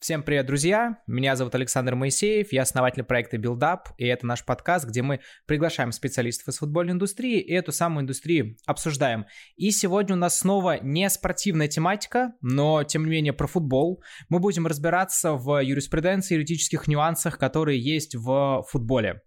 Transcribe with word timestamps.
Всем 0.00 0.22
привет, 0.22 0.46
друзья! 0.46 0.96
Меня 1.06 1.36
зовут 1.36 1.54
Александр 1.54 1.94
Моисеев, 1.94 2.54
я 2.54 2.62
основатель 2.62 3.02
проекта 3.02 3.36
BuildUp, 3.36 3.80
и 3.98 4.06
это 4.06 4.26
наш 4.26 4.42
подкаст, 4.46 4.86
где 4.86 5.02
мы 5.02 5.20
приглашаем 5.44 5.92
специалистов 5.92 6.48
из 6.48 6.56
футбольной 6.56 6.94
индустрии 6.94 7.38
и 7.38 7.52
эту 7.52 7.70
самую 7.70 8.04
индустрию 8.04 8.56
обсуждаем. 8.64 9.26
И 9.56 9.70
сегодня 9.70 10.16
у 10.16 10.18
нас 10.18 10.38
снова 10.38 10.78
не 10.80 11.10
спортивная 11.10 11.68
тематика, 11.68 12.32
но 12.40 12.82
тем 12.82 13.04
не 13.04 13.10
менее 13.10 13.34
про 13.34 13.46
футбол. 13.46 14.02
Мы 14.30 14.38
будем 14.38 14.66
разбираться 14.66 15.34
в 15.34 15.62
юриспруденции, 15.62 16.32
юридических 16.32 16.88
нюансах, 16.88 17.36
которые 17.36 17.78
есть 17.78 18.14
в 18.14 18.64
футболе 18.70 19.20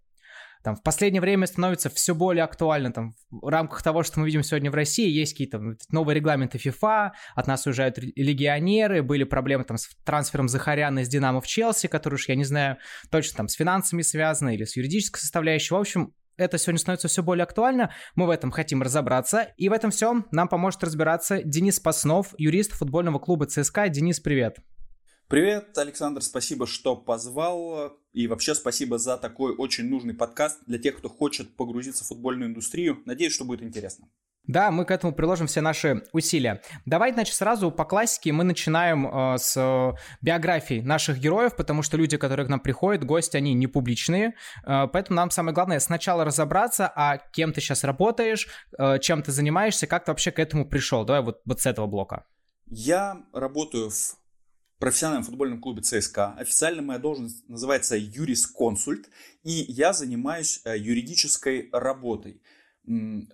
там 0.64 0.76
в 0.76 0.82
последнее 0.82 1.20
время 1.20 1.46
становится 1.46 1.90
все 1.90 2.14
более 2.14 2.42
актуально, 2.42 2.90
там 2.90 3.14
в 3.30 3.46
рамках 3.48 3.82
того, 3.82 4.02
что 4.02 4.18
мы 4.18 4.26
видим 4.26 4.42
сегодня 4.42 4.70
в 4.70 4.74
России, 4.74 5.08
есть 5.08 5.34
какие-то 5.34 5.60
новые 5.90 6.16
регламенты 6.16 6.56
FIFA, 6.56 7.10
от 7.34 7.46
нас 7.46 7.66
уезжают 7.66 7.98
легионеры, 7.98 9.02
были 9.02 9.24
проблемы 9.24 9.64
там 9.64 9.76
с 9.76 9.90
трансфером 10.04 10.48
Захаряна 10.48 11.00
из 11.00 11.08
Динамо 11.08 11.42
в 11.42 11.46
Челси, 11.46 11.88
который 11.88 12.14
уж, 12.14 12.28
я 12.30 12.34
не 12.34 12.44
знаю, 12.44 12.78
точно 13.10 13.36
там 13.36 13.48
с 13.48 13.54
финансами 13.54 14.00
связаны 14.00 14.54
или 14.54 14.64
с 14.64 14.76
юридической 14.76 15.20
составляющей, 15.20 15.74
в 15.74 15.76
общем, 15.76 16.14
это 16.36 16.58
сегодня 16.58 16.78
становится 16.78 17.08
все 17.08 17.22
более 17.22 17.44
актуально, 17.44 17.92
мы 18.14 18.26
в 18.26 18.30
этом 18.30 18.50
хотим 18.50 18.82
разобраться, 18.82 19.48
и 19.58 19.68
в 19.68 19.72
этом 19.72 19.90
всем 19.90 20.26
нам 20.32 20.48
поможет 20.48 20.82
разбираться 20.82 21.42
Денис 21.44 21.78
Паснов, 21.78 22.34
юрист 22.38 22.72
футбольного 22.72 23.18
клуба 23.18 23.46
ЦСКА. 23.46 23.88
Денис, 23.88 24.18
привет! 24.18 24.58
Привет, 25.28 25.76
Александр, 25.78 26.22
спасибо, 26.22 26.66
что 26.66 26.96
позвал. 26.96 27.96
И 28.12 28.26
вообще 28.28 28.54
спасибо 28.54 28.98
за 28.98 29.16
такой 29.16 29.54
очень 29.56 29.88
нужный 29.88 30.12
подкаст 30.12 30.60
для 30.66 30.78
тех, 30.78 30.98
кто 30.98 31.08
хочет 31.08 31.56
погрузиться 31.56 32.04
в 32.04 32.08
футбольную 32.08 32.50
индустрию. 32.50 33.02
Надеюсь, 33.06 33.32
что 33.32 33.44
будет 33.44 33.62
интересно. 33.62 34.06
Да, 34.46 34.70
мы 34.70 34.84
к 34.84 34.90
этому 34.90 35.14
приложим 35.14 35.46
все 35.46 35.62
наши 35.62 36.02
усилия. 36.12 36.60
Давайте, 36.84 37.14
значит, 37.14 37.34
сразу 37.34 37.70
по 37.70 37.86
классике 37.86 38.30
мы 38.32 38.44
начинаем 38.44 39.06
э, 39.06 39.38
с 39.38 39.56
э, 39.56 39.96
биографий 40.20 40.82
наших 40.82 41.18
героев, 41.18 41.56
потому 41.56 41.82
что 41.82 41.96
люди, 41.96 42.18
которые 42.18 42.44
к 42.44 42.50
нам 42.50 42.60
приходят, 42.60 43.04
гости, 43.04 43.38
они 43.38 43.54
не 43.54 43.66
публичные, 43.66 44.34
э, 44.66 44.86
поэтому 44.92 45.16
нам 45.16 45.30
самое 45.30 45.54
главное 45.54 45.80
сначала 45.80 46.26
разобраться, 46.26 46.92
а 46.94 47.16
кем 47.16 47.54
ты 47.54 47.62
сейчас 47.62 47.84
работаешь, 47.84 48.46
э, 48.78 48.98
чем 48.98 49.22
ты 49.22 49.32
занимаешься, 49.32 49.86
как 49.86 50.04
ты 50.04 50.10
вообще 50.10 50.30
к 50.30 50.38
этому 50.38 50.68
пришел. 50.68 51.06
Давай 51.06 51.22
вот, 51.22 51.40
вот 51.46 51.62
с 51.62 51.64
этого 51.64 51.86
блока. 51.86 52.26
Я 52.66 53.22
работаю 53.32 53.88
в 53.88 54.23
профессиональном 54.84 55.24
футбольном 55.24 55.62
клубе 55.62 55.80
ЦСКА. 55.80 56.34
Официально 56.34 56.82
моя 56.82 56.98
должность 56.98 57.48
называется 57.48 57.96
юрисконсульт, 57.96 59.08
и 59.42 59.64
я 59.66 59.94
занимаюсь 59.94 60.60
э, 60.64 60.76
юридической 60.76 61.70
работой. 61.72 62.42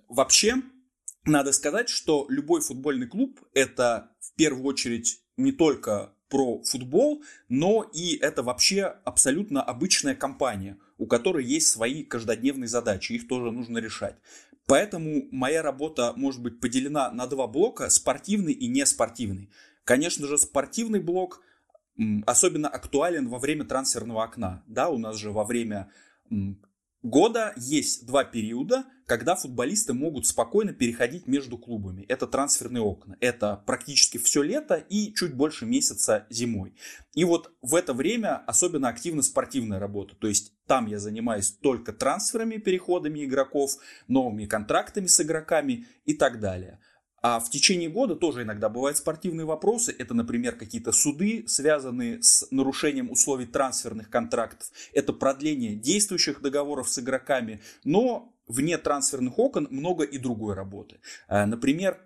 Вообще, 0.07 0.61
надо 1.25 1.51
сказать, 1.51 1.89
что 1.89 2.25
любой 2.29 2.61
футбольный 2.61 3.05
клуб– 3.05 3.41
это 3.53 4.11
в 4.21 4.33
первую 4.35 4.63
очередь 4.63 5.19
не 5.35 5.51
только 5.51 6.13
про 6.29 6.63
футбол, 6.63 7.21
но 7.49 7.83
и 7.93 8.15
это 8.15 8.43
вообще 8.43 8.83
абсолютно 9.03 9.61
обычная 9.61 10.15
компания, 10.15 10.77
у 10.97 11.05
которой 11.05 11.43
есть 11.43 11.67
свои 11.67 12.05
каждодневные 12.05 12.69
задачи, 12.69 13.11
их 13.11 13.27
тоже 13.27 13.51
нужно 13.51 13.79
решать. 13.79 14.15
Поэтому 14.67 15.27
моя 15.31 15.61
работа 15.61 16.13
может 16.15 16.41
быть 16.41 16.61
поделена 16.61 17.11
на 17.11 17.27
два 17.27 17.47
блока– 17.47 17.89
спортивный 17.89 18.53
и 18.53 18.67
неспортивный. 18.67 19.49
Конечно 19.83 20.27
же, 20.27 20.37
спортивный 20.37 20.99
блок 20.99 21.41
особенно 22.25 22.67
актуален 22.67 23.27
во 23.27 23.39
время 23.39 23.65
трансферного 23.65 24.23
окна. 24.23 24.63
Да, 24.67 24.89
у 24.89 24.97
нас 24.97 25.17
же 25.17 25.31
во 25.31 25.43
время 25.43 25.91
года 27.03 27.53
есть 27.57 28.05
два 28.05 28.23
периода, 28.23 28.85
когда 29.05 29.35
футболисты 29.35 29.93
могут 29.93 30.25
спокойно 30.25 30.71
переходить 30.71 31.27
между 31.27 31.57
клубами. 31.57 32.03
Это 32.03 32.27
трансферные 32.27 32.81
окна. 32.81 33.17
Это 33.19 33.61
практически 33.65 34.17
все 34.17 34.41
лето 34.41 34.75
и 34.75 35.13
чуть 35.13 35.33
больше 35.33 35.65
месяца 35.65 36.27
зимой. 36.29 36.75
И 37.13 37.25
вот 37.25 37.51
в 37.61 37.75
это 37.75 37.93
время 37.93 38.37
особенно 38.47 38.87
активна 38.87 39.21
спортивная 39.21 39.79
работа. 39.79 40.15
То 40.15 40.27
есть 40.27 40.53
там 40.65 40.87
я 40.87 40.97
занимаюсь 40.99 41.51
только 41.51 41.91
трансферами, 41.91 42.57
переходами 42.57 43.25
игроков, 43.25 43.71
новыми 44.07 44.45
контрактами 44.45 45.07
с 45.07 45.19
игроками 45.19 45.87
и 46.05 46.13
так 46.13 46.39
далее. 46.39 46.79
А 47.21 47.39
в 47.39 47.49
течение 47.49 47.89
года 47.89 48.15
тоже 48.15 48.43
иногда 48.43 48.67
бывают 48.67 48.97
спортивные 48.97 49.45
вопросы. 49.45 49.95
Это, 49.97 50.13
например, 50.13 50.55
какие-то 50.55 50.91
суды, 50.91 51.45
связанные 51.47 52.21
с 52.23 52.47
нарушением 52.51 53.11
условий 53.11 53.45
трансферных 53.45 54.09
контрактов. 54.09 54.69
Это 54.93 55.13
продление 55.13 55.75
действующих 55.75 56.41
договоров 56.41 56.89
с 56.89 56.97
игроками. 56.97 57.61
Но 57.83 58.33
вне 58.47 58.77
трансферных 58.77 59.37
окон 59.37 59.67
много 59.69 60.03
и 60.03 60.17
другой 60.17 60.55
работы. 60.55 60.99
А, 61.27 61.45
например, 61.45 61.99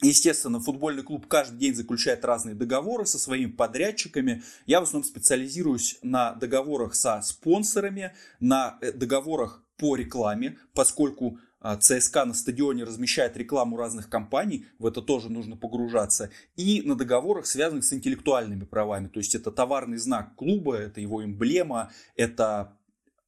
Естественно, 0.00 0.60
футбольный 0.60 1.02
клуб 1.02 1.26
каждый 1.26 1.58
день 1.58 1.74
заключает 1.74 2.24
разные 2.24 2.54
договоры 2.54 3.04
со 3.04 3.18
своими 3.18 3.50
подрядчиками. 3.50 4.44
Я 4.64 4.78
в 4.78 4.84
основном 4.84 5.02
специализируюсь 5.02 5.98
на 6.02 6.34
договорах 6.34 6.94
со 6.94 7.20
спонсорами, 7.20 8.14
на 8.38 8.78
э, 8.80 8.92
договорах 8.92 9.64
по 9.76 9.96
рекламе, 9.96 10.56
поскольку 10.72 11.40
ЦСКА 11.80 12.24
на 12.24 12.34
стадионе 12.34 12.84
размещает 12.84 13.36
рекламу 13.36 13.76
разных 13.76 14.08
компаний, 14.08 14.66
в 14.78 14.86
это 14.86 15.02
тоже 15.02 15.28
нужно 15.28 15.56
погружаться, 15.56 16.30
и 16.56 16.82
на 16.82 16.94
договорах, 16.94 17.46
связанных 17.46 17.84
с 17.84 17.92
интеллектуальными 17.92 18.64
правами. 18.64 19.08
То 19.08 19.18
есть 19.18 19.34
это 19.34 19.50
товарный 19.50 19.98
знак 19.98 20.36
клуба, 20.36 20.76
это 20.76 21.00
его 21.00 21.24
эмблема, 21.24 21.90
это 22.14 22.78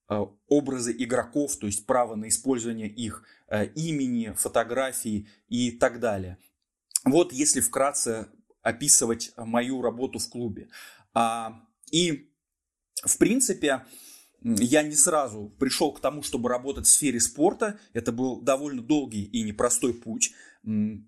а, 0.06 0.28
образы 0.48 0.94
игроков, 0.96 1.56
то 1.56 1.66
есть 1.66 1.86
право 1.86 2.14
на 2.14 2.28
использование 2.28 2.88
их 2.88 3.24
а, 3.48 3.64
имени, 3.64 4.32
фотографий 4.36 5.28
и 5.48 5.72
так 5.72 5.98
далее. 5.98 6.38
Вот 7.04 7.32
если 7.32 7.60
вкратце 7.60 8.28
описывать 8.62 9.32
мою 9.36 9.80
работу 9.80 10.18
в 10.18 10.28
клубе. 10.28 10.68
И 11.90 12.30
в 13.02 13.18
принципе, 13.18 13.84
я 14.42 14.82
не 14.82 14.94
сразу 14.94 15.52
пришел 15.58 15.92
к 15.92 16.00
тому, 16.00 16.22
чтобы 16.22 16.48
работать 16.48 16.86
в 16.86 16.90
сфере 16.90 17.20
спорта. 17.20 17.78
Это 17.92 18.12
был 18.12 18.40
довольно 18.40 18.82
долгий 18.82 19.24
и 19.24 19.42
непростой 19.42 19.94
путь. 19.94 20.32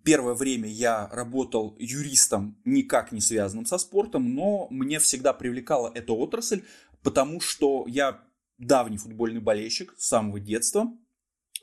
Первое 0.02 0.34
время 0.34 0.68
я 0.68 1.08
работал 1.08 1.76
юристом, 1.78 2.58
никак 2.64 3.12
не 3.12 3.20
связанным 3.20 3.66
со 3.66 3.78
спортом, 3.78 4.34
но 4.34 4.66
мне 4.70 4.98
всегда 4.98 5.32
привлекала 5.32 5.90
эта 5.94 6.12
отрасль, 6.12 6.62
потому 7.02 7.40
что 7.40 7.84
я 7.86 8.22
давний 8.58 8.96
футбольный 8.96 9.40
болельщик 9.40 9.94
с 9.98 10.08
самого 10.08 10.40
детства. 10.40 10.90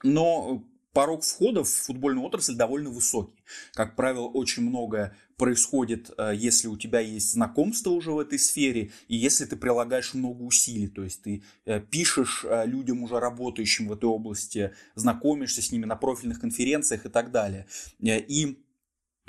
Но 0.03 0.63
порог 0.93 1.23
входа 1.23 1.63
в 1.63 1.69
футбольную 1.69 2.25
отрасль 2.25 2.55
довольно 2.55 2.89
высокий. 2.89 3.43
Как 3.73 3.95
правило, 3.95 4.27
очень 4.27 4.63
многое 4.63 5.15
происходит, 5.37 6.11
э, 6.17 6.33
если 6.35 6.67
у 6.67 6.77
тебя 6.77 6.99
есть 6.99 7.31
знакомство 7.31 7.91
уже 7.91 8.11
в 8.11 8.19
этой 8.19 8.39
сфере, 8.39 8.91
и 9.07 9.15
если 9.15 9.45
ты 9.45 9.55
прилагаешь 9.55 10.13
много 10.13 10.43
усилий, 10.43 10.87
то 10.87 11.03
есть 11.03 11.23
ты 11.23 11.43
э, 11.65 11.79
пишешь 11.79 12.45
э, 12.47 12.65
людям, 12.65 13.03
уже 13.03 13.19
работающим 13.19 13.87
в 13.87 13.93
этой 13.93 14.05
области, 14.05 14.73
знакомишься 14.95 15.61
с 15.61 15.71
ними 15.71 15.85
на 15.85 15.95
профильных 15.95 16.39
конференциях 16.39 17.05
и 17.05 17.09
так 17.09 17.31
далее. 17.31 17.67
И 18.01 18.57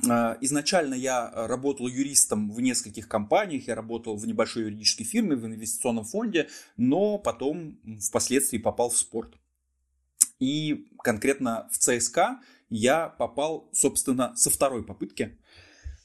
Изначально 0.02 0.94
я 0.94 1.30
работал 1.30 1.86
юристом 1.86 2.50
в 2.50 2.62
нескольких 2.62 3.06
компаниях, 3.06 3.68
я 3.68 3.74
работал 3.74 4.16
в 4.16 4.26
небольшой 4.26 4.62
юридической 4.62 5.04
фирме, 5.04 5.36
в 5.36 5.44
инвестиционном 5.44 6.06
фонде, 6.06 6.48
но 6.78 7.18
потом 7.18 7.78
впоследствии 8.00 8.56
попал 8.56 8.88
в 8.88 8.96
спорт. 8.96 9.39
И 10.40 10.88
конкретно 11.04 11.68
в 11.70 11.78
ЦСКА 11.78 12.40
я 12.68 13.08
попал, 13.08 13.68
собственно, 13.72 14.34
со 14.36 14.50
второй 14.50 14.84
попытки. 14.84 15.38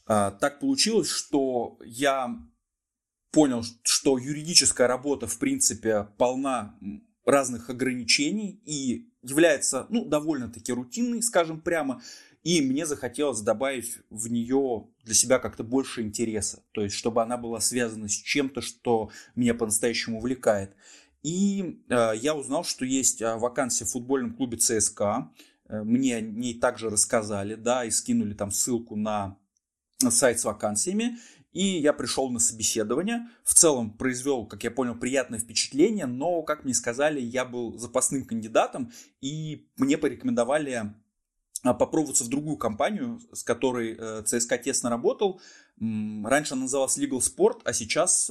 А, 0.05 0.31
так 0.31 0.59
получилось, 0.59 1.09
что 1.09 1.79
я 1.83 2.37
понял, 3.31 3.63
что 3.83 4.17
юридическая 4.17 4.87
работа, 4.87 5.27
в 5.27 5.39
принципе, 5.39 6.07
полна 6.17 6.77
разных 7.25 7.69
ограничений 7.69 8.61
и 8.65 9.09
является, 9.23 9.87
ну, 9.89 10.05
довольно-таки 10.05 10.71
рутинной, 10.71 11.23
скажем 11.23 11.59
прямо, 11.59 12.01
и 12.43 12.61
мне 12.61 12.85
захотелось 12.85 13.41
добавить 13.41 13.97
в 14.11 14.31
нее 14.31 14.87
для 15.03 15.15
себя 15.15 15.39
как-то 15.39 15.63
больше 15.63 16.03
интереса, 16.03 16.63
то 16.73 16.83
есть 16.83 16.95
чтобы 16.95 17.23
она 17.23 17.37
была 17.37 17.59
связана 17.59 18.07
с 18.07 18.13
чем-то, 18.13 18.61
что 18.61 19.09
меня 19.35 19.55
по-настоящему 19.55 20.19
увлекает. 20.19 20.75
И 21.25 21.83
э, 21.89 22.11
я 22.17 22.35
узнал, 22.35 22.63
что 22.63 22.85
есть 22.85 23.19
э, 23.19 23.35
вакансия 23.37 23.83
в 23.85 23.89
футбольном 23.89 24.35
клубе 24.35 24.57
ЦСКА. 24.57 25.31
Э, 25.67 25.81
мне 25.81 26.17
о 26.17 26.21
ней 26.21 26.59
также 26.59 26.87
рассказали, 26.91 27.55
да, 27.55 27.83
и 27.83 27.89
скинули 27.89 28.35
там 28.35 28.51
ссылку 28.51 28.95
на 28.95 29.35
сайт 29.97 30.39
с 30.39 30.45
вакансиями. 30.45 31.17
И 31.51 31.79
я 31.79 31.93
пришел 31.93 32.29
на 32.29 32.37
собеседование. 32.37 33.27
В 33.43 33.55
целом 33.55 33.97
произвел, 33.97 34.45
как 34.45 34.63
я 34.63 34.69
понял, 34.69 34.93
приятное 34.93 35.39
впечатление, 35.39 36.05
но, 36.05 36.43
как 36.43 36.63
мне 36.63 36.75
сказали, 36.75 37.19
я 37.19 37.43
был 37.43 37.75
запасным 37.79 38.25
кандидатом, 38.25 38.91
и 39.19 39.67
мне 39.77 39.97
порекомендовали 39.97 40.93
попробоваться 41.63 42.23
в 42.23 42.27
другую 42.27 42.57
компанию, 42.57 43.19
с 43.33 43.41
которой 43.41 43.97
ЦСКА 44.25 44.59
тесно 44.59 44.91
работал. 44.91 45.41
Раньше 45.79 46.53
она 46.53 46.63
называлась 46.63 46.99
Legal 46.99 47.17
Sport, 47.17 47.61
а 47.63 47.73
сейчас 47.73 48.29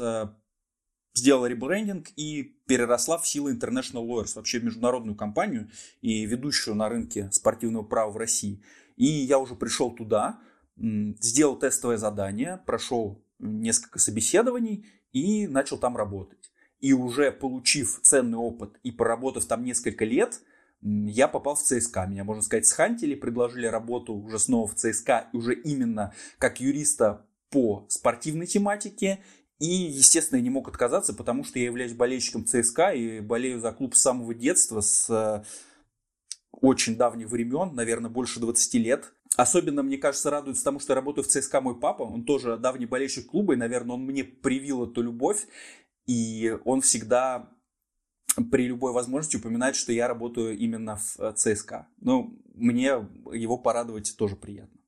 сделала 1.15 1.47
ребрендинг 1.47 2.09
и 2.17 2.43
переросла 2.67 3.19
в 3.19 3.27
силы 3.27 3.55
International 3.55 4.07
Lawyers, 4.07 4.35
вообще 4.35 4.61
международную 4.61 5.17
компанию 5.17 5.71
и 6.03 6.27
ведущую 6.27 6.75
на 6.75 6.89
рынке 6.89 7.31
спортивного 7.31 7.85
права 7.85 8.11
в 8.11 8.17
России. 8.17 8.63
И 8.97 9.07
я 9.07 9.39
уже 9.39 9.55
пришел 9.55 9.93
туда, 9.93 10.41
сделал 10.77 11.57
тестовое 11.57 11.97
задание, 11.97 12.61
прошел 12.67 13.25
несколько 13.39 13.99
собеседований 13.99 14.87
и 15.13 15.47
начал 15.47 15.79
там 15.79 15.97
работать. 15.97 16.51
И 16.81 16.93
уже 16.93 17.31
получив 17.33 18.01
ценный 18.03 18.39
опыт 18.39 18.79
и 18.83 18.91
поработав 18.91 19.47
там 19.47 19.65
несколько 19.65 20.05
лет, 20.05 20.43
я 20.83 21.29
попал 21.29 21.55
в 21.55 21.63
ЦСКА. 21.63 22.07
Меня, 22.07 22.25
можно 22.25 22.43
сказать, 22.43 22.67
схантили, 22.67 23.15
предложили 23.15 23.67
работу 23.67 24.15
уже 24.15 24.39
снова 24.39 24.67
в 24.67 24.75
ЦСКА, 24.75 25.29
уже 25.33 25.55
именно 25.55 26.13
как 26.39 26.61
юриста 26.61 27.27
по 27.49 27.87
спортивной 27.89 28.47
тематике. 28.47 29.21
И, 29.65 29.87
естественно, 29.87 30.37
я 30.37 30.43
не 30.43 30.51
мог 30.51 30.69
отказаться, 30.69 31.15
потому 31.15 31.43
что 31.43 31.59
я 31.59 31.65
являюсь 31.65 31.95
болельщиком 31.95 32.45
ЦСКА 32.45 32.91
и 32.91 33.21
болею 33.21 33.61
за 33.61 33.73
клуб 33.73 33.95
с 33.95 34.03
самого 34.03 34.35
детства, 34.35 34.83
с 34.83 35.09
э, 35.09 35.43
очень 36.51 36.97
давних 36.97 37.31
времен, 37.31 37.75
наверное, 37.75 38.11
больше 38.11 38.41
20 38.41 38.75
лет. 38.75 39.15
Особенно, 39.37 39.83
мне 39.83 39.97
кажется, 39.97 40.29
радуется 40.29 40.65
тому, 40.65 40.81
что 40.81 40.93
я 40.93 40.97
работаю 40.97 41.25
в 41.25 41.29
ЦСКА 41.29 41.63
мой 41.63 41.81
папа. 41.81 42.03
Он 42.03 42.25
тоже 42.25 42.59
давний 42.59 42.85
болельщик 42.85 43.31
клуба, 43.31 43.55
и, 43.55 43.57
наверное, 43.57 43.95
он 43.95 44.03
мне 44.03 44.23
привил 44.23 44.85
эту 44.85 45.01
любовь. 45.01 45.47
И 46.07 46.59
он 46.67 46.83
всегда 46.83 47.49
при 48.51 48.67
любой 48.67 48.93
возможности 48.93 49.37
упоминает, 49.37 49.77
что 49.77 49.93
я 49.93 50.09
работаю 50.09 50.59
именно 50.59 50.97
в 50.97 51.19
э, 51.19 51.33
ЦСКА. 51.35 51.89
Ну, 52.03 52.39
мне 52.55 53.09
его 53.33 53.57
порадовать 53.57 54.15
тоже 54.19 54.37
приятно. 54.37 54.79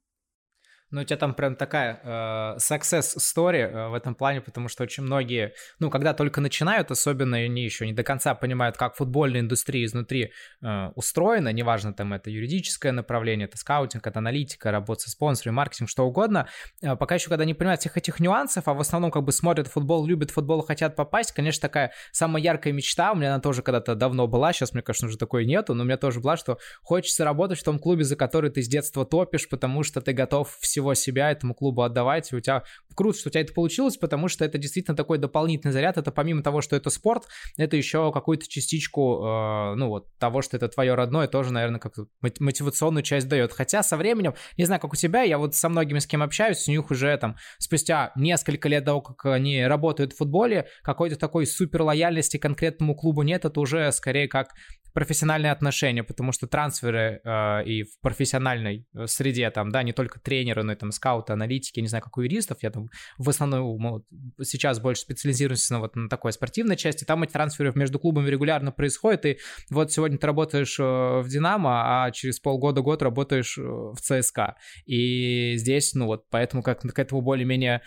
Ну, 0.92 1.00
у 1.00 1.04
тебя 1.04 1.16
там 1.16 1.34
прям 1.34 1.56
такая 1.56 2.00
э, 2.02 2.56
success 2.58 3.16
story 3.18 3.58
э, 3.58 3.88
в 3.88 3.94
этом 3.94 4.14
плане, 4.14 4.40
потому 4.40 4.68
что 4.68 4.84
очень 4.84 5.02
многие, 5.02 5.52
ну, 5.80 5.90
когда 5.90 6.14
только 6.14 6.40
начинают, 6.40 6.92
особенно 6.92 7.38
они 7.38 7.64
еще 7.64 7.86
не 7.86 7.92
до 7.92 8.04
конца 8.04 8.36
понимают, 8.36 8.76
как 8.76 8.94
футбольная 8.94 9.40
индустрия 9.40 9.84
изнутри 9.84 10.32
э, 10.62 10.88
устроена, 10.94 11.52
неважно, 11.52 11.92
там 11.92 12.14
это 12.14 12.30
юридическое 12.30 12.92
направление, 12.92 13.48
это 13.48 13.58
скаутинг, 13.58 14.06
это 14.06 14.20
аналитика, 14.20 14.70
работа 14.70 15.02
со 15.02 15.10
спонсорами, 15.10 15.56
маркетинг, 15.56 15.90
что 15.90 16.06
угодно, 16.06 16.46
э, 16.80 16.94
пока 16.94 17.16
еще 17.16 17.28
когда 17.30 17.44
не 17.44 17.54
понимают 17.54 17.80
всех 17.80 17.96
этих 17.96 18.20
нюансов, 18.20 18.68
а 18.68 18.74
в 18.74 18.80
основном 18.80 19.10
как 19.10 19.24
бы 19.24 19.32
смотрят 19.32 19.66
футбол, 19.66 20.06
любят 20.06 20.30
футбол, 20.30 20.62
хотят 20.62 20.94
попасть, 20.94 21.32
конечно, 21.32 21.62
такая 21.62 21.92
самая 22.12 22.40
яркая 22.40 22.72
мечта, 22.72 23.10
у 23.10 23.16
меня 23.16 23.34
она 23.34 23.40
тоже 23.40 23.62
когда-то 23.62 23.96
давно 23.96 24.28
была, 24.28 24.52
сейчас, 24.52 24.72
мне 24.72 24.82
кажется, 24.82 25.06
уже 25.06 25.18
такой 25.18 25.46
нету, 25.46 25.74
но 25.74 25.82
у 25.82 25.86
меня 25.86 25.96
тоже 25.96 26.20
была, 26.20 26.36
что 26.36 26.58
хочется 26.82 27.24
работать 27.24 27.58
в 27.58 27.64
том 27.64 27.80
клубе, 27.80 28.04
за 28.04 28.14
который 28.14 28.50
ты 28.50 28.62
с 28.62 28.68
детства 28.68 29.04
топишь, 29.04 29.48
потому 29.48 29.82
что 29.82 30.00
ты 30.00 30.12
готов 30.12 30.56
всего 30.60 30.75
всего 30.76 30.92
себя 30.92 31.30
этому 31.30 31.54
клубу 31.54 31.82
отдавать, 31.82 32.30
и 32.32 32.36
у 32.36 32.40
тебя 32.40 32.62
круто, 32.94 33.18
что 33.18 33.30
у 33.30 33.32
тебя 33.32 33.40
это 33.40 33.54
получилось, 33.54 33.96
потому 33.96 34.28
что 34.28 34.44
это 34.44 34.58
действительно 34.58 34.94
такой 34.94 35.16
дополнительный 35.16 35.72
заряд, 35.72 35.96
это 35.96 36.12
помимо 36.12 36.42
того, 36.42 36.60
что 36.60 36.76
это 36.76 36.90
спорт, 36.90 37.24
это 37.56 37.76
еще 37.76 38.12
какую-то 38.12 38.46
частичку, 38.46 39.24
э, 39.24 39.74
ну 39.76 39.88
вот, 39.88 40.06
того, 40.18 40.42
что 40.42 40.58
это 40.58 40.68
твое 40.68 40.94
родное, 40.94 41.28
тоже, 41.28 41.52
наверное, 41.52 41.80
как 41.80 41.94
мотивационную 42.40 43.02
часть 43.02 43.26
дает. 43.28 43.52
Хотя 43.52 43.82
со 43.82 43.96
временем, 43.96 44.34
не 44.58 44.66
знаю, 44.66 44.80
как 44.80 44.92
у 44.92 44.96
тебя, 44.96 45.22
я 45.22 45.38
вот 45.38 45.54
со 45.54 45.70
многими, 45.70 45.98
с 45.98 46.06
кем 46.06 46.22
общаюсь, 46.22 46.68
у 46.68 46.70
них 46.70 46.90
уже 46.90 47.16
там 47.16 47.36
спустя 47.58 48.12
несколько 48.16 48.68
лет 48.68 48.84
того, 48.84 49.00
как 49.00 49.32
они 49.32 49.64
работают 49.64 50.12
в 50.12 50.18
футболе, 50.18 50.68
какой-то 50.82 51.16
такой 51.16 51.46
супер 51.46 51.82
лояльности 51.82 52.36
конкретному 52.36 52.94
клубу 52.94 53.22
нет, 53.22 53.46
это 53.46 53.60
уже 53.60 53.90
скорее 53.92 54.28
как 54.28 54.48
профессиональные 54.96 55.52
отношения, 55.52 56.02
потому 56.02 56.32
что 56.32 56.46
трансферы 56.46 57.20
э, 57.22 57.64
и 57.66 57.82
в 57.82 58.00
профессиональной 58.00 58.86
э, 58.94 59.06
среде, 59.06 59.50
там, 59.50 59.70
да, 59.70 59.82
не 59.82 59.92
только 59.92 60.18
тренеры, 60.20 60.62
и 60.70 60.76
там 60.76 60.92
скауты, 60.92 61.32
аналитики, 61.32 61.80
не 61.80 61.88
знаю, 61.88 62.02
как 62.02 62.16
у 62.18 62.22
юристов, 62.22 62.58
я 62.62 62.70
там 62.70 62.88
в 63.18 63.28
основном 63.28 63.78
вот, 63.90 64.04
сейчас 64.42 64.80
больше 64.80 65.02
специализируюсь 65.02 65.68
на 65.70 65.80
вот 65.80 65.96
на 65.96 66.08
такой 66.08 66.32
спортивной 66.32 66.76
части, 66.76 67.04
там 67.04 67.22
эти 67.22 67.32
трансферы 67.32 67.72
между 67.74 67.98
клубами 67.98 68.28
регулярно 68.28 68.72
происходят, 68.72 69.24
и 69.26 69.38
вот 69.70 69.92
сегодня 69.92 70.18
ты 70.18 70.26
работаешь 70.26 70.78
э, 70.78 70.82
в 70.82 71.28
Динамо, 71.28 72.04
а 72.04 72.10
через 72.10 72.40
полгода-год 72.40 73.02
работаешь 73.02 73.58
э, 73.58 73.62
в 73.62 73.96
ЦСКА, 74.00 74.56
и 74.84 75.56
здесь, 75.56 75.94
ну 75.94 76.06
вот, 76.06 76.28
поэтому 76.30 76.62
как 76.62 76.80
к 76.80 76.98
этому 76.98 77.22
более-менее 77.22 77.82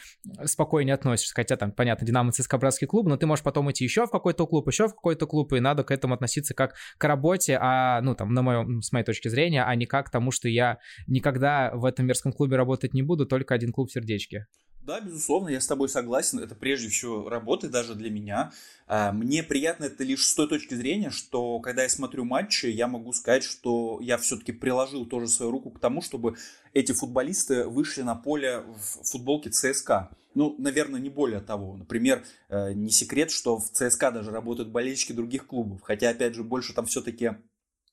спокойнее 0.46 0.94
относишься, 0.94 1.34
хотя 1.36 1.56
там, 1.58 1.72
понятно, 1.72 2.06
Динамо, 2.06 2.32
ЦСКА, 2.32 2.58
братский 2.58 2.88
клуб, 2.88 3.08
но 3.08 3.18
ты 3.18 3.26
можешь 3.26 3.44
потом 3.44 3.72
идти 3.72 3.84
еще 3.84 4.06
в 4.06 4.12
какой-то 4.12 4.46
клуб, 4.48 4.68
еще 4.68 4.88
в 4.88 4.96
какой-то 4.96 5.28
клуб, 5.28 5.54
и 5.54 5.60
надо 5.60 5.84
к 5.84 5.92
этому 5.92 6.14
относиться 6.14 6.54
как 6.54 6.76
к 6.98 7.04
работе, 7.04 7.58
а, 7.60 8.02
ну, 8.02 8.16
там, 8.16 8.34
на 8.34 8.42
моем, 8.42 8.82
с 8.82 8.92
моей 8.92 9.06
точки 9.06 9.28
зрения, 9.28 9.64
а 9.64 9.76
не 9.76 9.86
как 9.86 10.08
к 10.08 10.10
тому, 10.10 10.32
что 10.32 10.50
я 10.50 10.80
никогда 11.08 11.72
в 11.74 11.86
этом 11.86 12.06
мерзком 12.06 12.34
клубе 12.34 12.58
работать 12.70 12.94
не 12.94 13.02
буду, 13.02 13.26
только 13.26 13.56
один 13.56 13.72
клуб 13.72 13.90
в 13.90 13.94
сердечке. 13.94 14.46
Да, 14.82 15.02
безусловно, 15.02 15.50
я 15.50 15.60
с 15.60 15.68
тобой 15.68 15.90
согласен. 15.90 16.40
Это 16.40 16.56
прежде 16.56 16.88
всего 16.88 17.30
работа 17.30 17.68
даже 17.68 17.96
для 17.96 18.10
меня. 18.10 18.52
А, 18.88 19.12
мне 19.12 19.44
приятно 19.44 19.86
это 19.86 20.04
лишь 20.04 20.26
с 20.26 20.34
той 20.34 20.48
точки 20.48 20.74
зрения, 20.74 21.10
что 21.10 21.60
когда 21.60 21.84
я 21.84 21.90
смотрю 21.90 22.24
матчи, 22.24 22.68
я 22.68 22.88
могу 22.88 23.12
сказать, 23.14 23.44
что 23.44 24.00
я 24.02 24.18
все-таки 24.18 24.52
приложил 24.52 25.06
тоже 25.06 25.28
свою 25.28 25.52
руку 25.52 25.70
к 25.70 25.80
тому, 25.80 26.02
чтобы 26.02 26.38
эти 26.74 26.94
футболисты 26.94 27.68
вышли 27.68 28.04
на 28.04 28.16
поле 28.16 28.62
в 28.62 29.10
футболке 29.12 29.50
ЦСКА. 29.50 30.10
Ну, 30.34 30.56
наверное, 30.58 31.00
не 31.00 31.10
более 31.10 31.42
того. 31.42 31.76
Например, 31.76 32.24
э, 32.50 32.74
не 32.74 32.90
секрет, 32.90 33.32
что 33.32 33.58
в 33.58 33.70
ЦСКА 33.72 34.12
даже 34.12 34.32
работают 34.32 34.70
болельщики 34.70 35.12
других 35.12 35.46
клубов. 35.46 35.82
Хотя, 35.82 36.10
опять 36.10 36.36
же, 36.36 36.44
больше 36.44 36.74
там 36.74 36.86
все-таки 36.86 37.32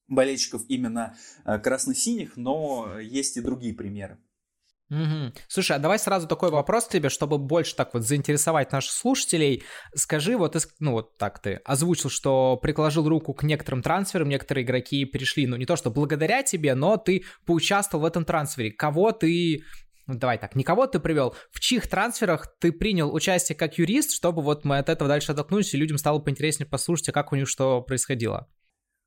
болельщиков 0.09 0.63
именно 0.69 1.17
э, 1.45 1.59
красно-синих, 1.59 2.37
но 2.37 3.01
есть 3.01 3.37
и 3.37 3.41
другие 3.41 3.75
примеры. 3.75 4.19
Угу. 4.89 5.33
Слушай, 5.49 5.77
а 5.77 5.81
давай 5.81 5.99
сразу 5.99 6.29
такой 6.29 6.51
вопрос 6.51 6.87
тебе, 6.87 7.09
чтобы 7.09 7.39
больше 7.39 7.75
так 7.75 7.93
вот 7.93 8.05
заинтересовать 8.05 8.71
наших 8.71 8.93
слушателей. 8.93 9.65
Скажи, 9.95 10.37
вот, 10.37 10.57
ну 10.79 10.93
вот 10.93 11.19
так 11.19 11.41
ты 11.41 11.61
озвучил, 11.65 12.09
что 12.09 12.57
приложил 12.57 13.09
руку 13.09 13.35
к 13.35 13.43
некоторым 13.43 13.83
трансферам, 13.83 14.29
некоторые 14.29 14.65
игроки 14.65 15.05
пришли, 15.05 15.47
ну 15.47 15.57
не 15.57 15.67
то 15.67 15.75
что 15.75 15.91
благодаря 15.91 16.45
тебе, 16.45 16.75
но 16.75 16.97
ты 16.99 17.25
поучаствовал 17.47 18.05
в 18.05 18.07
этом 18.07 18.25
трансфере. 18.25 18.71
Кого 18.71 19.11
ты 19.11 19.65
ну 20.07 20.15
давай 20.15 20.39
так, 20.39 20.55
никого 20.55 20.87
ты 20.87 21.01
привел, 21.01 21.35
в 21.51 21.59
чьих 21.59 21.89
трансферах 21.89 22.47
ты 22.61 22.71
принял 22.71 23.13
участие 23.13 23.57
как 23.57 23.77
юрист, 23.79 24.13
чтобы 24.13 24.41
вот 24.41 24.65
мы 24.65 24.79
от 24.79 24.89
этого 24.89 25.09
дальше 25.09 25.33
оттолкнулись, 25.33 25.75
и 25.75 25.77
людям 25.77 25.99
стало 25.99 26.21
поинтереснее 26.21 26.69
послушать, 26.69 27.09
а 27.09 27.13
как 27.13 27.33
у 27.33 27.37
них 27.37 27.49
что 27.49 27.83
происходило? 27.83 28.49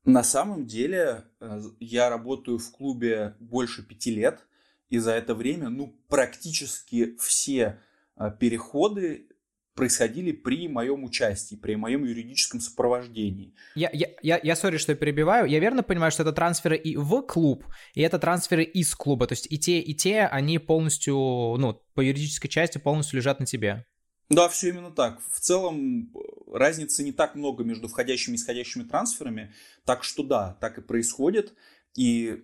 На 0.04 0.22
самом 0.22 0.66
деле 0.66 1.24
э, 1.40 1.60
я 1.78 2.10
работаю 2.10 2.58
в 2.58 2.70
клубе 2.70 3.34
больше 3.38 3.82
пяти 3.82 4.14
лет, 4.14 4.46
и 4.90 4.98
за 4.98 5.12
это 5.12 5.34
время, 5.34 5.70
ну, 5.70 5.96
практически 6.08 7.16
все 7.16 7.80
э, 8.16 8.30
переходы 8.38 9.28
происходили 9.74 10.32
при 10.32 10.68
моем 10.68 11.04
участии, 11.04 11.54
при 11.54 11.76
моем 11.76 12.04
юридическом 12.04 12.60
сопровождении. 12.60 13.54
Я, 13.76 13.88
я, 13.92 14.08
я, 14.20 14.40
я 14.42 14.56
сори, 14.56 14.76
что 14.76 14.92
я 14.92 14.96
перебиваю. 14.96 15.46
Я 15.46 15.60
верно 15.60 15.82
понимаю, 15.82 16.12
что 16.12 16.22
это 16.22 16.32
трансферы 16.32 16.76
и 16.76 16.96
в 16.96 17.22
клуб, 17.22 17.64
и 17.94 18.02
это 18.02 18.18
трансферы 18.18 18.64
из 18.64 18.94
клуба. 18.94 19.26
То 19.26 19.32
есть 19.32 19.46
и 19.50 19.58
те, 19.58 19.78
и 19.78 19.94
те, 19.94 20.26
они 20.26 20.58
полностью, 20.58 21.14
ну, 21.14 21.80
по 21.94 22.00
юридической 22.00 22.48
части 22.48 22.78
полностью 22.78 23.16
лежат 23.16 23.40
на 23.40 23.46
тебе. 23.46 23.86
Да, 24.28 24.48
все 24.48 24.68
именно 24.68 24.90
так. 24.90 25.20
В 25.30 25.40
целом 25.40 26.12
разницы 26.52 27.02
не 27.02 27.12
так 27.12 27.34
много 27.34 27.64
между 27.64 27.88
входящими 27.88 28.34
и 28.34 28.36
исходящими 28.36 28.82
трансферами, 28.82 29.54
так 29.84 30.04
что 30.04 30.22
да, 30.22 30.58
так 30.60 30.78
и 30.78 30.82
происходит. 30.82 31.54
И 31.96 32.42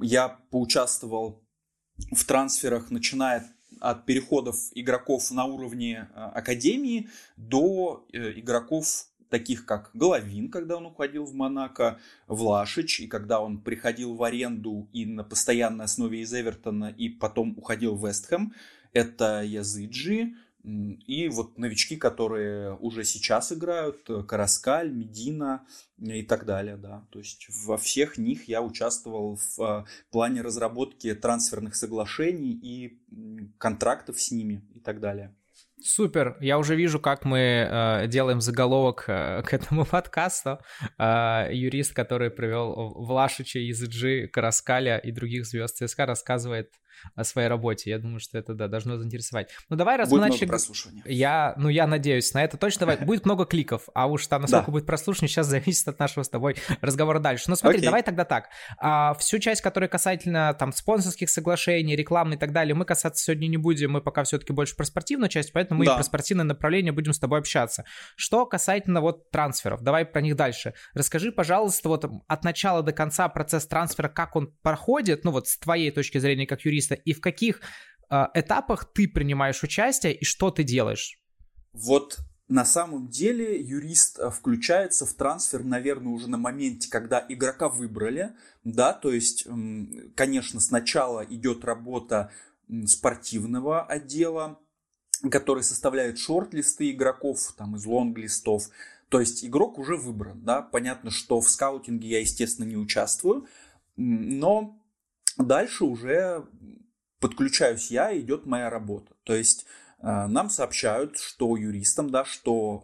я 0.00 0.28
поучаствовал 0.28 1.47
в 2.12 2.24
трансферах, 2.24 2.90
начиная 2.90 3.44
от 3.80 4.06
переходов 4.06 4.56
игроков 4.74 5.30
на 5.30 5.44
уровне 5.44 6.08
э, 6.14 6.20
академии 6.34 7.08
до 7.36 8.06
э, 8.12 8.32
игроков 8.38 9.06
таких 9.28 9.66
как 9.66 9.90
Головин, 9.94 10.50
когда 10.50 10.76
он 10.76 10.86
уходил 10.86 11.24
в 11.24 11.34
Монако, 11.34 11.98
Влашич, 12.26 13.00
и 13.00 13.06
когда 13.06 13.40
он 13.40 13.58
приходил 13.58 14.14
в 14.14 14.22
аренду 14.22 14.88
и 14.92 15.04
на 15.04 15.22
постоянной 15.22 15.84
основе 15.84 16.22
из 16.22 16.32
Эвертона, 16.32 16.94
и 16.96 17.08
потом 17.08 17.54
уходил 17.56 17.94
в 17.94 18.06
Вестхэм. 18.06 18.54
Это 18.94 19.42
Языджи, 19.42 20.34
и 20.68 21.28
вот 21.28 21.56
новички, 21.56 21.96
которые 21.96 22.76
уже 22.76 23.04
сейчас 23.04 23.52
играют, 23.52 24.08
э, 24.10 24.22
Караскаль, 24.22 24.90
Медина 24.90 25.66
и 25.98 26.22
так 26.22 26.44
далее, 26.44 26.76
да. 26.76 27.06
То 27.10 27.18
есть 27.20 27.46
во 27.64 27.78
всех 27.78 28.18
них 28.18 28.48
я 28.48 28.60
участвовал 28.60 29.36
в 29.36 29.60
э, 29.60 29.84
плане 30.10 30.42
разработки 30.42 31.14
трансферных 31.14 31.74
соглашений 31.74 32.52
и 32.52 33.00
контрактов 33.58 34.20
с 34.20 34.30
ними 34.30 34.62
и 34.74 34.80
так 34.80 35.00
далее. 35.00 35.34
Супер, 35.80 36.36
я 36.40 36.58
уже 36.58 36.74
вижу, 36.74 36.98
как 36.98 37.24
мы 37.24 37.38
э, 37.38 38.06
делаем 38.08 38.40
заголовок 38.40 39.04
э, 39.06 39.42
к 39.42 39.54
этому 39.54 39.84
подкасту. 39.90 40.58
Э, 40.98 41.48
юрист, 41.52 41.94
который 41.94 42.30
привел 42.30 42.94
Влашича 42.96 43.60
из 43.60 43.80
G, 43.88 44.26
Караскаля 44.26 44.98
и 44.98 45.12
других 45.12 45.46
звезд 45.46 45.76
ЦСКА, 45.76 46.06
рассказывает 46.06 46.72
о 47.14 47.24
своей 47.24 47.48
работе. 47.48 47.90
Я 47.90 47.98
думаю, 47.98 48.20
что 48.20 48.38
это, 48.38 48.54
да, 48.54 48.68
должно 48.68 48.96
заинтересовать. 48.96 49.50
Ну, 49.68 49.76
давай, 49.76 49.96
раз 49.96 50.08
будет 50.08 50.20
мы 50.20 50.28
начали... 50.28 50.46
Я, 51.06 51.54
ну, 51.56 51.68
я 51.68 51.86
надеюсь 51.86 52.32
на 52.34 52.44
это 52.44 52.56
точно. 52.56 52.80
Давай, 52.80 52.96
будет 52.98 53.24
много 53.24 53.44
кликов, 53.44 53.88
а 53.94 54.06
уж 54.06 54.26
там, 54.26 54.42
насколько 54.42 54.66
да. 54.66 54.72
будет 54.72 54.86
прослушивание, 54.86 55.28
сейчас 55.28 55.46
зависит 55.46 55.88
от 55.88 55.98
нашего 55.98 56.22
с 56.22 56.28
тобой 56.28 56.56
разговора 56.80 57.18
дальше. 57.18 57.44
Ну, 57.48 57.56
смотри, 57.56 57.78
Окей. 57.78 57.86
давай 57.86 58.02
тогда 58.02 58.24
так. 58.24 58.48
А, 58.78 59.14
всю 59.14 59.38
часть, 59.38 59.60
которая 59.60 59.88
касательно 59.88 60.54
там 60.58 60.72
спонсорских 60.72 61.30
соглашений, 61.30 61.96
рекламы 61.96 62.34
и 62.34 62.38
так 62.38 62.52
далее, 62.52 62.74
мы 62.74 62.84
касаться 62.84 63.24
сегодня 63.24 63.48
не 63.48 63.56
будем, 63.56 63.92
мы 63.92 64.00
пока 64.00 64.24
все-таки 64.24 64.52
больше 64.52 64.76
про 64.76 64.84
спортивную 64.84 65.28
часть, 65.28 65.52
поэтому 65.52 65.80
мы 65.80 65.86
да. 65.86 65.92
и 65.92 65.96
про 65.96 66.02
спортивное 66.02 66.44
направление 66.44 66.92
будем 66.92 67.12
с 67.12 67.18
тобой 67.18 67.38
общаться. 67.38 67.84
Что 68.16 68.46
касательно 68.46 69.00
вот 69.00 69.30
трансферов, 69.30 69.82
давай 69.82 70.04
про 70.04 70.20
них 70.20 70.36
дальше. 70.36 70.74
Расскажи, 70.94 71.32
пожалуйста, 71.32 71.88
вот 71.88 72.04
от 72.26 72.44
начала 72.44 72.82
до 72.82 72.92
конца 72.92 73.28
процесс 73.28 73.66
трансфера, 73.66 74.08
как 74.08 74.36
он 74.36 74.52
проходит, 74.62 75.24
ну 75.24 75.30
вот 75.30 75.48
с 75.48 75.58
твоей 75.58 75.90
точки 75.90 76.18
зрения 76.18 76.46
как 76.46 76.64
юриста, 76.64 76.87
и 76.94 77.12
в 77.12 77.20
каких 77.20 77.60
этапах 78.10 78.90
ты 78.92 79.06
принимаешь 79.06 79.62
участие 79.62 80.14
и 80.14 80.24
что 80.24 80.50
ты 80.50 80.62
делаешь? 80.62 81.20
Вот 81.72 82.18
на 82.48 82.64
самом 82.64 83.08
деле 83.08 83.60
юрист 83.60 84.18
э, 84.18 84.30
включается 84.30 85.04
в 85.04 85.12
трансфер, 85.12 85.62
наверное, 85.64 86.12
уже 86.12 86.30
на 86.30 86.38
моменте, 86.38 86.90
когда 86.90 87.24
игрока 87.28 87.68
выбрали, 87.68 88.34
да, 88.64 88.94
то 88.94 89.12
есть, 89.12 89.46
конечно, 90.14 90.60
сначала 90.60 91.24
идет 91.24 91.64
работа 91.64 92.32
спортивного 92.86 93.82
отдела, 93.82 94.58
который 95.30 95.62
составляет 95.62 96.18
шорт-листы 96.18 96.90
игроков 96.90 97.52
там 97.56 97.76
из 97.76 97.84
лонг-листов, 97.84 98.70
то 99.10 99.20
есть 99.20 99.44
игрок 99.44 99.78
уже 99.78 99.96
выбран, 99.96 100.42
да, 100.42 100.62
понятно, 100.62 101.10
что 101.10 101.40
в 101.40 101.48
скаутинге 101.48 102.08
я, 102.08 102.20
естественно, 102.20 102.66
не 102.66 102.76
участвую, 102.76 103.46
но 103.96 104.77
дальше 105.38 105.84
уже 105.84 106.46
подключаюсь 107.20 107.90
я, 107.90 108.16
идет 108.18 108.46
моя 108.46 108.70
работа. 108.70 109.14
То 109.24 109.34
есть 109.34 109.66
э, 110.00 110.26
нам 110.26 110.50
сообщают, 110.50 111.18
что 111.18 111.56
юристам, 111.56 112.10
да, 112.10 112.24
что 112.24 112.82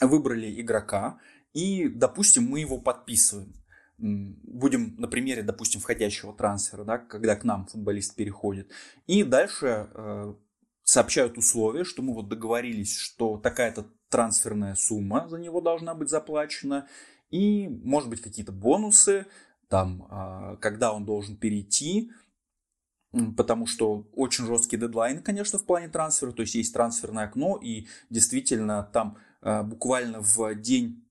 выбрали 0.00 0.60
игрока, 0.60 1.18
и, 1.52 1.88
допустим, 1.88 2.44
мы 2.44 2.60
его 2.60 2.78
подписываем. 2.78 3.54
Будем 3.98 4.96
на 4.98 5.06
примере, 5.06 5.42
допустим, 5.42 5.80
входящего 5.80 6.32
трансфера, 6.32 6.84
да, 6.84 6.98
когда 6.98 7.36
к 7.36 7.44
нам 7.44 7.66
футболист 7.66 8.16
переходит. 8.16 8.70
И 9.06 9.22
дальше 9.22 9.88
э, 9.94 10.34
сообщают 10.82 11.38
условия, 11.38 11.84
что 11.84 12.02
мы 12.02 12.14
вот 12.14 12.28
договорились, 12.28 12.96
что 12.96 13.36
такая-то 13.36 13.86
трансферная 14.08 14.74
сумма 14.74 15.28
за 15.28 15.38
него 15.38 15.60
должна 15.60 15.94
быть 15.94 16.10
заплачена, 16.10 16.88
и, 17.30 17.68
может 17.68 18.10
быть, 18.10 18.20
какие-то 18.20 18.52
бонусы, 18.52 19.26
там, 19.72 20.06
а, 20.10 20.56
когда 20.56 20.92
он 20.92 21.06
должен 21.06 21.34
перейти, 21.34 22.10
потому 23.38 23.66
что 23.66 24.06
очень 24.12 24.44
жесткий 24.44 24.76
дедлайн, 24.76 25.22
конечно, 25.22 25.58
в 25.58 25.64
плане 25.64 25.88
трансфера, 25.88 26.30
то 26.32 26.42
есть 26.42 26.54
есть 26.54 26.74
трансферное 26.74 27.24
окно, 27.24 27.56
и 27.56 27.86
действительно 28.10 28.82
там 28.92 29.16
а, 29.40 29.62
буквально 29.62 30.20
в 30.20 30.54
день 30.56 31.08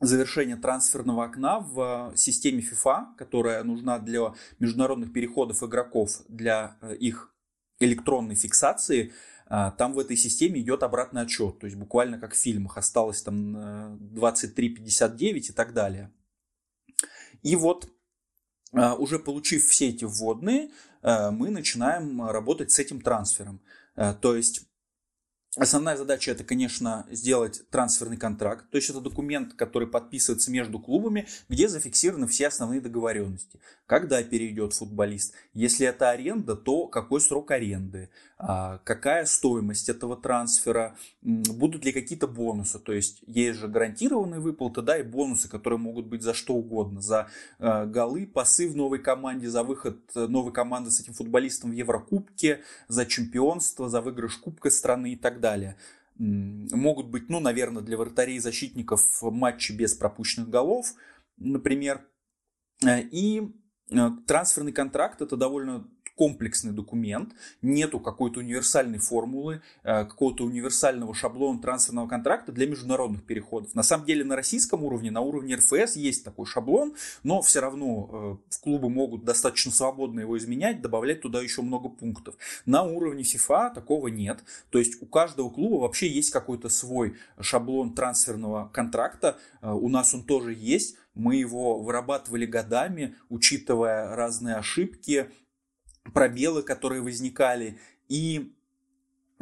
завершения 0.00 0.56
трансферного 0.56 1.24
окна 1.24 1.60
в 1.60 2.12
системе 2.14 2.60
FIFA, 2.60 3.16
которая 3.16 3.64
нужна 3.64 3.98
для 3.98 4.34
международных 4.58 5.10
переходов 5.10 5.62
игроков, 5.62 6.10
для 6.28 6.76
э, 6.82 6.96
их 6.96 7.34
электронной 7.80 8.34
фиксации, 8.34 9.14
а, 9.46 9.70
там 9.70 9.94
в 9.94 9.98
этой 9.98 10.18
системе 10.18 10.60
идет 10.60 10.82
обратный 10.82 11.22
отчет, 11.22 11.58
то 11.58 11.64
есть 11.64 11.78
буквально 11.78 12.18
как 12.18 12.34
в 12.34 12.36
фильмах, 12.36 12.76
осталось 12.76 13.22
там 13.22 13.56
23.59 14.14 15.36
и 15.36 15.52
так 15.52 15.72
далее. 15.72 16.12
И 17.42 17.56
вот 17.56 17.86
а, 17.86 17.93
уже 18.98 19.18
получив 19.18 19.66
все 19.66 19.88
эти 19.88 20.04
вводные, 20.04 20.70
а, 21.02 21.30
мы 21.30 21.50
начинаем 21.50 22.22
работать 22.26 22.70
с 22.72 22.78
этим 22.78 23.00
трансфером. 23.00 23.60
То 24.20 24.34
есть 24.34 24.66
Основная 25.56 25.96
задача 25.96 26.32
это, 26.32 26.42
конечно, 26.42 27.06
сделать 27.12 27.62
трансферный 27.70 28.16
контракт, 28.16 28.68
то 28.70 28.76
есть 28.76 28.90
это 28.90 29.00
документ, 29.00 29.54
который 29.54 29.86
подписывается 29.86 30.50
между 30.50 30.80
клубами, 30.80 31.28
где 31.48 31.68
зафиксированы 31.68 32.26
все 32.26 32.48
основные 32.48 32.80
договоренности. 32.80 33.60
Когда 33.86 34.20
перейдет 34.24 34.74
футболист, 34.74 35.34
если 35.52 35.86
это 35.86 36.10
аренда, 36.10 36.56
то 36.56 36.88
какой 36.88 37.20
срок 37.20 37.52
аренды, 37.52 38.10
а, 38.36 38.78
какая 38.78 39.26
стоимость 39.26 39.88
этого 39.88 40.16
трансфера, 40.16 40.96
будут 41.22 41.84
ли 41.84 41.92
какие-то 41.92 42.26
бонусы, 42.26 42.80
то 42.80 42.92
есть 42.92 43.22
есть 43.26 43.60
же 43.60 43.68
гарантированные 43.68 44.40
выплаты, 44.40 44.82
да, 44.82 44.98
и 44.98 45.04
бонусы, 45.04 45.48
которые 45.48 45.78
могут 45.78 46.06
быть 46.06 46.22
за 46.22 46.34
что 46.34 46.54
угодно, 46.54 47.00
за 47.00 47.28
а, 47.60 47.86
голы, 47.86 48.26
пасы 48.26 48.68
в 48.68 48.74
новой 48.74 48.98
команде, 48.98 49.48
за 49.48 49.62
выход 49.62 49.98
э, 50.16 50.26
новой 50.26 50.52
команды 50.52 50.90
с 50.90 51.00
этим 51.00 51.12
футболистом 51.14 51.70
в 51.70 51.74
Еврокубке, 51.74 52.62
за 52.88 53.06
чемпионство, 53.06 53.88
за 53.88 54.00
выигрыш 54.00 54.36
Кубка 54.38 54.70
страны 54.70 55.12
и 55.12 55.16
так 55.16 55.40
далее. 55.40 55.43
Могут 56.16 57.08
быть, 57.08 57.28
ну, 57.28 57.40
наверное, 57.40 57.82
для 57.82 57.96
вратарей 57.96 58.36
и 58.36 58.40
защитников 58.40 59.20
матчи 59.22 59.72
без 59.72 59.94
пропущенных 59.94 60.48
голов, 60.48 60.94
например. 61.36 62.06
Э, 62.84 63.00
и 63.00 63.42
э, 63.90 64.10
трансферный 64.26 64.72
контракт 64.72 65.22
это 65.22 65.36
довольно 65.36 65.88
комплексный 66.16 66.72
документ, 66.72 67.34
нету 67.62 67.98
какой-то 67.98 68.40
универсальной 68.40 68.98
формулы, 68.98 69.62
э, 69.82 70.04
какого-то 70.04 70.44
универсального 70.44 71.14
шаблона 71.14 71.60
трансферного 71.60 72.08
контракта 72.08 72.52
для 72.52 72.66
международных 72.66 73.24
переходов. 73.24 73.74
На 73.74 73.82
самом 73.82 74.06
деле 74.06 74.24
на 74.24 74.36
российском 74.36 74.84
уровне, 74.84 75.10
на 75.10 75.20
уровне 75.20 75.56
РФС 75.56 75.96
есть 75.96 76.24
такой 76.24 76.46
шаблон, 76.46 76.94
но 77.22 77.42
все 77.42 77.60
равно 77.60 78.08
э, 78.50 78.54
в 78.54 78.60
клубы 78.60 78.88
могут 78.90 79.24
достаточно 79.24 79.72
свободно 79.72 80.20
его 80.20 80.38
изменять, 80.38 80.80
добавлять 80.80 81.20
туда 81.20 81.42
еще 81.42 81.62
много 81.62 81.88
пунктов. 81.88 82.36
На 82.64 82.84
уровне 82.84 83.22
FIFA 83.22 83.74
такого 83.74 84.08
нет. 84.08 84.44
То 84.70 84.78
есть 84.78 85.02
у 85.02 85.06
каждого 85.06 85.50
клуба 85.50 85.82
вообще 85.82 86.08
есть 86.08 86.30
какой-то 86.30 86.68
свой 86.68 87.16
шаблон 87.40 87.94
трансферного 87.94 88.70
контракта. 88.72 89.36
Э, 89.62 89.72
у 89.72 89.88
нас 89.88 90.14
он 90.14 90.22
тоже 90.22 90.54
есть. 90.54 90.96
Мы 91.14 91.36
его 91.36 91.80
вырабатывали 91.80 92.44
годами, 92.44 93.14
учитывая 93.28 94.16
разные 94.16 94.56
ошибки, 94.56 95.30
пробелы, 96.12 96.62
которые 96.62 97.02
возникали. 97.02 97.78
И, 98.08 98.52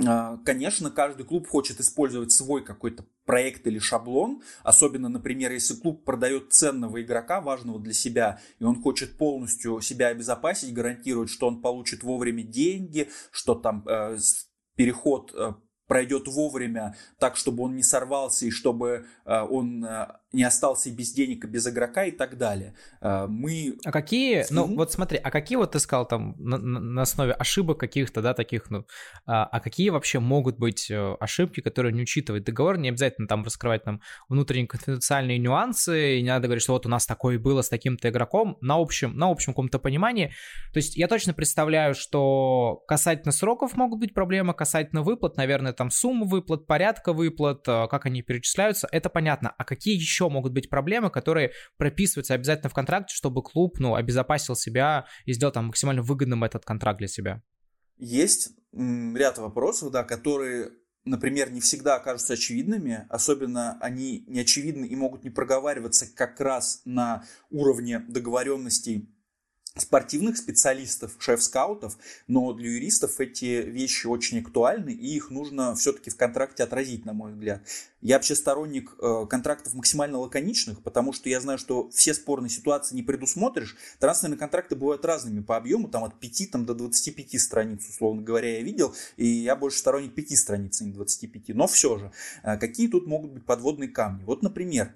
а, 0.06 0.38
конечно, 0.38 0.90
каждый 0.90 1.24
клуб 1.24 1.48
хочет 1.48 1.80
использовать 1.80 2.32
свой 2.32 2.64
какой-то 2.64 3.04
проект 3.24 3.66
или 3.66 3.78
шаблон, 3.78 4.42
особенно, 4.62 5.08
например, 5.08 5.52
если 5.52 5.74
клуб 5.74 6.04
продает 6.04 6.52
ценного 6.52 7.02
игрока, 7.02 7.40
важного 7.40 7.78
для 7.80 7.92
себя, 7.92 8.40
и 8.58 8.64
он 8.64 8.82
хочет 8.82 9.16
полностью 9.16 9.80
себя 9.80 10.08
обезопасить, 10.08 10.74
гарантировать, 10.74 11.30
что 11.30 11.46
он 11.46 11.62
получит 11.62 12.02
вовремя 12.02 12.42
деньги, 12.42 13.08
что 13.30 13.54
там 13.54 13.84
э, 13.86 14.18
переход 14.76 15.32
э, 15.34 15.52
пройдет 15.86 16.26
вовремя, 16.26 16.96
так, 17.18 17.36
чтобы 17.36 17.64
он 17.64 17.76
не 17.76 17.82
сорвался 17.82 18.46
и 18.46 18.50
чтобы 18.50 19.06
э, 19.24 19.40
он 19.42 19.84
э, 19.84 20.08
не 20.32 20.44
остался 20.44 20.90
без 20.90 21.12
денег 21.12 21.44
и 21.44 21.46
без 21.46 21.66
игрока 21.66 22.04
и 22.04 22.10
так 22.10 22.38
далее. 22.38 22.74
Э, 23.00 23.26
мы... 23.28 23.76
А 23.84 23.92
какие, 23.92 24.44
ну 24.50 24.66
вот 24.76 24.92
смотри, 24.92 25.18
а 25.18 25.30
какие 25.30 25.56
вот 25.56 25.72
ты 25.72 25.78
сказал 25.78 26.06
там 26.06 26.34
на, 26.38 26.58
на 26.58 27.02
основе 27.02 27.32
ошибок 27.32 27.78
каких-то, 27.78 28.22
да, 28.22 28.34
таких, 28.34 28.70
ну, 28.70 28.86
а, 29.26 29.44
а 29.44 29.60
какие 29.60 29.90
вообще 29.90 30.20
могут 30.20 30.58
быть 30.58 30.90
э, 30.90 31.16
ошибки, 31.20 31.60
которые 31.60 31.92
не 31.92 32.02
учитывает 32.02 32.44
договор, 32.44 32.78
не 32.78 32.88
обязательно 32.88 33.28
там 33.28 33.44
раскрывать 33.44 33.84
там 33.84 34.00
внутренние 34.28 34.68
конфиденциальные 34.68 35.38
нюансы, 35.38 36.18
и 36.18 36.22
не 36.22 36.28
надо 36.28 36.46
говорить, 36.46 36.62
что 36.62 36.72
вот 36.72 36.86
у 36.86 36.88
нас 36.88 37.06
такое 37.06 37.38
было 37.38 37.62
с 37.62 37.68
таким-то 37.68 38.08
игроком, 38.08 38.56
на 38.60 38.76
общем, 38.76 39.16
на 39.16 39.30
общем 39.30 39.52
каком-то 39.52 39.78
понимании. 39.78 40.32
То 40.72 40.78
есть 40.78 40.96
я 40.96 41.08
точно 41.08 41.34
представляю, 41.34 41.94
что 41.94 42.82
касательно 42.88 43.32
сроков 43.32 43.76
могут 43.76 44.00
быть 44.00 44.14
проблемы, 44.14 44.54
касательно 44.54 45.02
выплат, 45.02 45.36
наверное, 45.36 45.72
там 45.72 45.90
суммы 45.90 46.26
выплат, 46.26 46.66
порядка 46.66 47.12
выплат, 47.12 47.68
э, 47.68 47.86
как 47.88 48.06
они 48.06 48.22
перечисляются, 48.22 48.88
это 48.90 49.10
понятно. 49.10 49.54
А 49.58 49.64
какие 49.64 49.94
еще 49.94 50.21
еще 50.22 50.32
могут 50.32 50.52
быть 50.52 50.70
проблемы, 50.70 51.10
которые 51.10 51.52
прописываются 51.76 52.34
обязательно 52.34 52.70
в 52.70 52.74
контракте, 52.74 53.14
чтобы 53.14 53.42
клуб, 53.42 53.78
ну, 53.78 53.94
обезопасил 53.94 54.54
себя 54.54 55.06
и 55.24 55.32
сделал 55.32 55.52
там 55.52 55.66
максимально 55.66 56.02
выгодным 56.02 56.44
этот 56.44 56.64
контракт 56.64 56.98
для 56.98 57.08
себя? 57.08 57.42
Есть 57.98 58.50
ряд 58.72 59.38
вопросов, 59.38 59.90
да, 59.90 60.04
которые 60.04 60.70
например, 61.04 61.50
не 61.50 61.60
всегда 61.60 61.96
окажутся 61.96 62.34
очевидными, 62.34 63.06
особенно 63.08 63.76
они 63.80 64.22
не 64.28 64.38
очевидны 64.38 64.86
и 64.86 64.94
могут 64.94 65.24
не 65.24 65.30
проговариваться 65.30 66.06
как 66.14 66.40
раз 66.40 66.80
на 66.84 67.24
уровне 67.50 67.98
договоренностей 67.98 69.12
спортивных 69.76 70.36
специалистов, 70.36 71.12
шеф-скаутов, 71.18 71.96
но 72.26 72.52
для 72.52 72.70
юристов 72.70 73.20
эти 73.20 73.62
вещи 73.62 74.06
очень 74.06 74.40
актуальны, 74.40 74.90
и 74.90 75.16
их 75.16 75.30
нужно 75.30 75.74
все-таки 75.74 76.10
в 76.10 76.16
контракте 76.16 76.62
отразить, 76.62 77.06
на 77.06 77.14
мой 77.14 77.32
взгляд. 77.32 77.62
Я 78.02 78.16
вообще 78.16 78.34
сторонник 78.34 78.94
э, 79.00 79.26
контрактов 79.30 79.72
максимально 79.74 80.18
лаконичных, 80.18 80.82
потому 80.82 81.12
что 81.12 81.28
я 81.28 81.40
знаю, 81.40 81.58
что 81.58 81.88
все 81.90 82.12
спорные 82.12 82.50
ситуации 82.50 82.96
не 82.96 83.02
предусмотришь. 83.02 83.76
Трансферные 83.98 84.38
контракты 84.38 84.76
бывают 84.76 85.04
разными 85.04 85.40
по 85.40 85.56
объему, 85.56 85.88
там 85.88 86.04
от 86.04 86.20
5 86.20 86.50
там, 86.50 86.66
до 86.66 86.74
25 86.74 87.40
страниц, 87.40 87.88
условно 87.88 88.22
говоря, 88.22 88.56
я 88.58 88.62
видел, 88.62 88.94
и 89.16 89.26
я 89.26 89.56
больше 89.56 89.78
сторонник 89.78 90.14
5 90.14 90.38
страниц, 90.38 90.80
а 90.82 90.84
не 90.84 90.92
25. 90.92 91.48
Но 91.50 91.66
все 91.66 91.96
же, 91.96 92.12
э, 92.42 92.58
какие 92.58 92.88
тут 92.88 93.06
могут 93.06 93.32
быть 93.32 93.46
подводные 93.46 93.88
камни? 93.88 94.24
Вот, 94.24 94.42
например, 94.42 94.92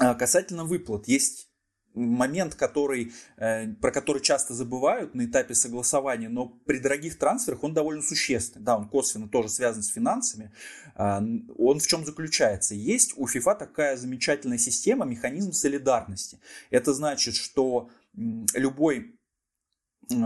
э, 0.00 0.14
касательно 0.14 0.64
выплат, 0.64 1.06
есть 1.06 1.49
момент, 1.94 2.54
который, 2.54 3.12
э, 3.36 3.68
про 3.74 3.90
который 3.90 4.22
часто 4.22 4.54
забывают 4.54 5.14
на 5.14 5.24
этапе 5.24 5.54
согласования, 5.54 6.28
но 6.28 6.48
при 6.66 6.78
дорогих 6.78 7.18
трансферах 7.18 7.64
он 7.64 7.74
довольно 7.74 8.02
существенный. 8.02 8.64
Да, 8.64 8.76
он 8.76 8.88
косвенно 8.88 9.28
тоже 9.28 9.48
связан 9.48 9.82
с 9.82 9.88
финансами. 9.88 10.52
А, 10.94 11.22
он 11.58 11.80
в 11.80 11.86
чем 11.86 12.04
заключается? 12.04 12.74
Есть 12.74 13.14
у 13.16 13.26
FIFA 13.26 13.58
такая 13.58 13.96
замечательная 13.96 14.58
система, 14.58 15.04
механизм 15.04 15.52
солидарности. 15.52 16.38
Это 16.70 16.94
значит, 16.94 17.34
что 17.34 17.90
любой 18.54 19.16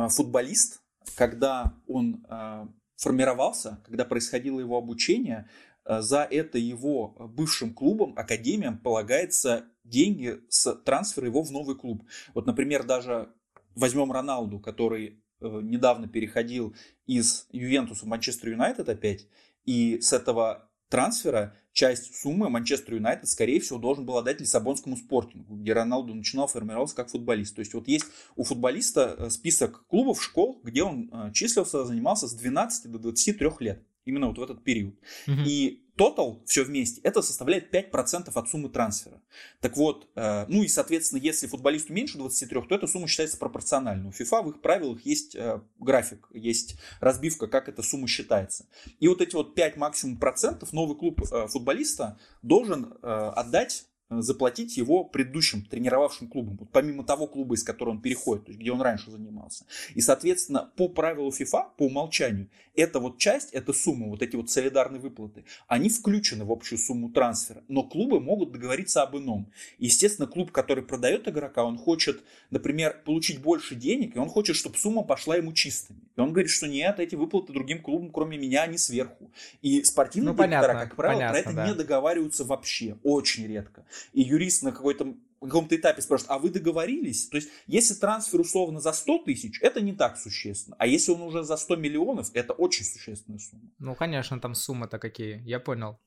футболист, 0.09 0.81
когда 1.17 1.75
он 1.87 2.25
а, 2.29 2.69
формировался, 2.97 3.81
когда 3.85 4.05
происходило 4.05 4.61
его 4.61 4.77
обучение, 4.79 5.49
за 5.87 6.23
это 6.23 6.59
его 6.59 7.15
бывшим 7.19 7.75
клубом, 7.75 8.15
академиям 8.17 8.79
полагается 8.79 9.67
деньги 9.85 10.41
с 10.49 10.75
трансфера 10.77 11.27
его 11.27 11.43
в 11.43 11.51
новый 11.51 11.77
клуб. 11.77 12.05
Вот, 12.35 12.47
например, 12.47 12.85
даже 12.85 13.31
возьмем 13.75 14.13
Роналду, 14.13 14.59
который 14.59 15.23
э, 15.41 15.61
недавно 15.63 16.09
переходил 16.09 16.75
из 17.07 17.47
Ювентуса 17.51 18.05
в 18.05 18.09
Манчестер 18.09 18.51
Юнайтед 18.51 18.89
опять, 18.89 19.29
и 19.65 20.01
с 20.01 20.13
этого 20.13 20.71
трансфера 20.89 21.57
часть 21.73 22.15
суммы 22.15 22.49
Манчестер 22.49 22.95
Юнайтед, 22.95 23.29
скорее 23.29 23.61
всего, 23.61 23.79
должен 23.79 24.07
был 24.07 24.17
отдать 24.17 24.41
Лиссабонскому 24.41 24.97
спортингу, 24.97 25.57
где 25.57 25.73
Роналду 25.73 26.15
начинал 26.15 26.47
формироваться 26.47 26.95
как 26.95 27.11
футболист. 27.11 27.57
То 27.57 27.61
есть 27.61 27.75
вот 27.75 27.89
есть 27.89 28.07
у 28.37 28.45
футболиста 28.45 29.17
э, 29.19 29.31
список 29.31 29.87
клубов, 29.87 30.23
школ, 30.23 30.61
где 30.63 30.83
он 30.83 31.11
э, 31.13 31.33
числился, 31.33 31.85
занимался 31.85 32.29
с 32.29 32.35
12 32.35 32.91
до 32.91 32.99
23 32.99 33.51
лет. 33.61 33.85
Именно 34.05 34.29
вот 34.29 34.39
в 34.39 34.43
этот 34.43 34.63
период. 34.65 34.95
Угу. 35.27 35.43
И 35.47 35.85
тотал, 35.97 36.43
все 36.47 36.65
вместе, 36.65 37.01
это 37.03 37.23
составляет 37.23 37.75
5% 37.75 38.31
от 38.35 38.49
суммы 38.49 38.69
трансфера. 38.69 39.23
Так 39.61 39.77
вот, 39.77 40.09
э, 40.17 40.47
ну 40.49 40.63
и, 40.63 40.69
соответственно, 40.69 41.21
если 41.21 41.47
футболисту 41.47 41.93
меньше 41.93 42.19
23, 42.19 42.63
то 42.63 42.75
эта 42.75 42.87
сумма 42.87 43.07
считается 43.07 43.39
пропорциональной. 43.39 44.09
У 44.09 44.11
FIFA 44.11 44.43
в 44.43 44.51
их 44.51 44.61
правилах 44.61 45.01
есть 45.07 45.35
э, 45.37 45.61
график, 45.79 46.29
есть 46.33 46.77
разбивка, 47.01 47.47
как 47.47 47.69
эта 47.69 47.83
сумма 47.83 48.09
считается. 48.09 48.67
И 49.01 49.09
вот 49.09 49.21
эти 49.21 49.35
вот 49.35 49.55
5 49.55 49.77
максимум 49.77 50.19
процентов 50.19 50.73
новый 50.73 50.97
клуб 50.97 51.23
э, 51.23 51.47
футболиста 51.49 52.19
должен 52.43 52.95
отдать 53.03 53.87
Э, 53.87 53.94
заплатить 54.23 54.77
его 54.77 55.05
предыдущим 55.05 55.63
тренировавшим 55.63 56.29
клубам, 56.29 56.57
вот 56.59 56.71
помимо 56.71 57.05
того 57.05 57.27
клуба, 57.27 57.55
из 57.55 57.63
которого 57.63 57.95
он 57.95 58.01
переходит, 58.01 58.47
то 58.47 58.51
есть 58.51 58.61
где 58.61 58.73
он 58.73 58.81
раньше 58.81 59.11
занимался. 59.11 59.65
И, 59.95 60.01
соответственно, 60.01 60.71
по 60.77 60.89
правилу 60.89 61.31
FIFA, 61.31 61.67
по 61.77 61.87
умолчанию, 61.87 62.49
эта 62.75 62.99
вот 62.99 63.19
часть, 63.19 63.53
эта 63.53 63.73
сумма, 63.73 64.09
вот 64.09 64.23
эти 64.23 64.37
вот 64.37 64.51
солидарные 64.51 65.01
выплаты, 65.01 65.45
они 65.69 65.89
включены 65.89 66.45
в 66.45 66.53
общую 66.53 66.79
сумму 66.79 67.11
трансфера, 67.11 67.63
но 67.69 67.83
клубы 67.83 68.21
могут 68.21 68.53
договориться 68.53 69.03
об 69.03 69.17
ином. 69.17 69.51
Естественно, 69.79 70.27
клуб, 70.27 70.51
который 70.51 70.83
продает 70.83 71.29
игрока, 71.29 71.65
он 71.65 71.79
хочет, 71.79 72.23
например, 72.51 73.03
получить 73.05 73.41
больше 73.41 73.75
денег, 73.75 74.17
и 74.17 74.19
он 74.19 74.29
хочет, 74.29 74.57
чтобы 74.57 74.77
сумма 74.77 75.03
пошла 75.03 75.37
ему 75.37 75.53
чистыми. 75.53 76.01
И 76.17 76.21
он 76.21 76.33
говорит, 76.33 76.51
что 76.51 76.67
нет, 76.67 77.01
эти 77.01 77.15
выплаты 77.15 77.53
другим 77.53 77.81
клубам, 77.83 78.11
кроме 78.11 78.39
меня, 78.39 78.63
они 78.63 78.79
сверху. 78.79 79.31
И 79.63 79.83
спортивные 79.85 80.33
ну, 80.33 80.39
директора, 80.39 80.61
понятно, 80.61 80.89
как 80.89 80.97
правило, 80.97 81.19
понятно, 81.19 81.43
про 81.43 81.51
это 81.51 81.57
да. 81.57 81.69
не 81.69 81.75
договариваются 81.75 82.45
вообще, 82.45 82.97
очень 83.03 83.47
редко 83.47 83.85
и 84.13 84.23
юрист 84.23 84.63
на 84.63 84.73
какой-то 84.73 85.15
каком-то 85.47 85.77
этапе 85.77 86.03
спрашивает, 86.03 86.31
а 86.31 86.39
вы 86.39 86.51
договорились? 86.51 87.29
То 87.29 87.37
есть, 87.37 87.51
если 87.67 87.95
трансфер 87.95 88.41
условно 88.41 88.81
за 88.81 88.93
100 88.93 89.19
тысяч, 89.25 89.61
это 89.63 89.81
не 89.81 89.93
так 89.93 90.17
существенно. 90.17 90.77
А 90.79 90.87
если 90.87 91.13
он 91.13 91.23
уже 91.23 91.43
за 91.43 91.57
100 91.57 91.77
миллионов, 91.77 92.31
это 92.35 92.53
очень 92.53 92.85
существенная 92.85 93.39
сумма. 93.39 93.71
Ну, 93.79 93.95
конечно, 93.95 94.41
там 94.41 94.55
суммы-то 94.55 94.99
какие, 94.99 95.43
я 95.45 95.61
понял. 95.61 95.99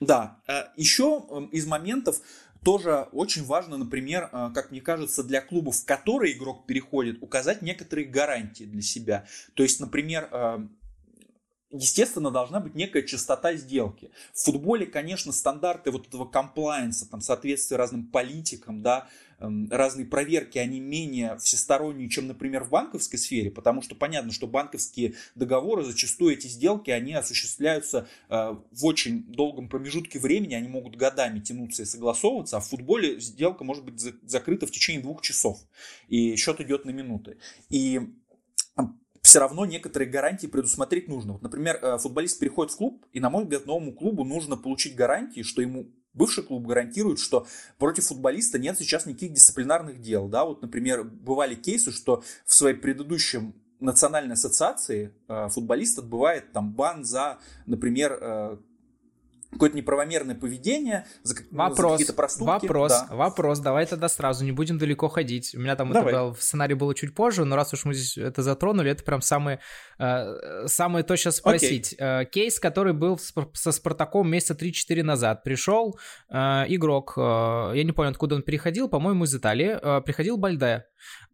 Да, 0.00 0.40
э, 0.48 0.64
еще 0.76 1.24
эм, 1.30 1.46
из 1.46 1.66
моментов 1.66 2.20
тоже 2.64 3.08
очень 3.12 3.44
важно, 3.44 3.76
например, 3.76 4.28
э, 4.32 4.50
как 4.54 4.70
мне 4.70 4.80
кажется, 4.80 5.22
для 5.22 5.40
клубов, 5.40 5.76
в 5.76 5.84
которые 5.84 6.36
игрок 6.36 6.66
переходит, 6.66 7.22
указать 7.22 7.62
некоторые 7.62 8.06
гарантии 8.06 8.64
для 8.64 8.82
себя. 8.82 9.26
То 9.54 9.62
есть, 9.62 9.80
например, 9.80 10.28
эм, 10.32 10.76
естественно, 11.72 12.30
должна 12.30 12.60
быть 12.60 12.74
некая 12.74 13.02
частота 13.02 13.54
сделки. 13.54 14.10
В 14.32 14.44
футболе, 14.44 14.86
конечно, 14.86 15.32
стандарты 15.32 15.90
вот 15.90 16.06
этого 16.06 16.26
комплайенса, 16.26 17.10
там, 17.10 17.20
соответствие 17.20 17.78
разным 17.78 18.06
политикам, 18.06 18.82
да, 18.82 19.08
эм, 19.40 19.68
разные 19.70 20.06
проверки, 20.06 20.58
они 20.58 20.80
менее 20.80 21.38
всесторонние, 21.38 22.08
чем, 22.10 22.26
например, 22.26 22.64
в 22.64 22.70
банковской 22.70 23.18
сфере, 23.18 23.50
потому 23.50 23.80
что 23.80 23.94
понятно, 23.94 24.32
что 24.32 24.46
банковские 24.46 25.14
договоры, 25.34 25.82
зачастую 25.82 26.34
эти 26.34 26.46
сделки, 26.46 26.90
они 26.90 27.14
осуществляются 27.14 28.06
э, 28.28 28.54
в 28.70 28.84
очень 28.84 29.24
долгом 29.24 29.68
промежутке 29.68 30.18
времени, 30.18 30.54
они 30.54 30.68
могут 30.68 30.96
годами 30.96 31.40
тянуться 31.40 31.82
и 31.82 31.86
согласовываться, 31.86 32.58
а 32.58 32.60
в 32.60 32.68
футболе 32.68 33.18
сделка 33.18 33.64
может 33.64 33.84
быть 33.84 33.98
закрыта 33.98 34.66
в 34.66 34.70
течение 34.70 35.02
двух 35.02 35.22
часов, 35.22 35.58
и 36.08 36.36
счет 36.36 36.60
идет 36.60 36.84
на 36.84 36.90
минуты. 36.90 37.38
И 37.70 38.00
все 39.32 39.38
равно 39.38 39.64
некоторые 39.64 40.10
гарантии 40.10 40.46
предусмотреть 40.46 41.08
нужно. 41.08 41.32
Вот, 41.32 41.40
например, 41.40 41.78
э, 41.80 41.96
футболист 41.96 42.38
переходит 42.38 42.70
в 42.70 42.76
клуб, 42.76 43.06
и, 43.14 43.18
на 43.18 43.30
мой 43.30 43.44
взгляд, 43.44 43.64
новому 43.64 43.94
клубу 43.94 44.24
нужно 44.24 44.58
получить 44.58 44.94
гарантии, 44.94 45.40
что 45.40 45.62
ему 45.62 45.86
бывший 46.12 46.44
клуб 46.44 46.66
гарантирует, 46.66 47.18
что 47.18 47.46
против 47.78 48.04
футболиста 48.04 48.58
нет 48.58 48.78
сейчас 48.78 49.06
никаких 49.06 49.32
дисциплинарных 49.32 50.02
дел. 50.02 50.28
Да? 50.28 50.44
Вот, 50.44 50.60
например, 50.60 51.04
бывали 51.04 51.54
кейсы, 51.54 51.92
что 51.92 52.22
в 52.44 52.54
своей 52.54 52.76
предыдущем 52.76 53.54
национальной 53.80 54.34
ассоциации 54.34 55.14
э, 55.28 55.48
футболист 55.48 55.98
отбывает 55.98 56.52
там 56.52 56.70
бан 56.70 57.02
за, 57.02 57.38
например, 57.64 58.18
э, 58.20 58.56
какое-то 59.52 59.76
неправомерное 59.76 60.34
поведение, 60.34 61.06
за, 61.22 61.34
вопрос, 61.50 61.76
за 61.78 61.88
какие-то 61.90 62.12
проступки. 62.14 62.66
Вопрос, 62.66 62.92
да. 62.92 63.14
вопрос, 63.14 63.58
давай 63.60 63.86
тогда 63.86 64.08
сразу, 64.08 64.44
не 64.44 64.52
будем 64.52 64.78
далеко 64.78 65.08
ходить. 65.08 65.54
У 65.54 65.60
меня 65.60 65.76
там 65.76 65.92
давай. 65.92 66.12
это 66.12 66.22
был, 66.22 66.34
в 66.34 66.42
сценарии 66.42 66.74
было 66.74 66.94
чуть 66.94 67.14
позже, 67.14 67.44
но 67.44 67.54
раз 67.56 67.72
уж 67.74 67.84
мы 67.84 67.94
здесь 67.94 68.16
это 68.18 68.42
затронули, 68.42 68.90
это 68.90 69.04
прям 69.04 69.20
самое, 69.20 69.60
э, 69.98 70.66
самое 70.66 71.04
то 71.04 71.16
сейчас 71.16 71.36
спросить. 71.36 71.94
Okay. 71.98 72.22
Э, 72.22 72.24
кейс, 72.24 72.58
который 72.58 72.94
был 72.94 73.18
со 73.18 73.72
Спартаком 73.72 74.30
месяца 74.30 74.54
3-4 74.54 75.02
назад. 75.02 75.44
Пришел 75.44 75.98
э, 76.30 76.36
игрок, 76.68 77.14
э, 77.16 77.72
я 77.74 77.84
не 77.84 77.92
помню, 77.92 78.10
откуда 78.10 78.36
он 78.36 78.42
переходил, 78.42 78.88
по-моему, 78.88 79.24
из 79.24 79.34
Италии, 79.34 79.78
э, 79.80 80.00
приходил 80.02 80.36
Бальде. 80.36 80.84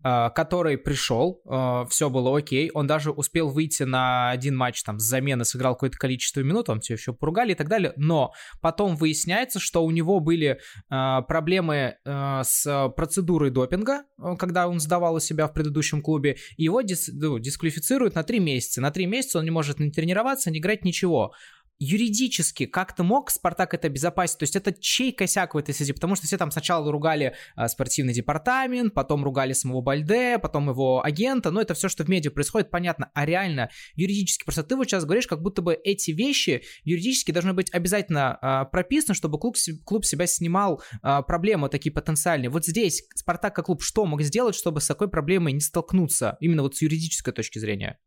Который 0.02 0.78
пришел, 0.78 1.42
все 1.90 2.08
было 2.08 2.38
окей, 2.38 2.70
он 2.72 2.86
даже 2.86 3.10
успел 3.10 3.50
выйти 3.50 3.82
на 3.82 4.30
один 4.30 4.56
матч 4.56 4.82
там 4.82 4.98
с 4.98 5.02
замены, 5.02 5.44
сыграл 5.44 5.74
какое-то 5.74 5.98
количество 5.98 6.40
минут, 6.40 6.66
там 6.66 6.80
все 6.80 6.94
еще 6.94 7.12
поругали 7.12 7.52
и 7.52 7.54
так 7.54 7.68
далее, 7.68 7.92
но 8.08 8.32
потом 8.60 8.96
выясняется, 8.96 9.60
что 9.60 9.84
у 9.84 9.90
него 9.90 10.20
были 10.20 10.58
а, 10.88 11.22
проблемы 11.22 11.96
с 12.04 12.90
процедурой 12.96 13.50
допинга, 13.50 14.04
когда 14.38 14.66
он 14.66 14.80
сдавал 14.80 15.14
у 15.14 15.20
себя 15.20 15.46
в 15.46 15.52
предыдущем 15.52 16.02
клубе, 16.02 16.36
его 16.56 16.80
дис, 16.80 17.08
ну, 17.12 17.38
дисквалифицируют 17.38 18.14
на 18.14 18.22
три 18.22 18.40
месяца. 18.40 18.80
На 18.80 18.90
три 18.90 19.06
месяца 19.06 19.38
он 19.38 19.44
не 19.44 19.50
может 19.50 19.78
не 19.78 19.90
тренироваться, 19.90 20.50
не 20.50 20.58
играть 20.58 20.84
ничего 20.84 21.32
юридически 21.78 22.66
как-то 22.66 23.04
мог 23.04 23.30
Спартак 23.30 23.74
это 23.74 23.86
обезопасить? 23.86 24.38
То 24.38 24.42
есть 24.44 24.56
это 24.56 24.72
чей 24.72 25.12
косяк 25.12 25.54
в 25.54 25.58
этой 25.58 25.74
связи? 25.74 25.92
Потому 25.92 26.16
что 26.16 26.26
все 26.26 26.36
там 26.36 26.50
сначала 26.50 26.90
ругали 26.90 27.34
а, 27.56 27.68
спортивный 27.68 28.12
департамент, 28.12 28.94
потом 28.94 29.24
ругали 29.24 29.52
самого 29.52 29.80
Бальде, 29.80 30.38
потом 30.38 30.68
его 30.68 31.04
агента, 31.04 31.50
но 31.50 31.60
это 31.60 31.74
все, 31.74 31.88
что 31.88 32.04
в 32.04 32.08
медиа 32.08 32.30
происходит, 32.30 32.70
понятно. 32.70 33.10
А 33.14 33.24
реально, 33.24 33.70
юридически, 33.94 34.44
просто 34.44 34.62
ты 34.62 34.76
вот 34.76 34.86
сейчас 34.86 35.04
говоришь, 35.04 35.26
как 35.26 35.42
будто 35.42 35.62
бы 35.62 35.74
эти 35.74 36.10
вещи 36.10 36.62
юридически 36.84 37.30
должны 37.30 37.52
быть 37.52 37.72
обязательно 37.72 38.38
а, 38.40 38.64
прописаны, 38.64 39.14
чтобы 39.14 39.38
клуб, 39.38 39.56
клуб 39.84 40.04
себя 40.04 40.26
снимал 40.26 40.82
а, 41.02 41.22
проблемы 41.22 41.68
такие 41.68 41.92
потенциальные. 41.92 42.50
Вот 42.50 42.64
здесь 42.64 43.04
Спартак 43.14 43.54
как 43.54 43.66
клуб 43.66 43.82
что 43.82 44.06
мог 44.06 44.22
сделать, 44.22 44.54
чтобы 44.54 44.80
с 44.80 44.86
такой 44.86 45.08
проблемой 45.08 45.52
не 45.52 45.60
столкнуться, 45.60 46.36
именно 46.40 46.62
вот 46.62 46.76
с 46.76 46.82
юридической 46.82 47.32
точки 47.32 47.58
зрения? 47.58 47.98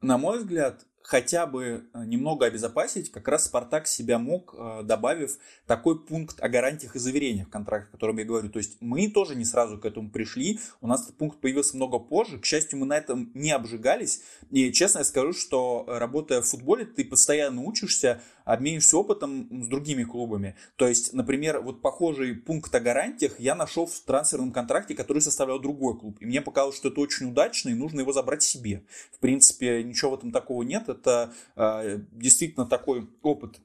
На 0.00 0.18
мой 0.18 0.38
взгляд, 0.38 0.84
хотя 1.04 1.46
бы 1.46 1.84
э, 1.92 2.04
немного 2.06 2.46
обезопасить, 2.46 3.12
как 3.12 3.28
раз 3.28 3.44
Спартак 3.44 3.86
себя 3.86 4.18
мог, 4.18 4.54
э, 4.56 4.82
добавив 4.84 5.36
такой 5.66 6.02
пункт 6.02 6.42
о 6.42 6.48
гарантиях 6.48 6.96
и 6.96 6.98
заверениях 6.98 7.48
в 7.48 7.50
контракте, 7.50 7.90
о 7.90 7.92
котором 7.92 8.16
я 8.16 8.24
говорю. 8.24 8.48
То 8.48 8.58
есть 8.58 8.78
мы 8.80 9.08
тоже 9.10 9.36
не 9.36 9.44
сразу 9.44 9.78
к 9.78 9.84
этому 9.84 10.10
пришли, 10.10 10.58
у 10.80 10.86
нас 10.86 11.04
этот 11.04 11.16
пункт 11.16 11.38
появился 11.40 11.76
много 11.76 11.98
позже, 11.98 12.38
к 12.38 12.46
счастью, 12.46 12.78
мы 12.78 12.86
на 12.86 12.96
этом 12.96 13.30
не 13.34 13.52
обжигались, 13.52 14.22
и 14.50 14.72
честно 14.72 15.00
я 15.00 15.04
скажу, 15.04 15.34
что 15.34 15.84
э, 15.86 15.98
работая 15.98 16.40
в 16.40 16.46
футболе, 16.46 16.86
ты 16.86 17.04
постоянно 17.04 17.60
учишься, 17.60 18.22
обменишься 18.44 18.96
опытом 18.96 19.64
с 19.64 19.68
другими 19.68 20.04
клубами. 20.04 20.56
То 20.76 20.86
есть, 20.86 21.12
например, 21.12 21.60
вот 21.60 21.80
похожий 21.82 22.34
пункт 22.34 22.74
о 22.74 22.80
гарантиях 22.80 23.38
я 23.40 23.54
нашел 23.54 23.86
в 23.86 24.00
трансферном 24.00 24.52
контракте, 24.52 24.94
который 24.94 25.20
составлял 25.20 25.58
другой 25.58 25.98
клуб. 25.98 26.18
И 26.20 26.26
мне 26.26 26.40
показалось, 26.40 26.76
что 26.76 26.88
это 26.88 27.00
очень 27.00 27.30
удачно, 27.30 27.70
и 27.70 27.74
нужно 27.74 28.00
его 28.00 28.12
забрать 28.12 28.42
себе. 28.42 28.84
В 29.12 29.18
принципе, 29.18 29.82
ничего 29.82 30.12
в 30.12 30.14
этом 30.18 30.32
такого 30.32 30.62
нет. 30.62 30.88
Это 30.88 31.32
э, 31.56 32.00
действительно 32.12 32.66
такой 32.66 33.08
опыт 33.22 33.60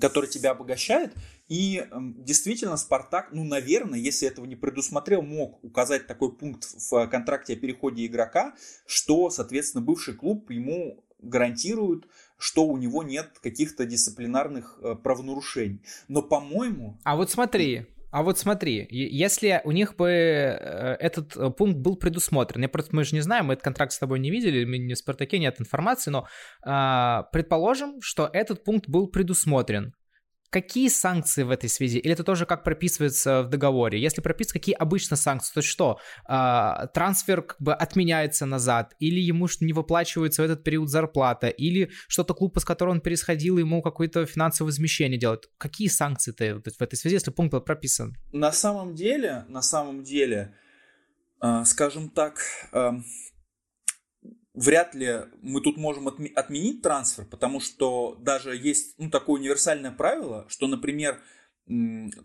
который 0.00 0.28
тебя 0.28 0.50
обогащает. 0.50 1.14
И 1.48 1.78
э, 1.78 1.96
действительно, 2.18 2.76
Спартак, 2.76 3.28
ну, 3.32 3.44
наверное, 3.44 3.98
если 3.98 4.28
этого 4.28 4.44
не 4.44 4.56
предусмотрел, 4.56 5.22
мог 5.22 5.64
указать 5.64 6.06
такой 6.06 6.36
пункт 6.36 6.64
в 6.90 7.06
контракте 7.06 7.54
о 7.54 7.56
переходе 7.56 8.04
игрока, 8.04 8.54
что, 8.86 9.30
соответственно, 9.30 9.82
бывший 9.82 10.14
клуб 10.14 10.50
ему 10.50 11.02
гарантирует 11.20 12.04
что 12.38 12.66
у 12.66 12.76
него 12.76 13.02
нет 13.02 13.38
каких-то 13.42 13.84
дисциплинарных 13.84 14.78
э, 14.82 14.94
правонарушений. 14.94 15.82
Но, 16.08 16.22
по-моему... 16.22 16.98
А 17.04 17.16
вот 17.16 17.30
смотри, 17.30 17.86
а 18.10 18.22
вот 18.22 18.38
смотри, 18.38 18.86
если 18.90 19.60
у 19.64 19.72
них 19.72 19.96
бы 19.96 20.08
э, 20.08 20.96
этот 20.98 21.36
э, 21.36 21.50
пункт 21.50 21.78
был 21.78 21.96
предусмотрен, 21.96 22.62
я 22.62 22.68
просто, 22.68 22.96
мы 22.96 23.04
же 23.04 23.14
не 23.14 23.20
знаем, 23.20 23.46
мы 23.46 23.52
этот 23.54 23.64
контракт 23.64 23.92
с 23.92 23.98
тобой 23.98 24.18
не 24.18 24.30
видели, 24.30 24.64
мы 24.64 24.78
не 24.78 24.94
в 24.94 24.98
Спартаке 24.98 25.38
нет 25.38 25.60
информации, 25.60 26.10
но 26.10 26.26
э, 26.64 27.22
предположим, 27.32 28.00
что 28.00 28.30
этот 28.32 28.64
пункт 28.64 28.88
был 28.88 29.08
предусмотрен. 29.08 29.92
Какие 30.50 30.88
санкции 30.88 31.42
в 31.42 31.50
этой 31.50 31.68
связи? 31.68 31.98
Или 31.98 32.12
это 32.12 32.24
тоже 32.24 32.46
как 32.46 32.64
прописывается 32.64 33.42
в 33.42 33.48
договоре? 33.48 34.00
Если 34.00 34.22
прописывается, 34.22 34.58
какие 34.58 34.74
обычно 34.74 35.16
санкции, 35.16 35.52
то 35.54 35.62
что? 35.62 35.98
Э, 36.28 36.86
трансфер 36.94 37.42
как 37.42 37.60
бы 37.60 37.74
отменяется 37.74 38.46
назад, 38.46 38.94
или 38.98 39.20
ему 39.20 39.46
не 39.60 39.72
выплачивается 39.74 40.42
в 40.42 40.44
этот 40.46 40.64
период 40.64 40.88
зарплата, 40.88 41.48
или 41.48 41.90
что-то 42.08 42.32
клуб, 42.32 42.56
из 42.56 42.64
которого 42.64 42.94
он 42.94 43.00
пересходил, 43.00 43.58
ему 43.58 43.82
какое-то 43.82 44.24
финансовое 44.24 44.68
возмещение 44.68 45.18
делают. 45.18 45.50
Какие 45.58 45.88
санкции-то 45.88 46.62
в 46.64 46.80
этой 46.80 46.96
связи, 46.96 47.16
если 47.16 47.30
пункт 47.30 47.52
был 47.52 47.60
прописан? 47.60 48.16
На 48.32 48.52
самом 48.52 48.94
деле, 48.94 49.44
на 49.48 49.60
самом 49.60 50.02
деле, 50.02 50.54
э, 51.42 51.64
скажем 51.64 52.08
так, 52.08 52.38
э, 52.72 52.90
вряд 54.58 54.94
ли 54.94 55.20
мы 55.40 55.60
тут 55.60 55.76
можем 55.76 56.08
отменить 56.08 56.82
трансфер, 56.82 57.24
потому 57.24 57.60
что 57.60 58.16
даже 58.20 58.56
есть 58.56 58.94
ну, 58.98 59.08
такое 59.08 59.40
универсальное 59.40 59.92
правило, 59.92 60.46
что, 60.48 60.66
например, 60.66 61.20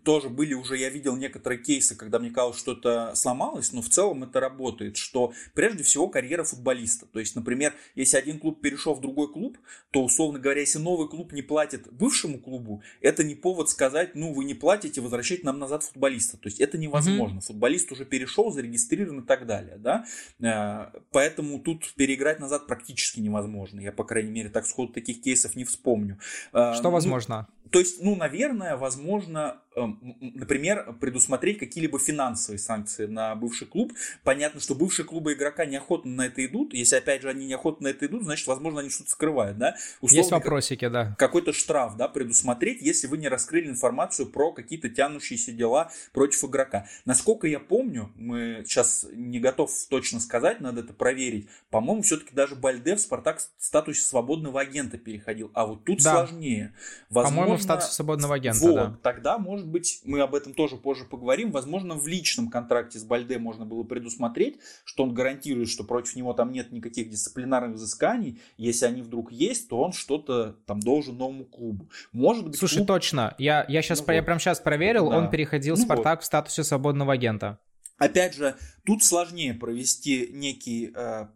тоже 0.02 0.30
были 0.30 0.54
уже, 0.54 0.76
я 0.78 0.88
видел 0.88 1.16
некоторые 1.16 1.58
кейсы, 1.58 1.94
когда 1.96 2.18
мне 2.18 2.30
казалось, 2.30 2.58
что 2.58 2.72
это 2.72 3.12
сломалось, 3.14 3.72
но 3.72 3.82
в 3.82 3.88
целом 3.88 4.24
это 4.24 4.40
работает, 4.40 4.96
что 4.96 5.32
прежде 5.54 5.82
всего 5.82 6.08
карьера 6.08 6.44
футболиста. 6.44 7.06
То 7.06 7.20
есть, 7.20 7.36
например, 7.36 7.74
если 7.94 8.16
один 8.16 8.38
клуб 8.38 8.60
перешел 8.60 8.94
в 8.94 9.00
другой 9.00 9.30
клуб, 9.30 9.58
то, 9.90 10.02
условно 10.02 10.38
говоря, 10.38 10.60
если 10.60 10.78
новый 10.78 11.08
клуб 11.08 11.32
не 11.32 11.42
платит 11.42 11.92
бывшему 11.92 12.38
клубу, 12.38 12.82
это 13.00 13.22
не 13.22 13.34
повод 13.34 13.68
сказать, 13.68 14.14
ну, 14.14 14.32
вы 14.32 14.44
не 14.44 14.54
платите, 14.54 15.00
возвращайте 15.00 15.44
нам 15.44 15.58
назад 15.58 15.82
футболиста. 15.82 16.38
То 16.38 16.48
есть, 16.48 16.60
это 16.60 16.78
невозможно. 16.78 17.38
Mm-hmm. 17.38 17.46
Футболист 17.46 17.92
уже 17.92 18.04
перешел, 18.06 18.50
зарегистрирован 18.50 19.20
и 19.20 19.26
так 19.26 19.46
далее, 19.46 19.76
да. 19.76 20.06
Э, 20.40 20.98
поэтому 21.10 21.58
тут 21.58 21.92
переиграть 21.94 22.40
назад 22.40 22.66
практически 22.66 23.20
невозможно. 23.20 23.80
Я, 23.80 23.92
по 23.92 24.04
крайней 24.04 24.30
мере, 24.30 24.48
так 24.48 24.66
сходу 24.66 24.92
таких 24.92 25.20
кейсов 25.22 25.54
не 25.54 25.64
вспомню. 25.64 26.18
Э, 26.52 26.72
что 26.74 26.84
ну, 26.84 26.90
возможно? 26.90 27.46
То 27.74 27.80
есть, 27.80 28.00
ну, 28.00 28.14
наверное, 28.14 28.76
возможно, 28.76 29.60
например, 29.76 30.94
предусмотреть 31.00 31.58
какие-либо 31.58 31.98
финансовые 31.98 32.58
санкции 32.58 33.06
на 33.06 33.34
бывший 33.34 33.66
клуб. 33.66 33.92
Понятно, 34.22 34.60
что 34.60 34.74
бывшие 34.74 35.06
клубы 35.06 35.32
игрока 35.32 35.64
неохотно 35.66 36.10
на 36.10 36.26
это 36.26 36.44
идут. 36.44 36.74
Если, 36.74 36.96
опять 36.96 37.22
же, 37.22 37.28
они 37.28 37.46
неохотно 37.46 37.84
на 37.84 37.88
это 37.88 38.06
идут, 38.06 38.24
значит, 38.24 38.46
возможно, 38.46 38.80
они 38.80 38.90
что-то 38.90 39.10
скрывают, 39.10 39.58
да? 39.58 39.76
Условно, 40.00 40.16
Есть 40.16 40.30
вопросики, 40.30 40.88
да. 40.88 41.14
Какой-то 41.18 41.52
штраф, 41.52 41.96
да, 41.96 42.08
предусмотреть, 42.08 42.80
если 42.82 43.06
вы 43.06 43.18
не 43.18 43.28
раскрыли 43.28 43.68
информацию 43.68 44.28
про 44.28 44.52
какие-то 44.52 44.88
тянущиеся 44.88 45.52
дела 45.52 45.90
против 46.12 46.44
игрока. 46.44 46.86
Насколько 47.04 47.46
я 47.46 47.60
помню, 47.60 48.12
мы 48.16 48.62
сейчас 48.64 49.06
не 49.12 49.40
готов 49.40 49.70
точно 49.88 50.20
сказать, 50.20 50.60
надо 50.60 50.80
это 50.80 50.92
проверить. 50.92 51.48
По-моему, 51.70 52.02
все-таки 52.02 52.34
даже 52.34 52.54
Бальде 52.54 52.96
в 52.96 53.00
Спартак 53.00 53.38
в 53.38 53.64
статусе 53.64 54.02
свободного 54.02 54.60
агента 54.60 54.98
переходил. 54.98 55.50
А 55.54 55.66
вот 55.66 55.84
тут 55.84 56.02
да. 56.02 56.26
сложнее. 56.26 56.74
Возможно, 57.10 57.58
статус 57.58 57.90
свободного 57.90 58.36
агента, 58.36 58.60
вот, 58.60 58.74
да. 58.74 58.98
Тогда, 59.02 59.38
может 59.64 59.72
быть, 59.72 60.00
мы 60.04 60.20
об 60.20 60.34
этом 60.34 60.52
тоже 60.52 60.76
позже 60.76 61.04
поговорим. 61.04 61.50
Возможно, 61.50 61.94
в 61.94 62.06
личном 62.06 62.50
контракте 62.50 62.98
с 62.98 63.04
Бальде 63.04 63.38
можно 63.38 63.64
было 63.64 63.82
предусмотреть, 63.82 64.58
что 64.84 65.04
он 65.04 65.14
гарантирует, 65.14 65.68
что 65.68 65.84
против 65.84 66.16
него 66.16 66.34
там 66.34 66.52
нет 66.52 66.70
никаких 66.70 67.08
дисциплинарных 67.08 67.76
взысканий. 67.76 68.40
Если 68.58 68.84
они 68.84 69.02
вдруг 69.02 69.32
есть, 69.32 69.68
то 69.68 69.80
он 69.80 69.92
что-то 69.92 70.56
там 70.66 70.80
должен 70.80 71.16
новому 71.16 71.44
клубу. 71.44 71.88
Может 72.12 72.46
быть, 72.46 72.56
Слушай, 72.56 72.78
клуб... 72.78 72.88
точно. 72.88 73.34
Я, 73.38 73.64
я, 73.68 73.82
сейчас, 73.82 74.06
ну, 74.06 74.12
я 74.12 74.20
вот. 74.20 74.26
прям 74.26 74.38
сейчас 74.38 74.60
проверил, 74.60 75.08
да. 75.08 75.18
он 75.18 75.30
переходил 75.30 75.76
ну, 75.76 75.80
в 75.80 75.84
Спартак 75.84 76.18
вот. 76.18 76.24
в 76.24 76.26
статусе 76.26 76.62
свободного 76.62 77.14
агента. 77.14 77.58
Опять 77.96 78.34
же, 78.34 78.56
тут 78.84 79.02
сложнее 79.02 79.54
провести 79.54 80.28
некий 80.32 80.92
э, 80.94 81.26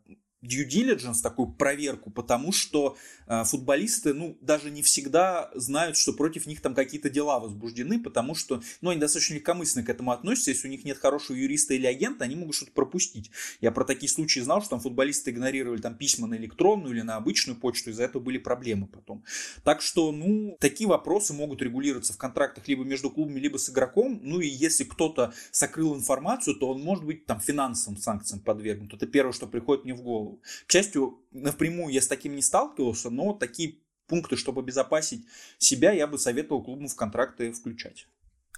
due 0.43 0.69
diligence, 0.69 1.17
такую 1.23 1.49
проверку, 1.49 2.11
потому 2.11 2.53
что 2.53 2.97
э, 3.27 3.45
футболисты, 3.45 4.15
ну, 4.15 4.39
даже 4.41 4.71
не 4.71 4.83
всегда 4.83 5.51
знают, 5.55 5.97
что 5.97 6.13
против 6.13 6.47
них 6.47 6.61
там 6.61 6.75
какие-то 6.75 7.11
дела 7.11 7.41
возбуждены, 7.41 8.01
потому 8.01 8.35
что, 8.35 8.63
ну, 8.81 8.91
они 8.91 9.01
достаточно 9.01 9.35
легкомысленно 9.35 9.85
к 9.85 9.89
этому 9.89 10.13
относятся, 10.13 10.51
если 10.51 10.69
у 10.69 10.71
них 10.71 10.85
нет 10.85 10.99
хорошего 10.99 11.37
юриста 11.37 11.75
или 11.75 11.87
агента, 11.87 12.25
они 12.25 12.37
могут 12.37 12.55
что-то 12.55 12.73
пропустить. 12.73 13.31
Я 13.61 13.73
про 13.73 13.85
такие 13.85 14.11
случаи 14.11 14.41
знал, 14.41 14.61
что 14.61 14.71
там 14.71 14.81
футболисты 14.81 15.31
игнорировали 15.31 15.81
там 15.81 15.97
письма 15.97 16.29
на 16.29 16.37
электронную 16.37 16.95
или 16.95 17.03
на 17.03 17.17
обычную 17.17 17.59
почту, 17.59 17.91
из-за 17.91 18.05
этого 18.05 18.23
были 18.23 18.39
проблемы 18.39 18.87
потом. 18.87 19.25
Так 19.65 19.83
что, 19.83 20.13
ну, 20.13 20.57
такие 20.61 20.89
вопросы 20.89 21.33
могут 21.33 21.63
регулироваться 21.63 22.13
в 22.13 22.19
контрактах 22.19 22.69
либо 22.69 22.85
между 22.85 23.11
клубами, 23.11 23.41
либо 23.41 23.57
с 23.57 23.71
игроком, 23.71 24.21
ну, 24.23 24.41
и 24.41 24.47
если 24.47 24.85
кто-то 24.85 25.33
сокрыл 25.51 25.97
информацию, 25.97 26.55
то 26.55 26.69
он 26.69 26.81
может 26.81 27.05
быть 27.05 27.27
там 27.27 27.41
финансовым 27.41 27.99
санкциям 27.99 28.41
подвергнут. 28.41 28.95
Это 28.95 29.07
первое, 29.07 29.33
что 29.33 29.47
приходит 29.47 29.85
мне 29.85 29.95
в 29.95 30.03
голову 30.03 30.28
голову. 30.29 30.43
К 30.67 30.73
счастью, 30.73 31.19
напрямую 31.33 31.93
я 31.93 32.01
с 32.01 32.07
таким 32.07 32.35
не 32.35 32.43
сталкивался, 32.43 33.11
но 33.11 33.33
такие 33.33 33.79
пункты, 34.07 34.37
чтобы 34.37 34.63
обезопасить 34.63 35.27
себя, 35.59 35.93
я 35.93 36.07
бы 36.07 36.19
советовал 36.19 36.63
клубу 36.63 36.87
в 36.87 36.97
контракты 36.97 37.53
включать. 37.53 38.07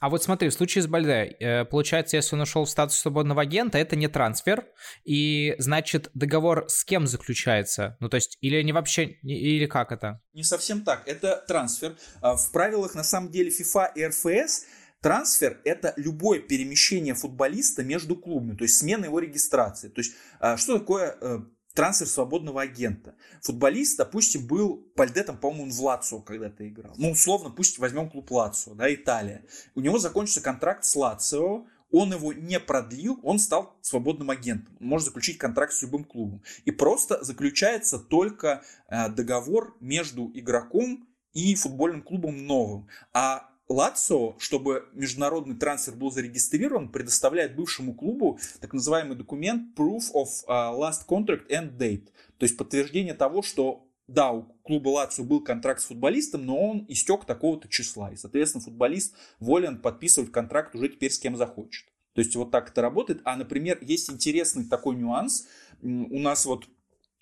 А 0.01 0.09
вот 0.09 0.23
смотри, 0.23 0.49
в 0.49 0.55
случае 0.55 0.83
с 0.83 0.87
Бальде, 0.87 1.37
э, 1.41 1.67
получается, 1.67 2.17
если 2.17 2.35
он 2.35 2.41
ушел 2.41 2.65
в 2.65 2.71
статус 2.71 2.97
свободного 2.97 3.43
агента, 3.43 3.77
это 3.77 3.97
не 3.97 4.09
трансфер, 4.09 4.67
и 5.05 5.55
значит 5.59 6.11
договор 6.15 6.65
с 6.69 6.85
кем 6.85 7.07
заключается? 7.07 7.99
Ну 8.01 8.09
то 8.09 8.15
есть, 8.15 8.39
или 8.41 8.63
не 8.63 8.73
вообще, 8.73 9.05
или 9.23 9.67
как 9.67 9.93
это? 9.93 10.23
Не 10.33 10.43
совсем 10.43 10.85
так, 10.85 11.03
это 11.07 11.45
трансфер. 11.47 11.97
А 12.23 12.37
в 12.37 12.51
правилах 12.51 12.95
на 12.95 13.05
самом 13.05 13.31
деле 13.31 13.51
FIFA 13.51 13.91
и 13.95 14.07
РФС 14.07 14.65
Трансфер– 15.01 15.61
это 15.65 15.95
любое 15.97 16.41
перемещение 16.41 17.15
футболиста 17.15 17.83
между 17.83 18.17
клубами, 18.17 18.55
то 18.55 18.65
есть 18.65 18.79
смена 18.79 19.07
его 19.07 19.19
регистрации. 19.19 19.89
То 19.89 20.01
есть 20.01 20.13
а, 20.41 20.59
что 20.59 20.79
такое 20.79 21.17
э, 21.21 21.39
трансфер 21.75 22.07
свободного 22.07 22.63
агента. 22.63 23.15
Футболист, 23.43 23.99
допустим, 23.99 24.47
был 24.47 24.77
пальдетом, 24.97 25.39
по-моему, 25.39 25.73
в 25.73 25.81
Лацио 25.81 26.21
когда-то 26.21 26.69
играл. 26.69 26.95
Ну, 26.97 27.11
условно, 27.11 27.51
пусть 27.51 27.79
возьмем 27.79 28.11
клуб 28.11 28.31
Лацио, 28.31 28.75
да, 28.75 28.93
Италия. 28.93 29.45
У 29.75 29.81
него 29.81 29.99
закончился 29.99 30.41
контракт 30.41 30.85
с 30.85 30.97
Лацио, 30.97 31.67
он 31.93 32.13
его 32.13 32.33
не 32.33 32.61
продлил, 32.61 33.19
он 33.23 33.39
стал 33.39 33.77
свободным 33.81 34.31
агентом. 34.31 34.77
Он 34.81 34.87
может 34.87 35.07
заключить 35.07 35.39
контракт 35.39 35.73
с 35.73 35.83
любым 35.83 36.05
клубом. 36.05 36.43
И 36.65 36.71
просто 36.71 37.23
заключается 37.25 37.99
только 37.99 38.63
э, 38.89 39.09
договор 39.09 39.77
между 39.81 40.31
игроком 40.35 41.09
и 41.33 41.55
футбольным 41.55 42.03
клубом 42.03 42.47
новым. 42.47 42.89
А 43.13 43.50
Лацо, 43.71 44.35
чтобы 44.39 44.89
международный 44.95 45.57
трансфер 45.57 45.95
был 45.95 46.11
зарегистрирован, 46.11 46.89
предоставляет 46.89 47.55
бывшему 47.55 47.95
клубу 47.95 48.41
так 48.61 48.73
называемый 48.73 49.17
документ 49.17 49.79
Proof 49.79 50.13
of 50.13 50.29
uh, 50.49 50.77
Last 50.77 51.07
Contract 51.09 51.49
and 51.49 51.79
Date. 51.79 52.07
То 52.39 52.45
есть 52.45 52.57
подтверждение 52.57 53.15
того, 53.15 53.43
что 53.43 53.87
да, 54.09 54.33
у 54.33 54.43
клуба 54.65 54.89
Лацио 54.89 55.23
был 55.23 55.41
контракт 55.41 55.81
с 55.81 55.85
футболистом, 55.85 56.45
но 56.45 56.59
он 56.59 56.85
истек 56.89 57.25
такого-то 57.25 57.69
числа. 57.69 58.11
И, 58.11 58.17
соответственно, 58.17 58.65
футболист 58.65 59.15
волен 59.39 59.81
подписывать 59.81 60.33
контракт 60.33 60.75
уже 60.75 60.89
теперь 60.89 61.13
с 61.13 61.19
кем 61.21 61.37
захочет. 61.37 61.87
То 62.15 62.23
есть 62.23 62.35
вот 62.35 62.51
так 62.51 62.71
это 62.71 62.83
работает. 62.83 63.21
А, 63.23 63.37
например, 63.37 63.79
есть 63.83 64.11
интересный 64.11 64.65
такой 64.65 64.97
нюанс. 64.97 65.47
У 65.81 66.19
нас 66.19 66.45
вот 66.45 66.67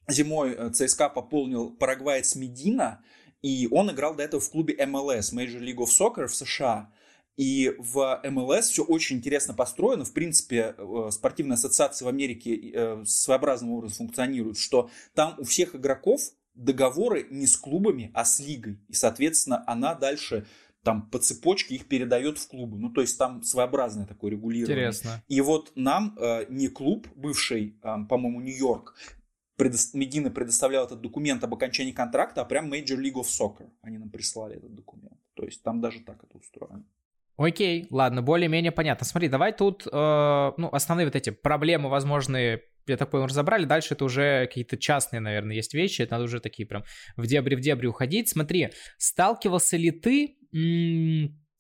зимой 0.09 0.55
э, 0.55 0.71
ЦСКА 0.71 1.11
пополнил 1.11 1.73
парагваец 1.73 2.35
Медина, 2.37 3.03
и 3.43 3.69
он 3.71 3.91
играл 3.91 4.15
до 4.15 4.23
этого 4.23 4.41
в 4.41 4.51
клубе 4.51 4.75
MLS, 4.75 5.33
Major 5.33 5.61
League 5.61 5.77
of 5.77 5.89
Soccer 5.89 6.27
в 6.27 6.35
США. 6.35 6.91
И 7.37 7.73
в 7.79 8.21
MLS 8.25 8.63
все 8.63 8.83
очень 8.83 9.19
интересно 9.19 9.55
построено. 9.55 10.05
В 10.05 10.13
принципе, 10.13 10.75
э, 10.77 11.09
спортивные 11.13 11.55
ассоциации 11.55 12.05
в 12.05 12.09
Америке 12.09 12.73
э, 12.73 13.05
своеобразным 13.07 13.71
образом 13.71 13.99
функционируют, 13.99 14.59
что 14.59 14.91
там 15.15 15.37
у 15.39 15.45
всех 15.45 15.77
игроков 15.77 16.21
договоры 16.55 17.29
не 17.31 17.47
с 17.47 17.57
клубами, 17.57 18.11
а 18.13 18.25
с 18.25 18.41
лигой. 18.41 18.81
И, 18.89 18.95
соответственно, 18.95 19.63
она 19.69 19.95
дальше 19.95 20.47
там 20.83 21.09
по 21.11 21.19
цепочке 21.19 21.75
их 21.75 21.87
передает 21.87 22.39
в 22.39 22.49
клубы. 22.49 22.79
Ну, 22.79 22.91
то 22.91 23.03
есть 23.03 23.19
там 23.19 23.43
своеобразное 23.43 24.07
такое 24.07 24.33
регулирование. 24.33 24.87
Интересно. 24.87 25.23
И 25.29 25.41
вот 25.41 25.73
нам 25.75 26.17
э, 26.19 26.47
не 26.49 26.69
клуб, 26.69 27.07
бывший, 27.15 27.79
э, 27.83 27.97
по-моему, 28.09 28.41
Нью-Йорк, 28.41 28.95
предо... 29.59 29.77
Медина 29.93 30.31
предоставлял 30.31 30.87
этот 30.87 31.03
документ 31.03 31.45
об 31.45 31.53
окончании 31.53 31.93
контракта, 31.93 32.41
а 32.41 32.45
прям 32.45 32.73
Major 32.73 32.97
League 32.97 33.17
of 33.17 33.27
Soccer 33.27 33.69
они 33.83 33.99
нам 33.99 34.09
прислали 34.09 34.57
этот 34.57 34.75
документ. 34.75 35.19
То 35.35 35.45
есть 35.45 35.63
там 35.63 35.81
даже 35.81 36.01
так 36.01 36.25
это 36.25 36.39
устроено. 36.39 36.85
Окей, 37.37 37.87
ладно, 37.91 38.23
более-менее 38.23 38.73
понятно. 38.73 39.07
Смотри, 39.07 39.29
давай 39.29 39.53
тут, 39.53 39.87
э, 39.87 39.91
ну, 39.93 40.69
основные 40.73 41.07
вот 41.07 41.15
эти 41.15 41.31
проблемы 41.31 41.89
возможные, 41.89 42.63
я 42.89 42.97
так 42.97 43.11
понял, 43.11 43.27
разобрали. 43.27 43.65
Дальше 43.65 43.95
это 43.95 44.05
уже 44.05 44.47
какие-то 44.47 44.77
частные, 44.77 45.21
наверное, 45.21 45.55
есть 45.55 45.73
вещи. 45.73 46.03
Это 46.03 46.15
надо 46.15 46.25
уже 46.25 46.41
такие 46.41 46.67
прям 46.67 46.83
в 47.17 47.27
дебри 47.27 47.55
в 47.55 47.61
дебри 47.61 47.87
уходить. 47.87 48.29
Смотри, 48.29 48.71
сталкивался 48.97 49.77
ли 49.77 49.93
ты 49.93 50.37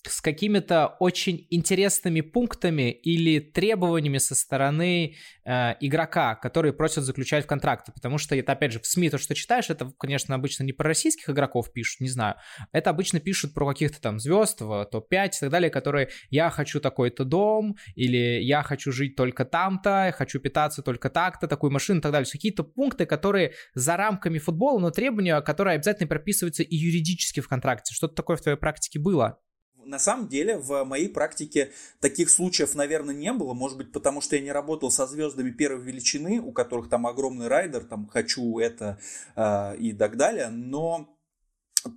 с 0.07 0.21
какими-то 0.21 0.97
очень 1.01 1.47
интересными 1.51 2.21
пунктами 2.21 2.91
или 2.91 3.41
требованиями 3.41 4.19
со 4.19 4.35
стороны 4.35 5.17
э, 5.45 5.75
игрока, 5.81 6.37
которые 6.37 6.73
просят 6.73 7.05
заключать 7.05 7.45
в 7.45 7.49
контракты. 7.49 7.93
Потому 7.93 8.19
что 8.19 8.37
это, 8.37 8.53
опять 8.53 8.73
же, 8.73 8.81
в 8.81 8.87
СМИ 8.87 9.11
то, 9.11 9.19
что 9.19 9.35
читаешь, 9.35 9.71
это, 9.71 9.91
конечно, 9.99 10.35
обычно 10.35 10.63
не 10.63 10.73
про 10.73 10.89
российских 10.89 11.29
игроков 11.31 11.73
пишут, 11.73 12.01
не 12.01 12.09
знаю. 12.09 12.37
Это 12.73 12.91
обычно 12.91 13.19
пишут 13.19 13.55
про 13.55 13.67
каких-то 13.69 14.01
там 14.01 14.21
звезд 14.21 14.61
в 14.61 14.85
топ-5 14.91 15.27
и 15.27 15.41
так 15.41 15.51
далее, 15.51 15.71
которые 15.71 16.09
«я 16.31 16.51
хочу 16.51 16.81
такой-то 16.81 17.25
дом» 17.25 17.77
или 17.97 18.41
«я 18.41 18.63
хочу 18.63 18.93
жить 18.93 19.17
только 19.17 19.45
там-то», 19.45 20.07
«я 20.07 20.13
хочу 20.13 20.39
питаться 20.39 20.83
только 20.83 21.11
так-то», 21.11 21.49
такую 21.49 21.73
машину 21.73 21.99
и 21.99 22.03
так 22.03 22.13
далее. 22.13 22.31
Какие-то 22.31 22.63
пункты, 22.63 23.05
которые 23.05 23.53
за 23.75 23.97
рамками 23.97 24.39
футбола, 24.39 24.79
но 24.79 24.91
требования, 24.91 25.41
которые 25.41 25.75
обязательно 25.75 26.07
прописываются 26.07 26.63
и 26.63 26.77
юридически 26.77 27.41
в 27.41 27.49
контракте. 27.49 27.95
Что-то 27.95 28.15
такое 28.15 28.37
в 28.37 28.43
твоей 28.43 28.59
практике 28.59 28.99
было? 28.99 29.41
На 29.89 29.99
самом 29.99 30.29
деле 30.29 30.59
в 30.59 30.85
моей 30.85 31.09
практике 31.09 31.73
таких 32.01 32.31
случаев, 32.31 32.75
наверное, 32.75 33.15
не 33.15 33.33
было. 33.33 33.55
Может 33.55 33.79
быть, 33.79 33.93
потому 33.93 34.21
что 34.21 34.37
я 34.37 34.43
не 34.43 34.53
работал 34.53 34.91
со 34.91 35.07
звездами 35.07 35.51
первой 35.51 35.83
величины, 35.83 36.41
у 36.41 36.53
которых 36.53 36.89
там 36.89 37.07
огромный 37.07 37.49
райдер, 37.49 37.85
там 37.85 38.07
хочу 38.07 38.59
это 38.59 38.99
э, 39.35 39.77
и 39.79 39.93
так 39.93 40.17
далее. 40.17 40.49
Но 40.51 41.09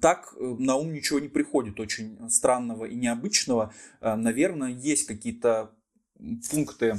так 0.01 0.33
э, 0.37 0.55
на 0.59 0.75
ум 0.75 0.93
ничего 0.93 1.19
не 1.19 1.27
приходит 1.27 1.79
очень 1.79 2.17
странного 2.29 2.85
и 2.85 2.95
необычного. 2.95 3.73
Э, 3.99 4.15
наверное, 4.15 4.69
есть 4.69 5.05
какие-то 5.05 5.71
пункты 6.49 6.95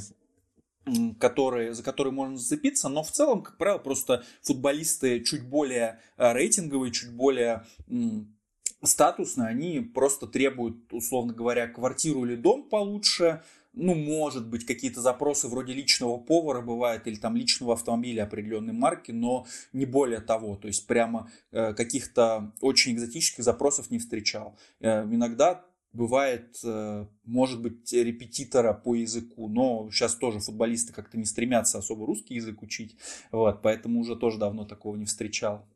которые, 1.21 1.75
за 1.75 1.83
которые 1.85 2.13
можно 2.13 2.37
зацепиться, 2.37 2.89
но 2.89 3.05
в 3.05 3.13
целом, 3.13 3.43
как 3.43 3.57
правило, 3.57 3.79
просто 3.79 4.25
футболисты 4.43 5.21
чуть 5.21 5.49
более 5.49 6.01
э, 6.17 6.33
рейтинговые, 6.33 6.91
чуть 6.91 7.13
более 7.13 7.65
статусные, 8.83 9.49
они 9.49 9.81
просто 9.81 10.27
требуют, 10.27 10.93
условно 10.93 11.33
говоря, 11.33 11.69
квартиру 11.69 12.25
или 12.25 12.37
дом 12.37 12.69
получше, 12.69 13.43
ну, 13.75 13.95
может 13.95 14.47
быть, 14.49 14.67
какие-то 14.67 15.01
запросы 15.01 15.49
вроде 15.49 15.73
личного 15.73 16.19
повара 16.19 16.61
бывают 16.61 17.07
или 17.07 17.17
там 17.17 17.37
личного 17.37 17.73
автомобиля 17.73 18.25
определенной 18.25 18.75
марки, 18.75 19.13
но 19.13 19.47
не 19.73 19.87
более 19.87 20.21
того. 20.21 20.57
То 20.57 20.69
есть 20.69 20.87
прямо 20.87 21.31
э, 21.53 21.73
каких-то 21.73 22.53
очень 22.61 22.93
экзотических 22.93 23.43
запросов 23.43 23.91
не 23.91 23.99
встречал. 23.99 24.59
Э, 24.81 25.05
иногда 25.05 25.65
бывает, 25.93 26.59
э, 26.65 27.07
может 27.25 27.63
быть, 27.63 27.91
репетитора 27.93 28.75
по 28.75 28.95
языку, 28.95 29.49
но 29.49 29.89
сейчас 29.91 30.17
тоже 30.17 30.41
футболисты 30.41 30.93
как-то 30.93 31.17
не 31.17 31.25
стремятся 31.25 31.79
особо 31.79 32.07
русский 32.07 32.35
язык 32.35 32.63
учить, 32.63 32.97
вот, 33.31 33.63
поэтому 33.63 34.01
уже 34.01 34.17
тоже 34.17 34.39
давно 34.39 34.65
такого 34.65 34.97
не 34.97 35.05
встречал. 35.05 35.67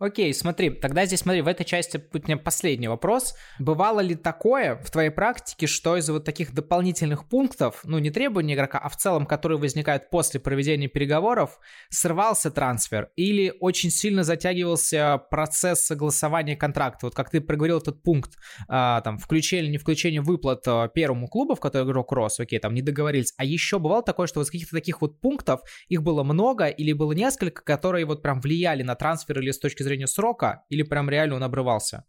Окей, 0.00 0.32
смотри, 0.32 0.70
тогда 0.70 1.04
здесь, 1.04 1.20
смотри, 1.20 1.42
в 1.42 1.46
этой 1.46 1.64
части 1.64 2.02
у 2.14 2.16
меня 2.16 2.38
последний 2.38 2.88
вопрос. 2.88 3.34
Бывало 3.58 4.00
ли 4.00 4.14
такое 4.14 4.76
в 4.76 4.90
твоей 4.90 5.10
практике, 5.10 5.66
что 5.66 5.94
из 5.98 6.08
вот 6.08 6.24
таких 6.24 6.54
дополнительных 6.54 7.28
пунктов, 7.28 7.82
ну, 7.84 7.98
не 7.98 8.08
требования 8.08 8.54
игрока, 8.54 8.78
а 8.78 8.88
в 8.88 8.96
целом, 8.96 9.26
которые 9.26 9.58
возникают 9.58 10.08
после 10.08 10.40
проведения 10.40 10.88
переговоров, 10.88 11.58
срывался 11.90 12.50
трансфер 12.50 13.10
или 13.16 13.52
очень 13.60 13.90
сильно 13.90 14.24
затягивался 14.24 15.20
процесс 15.30 15.82
согласования 15.82 16.56
контракта? 16.56 17.04
Вот 17.04 17.14
как 17.14 17.28
ты 17.28 17.42
проговорил 17.42 17.76
этот 17.76 18.02
пункт, 18.02 18.38
а, 18.68 19.02
там, 19.02 19.18
включение 19.18 19.66
или 19.66 19.72
не 19.72 19.78
включение 19.78 20.22
выплат 20.22 20.62
а, 20.66 20.88
первому 20.88 21.28
клубу, 21.28 21.54
в 21.54 21.60
который 21.60 21.84
игрок 21.84 22.10
рос, 22.12 22.40
окей, 22.40 22.58
там, 22.58 22.72
не 22.72 22.80
договорились. 22.80 23.34
А 23.36 23.44
еще 23.44 23.78
бывало 23.78 24.02
такое, 24.02 24.26
что 24.28 24.40
вот 24.40 24.46
каких-то 24.46 24.74
таких 24.74 25.02
вот 25.02 25.20
пунктов, 25.20 25.60
их 25.88 26.02
было 26.02 26.22
много 26.22 26.68
или 26.68 26.94
было 26.94 27.12
несколько, 27.12 27.60
которые 27.60 28.06
вот 28.06 28.22
прям 28.22 28.40
влияли 28.40 28.82
на 28.82 28.94
трансфер 28.94 29.38
или 29.40 29.50
с 29.50 29.58
точки 29.58 29.82
зрения 29.82 29.89
зрения 29.90 30.06
срока, 30.06 30.64
или 30.68 30.82
прям 30.82 31.10
реально 31.10 31.36
он 31.36 31.42
обрывался? 31.42 32.04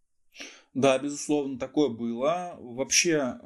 Да, 0.74 0.98
безусловно, 0.98 1.60
такое 1.60 1.89
было. 1.89 2.56
Вообще, 2.60 3.39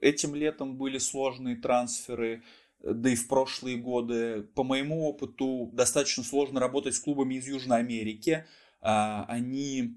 этим 0.00 0.34
летом 0.34 0.76
были 0.76 0.98
сложные 0.98 1.56
трансферы, 1.56 2.42
да 2.80 3.10
и 3.10 3.16
в 3.16 3.28
прошлые 3.28 3.76
годы. 3.76 4.42
По 4.54 4.62
моему 4.62 5.06
опыту, 5.08 5.70
достаточно 5.72 6.22
сложно 6.22 6.60
работать 6.60 6.94
с 6.94 7.00
клубами 7.00 7.34
из 7.34 7.46
Южной 7.46 7.78
Америки. 7.78 8.46
А, 8.80 9.24
они 9.28 9.96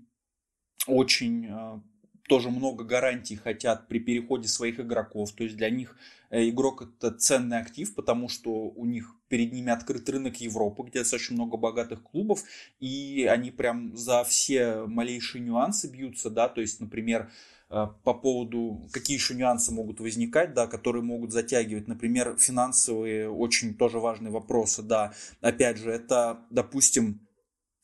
очень 0.88 1.48
а, 1.48 1.82
тоже 2.28 2.50
много 2.50 2.84
гарантий 2.84 3.38
хотят 3.38 3.88
при 3.88 4.00
переходе 4.00 4.48
своих 4.48 4.80
игроков. 4.80 5.32
То 5.32 5.44
есть 5.44 5.56
для 5.56 5.70
них 5.70 5.96
э, 6.30 6.50
игрок 6.50 6.82
это 6.82 7.12
ценный 7.12 7.58
актив, 7.58 7.94
потому 7.96 8.30
что 8.30 8.52
у 8.52 8.86
них 8.86 9.16
перед 9.30 9.54
ними 9.54 9.72
открыт 9.72 10.08
рынок 10.10 10.38
Европы, 10.38 10.84
где 10.84 11.00
достаточно 11.00 11.36
много 11.36 11.58
богатых 11.58 12.04
клубов, 12.04 12.44
и 12.80 13.28
они 13.30 13.52
прям 13.52 13.96
за 13.96 14.24
все 14.24 14.86
малейшие 14.86 15.44
нюансы 15.44 15.90
бьются, 15.90 16.30
да, 16.30 16.48
то 16.50 16.62
есть, 16.62 16.80
например, 16.80 17.32
э, 17.70 17.88
по 18.04 18.14
поводу, 18.14 18.88
какие 18.92 19.18
еще 19.18 19.34
нюансы 19.34 19.72
могут 19.72 20.00
возникать, 20.00 20.54
да, 20.54 20.68
которые 20.68 21.04
могут 21.04 21.32
затягивать, 21.32 21.88
например, 21.88 22.38
финансовые, 22.38 23.30
очень 23.30 23.74
тоже 23.74 24.00
важные 24.00 24.32
вопросы, 24.32 24.82
да, 24.82 25.14
опять 25.42 25.78
же, 25.78 25.92
это, 25.92 26.40
допустим, 26.50 27.22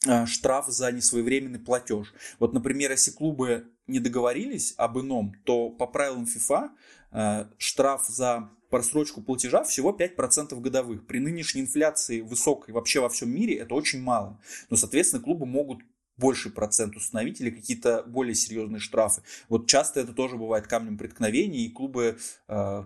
э, 0.06 0.26
штраф 0.26 0.68
за 0.68 0.92
несвоевременный 0.92 1.60
платеж. 1.60 2.14
Вот, 2.40 2.54
например, 2.54 2.92
если 2.92 3.12
клубы 3.12 3.68
не 3.88 4.00
договорились 4.00 4.74
об 4.78 5.00
ином, 5.00 5.36
то 5.44 5.70
по 5.70 5.88
правилам 5.88 6.24
FIFA 6.26 6.70
э, 7.12 7.46
штраф 7.58 8.08
за 8.08 8.50
просрочку 8.70 9.22
платежа 9.22 9.64
всего 9.64 9.92
5% 9.92 10.60
годовых. 10.60 11.06
При 11.06 11.20
нынешней 11.20 11.62
инфляции 11.62 12.22
высокой 12.22 12.74
вообще 12.74 13.02
во 13.02 13.10
всем 13.10 13.30
мире 13.30 13.56
это 13.58 13.76
очень 13.76 14.02
мало. 14.02 14.40
Но, 14.70 14.78
соответственно, 14.78 15.22
клубы 15.22 15.46
могут 15.46 15.82
больший 16.18 16.52
процент 16.52 16.96
установить 16.96 17.42
или 17.42 17.50
какие-то 17.50 18.04
более 18.04 18.36
серьезные 18.36 18.80
штрафы. 18.80 19.22
Вот 19.50 19.68
часто 19.68 20.00
это 20.00 20.14
тоже 20.14 20.38
бывает 20.38 20.68
камнем 20.68 20.98
преткновения, 20.98 21.60
и 21.60 21.70
клубы 21.70 22.18
э, 22.48 22.84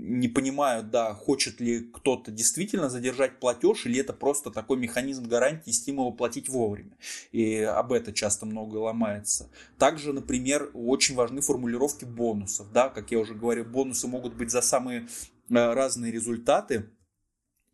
не 0.00 0.28
понимают, 0.28 0.90
да, 0.90 1.14
хочет 1.14 1.60
ли 1.60 1.80
кто-то 1.80 2.30
действительно 2.30 2.88
задержать 2.88 3.38
платеж, 3.38 3.86
или 3.86 4.00
это 4.00 4.12
просто 4.12 4.50
такой 4.50 4.78
механизм 4.78 5.24
гарантии 5.28 5.70
стимула 5.70 6.10
платить 6.10 6.48
вовремя. 6.48 6.96
И 7.32 7.60
об 7.60 7.92
это 7.92 8.12
часто 8.12 8.46
много 8.46 8.76
ломается. 8.78 9.50
Также, 9.78 10.12
например, 10.12 10.70
очень 10.74 11.14
важны 11.14 11.42
формулировки 11.42 12.04
бонусов. 12.04 12.72
Да, 12.72 12.88
как 12.88 13.10
я 13.10 13.18
уже 13.18 13.34
говорил, 13.34 13.64
бонусы 13.64 14.08
могут 14.08 14.34
быть 14.34 14.50
за 14.50 14.62
самые 14.62 15.02
э, 15.02 15.72
разные 15.72 16.10
результаты, 16.10 16.90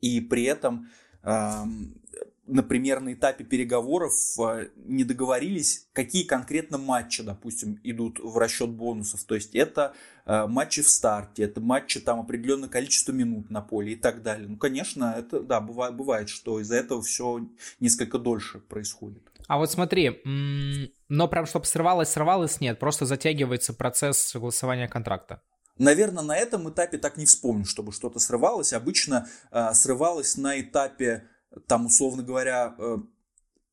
и 0.01 0.21
при 0.21 0.45
этом 0.45 0.89
например, 2.47 3.01
на 3.01 3.13
этапе 3.13 3.45
переговоров 3.45 4.13
э, 4.39 4.69
не 4.77 5.05
договорились, 5.05 5.89
какие 5.93 6.25
конкретно 6.25 6.79
матчи, 6.79 7.23
допустим, 7.23 7.81
идут 7.83 8.19
в 8.19 8.37
расчет 8.39 8.71
бонусов. 8.71 9.25
То 9.25 9.35
есть 9.35 9.55
это 9.55 9.95
э, 10.25 10.47
матчи 10.47 10.83
в 10.83 10.89
старте, 10.89 11.45
это 11.45 11.61
матчи 11.61 12.01
там 12.01 12.21
определенное 12.21 12.69
количество 12.69 13.13
минут 13.13 13.51
на 13.51 13.61
поле 13.61 13.93
и 13.93 13.97
так 13.97 14.23
далее. 14.23 14.49
Ну, 14.49 14.57
конечно, 14.57 15.15
это, 15.17 15.41
да, 15.41 15.61
бывает, 15.61 15.97
бывает 15.97 16.29
что 16.29 16.61
из-за 16.61 16.77
этого 16.77 17.03
все 17.03 17.47
несколько 17.81 18.19
дольше 18.19 18.59
происходит. 18.61 19.23
А 19.49 19.59
вот 19.59 19.71
смотри, 19.71 20.23
но 20.25 21.29
прям 21.29 21.47
чтобы 21.47 21.67
срывалось, 21.67 22.09
срывалось, 22.09 22.61
нет, 22.61 22.79
просто 22.79 23.07
затягивается 23.07 23.73
процесс 23.73 24.19
согласования 24.19 24.89
контракта. 24.89 25.43
Наверное, 25.79 26.25
на 26.25 26.37
этом 26.37 26.71
этапе 26.71 26.97
так 26.97 27.17
не 27.17 27.27
вспомню, 27.27 27.67
чтобы 27.67 27.93
что-то 27.93 28.19
срывалось. 28.19 28.73
Обычно 28.73 29.29
э, 29.51 29.75
срывалось 29.75 30.39
на 30.39 30.59
этапе 30.59 31.29
там, 31.67 31.87
условно 31.87 32.23
говоря, 32.23 32.75
э, 32.79 32.99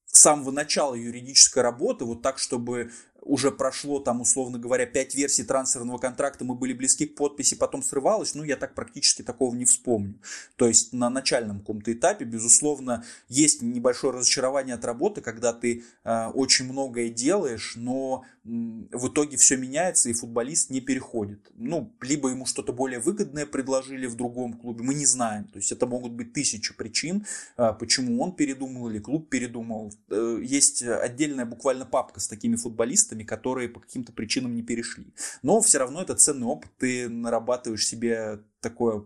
с 0.05 0.19
самого 0.19 0.51
начала 0.51 0.95
юридической 0.95 1.63
работы, 1.63 2.05
вот 2.05 2.21
так, 2.21 2.37
чтобы 2.37 2.91
уже 3.25 3.51
прошло 3.51 3.99
там, 3.99 4.21
условно 4.21 4.59
говоря, 4.59 4.85
5 4.85 5.15
версий 5.15 5.43
трансферного 5.43 5.97
контракта, 5.97 6.43
мы 6.45 6.55
были 6.55 6.73
близки 6.73 7.05
к 7.05 7.15
подписи, 7.15 7.55
потом 7.55 7.83
срывалось, 7.83 8.35
ну, 8.35 8.43
я 8.43 8.55
так 8.55 8.75
практически 8.75 9.21
такого 9.21 9.55
не 9.55 9.65
вспомню. 9.65 10.15
То 10.55 10.67
есть 10.67 10.93
на 10.93 11.09
начальном 11.09 11.59
каком-то 11.59 11.91
этапе, 11.91 12.25
безусловно, 12.25 13.05
есть 13.29 13.61
небольшое 13.61 14.13
разочарование 14.13 14.75
от 14.75 14.85
работы, 14.85 15.21
когда 15.21 15.53
ты 15.53 15.83
э, 16.03 16.27
очень 16.27 16.65
многое 16.65 17.09
делаешь, 17.09 17.73
но 17.75 18.25
э, 18.43 18.49
в 18.91 19.07
итоге 19.07 19.37
все 19.37 19.57
меняется, 19.57 20.09
и 20.09 20.13
футболист 20.13 20.69
не 20.69 20.81
переходит. 20.81 21.51
Ну, 21.55 21.93
либо 22.01 22.29
ему 22.29 22.45
что-то 22.45 22.73
более 22.73 22.99
выгодное 22.99 23.45
предложили 23.45 24.05
в 24.05 24.15
другом 24.15 24.53
клубе, 24.53 24.83
мы 24.83 24.93
не 24.93 25.05
знаем. 25.05 25.45
То 25.45 25.59
есть 25.59 25.71
это 25.71 25.87
могут 25.87 26.11
быть 26.11 26.33
тысячи 26.33 26.73
причин, 26.73 27.25
э, 27.57 27.73
почему 27.79 28.21
он 28.21 28.33
передумал 28.33 28.89
или 28.89 28.99
клуб 28.99 29.29
передумал. 29.29 29.93
Э, 30.09 30.39
есть 30.41 30.83
отдельная 30.83 31.45
буквально 31.45 31.85
папка 31.85 32.19
с 32.19 32.27
такими 32.27 32.55
футболистами, 32.55 33.12
специалистами, 33.13 33.23
которые 33.23 33.69
по 33.69 33.79
каким-то 33.79 34.11
причинам 34.11 34.55
не 34.55 34.63
перешли. 34.63 35.13
Но 35.43 35.61
все 35.61 35.79
равно 35.79 36.01
это 36.01 36.15
ценный 36.15 36.47
опыт, 36.47 36.71
ты 36.77 37.09
нарабатываешь 37.09 37.85
себе 37.85 38.39
такое 38.61 39.03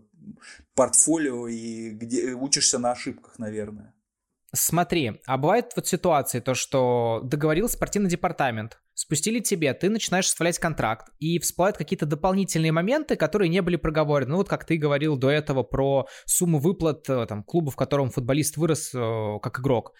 портфолио 0.74 1.48
и 1.48 1.90
где 1.90 2.34
учишься 2.34 2.78
на 2.78 2.92
ошибках, 2.92 3.38
наверное. 3.38 3.94
Смотри, 4.54 5.20
а 5.26 5.36
бывает 5.36 5.72
вот 5.76 5.86
ситуации, 5.86 6.40
то, 6.40 6.54
что 6.54 7.20
договорил 7.22 7.68
спортивный 7.68 8.08
департамент, 8.08 8.80
спустили 8.94 9.40
тебе, 9.40 9.74
ты 9.74 9.90
начинаешь 9.90 10.26
составлять 10.26 10.58
контракт, 10.58 11.08
и 11.20 11.38
всплывают 11.38 11.76
какие-то 11.76 12.06
дополнительные 12.06 12.72
моменты, 12.72 13.16
которые 13.16 13.50
не 13.50 13.60
были 13.60 13.76
проговорены. 13.76 14.30
Ну 14.30 14.36
вот 14.38 14.48
как 14.48 14.64
ты 14.64 14.78
говорил 14.78 15.18
до 15.18 15.28
этого 15.28 15.64
про 15.64 16.06
сумму 16.24 16.58
выплат 16.58 17.08
э, 17.10 17.26
там, 17.26 17.44
клуба, 17.44 17.70
в 17.70 17.76
котором 17.76 18.10
футболист 18.10 18.56
вырос 18.56 18.94
э, 18.94 19.38
как 19.42 19.60
игрок. 19.60 19.92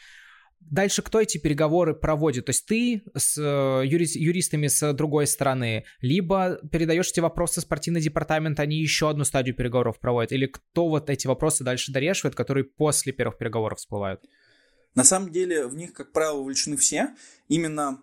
Дальше 0.60 1.02
кто 1.02 1.20
эти 1.20 1.38
переговоры 1.38 1.94
проводит? 1.94 2.46
То 2.46 2.50
есть 2.50 2.66
ты 2.66 3.02
с 3.14 3.38
э, 3.38 3.86
юри- 3.86 4.18
юристами 4.18 4.66
с 4.66 4.92
другой 4.92 5.26
стороны, 5.26 5.84
либо 6.00 6.60
передаешь 6.70 7.10
эти 7.10 7.20
вопросы 7.20 7.60
в 7.60 7.64
спортивный 7.64 8.02
департамент, 8.02 8.60
они 8.60 8.76
еще 8.76 9.08
одну 9.08 9.24
стадию 9.24 9.56
переговоров 9.56 9.98
проводят, 9.98 10.32
или 10.32 10.46
кто 10.46 10.88
вот 10.88 11.08
эти 11.08 11.26
вопросы 11.26 11.64
дальше 11.64 11.90
дорешивает, 11.90 12.34
которые 12.34 12.64
после 12.64 13.12
первых 13.12 13.38
переговоров 13.38 13.78
всплывают? 13.78 14.20
На 14.94 15.04
самом 15.04 15.30
деле 15.30 15.66
в 15.66 15.74
них, 15.74 15.92
как 15.92 16.12
правило, 16.12 16.38
вовлечены 16.38 16.76
все. 16.76 17.14
Именно 17.48 18.00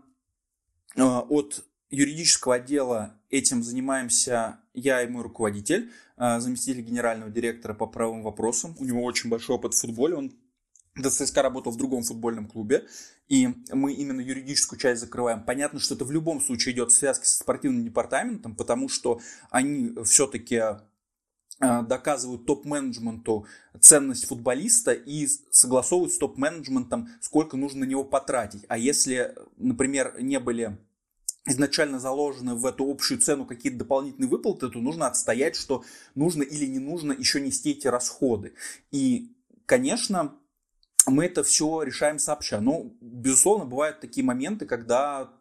э, 0.96 1.04
от 1.04 1.66
юридического 1.92 2.56
отдела 2.56 3.20
этим 3.30 3.64
занимаемся 3.64 4.60
я 4.74 5.04
и 5.04 5.08
мой 5.08 5.24
руководитель, 5.24 5.92
э, 6.18 6.40
заместитель 6.40 6.82
генерального 6.82 7.30
директора 7.30 7.74
по 7.74 7.86
правовым 7.86 8.24
вопросам. 8.24 8.76
У 8.80 8.86
него 8.86 9.04
очень 9.04 9.30
большой 9.30 9.58
опыт 9.58 9.74
в 9.74 9.82
футболе, 9.82 10.16
он 10.16 10.34
до 10.96 11.10
ЦСКА 11.10 11.42
работал 11.42 11.72
в 11.72 11.78
другом 11.78 12.04
футбольном 12.04 12.48
клубе, 12.48 12.88
и 13.28 13.50
мы 13.72 13.94
именно 13.94 14.22
юридическую 14.22 14.80
часть 14.80 15.02
закрываем. 15.02 15.44
Понятно, 15.44 15.80
что 15.80 15.96
это 15.96 16.06
в 16.06 16.12
любом 16.12 16.40
случае 16.40 16.74
идет 16.74 16.92
в 16.92 16.96
связке 16.96 17.26
со 17.26 17.38
спортивным 17.38 17.84
департаментом, 17.84 18.56
потому 18.56 18.88
что 18.88 19.20
они 19.50 19.94
все-таки 20.06 20.56
э, 20.56 20.78
доказывают 21.60 22.46
топ-менеджменту 22.46 23.46
ценность 23.80 24.26
футболиста 24.26 24.94
и 24.94 25.28
согласовывают 25.52 26.14
с 26.14 26.18
топ-менеджментом, 26.18 27.10
сколько 27.20 27.58
нужно 27.58 27.82
на 27.82 27.90
него 27.90 28.06
потратить. 28.06 28.64
А 28.70 28.78
если, 28.78 29.36
например, 29.58 30.16
не 30.22 30.40
были 30.40 30.78
изначально 31.46 32.00
заложены 32.00 32.56
в 32.56 32.66
эту 32.66 32.90
общую 32.90 33.20
цену 33.20 33.46
какие-то 33.46 33.80
дополнительные 33.80 34.30
выплаты, 34.30 34.70
то 34.70 34.80
нужно 34.80 35.08
отстоять, 35.08 35.58
что 35.58 35.84
нужно 36.16 36.42
или 36.42 36.66
не 36.66 36.80
нужно 36.80 37.12
еще 37.12 37.42
нести 37.42 37.72
эти 37.72 37.88
расходы. 37.88 38.54
И, 38.92 39.36
конечно, 39.66 40.36
мы 41.08 41.26
это 41.26 41.44
все 41.44 41.84
решаем 41.84 42.20
сообща. 42.20 42.60
Но, 42.60 42.92
безусловно, 43.02 43.66
бывают 43.66 44.00
такие 44.00 44.26
моменты, 44.26 44.66
когда 44.66 45.32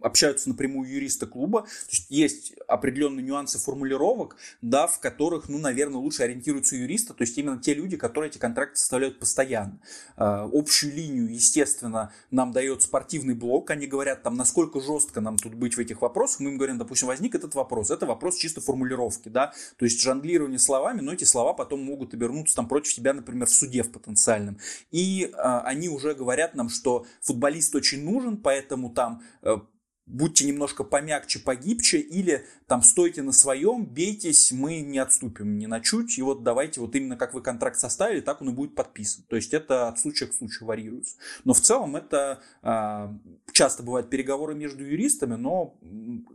общаются 0.00 0.48
напрямую 0.48 0.88
юристы 0.88 1.26
клуба. 1.26 1.62
То 1.62 1.90
есть 1.90 2.06
есть 2.10 2.52
определенные 2.68 3.24
нюансы 3.24 3.58
формулировок, 3.58 4.36
да, 4.62 4.86
в 4.86 5.00
которых, 5.00 5.48
ну, 5.48 5.58
наверное, 5.58 5.98
лучше 5.98 6.22
ориентируются 6.22 6.76
юристы, 6.76 7.14
то 7.14 7.22
есть 7.22 7.36
именно 7.38 7.58
те 7.58 7.74
люди, 7.74 7.96
которые 7.96 8.30
эти 8.30 8.38
контракты 8.38 8.76
составляют 8.76 9.18
постоянно. 9.18 9.78
Э, 10.16 10.48
общую 10.52 10.94
линию, 10.94 11.32
естественно, 11.32 12.12
нам 12.30 12.52
дает 12.52 12.82
спортивный 12.82 13.34
блок. 13.34 13.70
Они 13.70 13.86
говорят, 13.86 14.22
там, 14.22 14.36
насколько 14.36 14.80
жестко 14.80 15.20
нам 15.20 15.36
тут 15.36 15.54
быть 15.54 15.76
в 15.76 15.80
этих 15.80 16.02
вопросах. 16.02 16.40
Мы 16.40 16.50
им 16.50 16.56
говорим, 16.56 16.78
допустим, 16.78 17.08
возник 17.08 17.34
этот 17.34 17.54
вопрос. 17.54 17.90
Это 17.90 18.06
вопрос 18.06 18.36
чисто 18.36 18.60
формулировки, 18.60 19.28
да, 19.28 19.52
то 19.76 19.84
есть 19.84 20.00
жонглирование 20.00 20.58
словами, 20.58 21.00
но 21.00 21.12
эти 21.12 21.24
слова 21.24 21.52
потом 21.52 21.82
могут 21.82 22.14
обернуться 22.14 22.54
там 22.54 22.68
против 22.68 22.94
тебя, 22.94 23.12
например, 23.12 23.46
в 23.46 23.54
суде 23.54 23.82
в 23.82 23.90
потенциальном. 23.90 24.58
И 24.90 25.24
э, 25.24 25.60
они 25.64 25.88
уже 25.88 26.14
говорят 26.14 26.54
нам, 26.54 26.68
что 26.68 27.06
футболист 27.20 27.74
очень 27.74 28.04
нужен, 28.04 28.36
поэтому 28.36 28.90
там 28.90 29.22
э, 29.42 29.56
будьте 30.06 30.44
немножко 30.46 30.84
помягче, 30.84 31.38
погибче, 31.38 31.98
или 31.98 32.44
там 32.66 32.82
стойте 32.82 33.22
на 33.22 33.32
своем, 33.32 33.86
бейтесь, 33.86 34.52
мы 34.52 34.80
не 34.80 34.98
отступим 34.98 35.58
ни 35.58 35.66
на 35.66 35.80
чуть, 35.80 36.18
и 36.18 36.22
вот 36.22 36.42
давайте 36.42 36.80
вот 36.80 36.94
именно 36.94 37.16
как 37.16 37.34
вы 37.34 37.42
контракт 37.42 37.78
составили, 37.78 38.20
так 38.20 38.42
он 38.42 38.50
и 38.50 38.52
будет 38.52 38.74
подписан. 38.74 39.24
То 39.28 39.36
есть 39.36 39.54
это 39.54 39.88
от 39.88 39.98
случая 39.98 40.26
к 40.26 40.34
случаю 40.34 40.66
варьируется. 40.66 41.16
Но 41.44 41.54
в 41.54 41.60
целом 41.60 41.96
это 41.96 42.42
а, 42.62 43.16
часто 43.52 43.82
бывают 43.82 44.10
переговоры 44.10 44.54
между 44.54 44.84
юристами, 44.84 45.34
но 45.34 45.76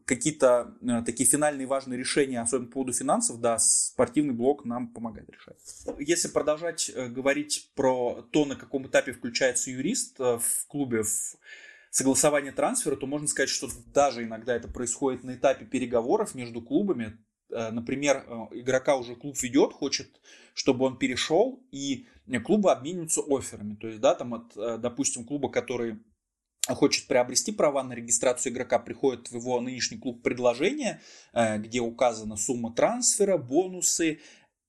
какие-то 0.06 0.76
а, 0.88 1.02
такие 1.04 1.30
финальные 1.30 1.68
важные 1.68 2.00
решения, 2.00 2.42
особенно 2.42 2.68
по 2.68 2.74
поводу 2.74 2.94
финансов, 2.94 3.40
да, 3.40 3.60
спортивный 3.60 4.34
блок 4.34 4.66
нам 4.66 4.88
помогает 4.88 5.30
решать. 5.30 5.58
Если 6.00 6.28
продолжать 6.28 6.92
э, 6.94 7.08
говорить 7.08 7.70
про 7.76 8.26
то, 8.32 8.46
на 8.46 8.56
каком 8.56 8.88
этапе 8.88 9.14
включается 9.14 9.72
юрист 9.72 10.20
э, 10.20 10.40
в 10.40 10.68
клубе, 10.68 11.04
в 11.04 11.38
согласования 11.90 12.52
трансфера, 12.52 12.96
то 12.96 13.08
можно 13.08 13.28
сказать, 13.28 13.50
что 13.50 13.68
даже 13.94 14.24
иногда 14.24 14.56
это 14.56 14.68
происходит 14.68 15.24
на 15.24 15.36
этапе 15.36 15.66
переговоров 15.66 16.36
между 16.36 16.62
клубами. 16.62 17.18
Э, 17.52 17.72
например, 17.72 18.26
э, 18.28 18.60
игрока 18.60 18.96
уже 18.96 19.16
клуб 19.16 19.36
ведет, 19.42 19.74
хочет, 19.74 20.08
чтобы 20.54 20.86
он 20.86 20.98
перешел, 20.98 21.64
и 21.72 22.06
клубы 22.46 22.72
обмениваются 22.72 23.22
офферами. 23.22 23.76
То 23.76 23.88
есть, 23.88 24.00
да, 24.00 24.16
там 24.16 24.36
от, 24.36 24.56
э, 24.56 24.78
допустим, 24.78 25.26
клуба, 25.26 25.50
который 25.50 26.00
хочет 26.68 27.08
приобрести 27.08 27.52
права 27.52 27.82
на 27.84 27.94
регистрацию 27.94 28.54
игрока, 28.54 28.78
приходит 28.78 29.32
в 29.32 29.36
его 29.36 29.60
нынешний 29.60 29.98
клуб 29.98 30.22
предложение, 30.22 31.02
где 31.34 31.80
указана 31.80 32.36
сумма 32.36 32.72
трансфера, 32.76 33.38
бонусы, 33.38 34.20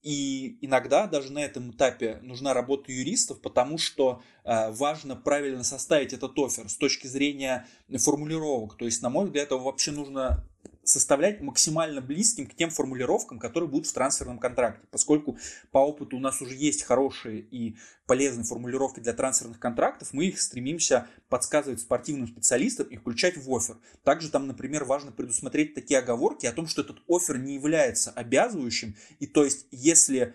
и 0.03 0.59
иногда 0.63 1.07
даже 1.07 1.31
на 1.33 1.41
этом 1.41 1.73
этапе 1.73 2.19
нужна 2.23 2.55
работа 2.55 2.91
юристов, 2.91 3.41
потому 3.41 3.77
что 3.77 4.23
э, 4.45 4.71
важно 4.71 5.15
правильно 5.15 5.63
составить 5.63 6.13
этот 6.13 6.39
офер 6.39 6.69
с 6.69 6.77
точки 6.77 7.07
зрения 7.07 7.67
формулировок. 7.99 8.77
То 8.77 8.87
есть, 8.87 9.03
на 9.03 9.11
мой 9.11 9.27
взгляд, 9.27 9.51
его 9.51 9.65
вообще 9.65 9.91
нужно 9.91 10.45
составлять 10.91 11.41
максимально 11.41 12.01
близким 12.01 12.47
к 12.47 12.55
тем 12.55 12.71
формулировкам, 12.71 13.39
которые 13.39 13.69
будут 13.69 13.87
в 13.87 13.93
трансферном 13.93 14.39
контракте. 14.39 14.87
Поскольку 14.91 15.39
по 15.71 15.79
опыту 15.79 16.17
у 16.17 16.21
нас 16.21 16.43
уже 16.43 16.57
есть 16.57 16.83
хорошие 16.83 17.41
и 17.41 17.77
полезные 18.07 18.45
формулировки 18.45 18.99
для 18.99 19.13
трансферных 19.13 19.61
контрактов, 19.61 20.09
мы 20.13 20.27
их 20.27 20.41
стремимся 20.41 21.07
подсказывать 21.29 21.81
спортивным 21.81 22.27
специалистам 22.27 22.89
и 22.89 22.97
включать 22.97 23.37
в 23.37 23.55
офер. 23.55 23.77
Также 24.03 24.31
там, 24.31 24.49
например, 24.49 24.85
важно 24.85 25.13
предусмотреть 25.13 25.75
такие 25.75 26.01
оговорки 26.01 26.47
о 26.47 26.53
том, 26.53 26.67
что 26.67 26.83
этот 26.83 26.99
офер 27.09 27.39
не 27.39 27.55
является 27.55 28.11
обязывающим. 28.11 28.97
И 29.21 29.27
то 29.27 29.45
есть, 29.45 29.67
если 29.71 30.35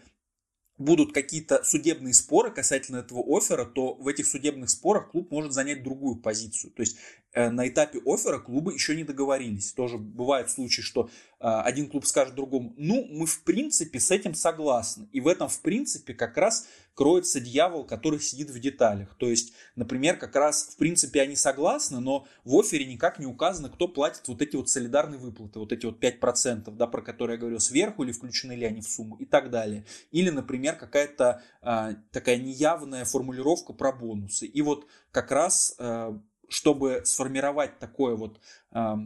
будут 0.78 1.14
какие-то 1.14 1.64
судебные 1.64 2.14
споры 2.14 2.52
касательно 2.52 2.98
этого 2.98 3.24
оффера, 3.38 3.66
то 3.66 3.94
в 3.94 4.08
этих 4.08 4.28
судебных 4.28 4.70
спорах 4.70 5.12
клуб 5.12 5.32
может 5.32 5.54
занять 5.54 5.84
другую 5.84 6.18
позицию. 6.18 6.72
То 6.72 6.82
есть 6.82 6.98
э, 7.34 7.50
на 7.50 7.68
этапе 7.68 8.00
оффера 8.06 8.40
клубы 8.40 8.74
еще 8.74 8.96
не 8.96 9.04
договорились. 9.04 9.72
Тоже 9.72 9.98
бывают 9.98 10.52
случаи, 10.52 10.82
что 10.82 11.10
э, 11.40 11.48
один 11.48 11.90
клуб 11.90 12.06
скажет 12.06 12.36
другому, 12.36 12.74
ну, 12.78 13.08
мы 13.10 13.26
в 13.26 13.44
принципе 13.44 14.00
с 14.00 14.12
этим 14.12 14.34
согласны. 14.34 15.08
И 15.14 15.22
в 15.22 15.28
этом 15.28 15.48
в 15.48 15.62
принципе 15.62 16.14
как 16.14 16.38
раз 16.38 16.68
кроется 16.96 17.42
дьявол, 17.42 17.84
который 17.84 18.20
сидит 18.20 18.50
в 18.50 18.60
деталях. 18.60 19.16
То 19.18 19.30
есть, 19.30 19.54
например, 19.76 20.18
как 20.18 20.36
раз 20.36 20.70
в 20.74 20.78
принципе 20.78 21.22
они 21.22 21.36
согласны, 21.36 22.00
но 22.00 22.26
в 22.46 22.58
офере 22.58 22.86
никак 22.86 23.20
не 23.20 23.26
указано, 23.26 23.70
кто 23.70 23.88
платит 23.88 24.28
вот 24.28 24.42
эти 24.42 24.56
вот 24.56 24.70
солидарные 24.70 25.20
выплаты, 25.20 25.60
вот 25.60 25.72
эти 25.72 25.86
вот 25.86 26.02
5%, 26.02 26.72
да, 26.72 26.88
про 26.88 27.02
которые 27.02 27.36
я 27.36 27.40
говорил, 27.40 27.60
сверху 27.60 28.04
или 28.04 28.14
включены 28.14 28.54
ли 28.54 28.66
они 28.66 28.82
в 28.82 28.88
сумму 28.88 29.18
и 29.18 29.26
так 29.26 29.52
далее. 29.52 29.86
Или, 30.12 30.30
например, 30.30 30.78
какая-то 30.78 31.44
а, 31.62 31.96
такая 32.12 32.38
неявная 32.38 33.04
формулировка 33.06 33.74
про 33.74 33.92
бонусы. 33.92 34.48
И 34.48 34.62
вот 34.62 34.88
как 35.12 35.32
раз, 35.32 35.76
а, 35.78 36.18
чтобы 36.48 37.02
сформировать 37.04 37.78
такое 37.78 38.16
вот 38.16 38.40
а, 38.72 38.98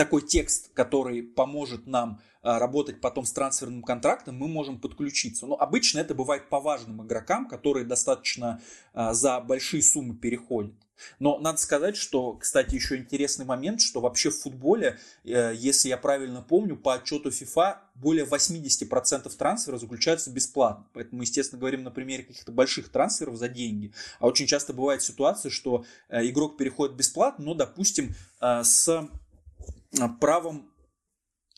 такой 0.00 0.22
текст, 0.22 0.70
который 0.72 1.22
поможет 1.22 1.86
нам 1.86 2.22
а, 2.40 2.58
работать 2.58 3.02
потом 3.02 3.26
с 3.26 3.32
трансферным 3.32 3.82
контрактом, 3.82 4.34
мы 4.34 4.48
можем 4.48 4.80
подключиться. 4.80 5.46
Но 5.46 5.56
обычно 5.56 5.98
это 5.98 6.14
бывает 6.14 6.48
по 6.48 6.58
важным 6.58 7.04
игрокам, 7.06 7.46
которые 7.46 7.84
достаточно 7.84 8.62
а, 8.94 9.12
за 9.12 9.38
большие 9.40 9.82
суммы 9.82 10.16
переходят. 10.16 10.72
Но 11.18 11.38
надо 11.38 11.58
сказать, 11.58 11.96
что, 11.96 12.32
кстати, 12.34 12.74
еще 12.74 12.96
интересный 12.96 13.44
момент, 13.44 13.82
что 13.82 14.00
вообще 14.00 14.30
в 14.30 14.38
футболе, 14.38 14.98
э, 15.24 15.52
если 15.54 15.88
я 15.88 15.96
правильно 15.96 16.42
помню, 16.42 16.76
по 16.76 16.94
отчету 16.94 17.28
FIFA 17.28 17.76
более 17.94 18.24
80% 18.24 19.34
трансфера 19.36 19.76
заключаются 19.78 20.30
бесплатно. 20.30 20.86
Поэтому 20.92 21.18
мы, 21.18 21.24
естественно, 21.24 21.58
говорим 21.58 21.82
на 21.82 21.90
примере 21.90 22.24
каких-то 22.24 22.52
больших 22.52 22.90
трансферов 22.90 23.36
за 23.36 23.48
деньги. 23.48 23.92
А 24.18 24.26
очень 24.26 24.46
часто 24.46 24.72
бывает 24.72 25.02
ситуация, 25.02 25.50
что 25.50 25.84
э, 26.08 26.26
игрок 26.26 26.56
переходит 26.56 26.96
бесплатно, 26.96 27.44
но, 27.44 27.54
допустим, 27.54 28.14
э, 28.40 28.62
с 28.62 29.08
правом 30.20 30.70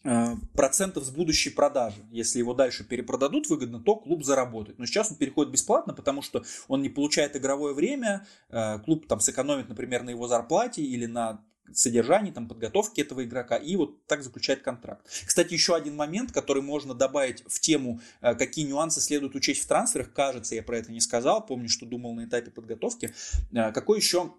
Э, 0.04 0.34
процентов 0.54 1.04
с 1.04 1.10
будущей 1.10 1.50
продажи. 1.50 2.04
Если 2.10 2.40
его 2.40 2.54
дальше 2.54 2.82
перепродадут 2.82 3.48
выгодно, 3.48 3.80
то 3.80 3.94
клуб 3.94 4.24
заработает. 4.24 4.78
Но 4.78 4.86
сейчас 4.86 5.12
он 5.12 5.16
переходит 5.16 5.52
бесплатно, 5.52 5.94
потому 5.94 6.22
что 6.22 6.42
он 6.66 6.82
не 6.82 6.88
получает 6.88 7.36
игровое 7.36 7.72
время, 7.72 8.26
э, 8.48 8.80
клуб 8.80 9.06
там 9.06 9.20
сэкономит, 9.20 9.68
например, 9.68 10.02
на 10.02 10.10
его 10.10 10.26
зарплате 10.26 10.82
или 10.82 11.06
на 11.06 11.44
содержании, 11.72 12.32
там, 12.32 12.48
подготовки 12.48 13.00
этого 13.00 13.24
игрока, 13.24 13.56
и 13.56 13.76
вот 13.76 14.04
так 14.06 14.24
заключает 14.24 14.62
контракт. 14.62 15.06
Кстати, 15.24 15.54
еще 15.54 15.76
один 15.76 15.94
момент, 15.94 16.32
который 16.32 16.62
можно 16.62 16.94
добавить 16.94 17.44
в 17.46 17.60
тему, 17.60 18.00
э, 18.20 18.34
какие 18.34 18.66
нюансы 18.66 19.00
следует 19.00 19.36
учесть 19.36 19.62
в 19.62 19.68
трансферах, 19.68 20.12
кажется, 20.12 20.56
я 20.56 20.64
про 20.64 20.78
это 20.78 20.90
не 20.90 21.00
сказал, 21.00 21.46
помню, 21.46 21.68
что 21.68 21.86
думал 21.86 22.12
на 22.14 22.24
этапе 22.24 22.50
подготовки, 22.50 23.14
какой 23.52 23.98
еще 23.98 24.32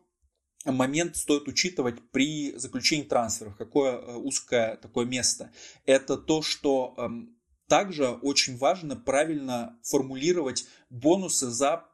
момент 0.65 1.17
стоит 1.17 1.47
учитывать 1.47 1.99
при 2.11 2.57
заключении 2.57 3.03
трансферов, 3.03 3.55
какое 3.57 3.97
э, 3.97 4.15
узкое 4.15 4.77
такое 4.77 5.05
место. 5.05 5.51
Это 5.85 6.17
то, 6.17 6.41
что 6.41 6.93
эм, 6.97 7.35
также 7.67 8.09
очень 8.09 8.57
важно 8.57 8.95
правильно 8.95 9.77
формулировать 9.83 10.65
бонусы 10.89 11.49
за 11.49 11.85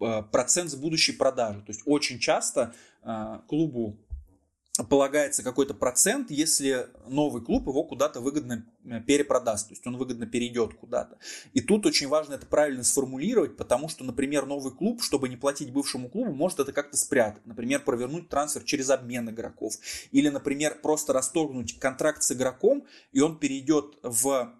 э, 0.00 0.22
процент 0.32 0.70
с 0.70 0.74
будущей 0.74 1.12
продажи. 1.12 1.60
То 1.60 1.70
есть 1.70 1.82
очень 1.84 2.18
часто 2.18 2.74
э, 3.02 3.40
клубу 3.46 4.05
полагается 4.84 5.42
какой-то 5.42 5.74
процент, 5.74 6.30
если 6.30 6.88
новый 7.08 7.42
клуб 7.42 7.66
его 7.66 7.84
куда-то 7.84 8.20
выгодно 8.20 8.66
э, 8.84 9.00
перепродаст, 9.00 9.68
то 9.68 9.72
есть 9.74 9.86
он 9.86 9.96
выгодно 9.96 10.26
перейдет 10.26 10.74
куда-то. 10.74 11.18
И 11.54 11.60
тут 11.60 11.86
очень 11.86 12.08
важно 12.08 12.34
это 12.34 12.46
правильно 12.46 12.84
сформулировать, 12.84 13.56
потому 13.56 13.88
что, 13.88 14.04
например, 14.04 14.46
новый 14.46 14.72
клуб, 14.72 15.02
чтобы 15.02 15.28
не 15.28 15.36
платить 15.36 15.72
бывшему 15.72 16.08
клубу, 16.08 16.32
может 16.32 16.60
это 16.60 16.72
как-то 16.72 16.96
спрятать. 16.96 17.46
Например, 17.46 17.80
провернуть 17.80 18.28
трансфер 18.28 18.64
через 18.64 18.90
обмен 18.90 19.30
игроков. 19.30 19.74
Или, 20.12 20.28
например, 20.28 20.78
просто 20.82 21.12
расторгнуть 21.12 21.78
контракт 21.78 22.22
с 22.22 22.32
игроком, 22.32 22.86
и 23.12 23.20
он 23.20 23.38
перейдет 23.38 23.96
в 24.02 24.52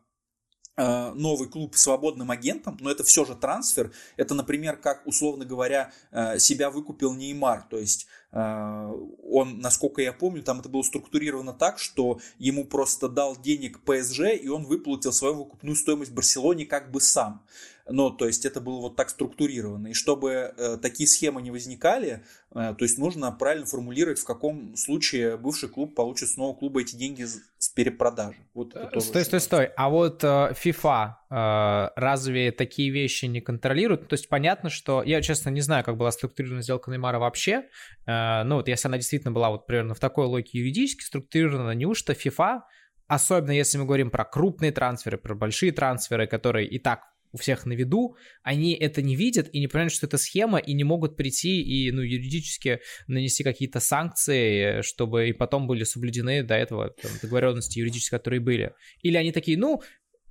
Э, 0.79 1.13
новый 1.15 1.49
клуб 1.49 1.75
свободным 1.75 2.31
агентом, 2.31 2.77
но 2.81 2.91
это 2.91 3.03
все 3.03 3.25
же 3.25 3.35
трансфер. 3.35 3.93
Это, 4.19 4.35
например, 4.35 4.77
как, 4.77 5.07
условно 5.07 5.47
говоря, 5.47 5.91
э, 6.11 6.39
себя 6.39 6.71
выкупил 6.71 7.15
Неймар. 7.15 7.63
То 7.71 7.79
есть 7.79 8.07
он, 8.37 9.61
насколько 9.61 10.03
я 10.03 10.13
помню, 10.13 10.43
там 10.43 10.61
это 10.61 10.69
было 10.69 10.83
структурировано 10.83 11.55
так, 11.55 11.79
что 11.79 12.21
ему 12.39 12.65
просто 12.65 13.09
дал 13.09 13.37
денег 13.37 13.81
ПСЖ, 13.81 14.35
и 14.41 14.49
он 14.49 14.65
выплатил 14.65 15.13
свою 15.13 15.35
выкупную 15.35 15.75
стоимость 15.75 16.13
Барселоне 16.13 16.67
как 16.67 16.91
бы 16.91 17.01
сам. 17.01 17.43
Но, 17.89 18.11
то 18.11 18.27
есть, 18.27 18.45
это 18.45 18.61
было 18.61 18.81
вот 18.81 18.97
так 18.97 19.11
структурировано. 19.11 19.89
И 19.89 19.93
чтобы 19.95 20.31
э, 20.57 20.77
такие 20.83 21.07
схемы 21.07 21.41
не 21.43 21.51
возникали, 21.51 22.25
э, 22.55 22.75
то 22.77 22.85
есть, 22.85 22.99
нужно 22.99 23.31
правильно 23.33 23.67
формулировать, 23.67 24.19
в 24.19 24.25
каком 24.25 24.77
случае 24.77 25.37
бывший 25.37 25.69
клуб 25.69 25.95
получит 25.95 26.29
с 26.29 26.37
нового 26.37 26.55
клуба 26.55 26.81
эти 26.81 26.97
деньги 26.97 27.25
с 27.59 27.69
перепродажи. 27.69 28.39
Вот 28.55 28.75
стой, 28.99 29.25
стой, 29.25 29.41
стой. 29.41 29.65
А 29.77 29.89
вот 29.89 30.25
э, 30.25 30.27
FIFA 30.27 31.11
э, 31.31 31.89
разве 31.97 32.53
такие 32.53 32.91
вещи 32.91 33.27
не 33.27 33.41
контролируют? 33.41 34.09
То 34.09 34.15
есть 34.15 34.29
понятно, 34.29 34.71
что 34.71 35.03
я, 35.03 35.23
честно, 35.23 35.51
не 35.51 35.61
знаю, 35.61 35.85
как 35.85 35.97
была 35.97 36.11
структурирована 36.11 36.63
сделка 36.63 36.91
Неймара 36.91 37.19
вообще. 37.19 37.65
Э, 38.07 38.43
ну 38.45 38.57
вот 38.57 38.69
если 38.69 38.89
она 38.89 38.97
действительно 38.97 39.33
была 39.33 39.51
вот 39.51 39.67
примерно 39.67 39.95
в 39.95 40.01
такой 40.01 40.27
логике 40.27 40.59
юридически 40.59 41.05
структурирована, 41.05 41.73
неужто 41.73 42.13
FIFA, 42.13 42.61
особенно 43.07 43.53
если 43.53 43.79
мы 43.79 43.85
говорим 43.85 44.11
про 44.11 44.25
крупные 44.25 44.73
трансферы, 44.73 45.19
про 45.19 45.35
большие 45.35 45.73
трансферы, 45.73 46.27
которые 46.27 46.67
и 46.69 46.79
так 46.79 47.01
у 47.37 47.39
всех 47.39 47.67
на 47.67 47.75
виду, 47.75 48.17
они 48.43 48.73
это 48.73 49.03
не 49.03 49.15
видят 49.15 49.49
и 49.53 49.61
не 49.61 49.69
понимают, 49.69 49.93
что 49.93 50.07
это 50.07 50.17
схема, 50.17 50.59
и 50.59 50.73
не 50.73 50.85
могут 50.85 51.17
прийти 51.17 51.63
и 51.63 51.93
ну, 51.93 52.01
юридически 52.01 52.81
нанести 53.07 53.45
какие-то 53.45 53.79
санкции, 53.79 54.81
чтобы 54.81 55.29
и 55.29 55.33
потом 55.35 55.67
были 55.67 55.85
соблюдены 55.85 56.43
до 56.43 56.55
этого 56.55 56.91
там, 56.91 57.11
договоренности 57.23 57.79
юридические, 57.79 58.19
которые 58.19 58.41
были. 58.41 58.73
Или 59.03 59.19
они 59.19 59.33
такие, 59.33 59.59
ну, 59.59 59.83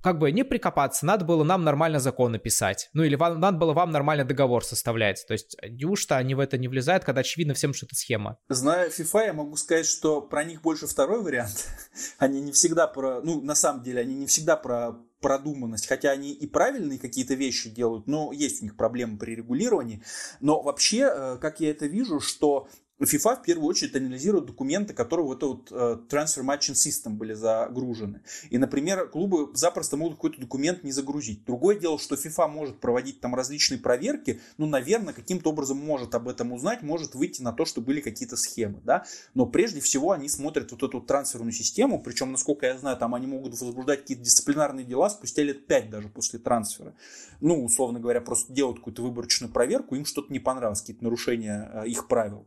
как 0.02 0.18
бы 0.18 0.30
не 0.30 0.44
прикопаться, 0.44 1.04
надо 1.04 1.24
было 1.24 1.42
нам 1.42 1.64
нормально 1.64 1.98
законы 1.98 2.38
писать. 2.38 2.90
Ну 2.92 3.02
или 3.02 3.16
вам, 3.16 3.40
надо 3.40 3.58
было 3.58 3.72
вам 3.72 3.90
нормально 3.90 4.24
договор 4.24 4.64
составлять. 4.64 5.24
То 5.26 5.32
есть 5.32 5.56
неужто 5.68 6.16
они 6.16 6.34
в 6.34 6.38
это 6.40 6.58
не 6.58 6.68
влезают, 6.68 7.04
когда 7.04 7.22
очевидно 7.22 7.54
всем, 7.54 7.74
что 7.74 7.86
это 7.86 7.96
схема? 7.96 8.38
Зная 8.48 8.88
FIFA, 8.88 9.26
я 9.26 9.32
могу 9.32 9.56
сказать, 9.56 9.86
что 9.86 10.20
про 10.20 10.44
них 10.44 10.62
больше 10.62 10.86
второй 10.86 11.22
вариант. 11.22 11.68
они 12.18 12.40
не 12.40 12.52
всегда 12.52 12.86
про... 12.86 13.20
Ну, 13.20 13.40
на 13.42 13.54
самом 13.54 13.82
деле, 13.82 14.00
они 14.00 14.14
не 14.14 14.26
всегда 14.26 14.56
про 14.56 14.96
продуманность, 15.26 15.88
хотя 15.88 16.12
они 16.12 16.30
и 16.30 16.46
правильные 16.46 17.00
какие-то 17.00 17.34
вещи 17.34 17.68
делают, 17.68 18.06
но 18.06 18.30
есть 18.30 18.62
у 18.62 18.64
них 18.64 18.76
проблемы 18.76 19.18
при 19.18 19.34
регулировании. 19.34 20.00
Но 20.38 20.62
вообще, 20.62 21.10
э, 21.12 21.38
как 21.40 21.58
я 21.58 21.72
это 21.72 21.86
вижу, 21.86 22.20
что 22.20 22.68
FIFA 23.00 23.36
в 23.36 23.42
первую 23.42 23.68
очередь 23.68 23.94
анализирует 23.94 24.46
документы, 24.46 24.94
которые 24.94 25.26
в 25.26 25.32
эту 25.32 25.48
вот 25.48 25.70
uh, 25.70 26.08
Transfer 26.08 26.42
Matching 26.42 26.72
System 26.72 27.10
были 27.10 27.34
загружены. 27.34 28.22
И, 28.48 28.56
например, 28.56 29.08
клубы 29.08 29.50
запросто 29.54 29.98
могут 29.98 30.14
какой-то 30.14 30.40
документ 30.40 30.82
не 30.82 30.92
загрузить. 30.92 31.44
Другое 31.44 31.78
дело, 31.78 31.98
что 31.98 32.14
FIFA 32.14 32.48
может 32.48 32.80
проводить 32.80 33.20
там 33.20 33.34
различные 33.34 33.78
проверки, 33.78 34.40
ну, 34.56 34.66
наверное, 34.66 35.12
каким-то 35.12 35.50
образом 35.50 35.76
может 35.76 36.14
об 36.14 36.26
этом 36.26 36.52
узнать, 36.52 36.82
может 36.82 37.14
выйти 37.14 37.42
на 37.42 37.52
то, 37.52 37.66
что 37.66 37.82
были 37.82 38.00
какие-то 38.00 38.36
схемы, 38.36 38.80
да. 38.82 39.04
Но 39.34 39.44
прежде 39.44 39.80
всего 39.80 40.12
они 40.12 40.30
смотрят 40.30 40.72
вот 40.72 40.82
эту 40.82 41.00
трансферную 41.02 41.52
систему, 41.52 42.00
причем, 42.02 42.32
насколько 42.32 42.64
я 42.64 42.78
знаю, 42.78 42.96
там 42.96 43.14
они 43.14 43.26
могут 43.26 43.60
возбуждать 43.60 44.00
какие-то 44.00 44.24
дисциплинарные 44.24 44.86
дела 44.86 45.10
спустя 45.10 45.42
лет 45.42 45.66
5 45.66 45.90
даже 45.90 46.08
после 46.08 46.38
трансфера. 46.38 46.94
Ну, 47.40 47.62
условно 47.62 48.00
говоря, 48.00 48.22
просто 48.22 48.54
делают 48.54 48.78
какую-то 48.78 49.02
выборочную 49.02 49.52
проверку, 49.52 49.94
им 49.94 50.06
что-то 50.06 50.32
не 50.32 50.38
понравилось, 50.38 50.80
какие-то 50.80 51.04
нарушения 51.04 51.70
э, 51.74 51.88
их 51.88 52.08
правил. 52.08 52.46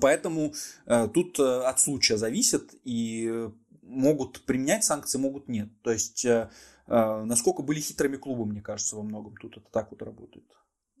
Поэтому 0.00 0.52
э, 0.86 1.08
тут 1.12 1.38
э, 1.38 1.62
от 1.62 1.80
случая 1.80 2.16
зависит, 2.16 2.74
и 2.84 3.48
могут 3.82 4.40
применять 4.42 4.84
санкции, 4.84 5.18
могут 5.18 5.48
нет. 5.48 5.68
То 5.82 5.92
есть, 5.92 6.24
э, 6.24 6.48
насколько 6.86 7.62
были 7.62 7.80
хитрыми 7.80 8.16
клубы, 8.16 8.46
мне 8.46 8.60
кажется, 8.60 8.96
во 8.96 9.02
многом 9.02 9.36
тут 9.36 9.56
это 9.56 9.66
так 9.70 9.90
вот 9.90 10.02
работает. 10.02 10.46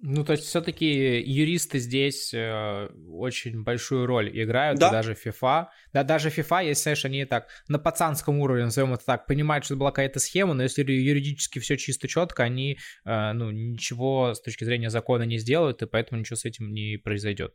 Ну, 0.00 0.24
то 0.24 0.32
есть 0.32 0.44
все-таки 0.44 0.86
юристы 1.20 1.80
здесь 1.80 2.32
э, 2.32 2.88
очень 3.10 3.64
большую 3.64 4.06
роль 4.06 4.30
играют, 4.32 4.78
да. 4.78 4.90
даже 4.90 5.14
FIFA. 5.14 5.66
Да, 5.92 6.04
даже 6.04 6.28
FIFA, 6.28 6.66
если, 6.66 6.82
знаешь, 6.82 7.04
они 7.04 7.24
так 7.24 7.48
на 7.66 7.80
пацанском 7.80 8.38
уровне, 8.38 8.64
назовем 8.64 8.94
это 8.94 9.04
так, 9.04 9.26
понимают, 9.26 9.64
что 9.64 9.74
это 9.74 9.80
была 9.80 9.90
какая-то 9.90 10.20
схема, 10.20 10.54
но 10.54 10.62
если 10.62 10.84
юридически 10.84 11.58
все 11.58 11.76
чисто 11.76 12.06
четко, 12.06 12.44
они, 12.44 12.78
э, 13.04 13.32
ну, 13.32 13.50
ничего 13.50 14.34
с 14.34 14.40
точки 14.40 14.62
зрения 14.62 14.88
закона 14.88 15.24
не 15.24 15.38
сделают, 15.38 15.82
и 15.82 15.86
поэтому 15.86 16.20
ничего 16.20 16.36
с 16.36 16.44
этим 16.44 16.72
не 16.72 16.96
произойдет. 16.96 17.54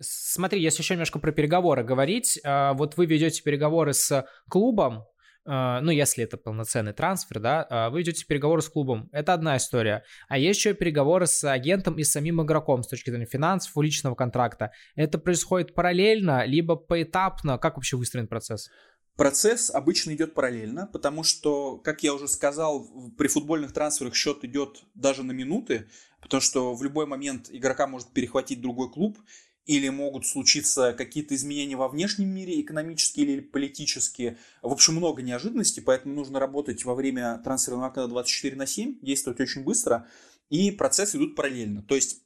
Смотри, 0.00 0.60
если 0.60 0.82
еще 0.82 0.94
немножко 0.94 1.18
про 1.18 1.32
переговоры 1.32 1.84
говорить, 1.84 2.40
а, 2.44 2.74
вот 2.74 2.96
вы 2.96 3.06
ведете 3.06 3.42
переговоры 3.42 3.92
с 3.92 4.26
клубом, 4.48 5.04
а, 5.46 5.80
ну, 5.82 5.90
если 5.90 6.24
это 6.24 6.36
полноценный 6.36 6.92
трансфер, 6.92 7.38
да, 7.38 7.66
а, 7.68 7.90
вы 7.90 7.98
ведете 7.98 8.24
переговоры 8.26 8.62
с 8.62 8.68
клубом, 8.68 9.08
это 9.12 9.34
одна 9.34 9.56
история. 9.56 10.04
А 10.28 10.38
есть 10.38 10.58
еще 10.58 10.74
переговоры 10.74 11.26
с 11.26 11.44
агентом 11.44 11.98
и 11.98 12.04
самим 12.04 12.42
игроком 12.42 12.82
с 12.82 12.88
точки 12.88 13.10
зрения 13.10 13.26
финансов, 13.26 13.72
личного 13.76 14.14
контракта. 14.14 14.72
Это 14.96 15.18
происходит 15.18 15.74
параллельно, 15.74 16.44
либо 16.46 16.76
поэтапно? 16.76 17.58
Как 17.58 17.76
вообще 17.76 17.96
выстроен 17.96 18.26
процесс? 18.26 18.70
Процесс 19.16 19.70
обычно 19.70 20.12
идет 20.12 20.34
параллельно, 20.34 20.88
потому 20.92 21.22
что, 21.22 21.76
как 21.78 22.02
я 22.02 22.14
уже 22.14 22.26
сказал, 22.26 23.12
при 23.16 23.28
футбольных 23.28 23.72
трансферах 23.72 24.16
счет 24.16 24.42
идет 24.42 24.82
даже 24.94 25.22
на 25.22 25.30
минуты, 25.30 25.88
потому 26.20 26.40
что 26.40 26.74
в 26.74 26.82
любой 26.82 27.06
момент 27.06 27.48
игрока 27.50 27.86
может 27.86 28.12
перехватить 28.12 28.60
другой 28.60 28.90
клуб, 28.90 29.18
или 29.66 29.88
могут 29.88 30.26
случиться 30.26 30.92
какие-то 30.92 31.34
изменения 31.34 31.76
во 31.76 31.88
внешнем 31.88 32.28
мире, 32.28 32.60
экономические 32.60 33.26
или 33.26 33.40
политические. 33.40 34.38
В 34.62 34.72
общем, 34.72 34.94
много 34.94 35.22
неожиданностей, 35.22 35.82
поэтому 35.82 36.14
нужно 36.14 36.38
работать 36.38 36.84
во 36.84 36.94
время 36.94 37.40
трансферного 37.42 37.86
окна 37.86 38.06
24 38.06 38.56
на 38.56 38.66
7, 38.66 38.98
действовать 39.00 39.40
очень 39.40 39.64
быстро, 39.64 40.06
и 40.50 40.70
процессы 40.70 41.16
идут 41.16 41.34
параллельно. 41.34 41.82
То 41.82 41.94
есть 41.94 42.20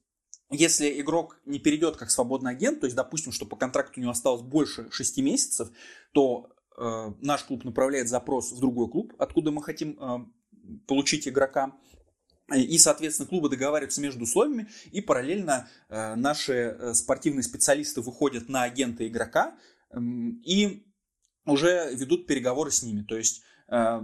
если 0.50 1.00
игрок 1.00 1.38
не 1.44 1.58
перейдет 1.58 1.96
как 1.96 2.10
свободный 2.10 2.52
агент, 2.52 2.80
то 2.80 2.86
есть, 2.86 2.96
допустим, 2.96 3.32
что 3.32 3.44
по 3.44 3.56
контракту 3.56 4.00
у 4.00 4.02
него 4.02 4.12
осталось 4.12 4.42
больше 4.42 4.88
6 4.90 5.18
месяцев, 5.18 5.68
то 6.12 6.50
э, 6.76 7.12
наш 7.20 7.44
клуб 7.44 7.64
направляет 7.64 8.08
запрос 8.08 8.52
в 8.52 8.58
другой 8.58 8.90
клуб, 8.90 9.12
откуда 9.18 9.50
мы 9.50 9.62
хотим 9.62 9.98
э, 10.00 10.18
получить 10.86 11.28
игрока. 11.28 11.76
И, 12.54 12.78
соответственно, 12.78 13.28
клубы 13.28 13.50
договариваются 13.50 14.00
между 14.00 14.24
условиями, 14.24 14.68
и 14.90 15.02
параллельно 15.02 15.68
э, 15.90 16.14
наши 16.14 16.52
э, 16.52 16.94
спортивные 16.94 17.42
специалисты 17.42 18.00
выходят 18.00 18.48
на 18.48 18.62
агента 18.62 19.06
игрока 19.06 19.54
э, 19.90 19.98
и 20.44 20.86
уже 21.44 21.90
ведут 21.92 22.26
переговоры 22.26 22.70
с 22.70 22.82
ними. 22.82 23.02
То 23.02 23.18
есть 23.18 23.42
э, 23.68 24.00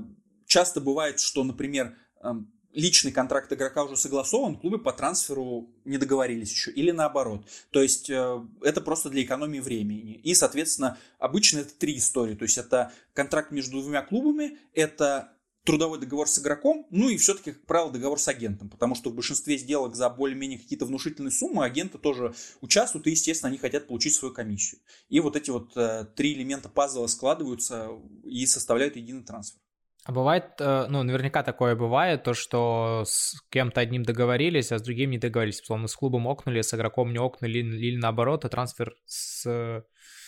часто 0.47 0.83
бывает, 0.83 1.21
что, 1.21 1.43
например, 1.43 1.97
э, 2.23 2.33
личный 2.75 3.13
контракт 3.13 3.51
игрока 3.51 3.85
уже 3.85 3.97
согласован, 3.97 4.57
клубы 4.57 4.79
по 4.79 4.93
трансферу 4.93 5.71
не 5.87 5.97
договорились 5.97 6.51
еще, 6.51 6.71
или 6.71 6.91
наоборот. 6.91 7.49
То 7.71 7.81
есть 7.81 8.11
это 8.11 8.81
просто 8.85 9.11
для 9.11 9.23
экономии 9.23 9.61
времени. 9.61 10.17
И, 10.17 10.35
соответственно, 10.35 10.99
обычно 11.19 11.61
это 11.61 11.73
три 11.73 11.97
истории. 11.97 12.35
То 12.35 12.43
есть 12.43 12.59
это 12.59 12.93
контракт 13.13 13.53
между 13.53 13.81
двумя 13.81 14.03
клубами, 14.03 14.59
это 14.75 15.34
трудовой 15.65 15.99
договор 15.99 16.29
с 16.29 16.39
игроком, 16.39 16.87
ну 16.91 17.09
и 17.09 17.17
все-таки, 17.17 17.53
как 17.53 17.65
правило, 17.65 17.91
договор 17.91 18.21
с 18.21 18.29
агентом, 18.29 18.69
потому 18.69 18.95
что 18.95 19.11
в 19.11 19.15
большинстве 19.15 19.57
сделок 19.57 19.97
за 19.97 20.11
более-менее 20.11 20.59
какие-то 20.59 20.85
внушительные 20.85 21.31
суммы 21.31 21.65
агенты 21.65 21.99
тоже 21.99 22.35
участвуют, 22.61 23.07
и, 23.07 23.11
естественно, 23.11 23.49
они 23.49 23.59
хотят 23.59 23.87
получить 23.87 24.15
свою 24.15 24.35
комиссию. 24.35 24.81
И 25.09 25.21
вот 25.21 25.37
эти 25.37 25.51
вот 25.51 25.75
э, 25.77 26.07
три 26.15 26.35
элемента 26.35 26.69
пазла 26.69 27.07
складываются 27.07 27.89
и 28.25 28.45
составляют 28.47 28.97
единый 28.97 29.25
трансфер. 29.25 29.59
А 30.05 30.13
бывает, 30.13 30.61
э, 30.61 30.87
ну, 30.91 31.03
наверняка 31.03 31.43
такое 31.43 31.75
бывает, 31.75 32.25
то, 32.25 32.35
что 32.35 33.05
с 33.07 33.41
кем-то 33.49 33.81
одним 33.81 34.03
договорились, 34.03 34.71
а 34.71 34.79
с 34.79 34.83
другим 34.83 35.11
не 35.11 35.19
договорились. 35.19 35.63
Словно 35.65 35.89
с 35.89 35.97
клубом 35.97 36.29
окнули, 36.29 36.61
с 36.61 36.75
игроком 36.75 37.11
не 37.11 37.19
окнули, 37.19 37.61
или 37.61 37.97
наоборот, 37.97 38.45
а 38.45 38.51
трансфер 38.51 38.97
с... 39.07 39.83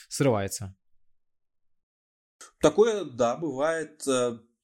срывается. 0.09 0.74
Такое, 2.59 3.05
да, 3.05 3.37
бывает. 3.37 4.03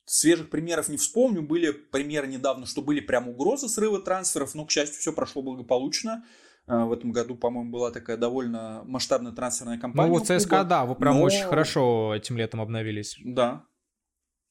Свежих 0.05 0.51
примеров 0.51 0.89
не 0.89 0.97
вспомню. 0.97 1.43
Были 1.43 1.71
примеры 1.71 2.27
недавно, 2.27 2.67
что 2.67 2.83
были 2.83 3.01
прям 3.01 3.29
угрозы 3.29 3.69
срыва 3.69 4.01
трансферов, 4.01 4.55
но, 4.55 4.65
к 4.67 4.71
счастью, 4.71 5.01
все 5.01 5.13
прошло 5.13 5.43
благополучно. 5.43 6.25
А, 6.67 6.87
в 6.87 6.93
этом 6.93 7.13
году, 7.13 7.37
по-моему, 7.37 7.71
была 7.71 7.91
такая 7.91 8.17
довольно 8.17 8.83
масштабная 8.85 9.33
трансферная 9.33 9.79
кампания. 9.79 10.09
Ну, 10.09 10.19
вот 10.19 10.27
ЦСКА, 10.27 10.65
да, 10.65 10.85
вы 10.85 10.95
прям 10.95 11.19
но... 11.19 11.23
очень 11.23 11.45
хорошо 11.45 12.15
этим 12.15 12.37
летом 12.37 12.61
обновились. 12.61 13.17
Да, 13.25 13.65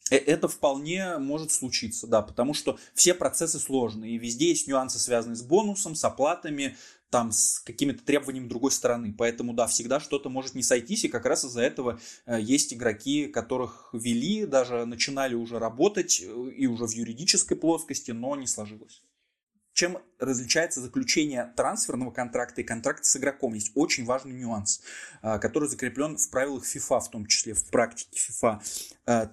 э, 0.10 0.18
это 0.18 0.47
вполне 0.47 1.18
может 1.18 1.52
случиться, 1.52 2.08
да, 2.08 2.22
потому 2.22 2.54
что 2.54 2.78
все 2.93 3.14
процессы 3.14 3.60
сложные, 3.60 4.16
и 4.16 4.18
везде 4.18 4.49
есть 4.49 4.68
нюансы, 4.68 4.99
связанные 4.99 5.38
с 5.38 5.41
бонусом, 5.41 5.95
с 5.95 6.04
оплатами, 6.04 6.76
там 7.12 7.32
с 7.32 7.59
какими-то 7.59 8.03
требованиями 8.03 8.47
другой 8.47 8.72
стороны. 8.72 9.14
Поэтому, 9.16 9.53
да, 9.53 9.68
всегда 9.68 9.99
что-то 9.99 10.30
может 10.30 10.55
не 10.55 10.64
сойтись, 10.64 11.03
и 11.03 11.09
как 11.09 11.26
раз 11.26 11.45
из-за 11.45 11.62
этого 11.62 11.99
э, 12.26 12.39
есть 12.41 12.74
игроки, 12.74 13.28
которых 13.28 13.89
вели, 13.93 14.45
даже 14.45 14.86
начинали 14.86 15.36
уже 15.36 15.59
работать 15.59 16.22
э, 16.22 16.49
и 16.55 16.66
уже 16.68 16.88
в 16.88 16.91
юридической 16.91 17.55
плоскости, 17.55 18.12
но 18.12 18.36
не 18.36 18.47
сложилось. 18.47 19.03
Чем 19.74 19.97
различается 20.20 20.82
заключение 20.82 21.53
трансферного 21.55 22.12
контракта 22.12 22.62
и 22.62 22.64
контракта 22.64 23.03
с 23.03 23.16
игроком? 23.18 23.53
Есть 23.53 23.72
очень 23.76 24.05
важный 24.05 24.34
нюанс, 24.34 24.82
э, 25.22 25.38
который 25.39 25.68
закреплен 25.68 26.18
в 26.18 26.30
правилах 26.30 26.64
FIFA, 26.64 27.01
в 27.01 27.09
том 27.09 27.26
числе 27.26 27.53
в 27.53 27.66
практике 27.66 28.18
FIFA. 28.18 28.62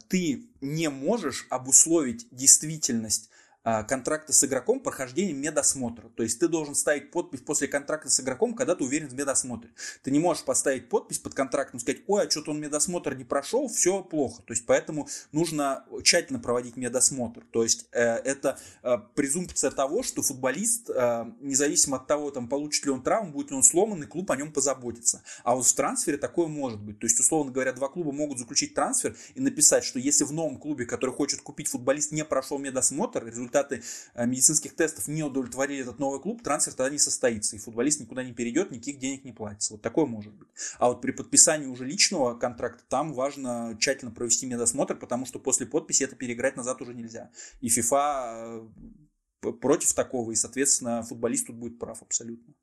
Ты 0.08 0.48
не 0.60 0.90
можешь 0.90 1.46
обусловить 1.50 2.26
действительность 2.32 3.30
контракта 3.62 4.32
с 4.32 4.42
игроком 4.44 4.80
прохождением 4.80 5.40
медосмотра. 5.40 6.08
То 6.16 6.22
есть 6.22 6.38
ты 6.38 6.48
должен 6.48 6.74
ставить 6.74 7.10
подпись 7.10 7.40
после 7.40 7.68
контракта 7.68 8.08
с 8.08 8.20
игроком, 8.20 8.54
когда 8.54 8.74
ты 8.74 8.84
уверен 8.84 9.08
в 9.08 9.14
медосмотре. 9.14 9.70
Ты 10.02 10.10
не 10.10 10.18
можешь 10.18 10.44
поставить 10.44 10.88
подпись 10.88 11.18
под 11.18 11.34
контрактом, 11.34 11.80
сказать, 11.80 12.02
ой, 12.06 12.26
а 12.26 12.30
что-то 12.30 12.52
он 12.52 12.60
медосмотр 12.60 13.14
не 13.14 13.24
прошел, 13.24 13.68
все 13.68 14.02
плохо. 14.02 14.42
То 14.42 14.52
есть 14.52 14.66
поэтому 14.66 15.08
нужно 15.32 15.84
тщательно 16.02 16.38
проводить 16.38 16.76
медосмотр. 16.76 17.44
То 17.50 17.62
есть 17.62 17.88
э, 17.92 18.00
это 18.00 18.58
э, 18.82 18.98
презумпция 19.14 19.70
того, 19.70 20.02
что 20.02 20.22
футболист, 20.22 20.90
э, 20.90 21.26
независимо 21.40 21.98
от 21.98 22.06
того, 22.06 22.30
там, 22.30 22.48
получит 22.48 22.84
ли 22.84 22.90
он 22.90 23.02
травму, 23.02 23.32
будет 23.32 23.50
ли 23.50 23.56
он 23.56 23.62
сломан, 23.62 24.02
и 24.02 24.06
клуб 24.06 24.30
о 24.30 24.36
нем 24.36 24.52
позаботится. 24.52 25.22
А 25.44 25.54
вот 25.54 25.66
в 25.66 25.74
трансфере 25.74 26.16
такое 26.16 26.46
может 26.46 26.80
быть. 26.80 26.98
То 26.98 27.06
есть, 27.06 27.20
условно 27.20 27.52
говоря, 27.52 27.72
два 27.72 27.88
клуба 27.88 28.12
могут 28.12 28.38
заключить 28.38 28.74
трансфер 28.74 29.16
и 29.34 29.40
написать, 29.40 29.84
что 29.84 29.98
если 29.98 30.24
в 30.24 30.32
новом 30.32 30.58
клубе, 30.58 30.86
который 30.86 31.14
хочет 31.14 31.40
купить 31.42 31.68
футболист, 31.68 32.12
не 32.12 32.24
прошел 32.24 32.58
медосмотр, 32.58 33.26
результаты 33.48 33.82
э, 34.14 34.26
медицинских 34.26 34.74
тестов 34.74 35.08
не 35.08 35.22
удовлетворили 35.22 35.82
этот 35.82 35.98
новый 35.98 36.20
клуб, 36.20 36.42
трансфер 36.42 36.74
тогда 36.74 36.90
не 36.90 36.98
состоится, 36.98 37.56
и 37.56 37.58
футболист 37.58 38.00
никуда 38.00 38.22
не 38.22 38.32
перейдет, 38.32 38.70
никаких 38.70 38.98
денег 38.98 39.24
не 39.24 39.32
платится. 39.32 39.74
Вот 39.74 39.82
такое 39.82 40.06
может 40.06 40.32
быть. 40.34 40.48
А 40.78 40.88
вот 40.88 41.00
при 41.00 41.12
подписании 41.12 41.66
уже 41.66 41.84
личного 41.84 42.34
контракта 42.38 42.84
там 42.88 43.12
важно 43.12 43.76
тщательно 43.80 44.10
провести 44.10 44.46
медосмотр, 44.46 44.96
потому 44.96 45.26
что 45.26 45.38
после 45.38 45.66
подписи 45.66 46.04
это 46.04 46.16
переиграть 46.16 46.56
назад 46.56 46.80
уже 46.82 46.94
нельзя. 46.94 47.30
И 47.60 47.68
FIFA 47.68 48.68
э, 49.42 49.52
против 49.52 49.92
такого, 49.92 50.32
и, 50.32 50.34
соответственно, 50.34 51.02
футболист 51.02 51.46
тут 51.46 51.56
будет 51.56 51.78
прав 51.78 52.02
абсолютно. 52.02 52.54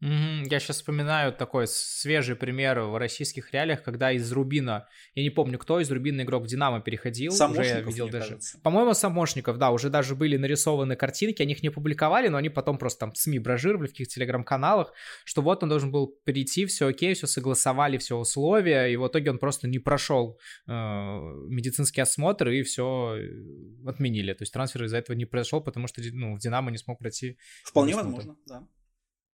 Я 0.00 0.60
сейчас 0.60 0.76
вспоминаю 0.76 1.32
такой 1.32 1.66
свежий 1.66 2.36
пример 2.36 2.80
в 2.80 2.98
российских 2.98 3.52
реалиях, 3.52 3.82
когда 3.82 4.12
из 4.12 4.30
Рубина, 4.30 4.88
я 5.14 5.22
не 5.22 5.30
помню 5.30 5.58
кто, 5.58 5.80
из 5.80 5.90
Рубина 5.90 6.20
игрок 6.20 6.44
в 6.44 6.46
Динамо 6.46 6.80
переходил. 6.80 7.32
Уже 7.32 7.64
я 7.64 7.80
видел 7.80 8.10
даже. 8.10 8.26
Кажется. 8.26 8.60
По-моему, 8.62 8.92
Самошников, 8.92 9.56
да, 9.56 9.70
уже 9.70 9.88
даже 9.88 10.14
были 10.14 10.36
нарисованы 10.36 10.96
картинки, 10.96 11.40
они 11.40 11.52
их 11.52 11.62
не 11.62 11.70
публиковали, 11.70 12.28
но 12.28 12.36
они 12.36 12.50
потом 12.50 12.76
просто 12.76 13.00
там 13.00 13.14
СМИ 13.14 13.38
бражировали 13.38 13.86
в 13.86 13.90
каких-то 13.92 14.14
телеграм-каналах, 14.14 14.92
что 15.24 15.40
вот 15.40 15.62
он 15.62 15.70
должен 15.70 15.90
был 15.90 16.14
перейти, 16.24 16.66
все 16.66 16.88
окей, 16.88 17.14
все 17.14 17.26
согласовали, 17.26 17.96
все 17.96 18.16
условия, 18.16 18.88
и 18.88 18.96
в 18.96 19.06
итоге 19.06 19.30
он 19.30 19.38
просто 19.38 19.66
не 19.66 19.78
прошел 19.78 20.38
э, 20.66 20.72
медицинский 20.72 22.02
осмотр, 22.02 22.48
и 22.48 22.62
все 22.64 23.16
э, 23.16 23.88
отменили. 23.88 24.34
То 24.34 24.42
есть 24.42 24.52
трансфер 24.52 24.84
из-за 24.84 24.98
этого 24.98 25.16
не 25.16 25.24
произошел, 25.24 25.62
потому 25.62 25.86
что 25.86 26.02
ну, 26.12 26.36
в 26.36 26.38
Динамо 26.38 26.70
не 26.70 26.78
смог 26.78 26.98
пройти. 26.98 27.38
Вполне 27.64 27.94
возможно, 27.94 28.36
да. 28.46 28.66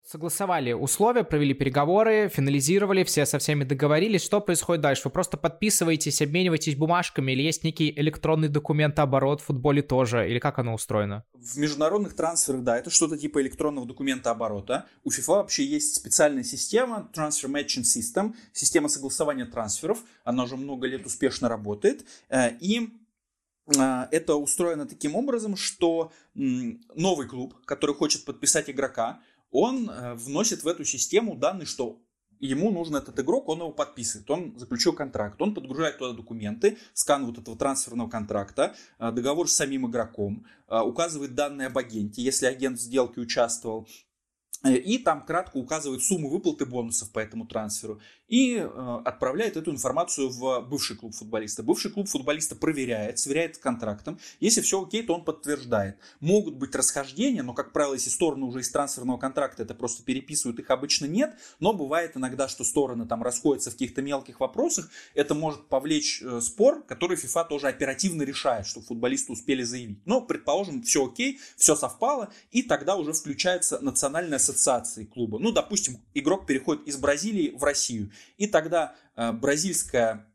Согласовали 0.03 0.73
условия, 0.73 1.23
провели 1.23 1.53
переговоры, 1.53 2.27
финализировали, 2.27 3.03
все 3.03 3.25
со 3.27 3.37
всеми 3.37 3.63
договорились. 3.63 4.23
Что 4.23 4.41
происходит 4.41 4.81
дальше? 4.81 5.03
Вы 5.05 5.11
просто 5.11 5.37
подписываетесь, 5.37 6.21
обмениваетесь 6.21 6.75
бумажками 6.75 7.31
или 7.31 7.43
есть 7.43 7.63
некий 7.63 7.93
электронный 7.95 8.49
документооборот 8.49 9.41
в 9.41 9.45
футболе 9.45 9.83
тоже? 9.83 10.27
Или 10.27 10.39
как 10.39 10.57
оно 10.57 10.73
устроено? 10.73 11.23
В 11.33 11.55
международных 11.57 12.15
трансферах, 12.15 12.63
да, 12.63 12.79
это 12.79 12.89
что-то 12.89 13.15
типа 13.15 13.41
электронного 13.41 13.85
документа 13.85 14.31
оборота. 14.31 14.87
У 15.03 15.11
FIFA 15.11 15.27
вообще 15.27 15.63
есть 15.63 15.95
специальная 15.95 16.43
система 16.43 17.09
Transfer 17.15 17.49
Matching 17.49 17.83
System, 17.83 18.33
система 18.53 18.89
согласования 18.89 19.45
трансферов. 19.45 19.99
Она 20.23 20.43
уже 20.43 20.57
много 20.57 20.87
лет 20.87 21.05
успешно 21.05 21.47
работает. 21.47 22.05
Э, 22.29 22.49
и 22.59 22.89
э, 23.77 24.07
это 24.11 24.35
устроено 24.35 24.87
таким 24.87 25.15
образом, 25.15 25.55
что 25.55 26.11
новый 26.33 27.27
клуб, 27.27 27.55
который 27.65 27.93
хочет 27.95 28.25
подписать 28.25 28.69
игрока, 28.69 29.19
он 29.51 29.89
э, 29.89 30.15
вносит 30.15 30.63
в 30.63 30.67
эту 30.67 30.85
систему 30.85 31.35
данные, 31.35 31.65
что 31.65 32.01
ему 32.39 32.71
нужен 32.71 32.95
этот 32.95 33.19
игрок, 33.19 33.49
он 33.49 33.59
его 33.59 33.71
подписывает, 33.71 34.29
он 34.31 34.57
заключил 34.57 34.93
контракт, 34.93 35.41
он 35.41 35.53
подгружает 35.53 35.99
туда 35.99 36.13
документы, 36.13 36.77
скан 36.93 37.25
вот 37.25 37.37
этого 37.37 37.57
трансферного 37.57 38.09
контракта, 38.09 38.75
э, 38.97 39.11
договор 39.11 39.49
с 39.49 39.53
самим 39.53 39.89
игроком, 39.89 40.45
э, 40.67 40.79
указывает 40.79 41.35
данные 41.35 41.67
об 41.67 41.77
агенте, 41.77 42.21
если 42.21 42.45
агент 42.45 42.79
в 42.79 42.81
сделке 42.81 43.21
участвовал, 43.21 43.87
и 44.63 44.99
там 44.99 45.25
кратко 45.25 45.57
указывает 45.57 46.03
сумму 46.03 46.29
выплаты 46.29 46.67
бонусов 46.67 47.11
по 47.11 47.17
этому 47.17 47.47
трансферу 47.47 47.99
и 48.31 48.55
э, 48.55 49.01
отправляет 49.03 49.57
эту 49.57 49.71
информацию 49.71 50.29
в 50.29 50.61
бывший 50.61 50.95
клуб 50.95 51.13
футболиста. 51.13 51.63
Бывший 51.63 51.91
клуб 51.91 52.07
футболиста 52.07 52.55
проверяет, 52.55 53.19
сверяет 53.19 53.57
контрактом. 53.57 54.19
Если 54.39 54.61
все 54.61 54.81
окей, 54.81 55.03
то 55.03 55.13
он 55.13 55.25
подтверждает. 55.25 55.97
Могут 56.21 56.55
быть 56.55 56.73
расхождения, 56.73 57.43
но, 57.43 57.53
как 57.53 57.73
правило, 57.73 57.95
если 57.95 58.09
стороны 58.09 58.45
уже 58.45 58.61
из 58.61 58.71
трансферного 58.71 59.17
контракта 59.17 59.63
это 59.63 59.75
просто 59.75 60.03
переписывают, 60.03 60.59
их 60.59 60.71
обычно 60.71 61.07
нет. 61.07 61.35
Но 61.59 61.73
бывает 61.73 62.15
иногда, 62.15 62.47
что 62.47 62.63
стороны 62.63 63.05
там 63.05 63.21
расходятся 63.21 63.69
в 63.69 63.73
каких-то 63.73 64.01
мелких 64.01 64.39
вопросах. 64.39 64.89
Это 65.13 65.35
может 65.35 65.67
повлечь 65.67 66.21
э, 66.21 66.39
спор, 66.39 66.83
который 66.83 67.17
FIFA 67.17 67.49
тоже 67.49 67.67
оперативно 67.67 68.23
решает, 68.23 68.65
чтобы 68.65 68.85
футболисты 68.85 69.33
успели 69.33 69.63
заявить. 69.63 69.99
Но, 70.05 70.21
предположим, 70.21 70.83
все 70.83 71.05
окей, 71.05 71.41
все 71.57 71.75
совпало, 71.75 72.31
и 72.51 72.63
тогда 72.63 72.95
уже 72.95 73.11
включается 73.11 73.79
национальная 73.81 74.37
ассоциация 74.37 75.05
клуба. 75.05 75.37
Ну, 75.37 75.51
допустим, 75.51 75.97
игрок 76.13 76.45
переходит 76.45 76.87
из 76.87 76.95
Бразилии 76.95 77.53
в 77.57 77.65
Россию. 77.65 78.09
И 78.37 78.47
тогда 78.47 78.95
э, 79.15 79.31
бразильская 79.31 80.25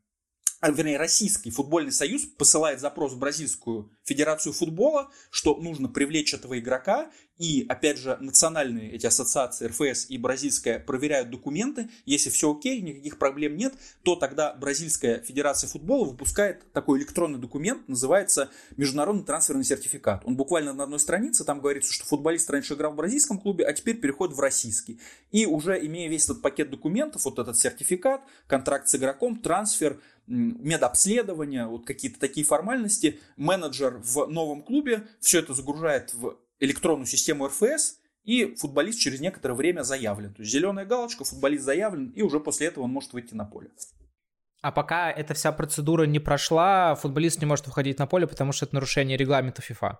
а, 0.59 0.71
вернее, 0.71 0.97
Российский 0.97 1.51
футбольный 1.51 1.91
союз 1.91 2.25
посылает 2.25 2.79
запрос 2.79 3.13
в 3.13 3.19
Бразильскую 3.19 3.91
Федерацию 4.03 4.53
футбола, 4.53 5.11
что 5.29 5.55
нужно 5.55 5.87
привлечь 5.87 6.33
этого 6.33 6.57
игрока, 6.57 7.11
и, 7.37 7.65
опять 7.69 7.99
же, 7.99 8.17
национальные 8.19 8.91
эти 8.91 9.05
ассоциации 9.05 9.67
РФС 9.67 10.09
и 10.09 10.17
бразильская 10.17 10.79
проверяют 10.79 11.29
документы, 11.29 11.89
если 12.05 12.31
все 12.31 12.51
окей, 12.51 12.81
никаких 12.81 13.19
проблем 13.19 13.55
нет, 13.55 13.75
то 14.01 14.15
тогда 14.15 14.53
Бразильская 14.53 15.21
Федерация 15.21 15.67
футбола 15.67 16.05
выпускает 16.05 16.71
такой 16.73 16.99
электронный 16.99 17.37
документ, 17.37 17.87
называется 17.87 18.49
Международный 18.75 19.23
трансферный 19.23 19.63
сертификат. 19.63 20.23
Он 20.25 20.35
буквально 20.35 20.73
на 20.73 20.85
одной 20.85 20.99
странице, 20.99 21.45
там 21.45 21.59
говорится, 21.59 21.93
что 21.93 22.05
футболист 22.05 22.49
раньше 22.49 22.73
играл 22.73 22.93
в 22.93 22.95
бразильском 22.95 23.39
клубе, 23.39 23.65
а 23.65 23.73
теперь 23.73 23.97
переходит 23.97 24.35
в 24.35 24.39
российский. 24.39 24.99
И 25.31 25.45
уже 25.45 25.85
имея 25.85 26.09
весь 26.09 26.25
этот 26.25 26.41
пакет 26.41 26.71
документов, 26.71 27.25
вот 27.25 27.37
этот 27.37 27.57
сертификат, 27.57 28.21
контракт 28.47 28.87
с 28.87 28.95
игроком, 28.95 29.39
трансфер, 29.39 29.99
медобследование, 30.27 31.67
вот 31.67 31.85
какие-то 31.85 32.19
такие 32.19 32.45
формальности, 32.45 33.19
менеджер 33.37 34.01
в 34.03 34.27
новом 34.27 34.61
клубе 34.61 35.07
все 35.19 35.39
это 35.39 35.53
загружает 35.53 36.13
в 36.13 36.37
электронную 36.59 37.07
систему 37.07 37.47
РФС, 37.47 37.99
и 38.23 38.55
футболист 38.55 38.99
через 38.99 39.21
некоторое 39.21 39.53
время 39.53 39.83
заявлен. 39.83 40.33
То 40.33 40.41
есть 40.41 40.51
зеленая 40.51 40.85
галочка, 40.85 41.23
футболист 41.23 41.63
заявлен, 41.63 42.09
и 42.09 42.21
уже 42.21 42.41
после 42.41 42.67
этого 42.67 42.83
он 42.83 42.91
может 42.91 43.13
выйти 43.13 43.33
на 43.33 43.45
поле. 43.45 43.71
А 44.61 44.71
пока 44.73 45.09
эта 45.09 45.33
вся 45.33 45.53
процедура 45.53 46.03
не 46.03 46.19
прошла, 46.19 46.95
футболист 46.95 47.39
не 47.39 47.45
может 47.45 47.67
выходить 47.67 47.99
на 47.99 48.05
поле, 48.05 48.27
потому 48.27 48.51
что 48.51 48.65
это 48.65 48.75
нарушение 48.75 49.15
регламента 49.15 49.61
FIFA. 49.61 49.95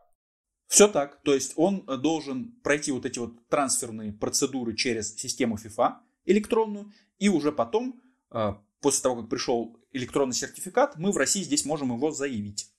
Все 0.67 0.89
так. 0.89 1.21
То 1.23 1.33
есть 1.33 1.53
он 1.55 1.85
должен 1.85 2.51
пройти 2.63 2.91
вот 2.91 3.05
эти 3.05 3.17
вот 3.17 3.47
трансферные 3.47 4.11
процедуры 4.11 4.75
через 4.75 5.15
систему 5.15 5.55
FIFA 5.55 5.95
электронную, 6.25 6.91
и 7.19 7.29
уже 7.29 7.53
потом 7.53 8.01
а, 8.29 8.61
после 8.81 9.03
того, 9.03 9.21
как 9.21 9.29
пришел 9.29 9.77
электронный 9.91 10.33
сертификат, 10.33 10.97
мы 10.97 11.11
в 11.11 11.17
России 11.17 11.43
здесь 11.43 11.65
можем 11.65 11.93
его 11.93 12.11
заявить. 12.11 12.71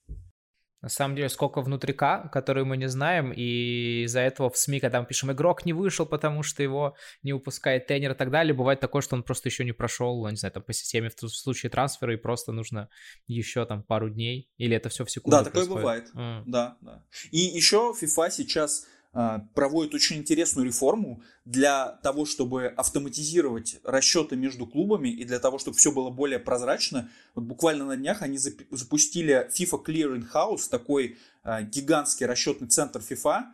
На 0.81 0.87
самом 0.87 1.17
деле, 1.17 1.27
сколько 1.27 1.61
внутрика, 1.61 2.29
которые 2.31 2.63
мы 2.63 2.77
не 2.77 2.87
знаем, 2.87 3.33
и 3.35 4.03
из-за 4.05 4.21
этого 4.21 4.49
в 4.49 4.57
СМИ, 4.57 4.79
когда 4.79 5.01
мы 5.01 5.07
пишем, 5.07 5.29
игрок 5.29 5.65
не 5.65 5.73
вышел, 5.73 6.05
потому 6.05 6.41
что 6.41 6.63
его 6.63 6.95
не 7.21 7.33
выпускает 7.33 7.85
тренер 7.85 8.11
и 8.11 8.15
так 8.15 8.31
далее, 8.31 8.53
бывает 8.53 8.79
такое, 8.79 9.01
что 9.01 9.17
он 9.17 9.23
просто 9.23 9.49
еще 9.49 9.65
не 9.65 9.73
прошел, 9.73 10.25
не 10.29 10.37
знаю, 10.37 10.53
там 10.53 10.63
по 10.63 10.71
системе 10.71 11.09
в 11.09 11.27
случае 11.27 11.69
трансфера, 11.69 12.13
и 12.13 12.17
просто 12.17 12.53
нужно 12.53 12.87
еще 13.27 13.65
там 13.65 13.83
пару 13.83 14.09
дней, 14.09 14.49
или 14.55 14.73
это 14.73 14.87
все 14.87 15.03
в 15.03 15.11
секунду 15.11 15.35
Да, 15.35 15.43
такое 15.43 15.65
бывает, 15.65 16.09
mm. 16.15 16.43
да, 16.45 16.77
да. 16.79 17.03
И 17.31 17.39
еще 17.39 17.93
FIFA 18.01 18.31
сейчас 18.31 18.85
проводит 19.11 19.95
очень 19.95 20.17
интересную 20.17 20.67
реформу 20.67 21.23
для 21.43 21.99
того, 22.03 22.25
чтобы 22.25 22.67
автоматизировать 22.67 23.79
расчеты 23.83 24.35
между 24.35 24.67
клубами 24.67 25.09
и 25.09 25.25
для 25.25 25.39
того, 25.39 25.57
чтобы 25.57 25.77
все 25.77 25.91
было 25.91 26.09
более 26.11 26.39
прозрачно. 26.39 27.09
Вот 27.33 27.45
буквально 27.45 27.85
на 27.85 27.97
днях 27.97 28.21
они 28.21 28.37
запустили 28.37 29.49
FIFA 29.57 29.85
Clearing 29.85 30.27
House, 30.31 30.69
такой 30.69 31.17
а, 31.43 31.63
гигантский 31.63 32.27
расчетный 32.27 32.67
центр 32.67 32.99
FIFA. 32.99 33.45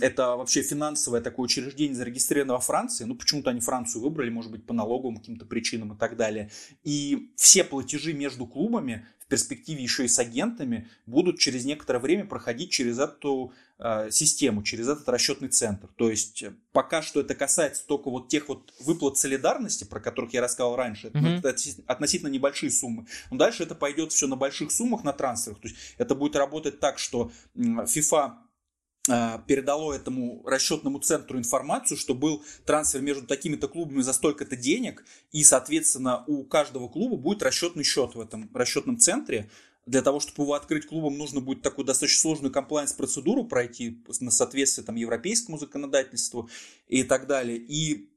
Это 0.00 0.34
вообще 0.34 0.62
финансовое 0.62 1.20
такое 1.20 1.44
учреждение, 1.44 1.94
зарегистрировано 1.94 2.54
во 2.54 2.60
Франции. 2.60 3.04
Ну, 3.04 3.14
почему-то 3.14 3.50
они 3.50 3.60
Францию 3.60 4.02
выбрали, 4.02 4.28
может 4.28 4.50
быть, 4.50 4.66
по 4.66 4.74
налоговым 4.74 5.18
каким-то 5.18 5.46
причинам 5.46 5.92
и 5.92 5.96
так 5.96 6.16
далее. 6.16 6.50
И 6.82 7.30
все 7.36 7.62
платежи 7.62 8.12
между 8.12 8.46
клубами 8.46 9.06
перспективе 9.28 9.82
еще 9.82 10.04
и 10.04 10.08
с 10.08 10.18
агентами 10.18 10.88
будут 11.06 11.38
через 11.38 11.64
некоторое 11.64 11.98
время 11.98 12.24
проходить 12.24 12.70
через 12.70 12.98
эту 12.98 13.52
э, 13.78 14.10
систему, 14.10 14.62
через 14.62 14.88
этот 14.88 15.08
расчетный 15.08 15.48
центр. 15.48 15.88
То 15.96 16.10
есть 16.10 16.42
э, 16.42 16.54
пока 16.72 17.02
что 17.02 17.20
это 17.20 17.34
касается 17.34 17.86
только 17.86 18.10
вот 18.10 18.28
тех 18.28 18.48
вот 18.48 18.72
выплат 18.80 19.16
солидарности, 19.16 19.84
про 19.84 20.00
которых 20.00 20.32
я 20.32 20.40
рассказал 20.40 20.76
раньше, 20.76 21.08
mm-hmm. 21.08 21.38
это 21.38 21.54
относительно 21.86 22.28
небольшие 22.28 22.70
суммы. 22.70 23.06
Но 23.30 23.36
дальше 23.36 23.62
это 23.62 23.74
пойдет 23.74 24.12
все 24.12 24.26
на 24.26 24.36
больших 24.36 24.72
суммах, 24.72 25.04
на 25.04 25.12
трансферах. 25.12 25.60
То 25.60 25.68
есть 25.68 25.78
это 25.98 26.14
будет 26.14 26.34
работать 26.34 26.80
так, 26.80 26.98
что 26.98 27.30
FIFA 27.54 28.32
передало 29.46 29.92
этому 29.92 30.42
расчетному 30.44 30.98
центру 31.00 31.38
информацию, 31.38 31.96
что 31.98 32.14
был 32.14 32.44
трансфер 32.64 33.00
между 33.00 33.26
такими-то 33.26 33.68
клубами 33.68 34.02
за 34.02 34.12
столько-то 34.12 34.56
денег, 34.56 35.04
и, 35.32 35.42
соответственно, 35.44 36.24
у 36.26 36.44
каждого 36.44 36.88
клуба 36.88 37.16
будет 37.16 37.42
расчетный 37.42 37.84
счет 37.84 38.14
в 38.14 38.20
этом 38.20 38.50
расчетном 38.54 38.98
центре, 38.98 39.50
для 39.86 40.02
того, 40.02 40.20
чтобы 40.20 40.42
его 40.42 40.52
открыть 40.52 40.86
клубом, 40.86 41.16
нужно 41.16 41.40
будет 41.40 41.62
такую 41.62 41.86
достаточно 41.86 42.20
сложную 42.20 42.52
комплайнс-процедуру 42.52 43.44
пройти 43.44 44.04
на 44.20 44.30
соответствие 44.30 44.84
там, 44.84 44.96
европейскому 44.96 45.56
законодательству 45.56 46.50
и 46.88 47.02
так 47.04 47.26
далее. 47.26 47.56
И 47.56 48.10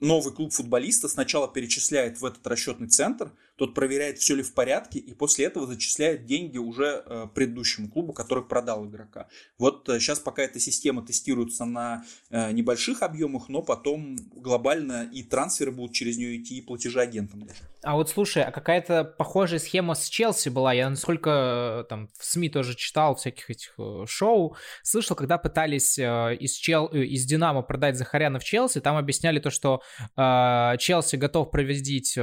новый 0.00 0.34
клуб 0.34 0.52
футболиста 0.52 1.08
сначала 1.08 1.48
перечисляет 1.48 2.20
в 2.20 2.26
этот 2.26 2.46
расчетный 2.46 2.88
центр, 2.88 3.32
тот 3.56 3.74
проверяет, 3.74 4.18
все 4.18 4.34
ли 4.34 4.42
в 4.42 4.52
порядке, 4.52 4.98
и 4.98 5.14
после 5.14 5.46
этого 5.46 5.66
зачисляет 5.66 6.24
деньги 6.26 6.58
уже 6.58 7.04
э, 7.06 7.26
предыдущему 7.34 7.88
клубу, 7.88 8.12
который 8.12 8.42
продал 8.42 8.86
игрока. 8.86 9.28
Вот 9.58 9.88
э, 9.88 10.00
сейчас 10.00 10.18
пока 10.18 10.42
эта 10.42 10.58
система 10.58 11.06
тестируется 11.06 11.64
на 11.64 12.04
э, 12.30 12.50
небольших 12.50 13.02
объемах, 13.02 13.48
но 13.48 13.62
потом 13.62 14.16
глобально 14.34 15.08
и 15.12 15.22
трансферы 15.22 15.70
будут 15.70 15.94
через 15.94 16.18
нее 16.18 16.40
идти, 16.40 16.58
и 16.58 16.62
платежи 16.62 17.00
агентам 17.00 17.46
даже. 17.46 17.60
А 17.82 17.94
вот 17.94 18.10
слушай, 18.10 18.42
а 18.42 18.50
какая-то 18.50 19.04
похожая 19.04 19.60
схема 19.60 19.94
с 19.94 20.08
Челси 20.08 20.48
была? 20.48 20.72
Я 20.72 20.90
насколько 20.90 21.86
там 21.88 22.08
в 22.18 22.24
СМИ 22.24 22.48
тоже 22.48 22.74
читал 22.74 23.14
всяких 23.14 23.50
этих 23.50 23.76
шоу, 24.06 24.56
слышал, 24.82 25.14
когда 25.14 25.38
пытались 25.38 25.98
из, 25.98 26.54
Чел... 26.54 26.86
из 26.86 27.24
Динамо 27.24 27.62
продать 27.62 27.96
Захаряна 27.96 28.40
в 28.40 28.44
Челси, 28.44 28.80
там 28.80 28.96
объясняли 28.96 29.38
то, 29.38 29.50
что 29.50 29.82
Челси 30.16 31.16
готов 31.16 31.50
проводить 31.50 32.18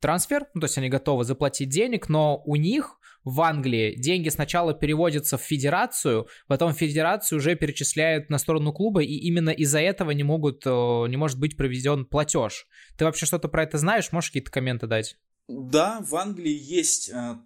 трансфер, 0.00 0.46
ну, 0.54 0.60
то 0.60 0.67
есть 0.68 0.78
они 0.78 0.88
готовы 0.88 1.24
заплатить 1.24 1.68
денег, 1.68 2.08
но 2.08 2.42
у 2.44 2.56
них 2.56 2.98
в 3.24 3.40
Англии 3.40 3.94
деньги 3.96 4.28
сначала 4.28 4.74
переводятся 4.74 5.36
в 5.36 5.42
федерацию, 5.42 6.28
потом 6.46 6.72
федерацию 6.72 7.38
уже 7.38 7.56
перечисляют 7.56 8.30
на 8.30 8.38
сторону 8.38 8.72
клуба, 8.72 9.02
и 9.02 9.14
именно 9.14 9.50
из-за 9.50 9.80
этого 9.80 10.12
не 10.12 10.22
могут, 10.22 10.62
э, 10.64 10.70
не 10.70 11.16
может 11.16 11.38
быть 11.38 11.56
проведен 11.56 12.06
платеж. 12.06 12.66
Ты 12.96 13.04
вообще 13.04 13.26
что-то 13.26 13.48
про 13.48 13.64
это 13.64 13.78
знаешь? 13.78 14.12
Можешь 14.12 14.30
какие-то 14.30 14.50
комменты 14.50 14.86
дать? 14.86 15.16
Да, 15.48 16.00
в 16.00 16.14
Англии 16.16 16.56
есть 16.58 17.10
э, 17.10 17.36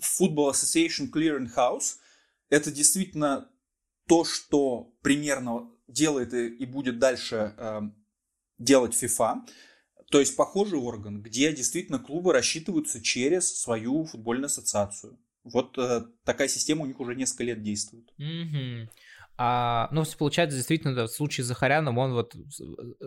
Football 0.00 0.52
Association 0.52 1.10
Clearing 1.12 1.48
House. 1.54 1.96
Это 2.48 2.70
действительно 2.70 3.48
то, 4.08 4.24
что 4.24 4.92
примерно 5.02 5.68
делает 5.88 6.32
и 6.32 6.64
будет 6.64 6.98
дальше 6.98 7.54
э, 7.56 7.80
делать 8.58 8.94
FIFA. 8.94 9.42
То 10.10 10.20
есть 10.20 10.36
похожий 10.36 10.78
орган, 10.78 11.20
где 11.20 11.52
действительно 11.52 11.98
клубы 11.98 12.32
рассчитываются 12.32 13.02
через 13.02 13.60
свою 13.60 14.04
футбольную 14.04 14.46
ассоциацию. 14.46 15.18
Вот 15.44 15.78
э, 15.78 16.02
такая 16.24 16.48
система 16.48 16.82
у 16.82 16.86
них 16.86 16.98
уже 17.00 17.14
несколько 17.14 17.44
лет 17.44 17.62
действует. 17.62 18.12
Mm-hmm. 18.18 18.88
А, 19.38 19.88
ну, 19.92 20.04
получается, 20.18 20.56
действительно, 20.56 20.94
да, 20.94 21.04
в 21.04 21.10
случае 21.10 21.44
с 21.44 21.48
Захаряном 21.48 21.98
он 21.98 22.14
вот 22.14 22.34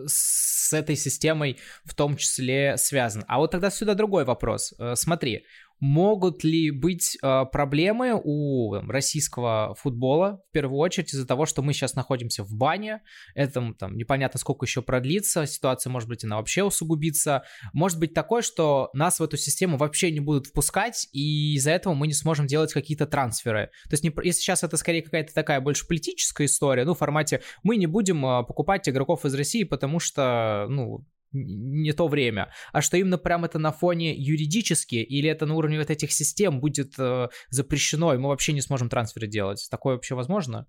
с 0.06 0.72
этой 0.72 0.94
системой 0.94 1.58
в 1.84 1.94
том 1.94 2.16
числе 2.16 2.76
связан. 2.76 3.24
А 3.26 3.38
вот 3.38 3.50
тогда 3.50 3.70
сюда 3.70 3.94
другой 3.94 4.24
вопрос. 4.24 4.72
Э, 4.78 4.94
смотри, 4.94 5.44
Могут 5.80 6.44
ли 6.44 6.70
быть 6.70 7.16
э, 7.22 7.44
проблемы 7.50 8.20
у 8.22 8.74
там, 8.74 8.90
российского 8.90 9.74
футбола, 9.78 10.42
в 10.50 10.52
первую 10.52 10.78
очередь 10.78 11.14
из-за 11.14 11.26
того, 11.26 11.46
что 11.46 11.62
мы 11.62 11.72
сейчас 11.72 11.94
находимся 11.94 12.44
в 12.44 12.54
бане, 12.54 13.00
это 13.34 13.72
там 13.78 13.96
непонятно 13.96 14.38
сколько 14.38 14.66
еще 14.66 14.82
продлится, 14.82 15.46
ситуация, 15.46 15.90
может 15.90 16.08
быть, 16.08 16.24
она 16.24 16.36
вообще 16.36 16.62
усугубится. 16.62 17.44
Может 17.72 17.98
быть 17.98 18.12
такое, 18.12 18.42
что 18.42 18.90
нас 18.92 19.20
в 19.20 19.22
эту 19.22 19.36
систему 19.36 19.78
вообще 19.78 20.10
не 20.10 20.20
будут 20.20 20.48
впускать, 20.48 21.08
и 21.12 21.54
из-за 21.54 21.70
этого 21.70 21.94
мы 21.94 22.06
не 22.06 22.14
сможем 22.14 22.46
делать 22.46 22.72
какие-то 22.72 23.06
трансферы. 23.06 23.70
То 23.84 23.92
есть 23.92 24.04
не, 24.04 24.12
если 24.22 24.40
сейчас 24.40 24.62
это 24.62 24.76
скорее 24.76 25.02
какая-то 25.02 25.32
такая 25.32 25.60
больше 25.60 25.86
политическая 25.86 26.44
история, 26.44 26.84
ну, 26.84 26.94
в 26.94 26.98
формате 26.98 27.42
мы 27.62 27.76
не 27.76 27.86
будем 27.86 28.24
э, 28.26 28.44
покупать 28.44 28.88
игроков 28.88 29.24
из 29.24 29.34
России, 29.34 29.64
потому 29.64 29.98
что, 29.98 30.66
ну, 30.68 31.06
не 31.32 31.92
то 31.92 32.08
время, 32.08 32.52
а 32.72 32.82
что 32.82 32.96
именно 32.96 33.18
прям 33.18 33.44
это 33.44 33.58
на 33.58 33.72
фоне 33.72 34.14
юридически, 34.14 34.96
или 34.96 35.28
это 35.28 35.46
на 35.46 35.54
уровне 35.54 35.78
вот 35.78 35.90
этих 35.90 36.12
систем 36.12 36.60
будет 36.60 36.94
э, 36.98 37.28
запрещено, 37.48 38.14
и 38.14 38.18
мы 38.18 38.28
вообще 38.28 38.52
не 38.52 38.60
сможем 38.60 38.88
трансферы 38.88 39.26
делать. 39.26 39.68
Такое 39.70 39.94
вообще 39.94 40.14
возможно? 40.14 40.66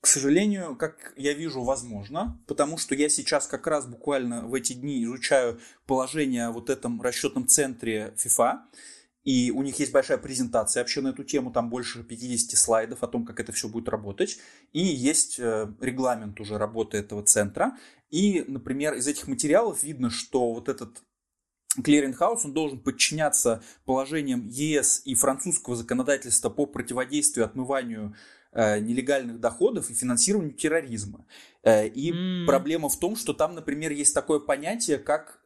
К 0.00 0.06
сожалению, 0.06 0.76
как 0.76 1.12
я 1.16 1.34
вижу, 1.34 1.64
возможно, 1.64 2.40
потому 2.46 2.78
что 2.78 2.94
я 2.94 3.08
сейчас 3.08 3.48
как 3.48 3.66
раз 3.66 3.86
буквально 3.86 4.46
в 4.46 4.54
эти 4.54 4.72
дни 4.72 5.02
изучаю 5.02 5.58
положение 5.86 6.46
о 6.46 6.52
вот 6.52 6.70
этом 6.70 7.02
расчетном 7.02 7.48
центре 7.48 8.14
FIFA, 8.16 8.58
и 9.28 9.50
у 9.50 9.60
них 9.60 9.78
есть 9.78 9.92
большая 9.92 10.16
презентация 10.16 10.80
вообще 10.80 11.02
на 11.02 11.08
эту 11.08 11.22
тему, 11.22 11.50
там 11.50 11.68
больше 11.68 12.02
50 12.02 12.58
слайдов 12.58 13.02
о 13.02 13.08
том, 13.08 13.26
как 13.26 13.40
это 13.40 13.52
все 13.52 13.68
будет 13.68 13.90
работать. 13.90 14.38
И 14.72 14.80
есть 14.80 15.38
э, 15.38 15.70
регламент 15.82 16.40
уже 16.40 16.56
работы 16.56 16.96
этого 16.96 17.22
центра. 17.22 17.76
И, 18.08 18.42
например, 18.48 18.94
из 18.94 19.06
этих 19.06 19.28
материалов 19.28 19.82
видно, 19.82 20.08
что 20.08 20.54
вот 20.54 20.70
этот 20.70 21.02
clearing 21.84 22.19
house, 22.19 22.46
он 22.46 22.54
должен 22.54 22.80
подчиняться 22.80 23.62
положениям 23.84 24.48
ЕС 24.48 25.02
и 25.04 25.14
французского 25.14 25.76
законодательства 25.76 26.48
по 26.48 26.64
противодействию 26.64 27.44
отмыванию 27.44 28.16
э, 28.52 28.78
нелегальных 28.78 29.40
доходов 29.40 29.90
и 29.90 29.94
финансированию 29.94 30.54
терроризма. 30.54 31.26
Э, 31.64 31.86
и 31.86 32.12
mm. 32.12 32.46
проблема 32.46 32.88
в 32.88 32.98
том, 32.98 33.14
что 33.14 33.34
там, 33.34 33.54
например, 33.54 33.92
есть 33.92 34.14
такое 34.14 34.40
понятие, 34.40 34.96
как 34.96 35.37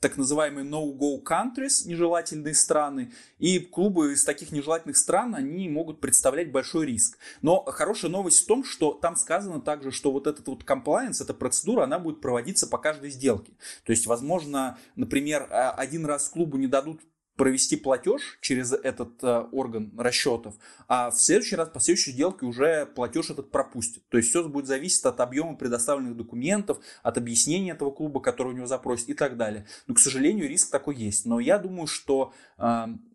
так 0.00 0.16
называемые 0.16 0.66
no-go 0.66 1.22
countries, 1.22 1.86
нежелательные 1.86 2.54
страны, 2.54 3.12
и 3.38 3.58
клубы 3.58 4.14
из 4.14 4.24
таких 4.24 4.50
нежелательных 4.50 4.96
стран, 4.96 5.34
они 5.34 5.68
могут 5.68 6.00
представлять 6.00 6.50
большой 6.50 6.86
риск. 6.86 7.18
Но 7.42 7.62
хорошая 7.64 8.10
новость 8.10 8.42
в 8.42 8.46
том, 8.46 8.64
что 8.64 8.94
там 8.94 9.14
сказано 9.14 9.60
также, 9.60 9.90
что 9.90 10.10
вот 10.10 10.26
этот 10.26 10.48
вот 10.48 10.64
compliance, 10.64 11.22
эта 11.22 11.34
процедура, 11.34 11.84
она 11.84 11.98
будет 11.98 12.22
проводиться 12.22 12.66
по 12.66 12.78
каждой 12.78 13.10
сделке. 13.10 13.52
То 13.84 13.92
есть, 13.92 14.06
возможно, 14.06 14.78
например, 14.96 15.46
а, 15.50 15.72
один 15.72 16.06
раз 16.06 16.30
клубу 16.30 16.56
не 16.56 16.66
дадут 16.66 17.02
провести 17.40 17.76
платеж 17.76 18.36
через 18.42 18.70
этот 18.74 19.24
э, 19.24 19.46
орган 19.50 19.94
расчетов, 19.96 20.56
а 20.88 21.10
в 21.10 21.18
следующий 21.18 21.56
раз 21.56 21.70
по 21.70 21.80
следующей 21.80 22.10
сделке 22.10 22.44
уже 22.44 22.84
платеж 22.84 23.30
этот 23.30 23.50
пропустит. 23.50 24.06
То 24.10 24.18
есть 24.18 24.28
все 24.28 24.46
будет 24.46 24.66
зависеть 24.66 25.02
от 25.06 25.20
объема 25.20 25.56
предоставленных 25.56 26.18
документов, 26.18 26.80
от 27.02 27.16
объяснения 27.16 27.70
этого 27.70 27.92
клуба, 27.92 28.20
который 28.20 28.52
у 28.52 28.56
него 28.56 28.66
запросит 28.66 29.08
и 29.08 29.14
так 29.14 29.38
далее. 29.38 29.66
Но, 29.86 29.94
к 29.94 30.00
сожалению, 30.00 30.50
риск 30.50 30.70
такой 30.70 30.96
есть. 30.96 31.24
Но 31.24 31.40
я 31.40 31.56
думаю, 31.56 31.86
что 31.86 32.34
э, 32.58 32.62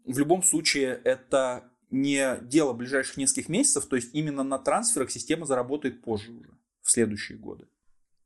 в 0.05 0.17
любом 0.17 0.41
случае 0.41 0.99
это 1.03 1.65
не 1.91 2.39
дело 2.41 2.73
ближайших 2.73 3.17
нескольких 3.17 3.47
месяцев, 3.47 3.85
то 3.85 3.95
есть 3.95 4.09
именно 4.15 4.41
на 4.41 4.57
трансферах 4.57 5.11
система 5.11 5.45
заработает 5.45 6.01
позже 6.01 6.31
уже, 6.31 6.49
в 6.81 6.89
следующие 6.89 7.37
годы. 7.37 7.67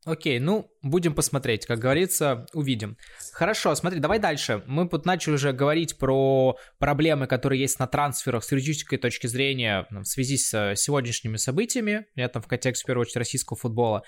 Окей, 0.05 0.39
ну, 0.39 0.71
будем 0.81 1.13
посмотреть, 1.13 1.65
как 1.65 1.79
говорится, 1.79 2.45
увидим. 2.53 2.97
Хорошо, 3.33 3.75
смотри, 3.75 3.99
давай 3.99 4.17
дальше. 4.17 4.63
Мы 4.65 4.87
тут 4.87 5.05
начали 5.05 5.33
уже 5.33 5.51
говорить 5.51 5.97
про 5.97 6.57
проблемы, 6.77 7.27
которые 7.27 7.59
есть 7.59 7.79
на 7.79 7.87
трансферах 7.87 8.45
с 8.45 8.51
юридической 8.51 8.97
точки 8.97 9.27
зрения 9.27 9.85
в 9.91 10.05
связи 10.05 10.37
с 10.37 10.75
сегодняшними 10.77 11.35
событиями, 11.35 12.05
это 12.15 12.41
в 12.41 12.47
контексте, 12.47 12.83
в 12.83 12.87
первую 12.87 13.01
очередь, 13.01 13.17
российского 13.17 13.57
футбола. 13.57 14.03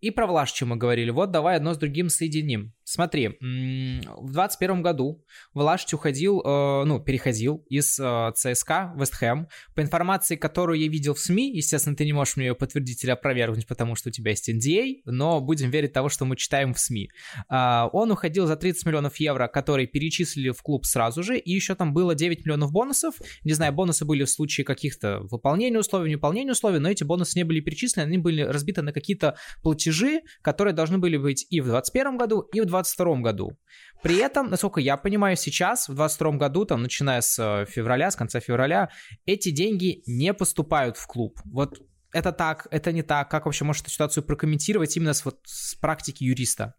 И 0.00 0.10
про 0.10 0.26
Влашича 0.26 0.66
мы 0.66 0.76
говорили. 0.76 1.10
Вот 1.10 1.30
давай 1.30 1.56
одно 1.56 1.72
с 1.72 1.78
другим 1.78 2.10
соединим. 2.10 2.74
Смотри, 2.90 3.36
в 3.38 4.32
2021 4.32 4.80
году 4.80 5.22
Влашич 5.52 5.92
уходил, 5.92 6.40
э, 6.40 6.84
ну, 6.86 6.98
переходил 6.98 7.62
из 7.68 8.00
э, 8.00 8.32
ЦСКА 8.34 8.94
в 8.96 9.00
Вестхэм. 9.00 9.46
По 9.74 9.82
информации, 9.82 10.36
которую 10.36 10.80
я 10.80 10.88
видел 10.88 11.12
в 11.12 11.18
СМИ, 11.18 11.54
естественно, 11.54 11.94
ты 11.94 12.06
не 12.06 12.14
можешь 12.14 12.38
мне 12.38 12.46
ее 12.46 12.54
подтвердить 12.54 13.04
или 13.04 13.10
опровергнуть, 13.10 13.66
потому 13.66 13.94
что 13.94 14.08
у 14.08 14.12
тебя 14.12 14.30
есть 14.30 14.48
NDA, 14.48 15.02
но 15.04 15.42
будем 15.42 15.68
верить 15.68 15.92
того, 15.92 16.08
что 16.08 16.24
мы 16.24 16.36
читаем 16.36 16.72
в 16.72 16.80
СМИ. 16.80 17.10
А, 17.50 17.90
он 17.92 18.10
уходил 18.10 18.46
за 18.46 18.56
30 18.56 18.86
миллионов 18.86 19.16
евро, 19.16 19.48
которые 19.48 19.86
перечислили 19.86 20.48
в 20.48 20.62
клуб 20.62 20.86
сразу 20.86 21.22
же, 21.22 21.36
и 21.36 21.52
еще 21.52 21.74
там 21.74 21.92
было 21.92 22.14
9 22.14 22.46
миллионов 22.46 22.72
бонусов. 22.72 23.16
Не 23.44 23.52
знаю, 23.52 23.74
бонусы 23.74 24.06
были 24.06 24.24
в 24.24 24.30
случае 24.30 24.64
каких-то 24.64 25.20
выполнения 25.30 25.78
условий, 25.78 26.10
неуполнения 26.10 26.52
условий, 26.52 26.78
но 26.78 26.88
эти 26.88 27.04
бонусы 27.04 27.38
не 27.38 27.44
были 27.44 27.60
перечислены, 27.60 28.06
они 28.06 28.16
были 28.16 28.40
разбиты 28.40 28.80
на 28.80 28.94
какие-то 28.94 29.36
платежи, 29.62 30.22
которые 30.40 30.72
должны 30.72 30.96
были 30.96 31.18
быть 31.18 31.46
и 31.50 31.60
в 31.60 31.64
2021 31.64 32.16
году, 32.16 32.40
и 32.40 32.62
в 32.62 32.77
2022 32.82 33.22
году. 33.22 33.58
При 34.02 34.16
этом, 34.16 34.50
насколько 34.50 34.80
я 34.80 34.96
понимаю, 34.96 35.36
сейчас, 35.36 35.88
в 35.88 35.94
2022 35.94 36.32
году, 36.32 36.64
там, 36.64 36.82
начиная 36.82 37.20
с 37.20 37.38
э, 37.38 37.66
февраля, 37.66 38.10
с 38.10 38.16
конца 38.16 38.40
февраля, 38.40 38.90
эти 39.26 39.50
деньги 39.50 40.02
не 40.06 40.32
поступают 40.34 40.96
в 40.96 41.06
клуб. 41.06 41.40
Вот 41.44 41.80
это 42.12 42.32
так, 42.32 42.66
это 42.70 42.92
не 42.92 43.02
так, 43.02 43.30
как 43.30 43.46
вообще 43.46 43.64
может 43.64 43.82
эту 43.82 43.90
ситуацию 43.90 44.24
прокомментировать 44.24 44.96
именно 44.96 45.12
с, 45.12 45.24
вот, 45.24 45.40
с 45.44 45.74
практики 45.74 46.24
юриста? 46.24 46.74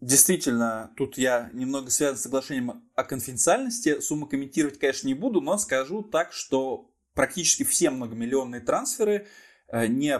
Действительно, 0.00 0.92
тут 0.96 1.16
я 1.16 1.48
немного 1.52 1.90
связан 1.90 2.18
с 2.18 2.22
соглашением 2.22 2.82
о 2.96 3.04
конфиденциальности. 3.04 4.00
Сумму 4.00 4.26
комментировать, 4.26 4.80
конечно, 4.80 5.06
не 5.06 5.14
буду, 5.14 5.40
но 5.40 5.56
скажу 5.58 6.02
так, 6.02 6.32
что 6.32 6.90
практически 7.14 7.62
все 7.62 7.90
многомиллионные 7.90 8.60
трансферы 8.60 9.28
э, 9.68 9.86
не 9.86 10.18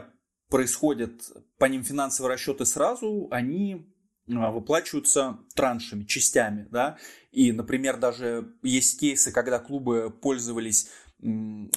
происходят 0.52 1.32
по 1.56 1.64
ним 1.64 1.82
финансовые 1.82 2.34
расчеты 2.34 2.66
сразу, 2.66 3.26
они 3.30 3.86
э, 4.28 4.32
выплачиваются 4.50 5.38
траншами, 5.54 6.04
частями, 6.04 6.68
да, 6.70 6.98
и, 7.30 7.52
например, 7.52 7.96
даже 7.96 8.54
есть 8.62 9.00
кейсы, 9.00 9.32
когда 9.32 9.58
клубы 9.58 10.10
пользовались 10.10 10.90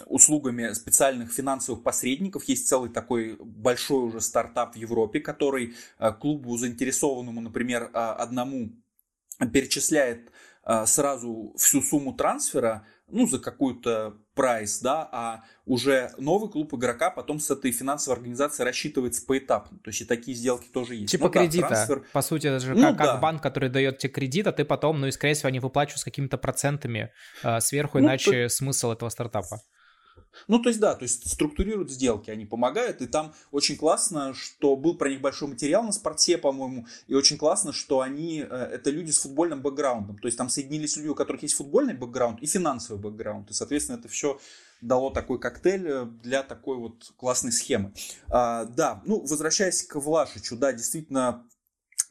услугами 0.07 0.73
специальных 0.73 1.31
финансовых 1.31 1.83
посредников. 1.83 2.43
Есть 2.45 2.67
целый 2.67 2.89
такой 2.89 3.37
большой 3.39 4.07
уже 4.07 4.19
стартап 4.19 4.73
в 4.73 4.77
Европе, 4.77 5.21
который 5.21 5.75
э, 5.97 6.11
клубу 6.11 6.57
заинтересованному, 6.57 7.39
например, 7.39 7.89
а, 7.93 8.13
одному 8.15 8.71
перечисляет 9.53 10.31
сразу 10.85 11.53
всю 11.57 11.79
сумму 11.83 12.13
трансфера, 12.13 12.87
ну, 13.07 13.27
за 13.27 13.39
какую-то 13.39 14.15
прайс, 14.33 14.79
да, 14.79 15.07
а 15.11 15.43
уже 15.65 16.11
новый 16.17 16.49
клуб 16.49 16.73
игрока 16.73 17.09
потом 17.11 17.39
с 17.39 17.49
этой 17.51 17.71
финансовой 17.71 18.17
организацией 18.17 18.65
рассчитывается 18.65 19.25
поэтапно. 19.25 19.77
То 19.79 19.89
есть 19.89 20.01
и 20.01 20.05
такие 20.05 20.35
сделки 20.35 20.67
тоже 20.67 20.95
есть. 20.95 21.11
Типа 21.11 21.25
ну, 21.25 21.31
кредита. 21.31 21.69
Да, 21.69 21.75
трансфер... 21.75 22.03
По 22.11 22.21
сути, 22.21 22.47
это 22.47 22.59
же 22.59 22.73
ну, 22.73 22.81
как, 22.81 22.97
да. 22.97 23.05
как 23.05 23.21
банк, 23.21 23.43
который 23.43 23.69
дает 23.69 23.99
тебе 23.99 24.11
кредит, 24.11 24.47
а 24.47 24.51
ты 24.51 24.65
потом, 24.65 24.99
ну 24.99 25.07
и 25.07 25.11
скорее 25.11 25.35
всего, 25.35 25.47
они 25.47 25.59
выплачивают 25.59 25.99
с 25.99 26.03
какими-то 26.03 26.37
процентами 26.37 27.11
э, 27.43 27.59
сверху, 27.61 27.99
ну, 27.99 28.05
иначе 28.05 28.43
то... 28.43 28.49
смысл 28.49 28.91
этого 28.91 29.09
стартапа. 29.09 29.59
Ну, 30.47 30.59
то 30.59 30.69
есть, 30.69 30.79
да, 30.79 30.95
то 30.95 31.03
есть 31.03 31.29
структурируют 31.31 31.91
сделки, 31.91 32.29
они 32.29 32.45
помогают, 32.45 33.01
и 33.01 33.07
там 33.07 33.33
очень 33.51 33.77
классно, 33.77 34.33
что 34.33 34.75
был 34.75 34.97
про 34.97 35.09
них 35.09 35.21
большой 35.21 35.47
материал 35.47 35.83
на 35.83 35.91
спорте, 35.91 36.37
по-моему, 36.37 36.87
и 37.07 37.13
очень 37.13 37.37
классно, 37.37 37.73
что 37.73 38.01
они, 38.01 38.45
э, 38.47 38.69
это 38.73 38.89
люди 38.89 39.11
с 39.11 39.19
футбольным 39.19 39.61
бэкграундом, 39.61 40.17
то 40.17 40.27
есть 40.27 40.37
там 40.37 40.49
соединились 40.49 40.97
люди, 40.97 41.07
у 41.09 41.15
которых 41.15 41.43
есть 41.43 41.55
футбольный 41.55 41.93
бэкграунд 41.93 42.41
и 42.41 42.45
финансовый 42.45 42.99
бэкграунд, 42.99 43.51
и, 43.51 43.53
соответственно, 43.53 43.97
это 43.97 44.07
все 44.07 44.39
дало 44.81 45.09
такой 45.09 45.39
коктейль 45.39 45.87
э, 45.87 46.05
для 46.23 46.43
такой 46.43 46.77
вот 46.77 47.13
классной 47.17 47.51
схемы. 47.51 47.93
А, 48.27 48.65
да, 48.65 49.01
ну, 49.05 49.21
возвращаясь 49.21 49.83
к 49.83 49.95
Влашичу, 49.95 50.57
да, 50.57 50.73
действительно, 50.73 51.47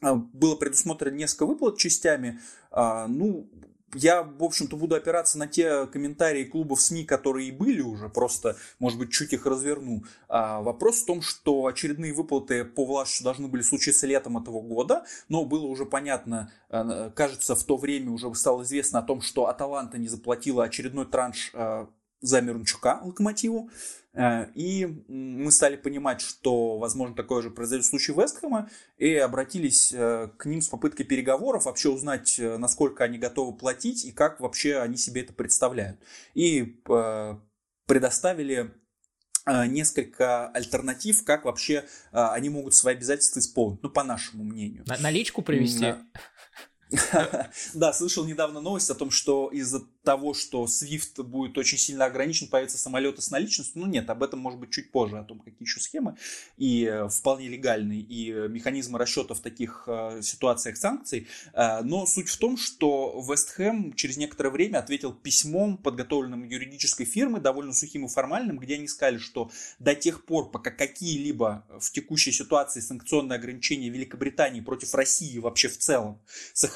а, 0.01 0.15
было 0.15 0.55
предусмотрено 0.55 1.15
несколько 1.15 1.45
выплат 1.45 1.77
частями. 1.77 2.39
А, 2.71 3.07
ну, 3.07 3.49
я, 3.95 4.23
в 4.23 4.43
общем-то, 4.43 4.75
буду 4.75 4.95
опираться 4.95 5.37
на 5.37 5.47
те 5.47 5.87
комментарии 5.87 6.43
клубов 6.43 6.81
СМИ, 6.81 7.05
которые 7.05 7.49
и 7.49 7.51
были 7.51 7.81
уже, 7.81 8.09
просто, 8.09 8.57
может 8.79 8.99
быть, 8.99 9.11
чуть 9.11 9.33
их 9.33 9.45
разверну. 9.45 10.03
А, 10.27 10.61
вопрос 10.61 11.01
в 11.01 11.05
том, 11.05 11.21
что 11.21 11.65
очередные 11.65 12.13
выплаты 12.13 12.65
по 12.65 12.85
Влашичу 12.85 13.23
должны 13.23 13.47
были 13.47 13.61
случиться 13.61 14.05
летом 14.05 14.37
этого 14.37 14.61
года, 14.61 15.05
но 15.29 15.45
было 15.45 15.65
уже 15.65 15.85
понятно, 15.85 16.51
а, 16.69 17.09
кажется, 17.11 17.55
в 17.55 17.63
то 17.63 17.77
время 17.77 18.11
уже 18.11 18.33
стало 18.35 18.63
известно 18.63 18.99
о 18.99 19.03
том, 19.03 19.21
что 19.21 19.47
Аталанта 19.47 19.97
не 19.97 20.07
заплатила 20.07 20.63
очередной 20.63 21.05
транш 21.05 21.51
а, 21.53 21.89
за 22.21 22.41
Мирончука 22.41 23.01
Локомотиву. 23.03 23.69
Э, 24.15 24.47
и 24.55 24.85
мы 25.07 25.51
стали 25.51 25.75
понимать, 25.75 26.21
что, 26.21 26.77
возможно, 26.77 27.15
такое 27.15 27.41
же 27.41 27.51
произойдет 27.51 27.85
в 27.85 27.89
случае 27.89 28.15
Вестхэма, 28.15 28.69
и 28.97 29.13
обратились 29.15 29.91
э, 29.93 30.29
к 30.37 30.45
ним 30.45 30.61
с 30.61 30.69
попыткой 30.69 31.05
переговоров, 31.05 31.65
вообще 31.65 31.89
узнать, 31.89 32.39
э, 32.39 32.57
насколько 32.57 33.03
они 33.03 33.17
готовы 33.17 33.55
платить 33.57 34.05
и 34.05 34.11
как 34.11 34.39
вообще 34.39 34.77
они 34.77 34.97
себе 34.97 35.21
это 35.21 35.33
представляют. 35.33 35.99
И 36.33 36.81
предоставили 37.87 38.73
несколько 39.67 40.47
альтернатив, 40.47 41.23
как 41.23 41.45
вообще 41.45 41.85
они 42.11 42.49
могут 42.49 42.73
свои 42.73 42.95
обязательства 42.95 43.39
исполнить, 43.39 43.83
ну, 43.83 43.89
по 43.91 44.03
нашему 44.03 44.43
мнению. 44.43 44.83
Наличку 44.99 45.43
привести? 45.43 45.93
Да, 47.73 47.93
слышал 47.93 48.25
недавно 48.25 48.61
новость 48.61 48.89
о 48.89 48.95
том, 48.95 49.11
что 49.11 49.49
из-за 49.49 49.81
того, 50.03 50.33
что 50.33 50.65
SWIFT 50.65 51.23
будет 51.23 51.57
очень 51.57 51.77
сильно 51.77 52.05
ограничен, 52.05 52.47
появятся 52.47 52.77
самолеты 52.77 53.21
с 53.21 53.31
наличностью. 53.31 53.81
Ну 53.81 53.87
нет, 53.87 54.09
об 54.09 54.23
этом 54.23 54.39
может 54.39 54.59
быть 54.59 54.71
чуть 54.71 54.91
позже, 54.91 55.17
о 55.17 55.23
том, 55.23 55.39
какие 55.39 55.63
еще 55.63 55.79
схемы 55.79 56.15
и 56.57 56.85
э, 56.85 57.09
вполне 57.09 57.47
легальные, 57.47 58.01
и 58.01 58.31
э, 58.31 58.47
механизмы 58.47 58.99
расчета 58.99 59.33
в 59.33 59.39
таких 59.39 59.85
э, 59.87 60.21
ситуациях 60.21 60.77
санкций. 60.77 61.27
Но 61.55 62.05
суть 62.05 62.29
в 62.29 62.37
том, 62.37 62.57
что 62.57 63.23
Вестхэм 63.27 63.93
через 63.93 64.17
некоторое 64.17 64.49
время 64.49 64.77
ответил 64.77 65.13
письмом, 65.13 65.77
подготовленным 65.77 66.43
юридической 66.43 67.05
фирмой, 67.05 67.41
довольно 67.41 67.73
сухим 67.73 68.05
и 68.05 68.09
формальным, 68.09 68.59
где 68.59 68.75
они 68.75 68.87
сказали, 68.87 69.17
что 69.17 69.49
до 69.79 69.95
тех 69.95 70.25
пор, 70.25 70.51
пока 70.51 70.69
какие-либо 70.69 71.65
в 71.79 71.91
текущей 71.91 72.31
ситуации 72.31 72.81
санкционные 72.81 73.37
ограничения 73.37 73.89
Великобритании 73.89 74.61
против 74.61 74.93
России 74.93 75.39
вообще 75.39 75.67
в 75.69 75.77
целом 75.77 76.19
сохраняются, 76.53 76.74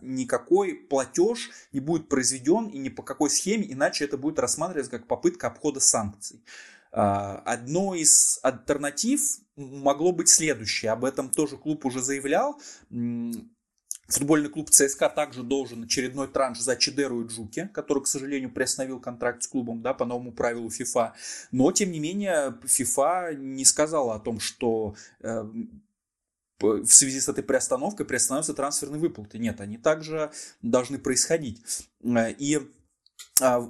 никакой 0.00 0.74
платеж 0.74 1.50
не 1.72 1.80
будет 1.80 2.08
произведен 2.08 2.66
и 2.66 2.78
ни 2.78 2.88
по 2.88 3.02
какой 3.02 3.30
схеме, 3.30 3.70
иначе 3.70 4.04
это 4.04 4.16
будет 4.16 4.38
рассматриваться 4.38 4.90
как 4.90 5.06
попытка 5.06 5.48
обхода 5.48 5.80
санкций. 5.80 6.42
А, 6.92 7.42
одно 7.44 7.94
из 7.94 8.38
альтернатив 8.42 9.20
могло 9.56 10.12
быть 10.12 10.28
следующее. 10.28 10.92
Об 10.92 11.04
этом 11.04 11.28
тоже 11.28 11.56
клуб 11.56 11.84
уже 11.84 12.00
заявлял. 12.00 12.60
Футбольный 14.08 14.50
клуб 14.50 14.70
ЦСКА 14.70 15.08
также 15.08 15.42
должен 15.42 15.84
очередной 15.84 16.28
транш 16.28 16.60
за 16.60 16.76
Чедеру 16.76 17.22
и 17.22 17.26
Джуки, 17.26 17.70
который, 17.72 18.02
к 18.02 18.06
сожалению, 18.06 18.52
приостановил 18.52 19.00
контракт 19.00 19.42
с 19.42 19.48
клубом 19.48 19.80
да, 19.80 19.94
по 19.94 20.04
новому 20.04 20.30
правилу 20.32 20.70
ФИФА. 20.70 21.14
Но, 21.52 21.72
тем 21.72 21.90
не 21.90 22.00
менее, 22.00 22.54
ФИФА 22.64 23.34
не 23.34 23.64
сказала 23.64 24.16
о 24.16 24.20
том, 24.20 24.40
что 24.40 24.94
э, 25.20 25.44
в 26.72 26.92
связи 26.92 27.20
с 27.20 27.28
этой 27.28 27.44
приостановкой 27.44 28.06
приостанавливаются 28.06 28.54
трансферные 28.54 29.00
выплаты. 29.00 29.38
Нет, 29.38 29.60
они 29.60 29.78
также 29.78 30.30
должны 30.62 30.98
происходить. 30.98 31.62
Э, 32.02 32.32
и 32.32 32.60
а, 33.40 33.68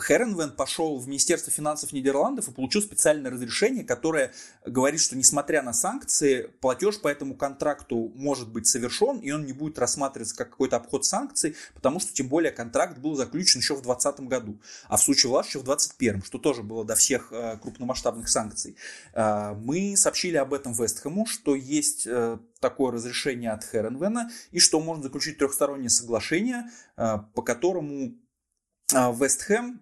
Херенвен 0.00 0.52
пошел 0.52 0.98
в 0.98 1.06
Министерство 1.06 1.52
финансов 1.52 1.92
Нидерландов 1.92 2.48
и 2.48 2.52
получил 2.52 2.80
специальное 2.80 3.30
разрешение, 3.30 3.84
которое 3.84 4.32
говорит, 4.64 5.00
что 5.00 5.16
несмотря 5.16 5.62
на 5.62 5.72
санкции, 5.72 6.50
платеж 6.60 7.00
по 7.00 7.08
этому 7.08 7.34
контракту 7.34 8.10
может 8.14 8.48
быть 8.48 8.66
совершен, 8.66 9.18
и 9.18 9.30
он 9.30 9.44
не 9.44 9.52
будет 9.52 9.78
рассматриваться 9.78 10.34
как 10.36 10.50
какой-то 10.50 10.76
обход 10.76 11.04
санкций, 11.04 11.56
потому 11.74 12.00
что 12.00 12.14
тем 12.14 12.28
более 12.28 12.52
контракт 12.52 12.98
был 12.98 13.14
заключен 13.14 13.60
еще 13.60 13.74
в 13.74 13.82
2020 13.82 14.28
году, 14.28 14.60
а 14.88 14.96
в 14.96 15.02
случае 15.02 15.30
Влаш 15.30 15.48
еще 15.48 15.58
в 15.58 15.64
2021, 15.64 16.22
что 16.22 16.38
тоже 16.38 16.62
было 16.62 16.84
до 16.84 16.94
всех 16.94 17.28
э, 17.30 17.58
крупномасштабных 17.60 18.28
санкций. 18.28 18.76
Э, 19.12 19.54
мы 19.54 19.96
сообщили 19.96 20.36
об 20.38 20.54
этом 20.54 20.72
Вестхэму, 20.72 21.26
что 21.26 21.54
есть 21.54 22.06
э, 22.06 22.38
такое 22.60 22.92
разрешение 22.92 23.50
от 23.50 23.64
Херенвена, 23.64 24.30
и 24.52 24.58
что 24.58 24.80
можно 24.80 25.02
заключить 25.02 25.38
трехстороннее 25.38 25.90
соглашение, 25.90 26.70
по 26.94 27.42
которому 27.42 28.14
Вестхэм 28.92 29.80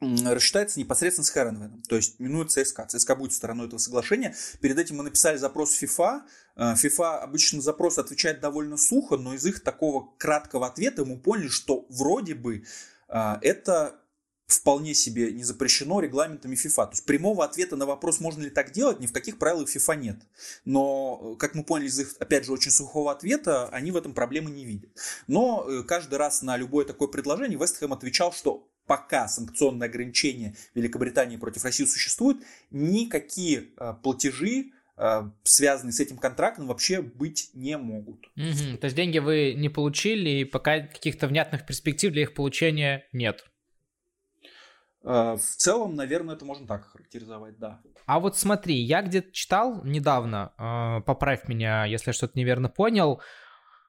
рассчитается 0.00 0.78
непосредственно 0.78 1.24
с 1.24 1.30
Херенвеном, 1.30 1.82
то 1.82 1.96
есть 1.96 2.20
минует 2.20 2.52
ЦСКА. 2.52 2.86
ЦСКА 2.86 3.16
будет 3.16 3.32
стороной 3.32 3.66
этого 3.66 3.78
соглашения. 3.78 4.34
Перед 4.60 4.78
этим 4.78 4.96
мы 4.96 5.02
написали 5.04 5.36
запрос 5.36 5.80
FIFA. 5.82 6.20
FIFA 6.56 7.18
обычно 7.18 7.60
запрос 7.60 7.98
отвечает 7.98 8.40
довольно 8.40 8.76
сухо, 8.76 9.16
но 9.16 9.34
из 9.34 9.44
их 9.44 9.60
такого 9.62 10.08
краткого 10.16 10.68
ответа 10.68 11.04
мы 11.04 11.18
поняли, 11.18 11.48
что 11.48 11.84
вроде 11.88 12.34
бы 12.34 12.64
а, 13.08 13.38
это 13.42 14.00
вполне 14.48 14.94
себе 14.94 15.30
не 15.30 15.44
запрещено 15.44 16.00
регламентами 16.00 16.56
FIFA. 16.56 16.86
То 16.86 16.90
есть 16.92 17.04
прямого 17.04 17.44
ответа 17.44 17.76
на 17.76 17.84
вопрос, 17.84 18.18
можно 18.18 18.42
ли 18.42 18.50
так 18.50 18.72
делать, 18.72 18.98
ни 18.98 19.06
в 19.06 19.12
каких 19.12 19.38
правилах 19.38 19.68
FIFA 19.68 19.96
нет. 19.96 20.16
Но, 20.64 21.36
как 21.38 21.54
мы 21.54 21.62
поняли 21.62 21.88
из 21.88 21.98
их, 22.00 22.14
опять 22.18 22.46
же, 22.46 22.52
очень 22.52 22.70
сухого 22.70 23.12
ответа, 23.12 23.68
они 23.68 23.90
в 23.90 23.96
этом 23.96 24.14
проблемы 24.14 24.50
не 24.50 24.64
видят. 24.64 24.90
Но 25.26 25.66
э, 25.68 25.82
каждый 25.82 26.14
раз 26.18 26.40
на 26.40 26.56
любое 26.56 26.86
такое 26.86 27.08
предложение 27.08 27.58
Вестхэм 27.58 27.92
отвечал, 27.92 28.32
что 28.32 28.66
пока 28.86 29.28
санкционные 29.28 29.88
ограничения 29.88 30.56
Великобритании 30.74 31.36
против 31.36 31.64
России 31.64 31.84
существуют, 31.84 32.42
никакие 32.70 33.66
э, 33.76 33.94
платежи 34.02 34.72
э, 34.96 35.30
связанные 35.42 35.92
с 35.92 36.00
этим 36.00 36.16
контрактом, 36.16 36.68
вообще 36.68 37.02
быть 37.02 37.50
не 37.52 37.76
могут. 37.76 38.24
Угу. 38.36 38.78
То 38.78 38.86
есть 38.86 38.96
деньги 38.96 39.18
вы 39.18 39.52
не 39.52 39.68
получили, 39.68 40.30
и 40.40 40.44
пока 40.44 40.80
каких-то 40.80 41.28
внятных 41.28 41.66
перспектив 41.66 42.14
для 42.14 42.22
их 42.22 42.32
получения 42.32 43.06
нет. 43.12 43.44
Э, 45.04 45.36
в 45.36 45.56
целом, 45.56 45.94
наверное, 45.94 46.34
это 46.34 46.44
можно 46.44 46.66
так 46.66 46.84
характеризовать, 46.86 47.58
да. 47.58 47.80
А 48.06 48.20
вот 48.20 48.36
смотри, 48.36 48.76
я 48.76 49.02
где-то 49.02 49.32
читал 49.32 49.84
недавно, 49.84 51.02
поправь 51.06 51.48
меня, 51.48 51.84
если 51.84 52.10
я 52.10 52.12
что-то 52.12 52.38
неверно 52.38 52.68
понял, 52.68 53.20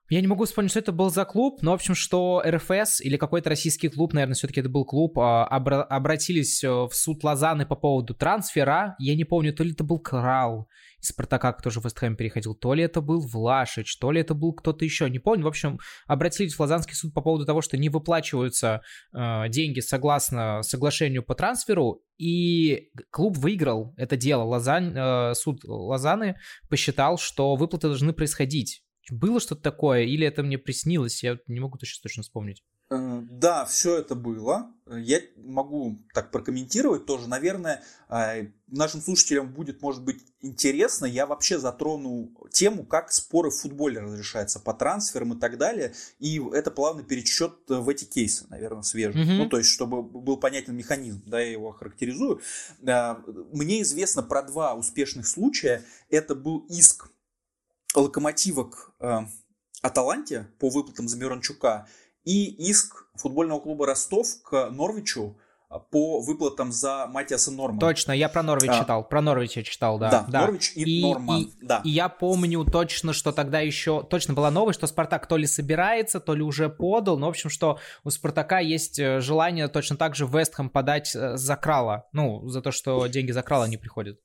я 0.10 0.22
не 0.22 0.28
могу 0.28 0.46
вспомнить, 0.46 0.72
что 0.72 0.80
это 0.80 0.92
был 0.92 1.12
за 1.12 1.24
клуб, 1.24 1.62
но, 1.62 1.70
в 1.72 1.76
общем, 1.76 1.94
что 1.94 2.42
РФС 2.44 3.00
или 3.00 3.16
какой-то 3.16 3.50
российский 3.50 3.90
клуб, 3.90 4.14
наверное, 4.14 4.34
все-таки 4.34 4.60
это 4.60 4.70
был 4.70 4.84
клуб, 4.84 5.20
обра- 5.20 5.84
обратились 5.84 6.64
э, 6.64 6.68
в 6.68 6.90
суд 6.94 7.24
Лозаны 7.24 7.68
по 7.68 7.76
поводу 7.76 8.16
трансфера. 8.16 8.96
Я 8.98 9.16
не 9.16 9.24
помню, 9.24 9.54
то 9.54 9.64
ли 9.64 9.72
это 9.72 9.84
был 9.84 10.00
Крал 10.00 10.68
из 11.02 11.10
Спартака, 11.10 11.54
кто 11.54 11.70
же 11.70 11.80
в 11.80 11.86
Вестхэм 11.86 12.16
переходил, 12.16 12.56
то 12.56 12.74
ли 12.74 12.84
это 12.84 13.02
был 13.02 13.22
Влашич, 13.22 13.98
то 13.98 14.12
ли 14.12 14.22
это 14.22 14.34
был 14.34 14.54
кто-то 14.54 14.86
еще, 14.86 15.10
не 15.10 15.20
помню. 15.20 15.44
В 15.44 15.48
общем, 15.48 15.80
обратились 16.08 16.56
в 16.56 16.60
Лозанский 16.60 16.96
суд 16.96 17.14
по 17.14 17.22
поводу 17.22 17.46
того, 17.46 17.62
что 17.62 17.78
не 17.78 17.90
выплачиваются 17.90 18.82
э, 19.14 19.50
деньги 19.50 19.80
согласно 19.80 20.62
соглашению 20.64 21.24
по 21.24 21.36
трансферу, 21.36 22.04
и 22.18 22.90
клуб 23.12 23.38
выиграл 23.38 23.94
это 23.98 24.18
дело. 24.18 24.44
Лозань, 24.44 24.94
э, 24.96 25.34
суд 25.36 25.64
Лозаны 25.64 26.38
посчитал, 26.70 27.18
что 27.18 27.56
выплаты 27.56 27.88
должны 27.88 28.14
происходить. 28.14 28.84
Было 29.10 29.40
что-то 29.40 29.62
такое, 29.62 30.04
или 30.04 30.28
это 30.28 30.44
мне 30.44 30.58
приснилось, 30.58 31.24
я 31.24 31.38
не 31.48 31.60
могу 31.60 31.78
сейчас 31.80 32.00
точно 32.00 32.24
вспомнить. 32.24 32.64
Э, 32.92 33.22
да, 33.30 33.66
все 33.66 33.98
это 33.98 34.16
было. 34.16 34.72
Я 34.88 35.22
могу 35.38 36.00
так 36.14 36.32
прокомментировать 36.32 37.06
тоже. 37.06 37.28
Наверное, 37.28 37.84
э, 38.10 38.48
нашим 38.68 39.02
слушателям 39.02 39.54
будет, 39.54 39.82
может 39.84 40.04
быть, 40.04 40.24
интересно. 40.42 41.06
Я 41.06 41.28
вообще 41.28 41.60
затрону 41.60 42.32
тему, 42.52 42.86
как 42.86 43.12
споры 43.12 43.52
в 43.52 43.58
футболе 43.58 44.00
разрешаются 44.00 44.60
по 44.60 44.74
трансферам 44.74 45.34
и 45.34 45.40
так 45.40 45.58
далее. 45.60 45.94
И 46.18 46.42
это 46.54 46.72
плавный 46.72 47.04
перечет 47.04 47.54
в 47.68 47.88
эти 47.88 48.06
кейсы, 48.06 48.48
наверное, 48.50 48.82
свежие. 48.82 49.24
Mm-hmm. 49.24 49.38
Ну, 49.38 49.50
то 49.50 49.60
есть, 49.60 49.70
чтобы 49.70 50.02
был 50.02 50.38
понятен 50.38 50.76
механизм, 50.76 51.22
да, 51.28 51.40
я 51.40 51.52
его 51.52 51.72
характеризую. 51.72 52.42
Э, 52.82 53.16
мне 53.54 53.84
известно 53.84 54.24
про 54.24 54.42
два 54.42 54.74
успешных 54.74 55.28
случая. 55.28 55.84
Это 56.10 56.34
был 56.34 56.66
иск 56.70 57.12
локомотива 57.94 58.64
к 58.64 58.94
э, 59.00 59.20
Аталанте 59.82 60.48
по 60.60 60.70
выплатам 60.70 61.08
за 61.08 61.18
Мирончука 61.18 61.88
и 62.26 62.70
иск 62.70 63.08
футбольного 63.16 63.60
клуба 63.60 63.88
Ростов 63.88 64.28
к 64.44 64.70
Норвичу 64.70 65.38
по 65.92 66.20
выплатам 66.20 66.72
за 66.72 67.06
Матиаса 67.08 67.52
Нормана. 67.52 67.80
Точно, 67.80 68.12
я 68.12 68.28
про 68.28 68.42
Норвич 68.42 68.72
а, 68.72 68.80
читал, 68.80 69.08
про 69.08 69.22
Норвич 69.22 69.58
я 69.58 69.64
читал, 69.64 70.00
да. 70.00 70.10
Да, 70.10 70.26
да. 70.28 70.42
Норвич 70.42 70.72
и, 70.76 70.82
и 70.82 71.02
Норман, 71.04 71.42
и, 71.42 71.52
да. 71.62 71.82
И 71.84 71.90
я 71.90 72.10
помню 72.10 72.66
точно, 72.66 73.14
что 73.14 73.32
тогда 73.32 73.60
еще, 73.60 74.02
точно 74.02 74.34
была 74.34 74.50
новость, 74.50 74.80
что 74.80 74.88
Спартак 74.88 75.28
то 75.28 75.38
ли 75.38 75.46
собирается, 75.46 76.20
то 76.20 76.34
ли 76.34 76.42
уже 76.42 76.70
подал, 76.70 77.20
но, 77.20 77.28
в 77.28 77.30
общем, 77.30 77.52
что 77.52 77.78
у 78.04 78.10
Спартака 78.10 78.60
есть 78.60 78.98
э, 78.98 79.20
желание 79.22 79.68
точно 79.68 79.96
так 79.96 80.16
же 80.16 80.26
Вестхэм 80.26 80.72
подать 80.72 81.16
э, 81.16 81.38
за 81.38 81.56
Крала, 81.56 82.08
ну, 82.14 82.48
за 82.48 82.62
то, 82.62 82.72
что 82.72 83.06
деньги 83.06 83.32
за 83.32 83.44
Крала 83.44 83.66
не 83.66 83.78
приходят. 83.78 84.20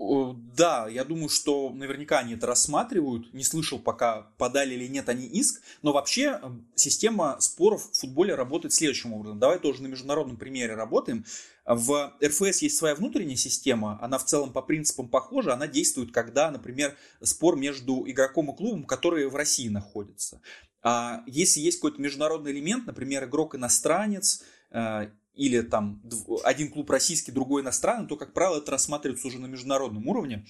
Да, 0.00 0.88
я 0.88 1.04
думаю, 1.04 1.28
что 1.28 1.68
наверняка 1.68 2.20
они 2.20 2.32
это 2.32 2.46
рассматривают. 2.46 3.34
Не 3.34 3.44
слышал 3.44 3.78
пока, 3.78 4.32
подали 4.38 4.74
или 4.74 4.86
нет 4.86 5.10
они 5.10 5.26
иск. 5.26 5.60
Но 5.82 5.92
вообще 5.92 6.40
система 6.74 7.36
споров 7.38 7.90
в 7.92 8.00
футболе 8.00 8.34
работает 8.34 8.72
следующим 8.72 9.12
образом. 9.12 9.38
Давай 9.38 9.58
тоже 9.58 9.82
на 9.82 9.88
международном 9.88 10.38
примере 10.38 10.74
работаем. 10.74 11.26
В 11.66 12.14
РФС 12.24 12.62
есть 12.62 12.78
своя 12.78 12.94
внутренняя 12.94 13.36
система, 13.36 13.98
она 14.00 14.18
в 14.18 14.24
целом 14.24 14.52
по 14.52 14.62
принципам 14.62 15.08
похожа, 15.08 15.52
она 15.52 15.68
действует, 15.68 16.10
когда, 16.10 16.50
например, 16.50 16.96
спор 17.22 17.56
между 17.56 18.02
игроком 18.10 18.50
и 18.50 18.56
клубом, 18.56 18.84
которые 18.84 19.28
в 19.28 19.36
России 19.36 19.68
находятся. 19.68 20.40
А 20.82 21.22
если 21.26 21.60
есть 21.60 21.78
какой-то 21.78 22.00
международный 22.00 22.52
элемент, 22.52 22.86
например, 22.86 23.24
игрок-иностранец, 23.24 24.42
э, 24.70 25.10
или 25.40 25.62
там 25.62 26.02
один 26.44 26.70
клуб 26.70 26.90
российский, 26.90 27.32
другой 27.32 27.62
иностранный, 27.62 28.06
то, 28.06 28.16
как 28.16 28.34
правило, 28.34 28.58
это 28.58 28.72
рассматривается 28.72 29.26
уже 29.26 29.38
на 29.38 29.46
международном 29.46 30.06
уровне. 30.06 30.44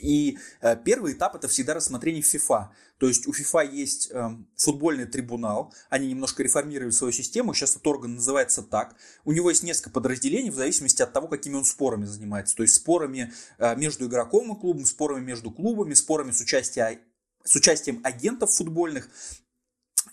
И 0.00 0.38
э, 0.62 0.76
первый 0.82 1.12
этап 1.12 1.34
это 1.34 1.46
всегда 1.46 1.74
рассмотрение 1.74 2.22
FIFA. 2.22 2.68
То 2.96 3.06
есть 3.06 3.26
у 3.26 3.32
FIFA 3.32 3.70
есть 3.70 4.10
э, 4.10 4.30
футбольный 4.56 5.04
трибунал, 5.04 5.74
они 5.90 6.08
немножко 6.08 6.42
реформировали 6.42 6.90
свою 6.90 7.12
систему, 7.12 7.52
сейчас 7.52 7.72
этот 7.72 7.86
орган 7.86 8.14
называется 8.14 8.62
так. 8.62 8.96
У 9.26 9.32
него 9.32 9.50
есть 9.50 9.62
несколько 9.62 9.90
подразделений 9.90 10.48
в 10.48 10.54
зависимости 10.54 11.02
от 11.02 11.12
того, 11.12 11.28
какими 11.28 11.56
он 11.56 11.66
спорами 11.66 12.06
занимается. 12.06 12.56
То 12.56 12.62
есть 12.62 12.76
спорами 12.76 13.30
э, 13.58 13.76
между 13.76 14.06
игроком 14.06 14.56
и 14.56 14.58
клубом, 14.58 14.86
спорами 14.86 15.22
между 15.22 15.50
клубами, 15.50 15.92
спорами 15.92 16.30
с, 16.30 16.40
участия, 16.40 16.98
с 17.44 17.54
участием 17.54 18.00
агентов 18.04 18.54
футбольных 18.54 19.10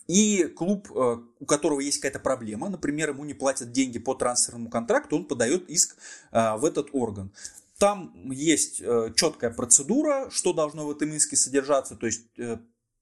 и 0.08 0.44
клуб, 0.56 0.92
э, 0.92 1.18
у 1.40 1.46
которого 1.46 1.80
есть 1.80 1.98
какая-то 1.98 2.20
проблема, 2.20 2.70
например, 2.70 3.10
ему 3.10 3.26
не 3.26 3.34
платят 3.34 3.72
деньги 3.72 3.98
по 4.00 4.14
трансферному 4.14 4.70
контракту, 4.70 5.16
он 5.16 5.26
подает 5.26 5.70
иск 5.70 5.98
э, 6.32 6.56
в 6.58 6.66
этот 6.66 6.90
орган. 6.94 7.32
Там 7.80 8.32
есть 8.32 8.82
э, 8.82 9.14
четкая 9.16 9.50
процедура, 9.52 10.30
что 10.30 10.54
должно 10.54 10.86
в 10.86 10.92
этом 10.92 11.12
иске 11.14 11.36
содержаться, 11.36 11.96
то 11.96 12.06
есть 12.06 12.28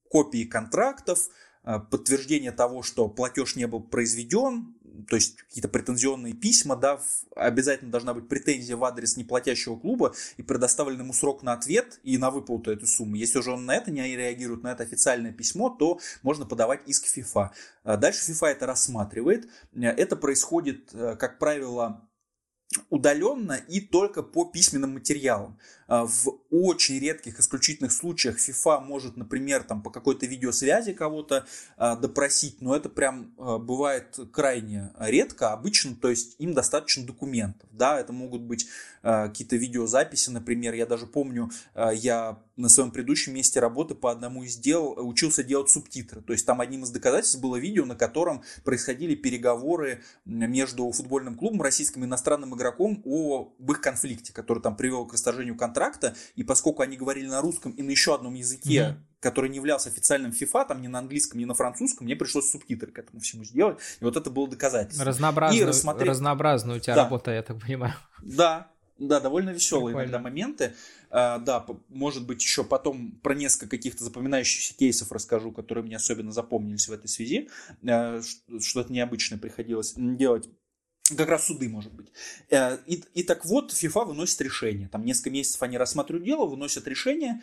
копии 0.09 0.45
контрактов, 0.45 1.27
подтверждение 1.63 2.51
того, 2.51 2.83
что 2.83 3.07
платеж 3.07 3.55
не 3.55 3.65
был 3.67 3.81
произведен, 3.81 4.75
то 5.07 5.15
есть 5.15 5.37
какие-то 5.37 5.69
претензионные 5.69 6.33
письма, 6.33 6.75
да, 6.75 6.99
обязательно 7.35 7.91
должна 7.91 8.13
быть 8.13 8.27
претензия 8.27 8.75
в 8.75 8.83
адрес 8.83 9.17
неплатящего 9.17 9.75
клуба 9.75 10.13
и 10.37 10.43
предоставлен 10.43 10.99
ему 10.99 11.13
срок 11.13 11.43
на 11.43 11.53
ответ 11.53 11.99
и 12.03 12.17
на 12.17 12.29
выплату 12.29 12.71
этой 12.71 12.87
суммы. 12.87 13.17
Если 13.17 13.39
уже 13.39 13.51
он 13.51 13.65
на 13.65 13.75
это 13.75 13.91
не 13.91 14.15
реагирует, 14.15 14.63
на 14.63 14.71
это 14.71 14.83
официальное 14.83 15.31
письмо, 15.31 15.69
то 15.69 15.99
можно 16.21 16.45
подавать 16.45 16.81
иск 16.85 17.05
FIFA. 17.17 17.49
А 17.83 17.97
дальше 17.97 18.31
FIFA 18.31 18.47
это 18.47 18.65
рассматривает. 18.65 19.49
Это 19.73 20.15
происходит, 20.15 20.93
э, 20.93 21.15
как 21.15 21.39
правило, 21.39 22.07
удаленно 22.89 23.53
и 23.53 23.81
только 23.81 24.23
по 24.23 24.45
письменным 24.45 24.93
материалам. 24.93 25.57
А, 25.93 26.07
в 26.07 26.39
очень 26.49 26.97
редких 26.97 27.39
исключительных 27.39 27.91
случаях 27.91 28.37
FIFA 28.37 28.79
может, 28.83 29.15
например, 29.15 29.63
там, 29.63 29.83
по 29.83 29.91
какой-то 29.91 30.25
видеосвязи 30.25 30.93
кого-то 30.93 31.45
а, 31.77 31.95
допросить, 31.95 32.61
но 32.61 32.75
это 32.75 32.89
прям 32.89 33.33
а, 33.37 33.59
бывает 33.59 34.17
крайне 34.31 34.91
редко. 34.97 35.51
Обычно, 35.51 35.95
то 35.95 36.09
есть 36.09 36.35
им 36.39 36.55
достаточно 36.55 37.05
документов. 37.05 37.69
Да, 37.71 37.99
это 37.99 38.11
могут 38.11 38.41
быть 38.41 38.67
какие-то 39.01 39.57
видеозаписи, 39.57 40.29
например. 40.29 40.73
Я 40.75 40.85
даже 40.85 41.05
помню, 41.05 41.51
я 41.75 42.39
на 42.55 42.69
своем 42.69 42.89
предыдущем 42.89 43.33
месте 43.33 43.59
работы 43.59 43.95
по 43.95 44.09
одному 44.09 44.43
из 44.43 44.55
дел 44.55 44.93
учился 44.97 45.43
делать 45.43 45.69
субтитры. 45.69 46.21
То 46.21 46.31
есть 46.31 46.45
там 46.45 46.61
одним 46.61 46.83
из 46.83 46.89
доказательств 46.89 47.41
было 47.41 47.57
видео, 47.57 47.83
на 47.83 47.95
котором 47.95 48.43
происходили 48.63 49.15
переговоры 49.15 50.03
между 50.23 50.89
футбольным 50.91 51.35
клубом, 51.35 51.61
российским 51.61 52.05
иностранным 52.05 52.55
игроком 52.55 53.01
об 53.03 53.69
их 53.69 53.81
конфликте, 53.81 54.31
который 54.31 54.63
там 54.63 54.77
привел 54.77 55.05
к 55.05 55.11
расторжению 55.11 55.57
контракта 55.57 55.82
контракта, 55.83 56.15
и 56.35 56.43
поскольку 56.43 56.81
они 56.81 56.97
говорили 56.97 57.27
на 57.27 57.41
русском 57.41 57.71
и 57.71 57.81
на 57.81 57.91
еще 57.91 58.15
одном 58.15 58.33
языке, 58.33 58.69
mm-hmm. 58.69 59.19
который 59.19 59.49
не 59.49 59.57
являлся 59.57 59.89
официальным 59.89 60.31
FIFA, 60.31 60.67
там 60.67 60.81
ни 60.81 60.87
на 60.87 60.99
английском, 60.99 61.39
ни 61.39 61.45
на 61.45 61.53
французском, 61.53 62.05
мне 62.05 62.15
пришлось 62.15 62.49
субтитры 62.49 62.91
к 62.91 62.99
этому 62.99 63.19
всему 63.19 63.43
сделать, 63.43 63.77
и 63.99 64.03
вот 64.03 64.15
это 64.17 64.29
было 64.29 64.47
доказательство. 64.47 65.05
Разнообразную, 65.05 65.67
рассмотреть... 65.67 66.09
разнообразная 66.09 66.75
у 66.77 66.79
тебя 66.79 66.95
да. 66.95 67.03
работа, 67.03 67.31
я 67.31 67.43
так 67.43 67.59
понимаю. 67.59 67.93
Да, 68.21 68.71
да, 68.99 69.19
довольно 69.19 69.49
веселые 69.49 69.87
Прикольно. 69.87 70.03
иногда 70.03 70.19
моменты. 70.19 70.73
А, 71.09 71.39
да, 71.39 71.65
может 71.89 72.25
быть, 72.25 72.41
еще 72.41 72.63
потом 72.63 73.11
про 73.23 73.33
несколько 73.35 73.77
каких-то 73.77 74.03
запоминающихся 74.03 74.75
кейсов 74.75 75.11
расскажу, 75.11 75.51
которые 75.51 75.83
мне 75.83 75.95
особенно 75.95 76.31
запомнились 76.31 76.87
в 76.87 76.91
этой 76.91 77.07
связи. 77.07 77.49
А, 77.87 78.21
что-то 78.59 78.93
необычное 78.93 79.39
приходилось 79.39 79.93
делать 79.97 80.47
как 81.15 81.29
раз 81.29 81.47
суды, 81.47 81.69
может 81.69 81.93
быть. 81.93 82.07
Э, 82.49 82.77
и, 82.85 83.03
и 83.13 83.23
так 83.23 83.45
вот, 83.45 83.71
ФИФА 83.71 84.05
выносит 84.05 84.41
решение. 84.41 84.87
Там 84.87 85.05
несколько 85.05 85.31
месяцев 85.31 85.61
они 85.63 85.77
рассматривают 85.77 86.25
дело, 86.25 86.45
выносят 86.45 86.87
решение, 86.87 87.41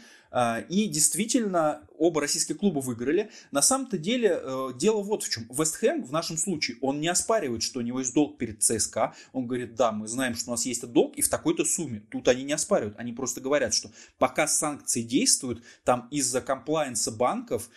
и 0.69 0.89
действительно 0.89 1.83
оба 2.01 2.23
российских 2.23 2.59
клуба 2.59 2.79
выиграли. 2.81 3.31
На 3.51 3.61
самом-то 3.61 3.99
деле 3.99 4.41
э, 4.43 4.71
дело 4.75 5.03
вот 5.03 5.23
в 5.23 5.29
чем. 5.29 5.47
Вест 5.51 5.77
Хэм 5.77 6.03
в 6.03 6.13
нашем 6.13 6.39
случае, 6.39 6.79
он 6.81 6.99
не 6.99 7.09
оспаривает, 7.09 7.63
что 7.63 7.81
у 7.81 7.83
него 7.83 7.99
есть 7.99 8.15
долг 8.15 8.39
перед 8.39 8.63
ЦСКА. 8.63 9.15
Он 9.33 9.47
говорит, 9.47 9.75
да, 9.75 9.93
мы 9.93 10.09
знаем, 10.09 10.35
что 10.35 10.51
у 10.51 10.53
нас 10.53 10.65
есть 10.65 10.87
долг, 10.91 11.17
и 11.17 11.23
в 11.23 11.29
такой-то 11.29 11.65
сумме. 11.65 12.03
Тут 12.11 12.29
они 12.29 12.43
не 12.43 12.55
оспаривают, 12.55 12.95
они 12.99 13.13
просто 13.13 13.43
говорят, 13.43 13.75
что 13.75 13.91
пока 14.19 14.47
санкции 14.47 15.03
действуют, 15.03 15.63
там 15.85 16.09
из-за 16.11 16.41
комплайенса 16.41 17.11
банков, 17.11 17.69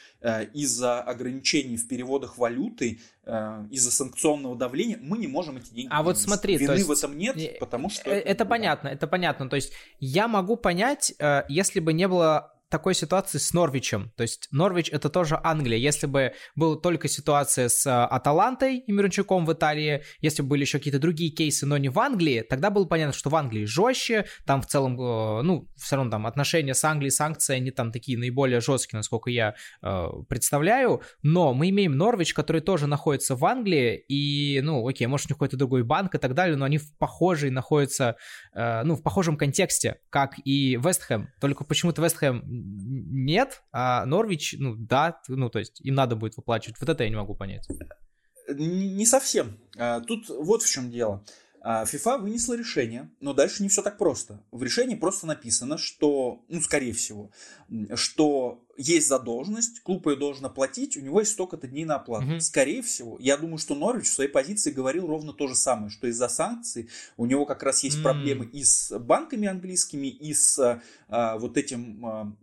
из-за 0.53 1.01
ограничений 1.01 1.75
в 1.75 1.87
переводах 1.87 2.37
валюты, 2.37 3.01
из-за 3.25 3.91
санкционного 3.91 4.55
давления, 4.55 4.99
мы 5.01 5.17
не 5.17 5.27
можем 5.27 5.57
эти 5.57 5.73
деньги. 5.73 5.89
А 5.91 6.03
вот 6.03 6.17
смотри, 6.17 6.57
вины 6.57 6.67
то 6.67 6.73
есть, 6.73 6.87
в 6.87 6.91
этом 6.91 7.17
нет, 7.17 7.59
потому 7.59 7.89
что 7.89 8.09
это, 8.09 8.29
это 8.29 8.45
понятно, 8.45 8.87
это 8.89 9.07
понятно. 9.07 9.49
То 9.49 9.55
есть 9.55 9.73
я 9.99 10.27
могу 10.27 10.55
понять, 10.55 11.13
э, 11.19 11.43
если 11.49 11.79
бы 11.79 11.93
не 11.93 12.07
было 12.07 12.42
такой 12.73 12.95
ситуации 12.95 13.37
с 13.37 13.53
Норвичем. 13.53 14.11
То 14.17 14.23
есть 14.23 14.47
Норвич 14.49 14.89
это 14.89 15.07
тоже 15.07 15.39
Англия. 15.43 15.77
Если 15.77 16.07
бы 16.07 16.33
была 16.55 16.75
только 16.75 17.07
ситуация 17.07 17.69
с 17.69 17.85
э, 17.85 17.91
Аталантой 17.91 18.79
и 18.79 18.91
Мирончуком 18.91 19.45
в 19.45 19.53
Италии, 19.53 20.03
если 20.21 20.41
бы 20.41 20.47
были 20.47 20.61
еще 20.61 20.79
какие-то 20.79 20.99
другие 20.99 21.29
кейсы, 21.29 21.67
но 21.67 21.77
не 21.77 21.89
в 21.89 21.99
Англии, 21.99 22.41
тогда 22.41 22.71
было 22.71 22.85
понятно, 22.85 23.13
что 23.13 23.29
в 23.29 23.35
Англии 23.35 23.65
жестче, 23.65 24.25
там 24.47 24.63
в 24.63 24.65
целом, 24.65 24.99
э, 24.99 25.43
ну, 25.43 25.69
все 25.77 25.97
равно 25.97 26.09
там 26.09 26.25
отношения 26.25 26.73
с 26.73 26.83
Англией, 26.83 27.11
санкции, 27.11 27.57
они 27.57 27.69
там 27.69 27.91
такие 27.91 28.17
наиболее 28.17 28.59
жесткие, 28.59 28.97
насколько 28.97 29.29
я 29.29 29.53
э, 29.83 30.07
представляю, 30.27 31.03
но 31.21 31.53
мы 31.53 31.69
имеем 31.69 31.95
Норвич, 31.95 32.33
который 32.33 32.61
тоже 32.61 32.87
находится 32.87 33.35
в 33.35 33.45
Англии, 33.45 34.03
и, 34.07 34.61
ну, 34.63 34.87
окей, 34.87 35.05
может, 35.05 35.27
у 35.27 35.29
них 35.29 35.35
какой-то 35.35 35.57
другой 35.57 35.83
банк 35.83 36.15
и 36.15 36.17
так 36.17 36.33
далее, 36.33 36.55
но 36.55 36.65
они 36.65 36.79
в 36.79 36.97
похожей 36.97 37.51
находятся, 37.51 38.15
ну, 38.55 38.95
в 38.95 39.03
похожем 39.03 39.37
контексте, 39.37 39.99
как 40.09 40.33
и 40.43 40.75
Вестхэм, 40.77 41.29
только 41.39 41.65
почему-то 41.65 42.01
Вестхэм 42.01 42.62
нет, 42.63 43.63
а 43.71 44.05
Норвич, 44.05 44.55
ну 44.57 44.75
да, 44.75 45.19
ну 45.27 45.49
то 45.49 45.59
есть 45.59 45.81
им 45.81 45.95
надо 45.95 46.15
будет 46.15 46.37
выплачивать. 46.37 46.79
Вот 46.79 46.89
это 46.89 47.03
я 47.03 47.09
не 47.09 47.15
могу 47.15 47.35
понять. 47.35 47.67
Не 48.49 49.05
совсем. 49.05 49.57
А, 49.77 50.01
тут 50.01 50.29
вот 50.29 50.63
в 50.63 50.69
чем 50.69 50.91
дело. 50.91 51.23
FIFA 51.63 52.15
а, 52.15 52.17
вынесла 52.17 52.55
решение, 52.55 53.09
но 53.21 53.33
дальше 53.33 53.63
не 53.63 53.69
все 53.69 53.81
так 53.81 53.97
просто. 53.97 54.43
В 54.51 54.63
решении 54.63 54.95
просто 54.95 55.25
написано, 55.25 55.77
что, 55.77 56.43
ну, 56.49 56.59
скорее 56.59 56.91
всего, 56.91 57.31
что 57.95 58.65
есть 58.75 59.07
задолженность, 59.07 59.79
клуб 59.81 60.07
ее 60.07 60.17
должен 60.17 60.45
оплатить, 60.45 60.97
у 60.97 61.01
него 61.01 61.21
есть 61.21 61.31
столько-то 61.31 61.67
дней 61.67 61.85
на 61.85 61.95
оплату. 61.95 62.25
Mm-hmm. 62.25 62.39
Скорее 62.41 62.81
всего, 62.81 63.17
я 63.19 63.37
думаю, 63.37 63.59
что 63.59 63.75
Норвич 63.75 64.07
в 64.07 64.13
своей 64.13 64.29
позиции 64.29 64.71
говорил 64.71 65.07
ровно 65.07 65.31
то 65.31 65.47
же 65.47 65.55
самое, 65.55 65.89
что 65.89 66.07
из-за 66.07 66.27
санкций 66.27 66.89
у 67.15 67.25
него 67.25 67.45
как 67.45 67.63
раз 67.63 67.81
есть 67.83 67.99
mm-hmm. 67.99 68.03
проблемы 68.03 68.45
и 68.45 68.63
с 68.63 68.97
банками 68.99 69.47
английскими, 69.47 70.07
и 70.07 70.33
с 70.33 70.81
а, 71.07 71.37
вот 71.37 71.57
этим 71.57 72.05
а, 72.05 72.35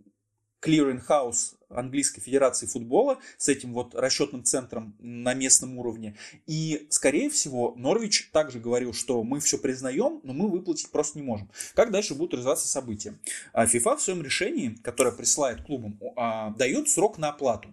clearing-house 0.62 1.54
английской 1.70 2.20
федерации 2.20 2.66
футбола 2.66 3.18
с 3.38 3.48
этим 3.48 3.72
вот 3.72 3.94
расчетным 3.94 4.44
центром 4.44 4.94
на 4.98 5.34
местном 5.34 5.78
уровне. 5.78 6.16
И, 6.46 6.86
скорее 6.90 7.30
всего, 7.30 7.74
Норвич 7.76 8.30
также 8.32 8.58
говорил, 8.58 8.92
что 8.92 9.22
мы 9.22 9.40
все 9.40 9.58
признаем, 9.58 10.20
но 10.22 10.32
мы 10.32 10.48
выплатить 10.48 10.90
просто 10.90 11.18
не 11.18 11.24
можем. 11.24 11.48
Как 11.74 11.90
дальше 11.90 12.14
будут 12.14 12.34
развиваться 12.34 12.68
события? 12.68 13.18
FIFA 13.54 13.96
в 13.96 14.02
своем 14.02 14.22
решении, 14.22 14.76
которое 14.82 15.12
присылает 15.12 15.62
клубам, 15.62 15.98
а, 16.16 16.50
дает 16.50 16.88
срок 16.88 17.18
на 17.18 17.28
оплату. 17.30 17.72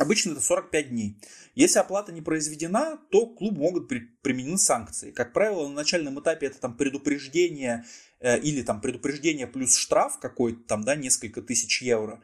Обычно 0.00 0.32
это 0.32 0.40
45 0.40 0.88
дней. 0.88 1.18
Если 1.54 1.78
оплата 1.78 2.10
не 2.10 2.22
произведена, 2.22 2.98
то 3.10 3.26
клуб 3.26 3.58
могут 3.58 3.86
при, 3.86 3.98
применены 4.22 4.56
санкции. 4.56 5.10
Как 5.10 5.34
правило, 5.34 5.68
на 5.68 5.74
начальном 5.74 6.18
этапе 6.18 6.46
это 6.46 6.58
там 6.58 6.74
предупреждение 6.74 7.84
э, 8.18 8.38
или 8.40 8.62
там 8.62 8.80
предупреждение 8.80 9.46
плюс 9.46 9.76
штраф 9.76 10.18
какой-то 10.18 10.62
там, 10.62 10.84
да, 10.84 10.96
несколько 10.96 11.42
тысяч 11.42 11.82
евро. 11.82 12.22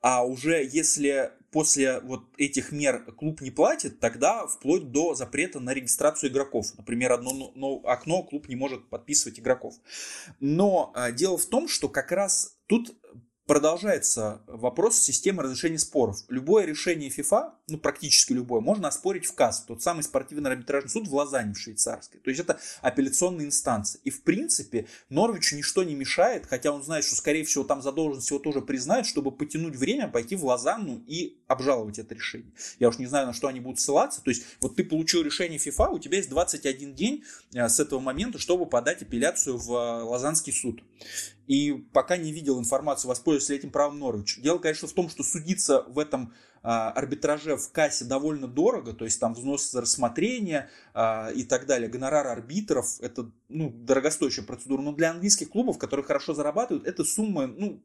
а 0.00 0.24
уже 0.24 0.66
если 0.72 1.32
после 1.50 2.00
вот 2.00 2.22
этих 2.38 2.72
мер 2.72 3.04
клуб 3.12 3.42
не 3.42 3.50
платит, 3.50 4.00
тогда 4.00 4.46
вплоть 4.46 4.90
до 4.90 5.14
запрета 5.14 5.60
на 5.60 5.74
регистрацию 5.74 6.30
игроков. 6.30 6.78
Например, 6.78 7.12
одно 7.12 7.52
но, 7.54 7.82
окно 7.84 8.22
клуб 8.22 8.48
не 8.48 8.56
может 8.56 8.88
подписывать 8.88 9.38
игроков. 9.38 9.74
Но 10.40 10.94
э, 10.96 11.12
дело 11.12 11.36
в 11.36 11.44
том, 11.44 11.68
что 11.68 11.90
как 11.90 12.10
раз 12.10 12.56
тут 12.68 12.96
продолжается 13.48 14.42
вопрос 14.46 15.00
системы 15.00 15.42
разрешения 15.42 15.78
споров. 15.78 16.18
Любое 16.28 16.66
решение 16.66 17.10
ФИФА, 17.10 17.54
ну 17.68 17.78
практически 17.78 18.32
любое, 18.32 18.60
можно 18.60 18.88
оспорить 18.88 19.26
в 19.26 19.34
КАС, 19.34 19.64
тот 19.66 19.82
самый 19.82 20.02
спортивный 20.02 20.50
арбитражный 20.50 20.90
суд 20.90 21.06
в 21.06 21.14
Лозанне, 21.14 21.54
в 21.54 21.58
швейцарской. 21.58 22.20
То 22.20 22.30
есть 22.30 22.40
это 22.40 22.58
апелляционная 22.80 23.44
инстанция. 23.44 24.00
И 24.04 24.10
в 24.10 24.22
принципе 24.22 24.86
Норвичу 25.10 25.56
ничто 25.56 25.82
не 25.82 25.94
мешает, 25.94 26.46
хотя 26.46 26.72
он 26.72 26.82
знает, 26.82 27.04
что 27.04 27.14
скорее 27.14 27.44
всего 27.44 27.64
там 27.64 27.82
задолженность 27.82 28.30
его 28.30 28.40
тоже 28.40 28.62
признают, 28.62 29.06
чтобы 29.06 29.30
потянуть 29.30 29.76
время, 29.76 30.08
пойти 30.08 30.34
в 30.34 30.44
Лозанну 30.44 31.02
и 31.06 31.38
обжаловать 31.46 31.98
это 31.98 32.14
решение. 32.14 32.52
Я 32.78 32.88
уж 32.88 32.98
не 32.98 33.06
знаю, 33.06 33.26
на 33.26 33.32
что 33.32 33.48
они 33.48 33.60
будут 33.60 33.80
ссылаться. 33.80 34.22
То 34.22 34.30
есть 34.30 34.44
вот 34.60 34.76
ты 34.76 34.84
получил 34.84 35.22
решение 35.22 35.58
ФИФА, 35.58 35.90
у 35.90 35.98
тебя 35.98 36.16
есть 36.16 36.30
21 36.30 36.94
день 36.94 37.24
э, 37.52 37.68
с 37.68 37.78
этого 37.80 38.00
момента, 38.00 38.38
чтобы 38.38 38.66
подать 38.66 39.02
апелляцию 39.02 39.58
в 39.58 39.70
э, 39.72 40.02
Лозаннский 40.02 40.52
суд. 40.52 40.82
И 41.46 41.72
пока 41.92 42.16
не 42.16 42.32
видел 42.32 42.58
информацию, 42.58 43.08
воспользовался 43.08 43.54
этим 43.54 43.70
правом 43.70 43.98
Норвич. 43.98 44.38
Дело, 44.40 44.58
конечно, 44.58 44.86
в 44.86 44.92
том, 44.92 45.08
что 45.08 45.22
судиться 45.22 45.82
в 45.88 45.98
этом 45.98 46.34
арбитраже 46.68 47.56
в 47.56 47.72
кассе 47.72 48.04
довольно 48.04 48.46
дорого, 48.46 48.92
то 48.92 49.04
есть 49.04 49.18
там 49.20 49.34
взнос 49.34 49.70
за 49.70 49.80
рассмотрение 49.80 50.68
а, 50.92 51.30
и 51.30 51.44
так 51.44 51.66
далее, 51.66 51.88
гонорар 51.88 52.26
арбитров, 52.26 53.00
это 53.00 53.30
ну, 53.48 53.70
дорогостоящая 53.70 54.44
процедура, 54.44 54.82
но 54.82 54.92
для 54.92 55.10
английских 55.10 55.48
клубов, 55.48 55.78
которые 55.78 56.04
хорошо 56.04 56.34
зарабатывают, 56.34 56.86
эта 56.86 57.04
сумма 57.04 57.46
ну, 57.46 57.82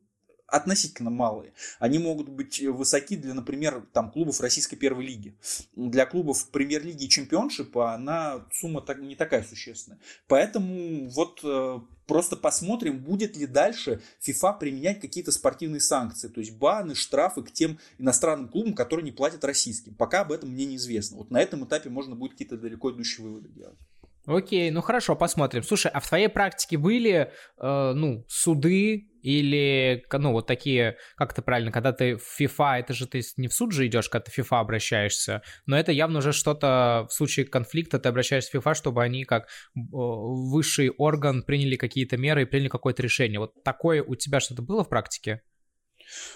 относительно 0.48 1.10
малые. 1.10 1.54
Они 1.80 1.98
могут 1.98 2.30
быть 2.30 2.62
высоки 2.62 3.16
для, 3.16 3.34
например, 3.34 3.86
там, 3.92 4.12
клубов 4.12 4.40
российской 4.40 4.76
первой 4.76 5.06
лиги. 5.06 5.36
Для 5.76 6.06
клубов 6.06 6.50
премьер-лиги 6.50 7.06
и 7.06 7.10
чемпионшипа 7.10 7.94
она 7.94 8.46
сумма 8.52 8.82
так, 8.82 9.00
не 9.00 9.16
такая 9.16 9.44
существенная. 9.44 10.00
Поэтому 10.28 11.10
вот 11.10 11.40
э, 11.44 11.80
просто 12.06 12.36
посмотрим, 12.36 13.00
будет 13.00 13.38
ли 13.38 13.46
дальше 13.46 14.02
FIFA 14.26 14.60
применять 14.60 15.00
какие-то 15.00 15.32
спортивные 15.32 15.82
санкции, 15.82 16.28
то 16.28 16.40
есть 16.40 16.56
баны, 16.58 16.96
штрафы 16.96 17.44
к 17.44 17.52
тем 17.52 17.80
иностранным 17.98 18.50
клубам, 18.50 18.74
которые 18.74 19.04
не 19.04 19.12
платят 19.12 19.44
российским. 19.44 19.96
Пока 19.96 20.22
об 20.22 20.32
этом 20.32 20.50
мне 20.50 20.66
неизвестно. 20.66 21.18
Вот 21.18 21.32
на 21.32 21.42
этом 21.42 21.66
этапе 21.66 21.90
можно 21.90 22.16
будет 22.16 22.32
какие-то 22.32 22.58
далеко 22.58 22.92
идущие 22.92 23.26
выводы 23.26 23.50
делать. 23.50 23.78
Окей, 24.26 24.72
ну 24.72 24.82
хорошо, 24.82 25.16
посмотрим. 25.16 25.64
Слушай, 25.64 25.92
а 25.94 26.00
в 26.00 26.08
твоей 26.08 26.30
практике 26.30 26.78
были, 26.78 27.32
э, 27.58 27.94
ну, 27.94 28.24
суды 28.28 29.10
или, 29.24 30.06
ну, 30.12 30.34
вот 30.34 30.46
такие, 30.46 30.98
как 31.16 31.32
это 31.32 31.42
правильно, 31.42 31.72
когда 31.72 31.94
ты 31.94 32.18
в 32.18 32.40
FIFA, 32.40 32.80
это 32.80 32.94
же 32.94 33.08
ты 33.08 33.22
не 33.38 33.48
в 33.48 33.54
суд 33.54 33.72
же 33.72 33.88
идешь, 33.88 34.10
когда 34.10 34.26
ты 34.26 34.32
в 34.32 34.38
FIFA 34.38 34.60
обращаешься, 34.60 35.42
но 35.66 35.80
это 35.80 35.92
явно 35.92 36.20
уже 36.20 36.34
что-то 36.34 37.08
в 37.10 37.14
случае 37.14 37.46
конфликта 37.46 38.00
ты 38.00 38.10
обращаешься 38.10 38.52
в 38.52 38.56
FIFA, 38.56 38.76
чтобы 38.76 39.02
они 39.02 39.24
как 39.24 39.48
высший 39.74 40.90
орган 40.90 41.44
приняли 41.44 41.78
какие-то 41.78 42.18
меры 42.18 42.44
и 42.44 42.46
приняли 42.46 42.68
какое-то 42.68 43.02
решение. 43.02 43.40
Вот 43.40 43.64
такое 43.64 44.04
у 44.04 44.16
тебя 44.16 44.40
что-то 44.40 44.62
было 44.62 44.84
в 44.84 44.90
практике? 44.90 45.42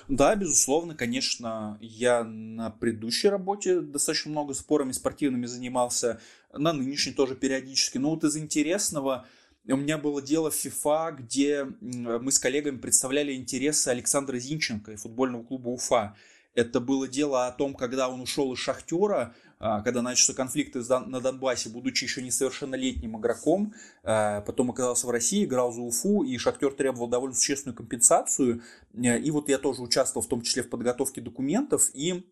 Да, 0.08 0.36
безусловно, 0.36 0.96
конечно, 0.96 1.78
я 1.82 2.24
на 2.24 2.70
предыдущей 2.70 3.28
работе 3.28 3.82
достаточно 3.82 4.32
много 4.32 4.54
спорами 4.54 4.92
спортивными 4.92 5.46
занимался, 5.46 6.22
на 6.54 6.74
нынешней 6.74 7.14
тоже 7.14 7.36
периодически. 7.36 7.98
Но 7.98 8.12
вот 8.12 8.24
из 8.24 8.38
интересного, 8.38 9.28
у 9.74 9.78
меня 9.78 9.98
было 9.98 10.22
дело 10.22 10.50
в 10.50 10.56
FIFA, 10.56 11.18
где 11.18 11.68
мы 11.82 12.32
с 12.32 12.40
коллегами 12.40 12.78
представляли 12.78 13.34
интересы 13.34 13.90
Александра 13.90 14.38
Зинченко 14.38 14.94
и 14.94 14.96
футбольного 14.96 15.44
клуба 15.44 15.70
Уфа. 15.70 16.16
Это 16.54 16.80
было 16.80 17.08
дело 17.08 17.46
о 17.46 17.52
том, 17.52 17.76
когда 17.76 18.10
он 18.10 18.22
ушел 18.22 18.52
из 18.54 18.60
«Шахтера», 18.60 19.36
а, 19.60 19.82
когда 19.82 20.02
начался 20.02 20.34
конфликт 20.34 20.76
на 20.76 21.20
Донбассе, 21.20 21.70
будучи 21.70 22.04
еще 22.04 22.22
несовершеннолетним 22.22 23.18
игроком, 23.20 23.74
а, 24.04 24.42
потом 24.42 24.72
оказался 24.72 25.08
в 25.08 25.10
России, 25.10 25.46
играл 25.46 25.72
за 25.72 25.82
Уфу, 25.82 26.24
и 26.24 26.38
Шахтер 26.38 26.72
требовал 26.74 27.08
довольно 27.08 27.36
существенную 27.36 27.76
компенсацию. 27.76 28.62
Э, 28.94 29.20
и 29.20 29.32
вот 29.32 29.50
я 29.50 29.58
тоже 29.58 29.82
участвовал 29.82 30.26
в 30.26 30.30
том 30.30 30.42
числе 30.42 30.64
в 30.64 30.70
подготовке 30.70 31.22
документов, 31.22 31.90
и 31.94 32.28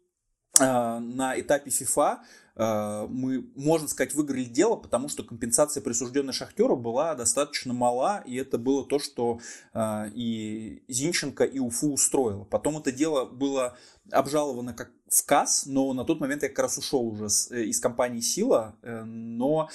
а, 0.59 0.99
на 0.99 1.39
этапе 1.39 1.69
FIFA 1.69 2.19
мы, 2.57 3.45
можно 3.55 3.87
сказать, 3.87 4.13
выиграли 4.15 4.45
дело, 4.45 4.75
потому 4.77 5.09
что 5.09 5.23
компенсация, 5.23 5.81
присужденная 5.81 6.33
Шахтеру, 6.33 6.77
была 6.77 7.13
достаточно 7.15 7.73
мала, 7.73 8.23
и 8.25 8.35
это 8.35 8.57
было 8.57 8.85
то, 8.85 8.97
что 8.97 9.39
э, 9.73 10.09
и 10.13 10.83
Зинченко, 10.87 11.43
и 11.43 11.59
Уфу 11.59 11.93
устроило. 11.93 12.45
Потом 12.45 12.77
это 12.77 12.91
дело 12.91 13.25
было 13.25 13.77
обжаловано 14.11 14.73
как 14.73 14.91
в 15.09 15.25
КАС, 15.25 15.65
но 15.65 15.93
на 15.93 16.05
тот 16.05 16.19
момент 16.19 16.43
я 16.43 16.49
как 16.49 16.59
раз 16.59 16.77
ушел 16.77 17.05
уже 17.07 17.27
э, 17.51 17.63
из 17.63 17.79
компании 17.79 18.21
«Сила», 18.21 18.75
но 18.81 19.69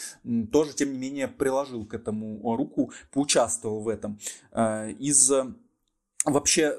тоже, 0.51 0.75
тем 0.75 0.93
не 0.93 0.99
менее, 0.99 1.29
приложил 1.29 1.85
к 1.85 1.95
этому 1.95 2.57
руку, 2.57 2.93
поучаствовал 3.13 3.81
в 3.81 3.89
этом. 3.89 4.19
Из 4.53 5.31
вообще 6.25 6.77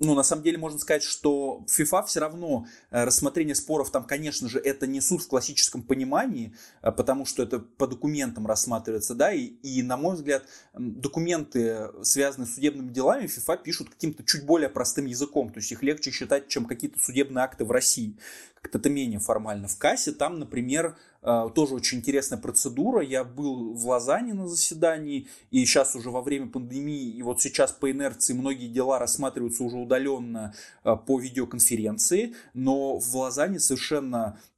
ну, 0.00 0.14
на 0.14 0.22
самом 0.22 0.42
деле 0.42 0.58
можно 0.58 0.78
сказать, 0.78 1.02
что 1.02 1.64
FIFA 1.66 2.06
все 2.06 2.20
равно 2.20 2.66
э, 2.90 3.04
рассмотрение 3.04 3.54
споров 3.54 3.90
там, 3.90 4.04
конечно 4.04 4.48
же, 4.48 4.58
это 4.58 4.86
не 4.86 5.00
суд 5.00 5.22
в 5.22 5.28
классическом 5.28 5.82
понимании, 5.82 6.54
э, 6.82 6.92
потому 6.92 7.24
что 7.24 7.42
это 7.42 7.58
по 7.58 7.86
документам 7.86 8.46
рассматривается, 8.46 9.14
да, 9.14 9.32
и, 9.32 9.44
и 9.44 9.82
на 9.82 9.96
мой 9.96 10.14
взгляд, 10.14 10.44
документы, 10.74 11.90
связанные 12.02 12.46
с 12.46 12.54
судебными 12.54 12.90
делами, 12.90 13.26
FIFA 13.26 13.62
пишут 13.62 13.90
каким-то 13.90 14.22
чуть 14.24 14.44
более 14.44 14.68
простым 14.68 15.06
языком, 15.06 15.50
то 15.50 15.58
есть 15.58 15.72
их 15.72 15.82
легче 15.82 16.10
считать, 16.10 16.48
чем 16.48 16.66
какие-то 16.66 17.00
судебные 17.00 17.44
акты 17.44 17.64
в 17.64 17.70
России 17.70 18.16
как-то 18.60 18.78
это 18.78 18.90
менее 18.90 19.20
формально. 19.20 19.68
В 19.68 19.78
кассе 19.78 20.12
там, 20.12 20.38
например, 20.38 20.86
э, 20.86 20.92
тоже 21.20 21.74
очень 21.74 21.98
интересная 21.98 22.38
процедура. 22.38 23.02
Я 23.02 23.24
был 23.24 23.74
в 23.74 23.86
Лозанне 23.86 24.34
на 24.34 24.48
заседании, 24.48 25.26
и 25.50 25.64
сейчас 25.64 25.94
уже 25.96 26.10
во 26.10 26.22
время 26.22 26.48
пандемии, 26.48 27.10
и 27.10 27.22
вот 27.22 27.40
сейчас 27.40 27.72
по 27.72 27.90
инерции 27.90 28.34
многие 28.34 28.68
дела 28.68 28.98
рассматриваются 28.98 29.64
уже 29.64 29.76
удаленно 29.76 30.54
э, 30.84 30.96
по 30.96 31.18
видеоконференции, 31.18 32.34
но 32.54 32.98
в 32.98 33.16
Лозанне 33.16 33.58
совершенно 33.60 34.38
Э, 34.38 34.57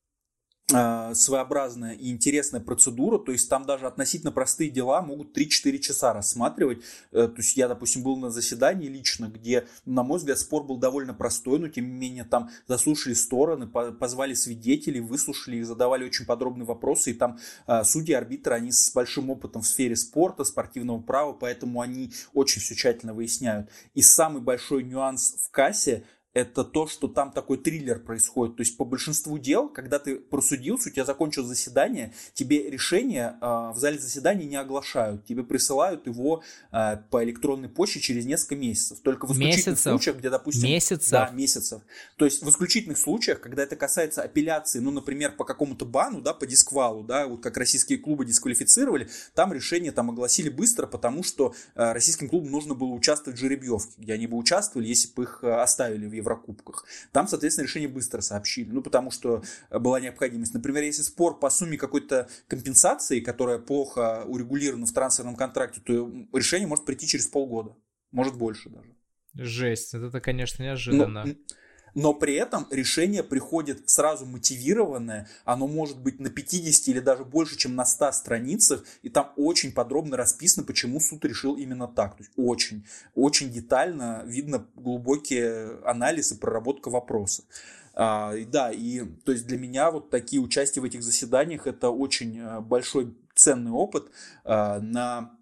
своеобразная 0.71 1.95
и 1.95 2.11
интересная 2.11 2.61
процедура, 2.61 3.19
то 3.19 3.33
есть 3.33 3.49
там 3.49 3.65
даже 3.65 3.87
относительно 3.87 4.33
простые 4.33 4.71
дела 4.71 5.03
могут 5.03 5.37
3-4 5.37 5.79
часа 5.79 6.13
рассматривать. 6.13 6.83
Э, 7.13 7.29
то 7.29 7.35
есть 7.39 7.57
я, 7.57 7.69
допустим, 7.69 8.03
был 8.03 8.17
на 8.17 8.31
заседании 8.31 8.89
лично, 8.89 9.27
где, 9.27 9.67
на 9.85 10.03
мой 10.03 10.19
взгляд, 10.19 10.39
спор 10.39 10.65
был 10.65 10.79
довольно 10.79 11.15
простой, 11.15 11.59
но 11.59 11.69
тем 11.69 11.87
не 11.87 11.93
менее 11.93 12.25
там 12.25 12.51
заслушали 12.67 13.15
стороны, 13.15 13.67
позвали 13.67 14.35
свидетелей, 14.35 15.01
выслушали 15.01 15.57
их, 15.57 15.67
задавали 15.67 16.05
очень 16.05 16.27
подробные 16.27 16.67
вопросы, 16.67 17.11
и 17.11 17.15
там 17.15 17.39
э, 17.67 17.85
судьи, 17.85 18.15
арбитры, 18.15 18.55
они 18.55 18.73
с 18.73 18.93
большим 18.93 19.31
опытом 19.31 19.63
в 19.63 19.67
сфере 19.67 19.97
спорта, 19.97 20.45
спортивного 20.45 21.01
права, 21.01 21.33
поэтому 21.33 21.81
они 21.81 22.13
очень 22.33 22.61
все 22.61 22.75
тщательно 22.75 23.15
выясняют. 23.15 23.71
И 23.95 24.03
самый 24.03 24.43
большой 24.43 24.85
нюанс 24.85 25.47
в 25.47 25.51
кассе– 25.51 26.05
это 26.33 26.65
то, 26.65 26.87
что 26.87 27.09
там 27.09 27.33
такой 27.33 27.59
триллер 27.59 27.99
происходит. 27.99 28.57
То 28.57 28.61
есть 28.63 28.77
по 28.77 28.85
большинству 28.85 29.37
дел, 29.39 29.69
когда 29.69 29.99
ты 29.99 30.17
просудился, 30.17 30.89
у 30.89 30.93
тебя 30.93 31.05
закончилось 31.05 31.49
заседание, 31.49 32.15
тебе 32.35 32.71
решение 32.71 33.37
э, 33.41 33.45
в 33.45 33.75
зале 33.77 33.99
заседания 33.99 34.47
не 34.47 34.57
оглашают. 34.57 35.25
Тебе 35.25 35.43
присылают 35.43 36.07
его 36.07 36.43
э, 36.71 36.99
по 37.11 37.25
электронной 37.25 37.69
почте 37.69 37.99
через 37.99 38.27
несколько 38.27 38.57
месяцев. 38.57 39.01
Только 39.01 39.27
в 39.27 39.33
исключительных 39.33 39.79
месяцев. 39.79 39.93
случаях, 39.93 40.17
где, 40.19 40.31
допустим... 40.31 40.69
Месяцев? 40.69 41.11
Да, 41.11 41.31
месяцев. 41.31 41.83
То 42.17 42.25
есть 42.25 42.43
в 42.43 42.49
исключительных 42.49 42.99
случаях, 42.99 43.41
когда 43.41 43.65
это 43.65 43.75
касается 43.75 44.23
апелляции, 44.23 44.79
ну, 44.79 44.93
например, 44.93 45.33
по 45.33 45.45
какому-то 45.45 45.85
бану, 45.85 46.21
да, 46.21 46.33
по 46.33 46.47
дисквалу, 46.47 47.03
да, 47.03 47.27
вот 47.27 47.43
как 47.43 47.57
российские 47.57 47.99
клубы 47.99 48.25
дисквалифицировали, 48.25 49.09
там 49.35 49.53
решение 49.53 49.91
там 49.91 50.11
огласили 50.11 50.49
быстро, 50.49 50.87
потому 50.87 51.25
что 51.25 51.55
э, 51.75 51.93
российским 51.93 52.29
клубам 52.29 52.53
нужно 52.53 52.75
было 52.75 52.91
участвовать 52.91 53.37
в 53.37 53.43
жеребьевке, 53.43 53.95
где 53.99 54.13
они 54.13 54.29
бы 54.29 54.37
участвовали, 54.37 54.87
если 54.87 55.13
бы 55.13 55.25
их 55.25 55.43
оставили 55.43 56.07
в 56.07 56.20
Еврокубках. 56.21 56.85
Там, 57.13 57.29
соответственно, 57.29 57.67
решение 57.67 57.89
быстро 57.89 58.21
сообщили, 58.21 58.71
ну, 58.71 58.83
потому 58.83 59.11
что 59.11 59.43
э, 59.71 59.79
была 59.79 60.01
необходимость. 60.01 60.55
Например, 60.55 60.83
если 60.83 61.03
спор 61.03 61.39
по 61.39 61.51
сумме 61.51 61.77
какой-то 61.77 62.29
компенсации, 62.49 63.21
которая 63.21 63.59
плохо 63.59 64.25
урегулирована 64.27 64.87
в 64.87 64.93
трансферном 64.93 65.37
контракте, 65.37 65.81
то 65.81 66.11
решение 66.33 66.67
может 66.67 66.85
прийти 66.85 67.07
через 67.07 67.27
полгода, 67.27 67.77
может 68.13 68.37
больше 68.37 68.71
даже. 68.71 68.95
Жесть, 69.35 69.95
это, 69.95 70.21
конечно, 70.21 70.63
неожиданно. 70.63 71.25
Но, 71.25 71.35
но 71.95 72.15
при 72.15 72.35
этом 72.35 72.67
решение 72.71 73.23
приходит 73.23 73.89
сразу 73.89 74.27
мотивированное, 74.27 75.29
оно 75.45 75.67
может 75.67 75.99
быть 75.99 76.21
на 76.21 76.31
50 76.31 76.89
или 76.89 77.01
даже 77.01 77.25
больше, 77.25 77.57
чем 77.57 77.75
на 77.75 77.85
100 77.85 78.13
страницах, 78.13 78.85
и 79.03 79.09
там 79.09 79.33
очень 79.37 79.73
подробно 79.73 80.17
расписано, 80.17 80.65
почему 80.65 81.01
суд 81.01 81.25
решил 81.25 81.57
именно 81.57 81.89
так. 81.89 82.17
То 82.17 82.23
есть 82.23 82.33
очень, 82.37 82.87
очень 83.15 83.51
детально 83.51 84.23
видно 84.27 84.67
глубокий 84.75 85.81
анализ 85.85 86.33
и 86.33 86.37
проработка 86.37 86.91
вопроса. 86.91 87.45
А, 87.95 88.35
да, 88.47 88.71
и 88.71 89.05
то 89.25 89.33
есть 89.33 89.47
для 89.47 89.59
меня 89.59 89.91
вот 89.91 90.11
такие 90.11 90.41
участия 90.41 90.81
в 90.81 90.85
этих 90.85 91.03
заседаниях 91.03 91.67
это 91.67 91.91
очень 91.91 92.39
э, 92.39 92.61
большой 92.61 93.15
ценный 93.35 93.73
опыт. 93.73 94.11
А, 94.45 94.81
на 94.81 95.33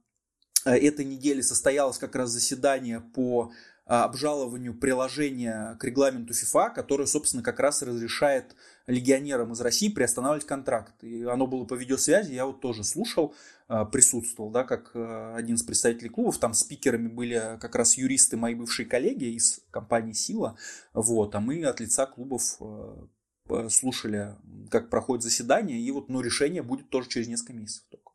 э, 0.65 0.77
этой 0.77 1.05
неделе 1.05 1.43
состоялось 1.43 1.99
как 1.99 2.17
раз 2.17 2.31
заседание 2.31 3.01
по 3.01 3.53
обжалованию 3.89 4.75
приложения 4.75 5.77
к 5.81 5.85
регламенту 5.85 6.35
FIFA, 6.35 6.75
которое, 6.75 7.07
собственно, 7.07 7.43
как 7.43 7.59
раз 7.59 7.81
разрешает 7.83 8.55
легионерам 8.87 9.53
из 9.53 9.61
России 9.63 9.89
приостанавливать 9.89 10.47
контракт. 10.47 11.03
И 11.03 11.25
оно 11.25 11.47
было 11.47 11.65
по 11.65 11.75
видеосвязи, 11.75 12.33
я 12.33 12.45
вот 12.45 12.61
тоже 12.61 12.85
слушал, 12.85 13.35
а, 13.67 13.87
присутствовал, 13.87 14.51
да, 14.51 14.65
как 14.65 14.91
а, 14.95 15.35
один 15.37 15.57
из 15.57 15.63
представителей 15.63 16.11
клубов. 16.11 16.39
Там 16.39 16.53
спикерами 16.53 17.09
были 17.09 17.59
как 17.61 17.75
раз 17.77 17.97
юристы, 17.97 18.37
мои 18.37 18.55
бывшие 18.55 18.87
коллеги 18.87 19.25
из 19.25 19.61
компании 19.71 20.13
«Сила». 20.13 20.59
Вот, 20.93 21.35
а 21.35 21.41
мы 21.41 21.65
от 21.65 21.81
лица 21.81 22.05
клубов 22.05 22.59
а, 22.61 23.69
слушали, 23.71 24.37
как 24.71 24.91
проходит 24.91 25.23
заседание, 25.23 25.81
и 25.81 25.91
вот, 25.91 26.11
ну, 26.11 26.21
решение 26.21 26.63
будет 26.63 26.91
тоже 26.91 27.09
через 27.09 27.29
несколько 27.29 27.55
месяцев 27.55 27.85
только. 27.91 28.08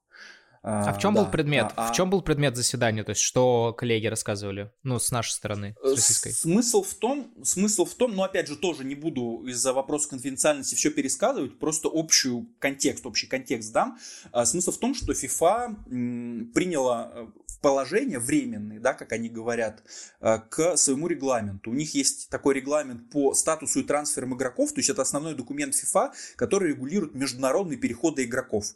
А, 0.65 0.93
в 0.93 0.99
чем 0.99 1.13
да, 1.13 1.21
был 1.21 1.29
предмет? 1.29 1.73
А, 1.75 1.91
в 1.91 1.95
чем 1.95 2.09
был 2.09 2.21
предмет 2.21 2.55
заседания? 2.55 3.03
То 3.03 3.09
есть 3.09 3.21
что 3.21 3.73
коллеги 3.73 4.07
рассказывали? 4.07 4.71
Ну, 4.83 4.97
с 4.97 5.11
нашей 5.11 5.31
стороны, 5.31 5.75
с 5.83 5.91
российской. 5.91 6.31
Смысл 6.31 6.83
в 6.83 6.93
том, 6.93 7.33
смысл 7.43 7.83
в 7.83 7.93
том, 7.95 8.15
ну, 8.15 8.23
опять 8.23 8.47
же, 8.47 8.55
тоже 8.55 8.85
не 8.85 8.95
буду 8.95 9.43
из-за 9.45 9.73
вопроса 9.73 10.09
конфиденциальности 10.09 10.75
все 10.75 10.89
пересказывать, 10.89 11.59
просто 11.59 11.89
общую 11.91 12.47
контекст, 12.59 13.05
общий 13.05 13.27
контекст 13.27 13.73
дам. 13.73 13.97
А, 14.31 14.45
смысл 14.45 14.71
в 14.71 14.77
том, 14.77 14.95
что 14.95 15.11
FIFA 15.11 16.53
приняла 16.53 17.11
э, 17.13 17.27
положение 17.61 18.19
временное, 18.19 18.79
да, 18.79 18.93
как 18.93 19.11
они 19.11 19.27
говорят, 19.27 19.83
э, 20.21 20.39
к 20.49 20.77
своему 20.77 21.07
регламенту. 21.07 21.71
У 21.71 21.73
них 21.73 21.93
есть 21.93 22.29
такой 22.29 22.53
регламент 22.53 23.09
по 23.09 23.33
статусу 23.33 23.81
и 23.81 23.83
трансферам 23.83 24.35
игроков, 24.35 24.71
то 24.71 24.79
есть 24.79 24.89
это 24.89 25.01
основной 25.01 25.35
документ 25.35 25.73
FIFA, 25.73 26.11
который 26.37 26.69
регулирует 26.69 27.15
международные 27.15 27.77
переходы 27.77 28.23
игроков 28.23 28.75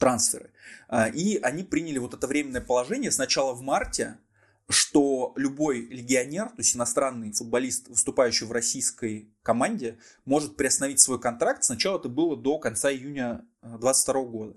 трансферы. 0.00 0.50
А, 0.88 1.08
и 1.08 1.36
они 1.36 1.62
приняли 1.62 1.98
вот 1.98 2.14
это 2.14 2.26
временное 2.26 2.60
положение 2.60 3.12
сначала 3.12 3.52
в 3.52 3.62
марте, 3.62 4.16
что 4.68 5.32
любой 5.36 5.86
легионер, 5.86 6.46
то 6.48 6.58
есть 6.58 6.74
иностранный 6.74 7.32
футболист, 7.32 7.88
выступающий 7.88 8.46
в 8.46 8.52
российской 8.52 9.28
команде, 9.42 9.98
может 10.24 10.56
приостановить 10.56 11.00
свой 11.00 11.20
контракт. 11.20 11.64
Сначала 11.64 11.98
это 11.98 12.08
было 12.08 12.36
до 12.36 12.58
конца 12.58 12.90
июня 12.90 13.44
2022 13.62 14.20
э, 14.20 14.24
года. 14.24 14.56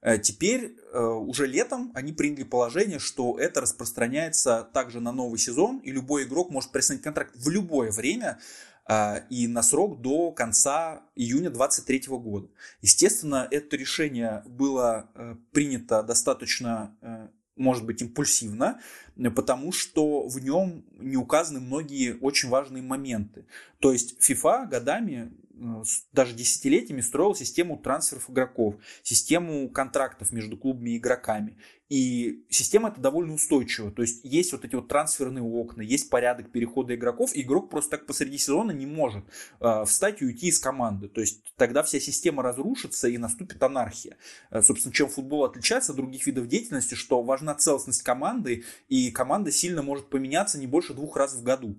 Э, 0.00 0.18
теперь 0.18 0.76
э, 0.92 1.00
уже 1.00 1.46
летом 1.46 1.90
они 1.94 2.12
приняли 2.12 2.44
положение, 2.44 3.00
что 3.00 3.38
это 3.38 3.60
распространяется 3.60 4.68
также 4.72 5.00
на 5.00 5.12
новый 5.12 5.38
сезон, 5.38 5.78
и 5.78 5.90
любой 5.90 6.22
игрок 6.24 6.50
может 6.50 6.70
приостановить 6.70 7.02
контракт 7.02 7.32
в 7.34 7.48
любое 7.48 7.90
время, 7.90 8.36
а, 8.36 8.42
и 9.28 9.46
на 9.48 9.62
срок 9.62 10.00
до 10.00 10.32
конца 10.32 11.02
июня 11.14 11.50
2023 11.50 12.16
года. 12.16 12.48
Естественно, 12.80 13.46
это 13.50 13.76
решение 13.76 14.42
было 14.46 15.10
э, 15.14 15.36
принято 15.52 16.02
достаточно, 16.02 16.96
э, 17.02 17.28
может 17.56 17.84
быть, 17.84 18.00
импульсивно, 18.00 18.80
потому 19.36 19.72
что 19.72 20.26
в 20.26 20.40
нем 20.40 20.86
не 20.98 21.16
указаны 21.16 21.60
многие 21.60 22.16
очень 22.20 22.48
важные 22.48 22.82
моменты. 22.82 23.44
То 23.78 23.92
есть 23.92 24.16
FIFA 24.20 24.68
годами 24.68 25.32
Э, 25.60 25.82
даже 26.12 26.34
десятилетиями 26.34 27.00
строил 27.00 27.34
систему 27.34 27.76
трансферов 27.76 28.30
игроков, 28.30 28.76
систему 29.02 29.68
контрактов 29.68 30.32
между 30.32 30.56
клубами 30.56 30.90
и 30.90 30.98
игроками. 30.98 31.56
И 31.88 32.44
система 32.50 32.90
эта 32.90 33.00
довольно 33.00 33.34
устойчива. 33.34 33.90
То 33.90 34.02
есть 34.02 34.20
есть 34.22 34.52
вот 34.52 34.64
эти 34.64 34.74
вот 34.74 34.88
трансферные 34.88 35.42
окна, 35.42 35.80
есть 35.80 36.10
порядок 36.10 36.50
перехода 36.52 36.94
игроков. 36.94 37.30
Игрок 37.34 37.70
просто 37.70 37.92
так 37.92 38.06
посреди 38.06 38.36
сезона 38.36 38.72
не 38.72 38.86
может 38.86 39.24
э, 39.60 39.84
встать 39.86 40.20
и 40.20 40.26
уйти 40.26 40.48
из 40.48 40.58
команды. 40.58 41.08
То 41.08 41.20
есть 41.20 41.42
тогда 41.56 41.82
вся 41.82 41.98
система 41.98 42.42
разрушится 42.42 43.08
и 43.08 43.16
наступит 43.16 43.62
анархия. 43.62 44.18
Э, 44.50 44.62
собственно, 44.62 44.92
чем 44.92 45.08
футбол 45.08 45.44
отличается 45.44 45.92
от 45.92 45.96
других 45.96 46.26
видов 46.26 46.46
деятельности, 46.46 46.94
что 46.94 47.22
важна 47.22 47.54
целостность 47.54 48.02
команды, 48.02 48.64
и 48.88 49.10
команда 49.10 49.50
сильно 49.50 49.82
может 49.82 50.10
поменяться 50.10 50.58
не 50.58 50.66
больше 50.66 50.92
двух 50.92 51.16
раз 51.16 51.34
в 51.34 51.42
году. 51.42 51.78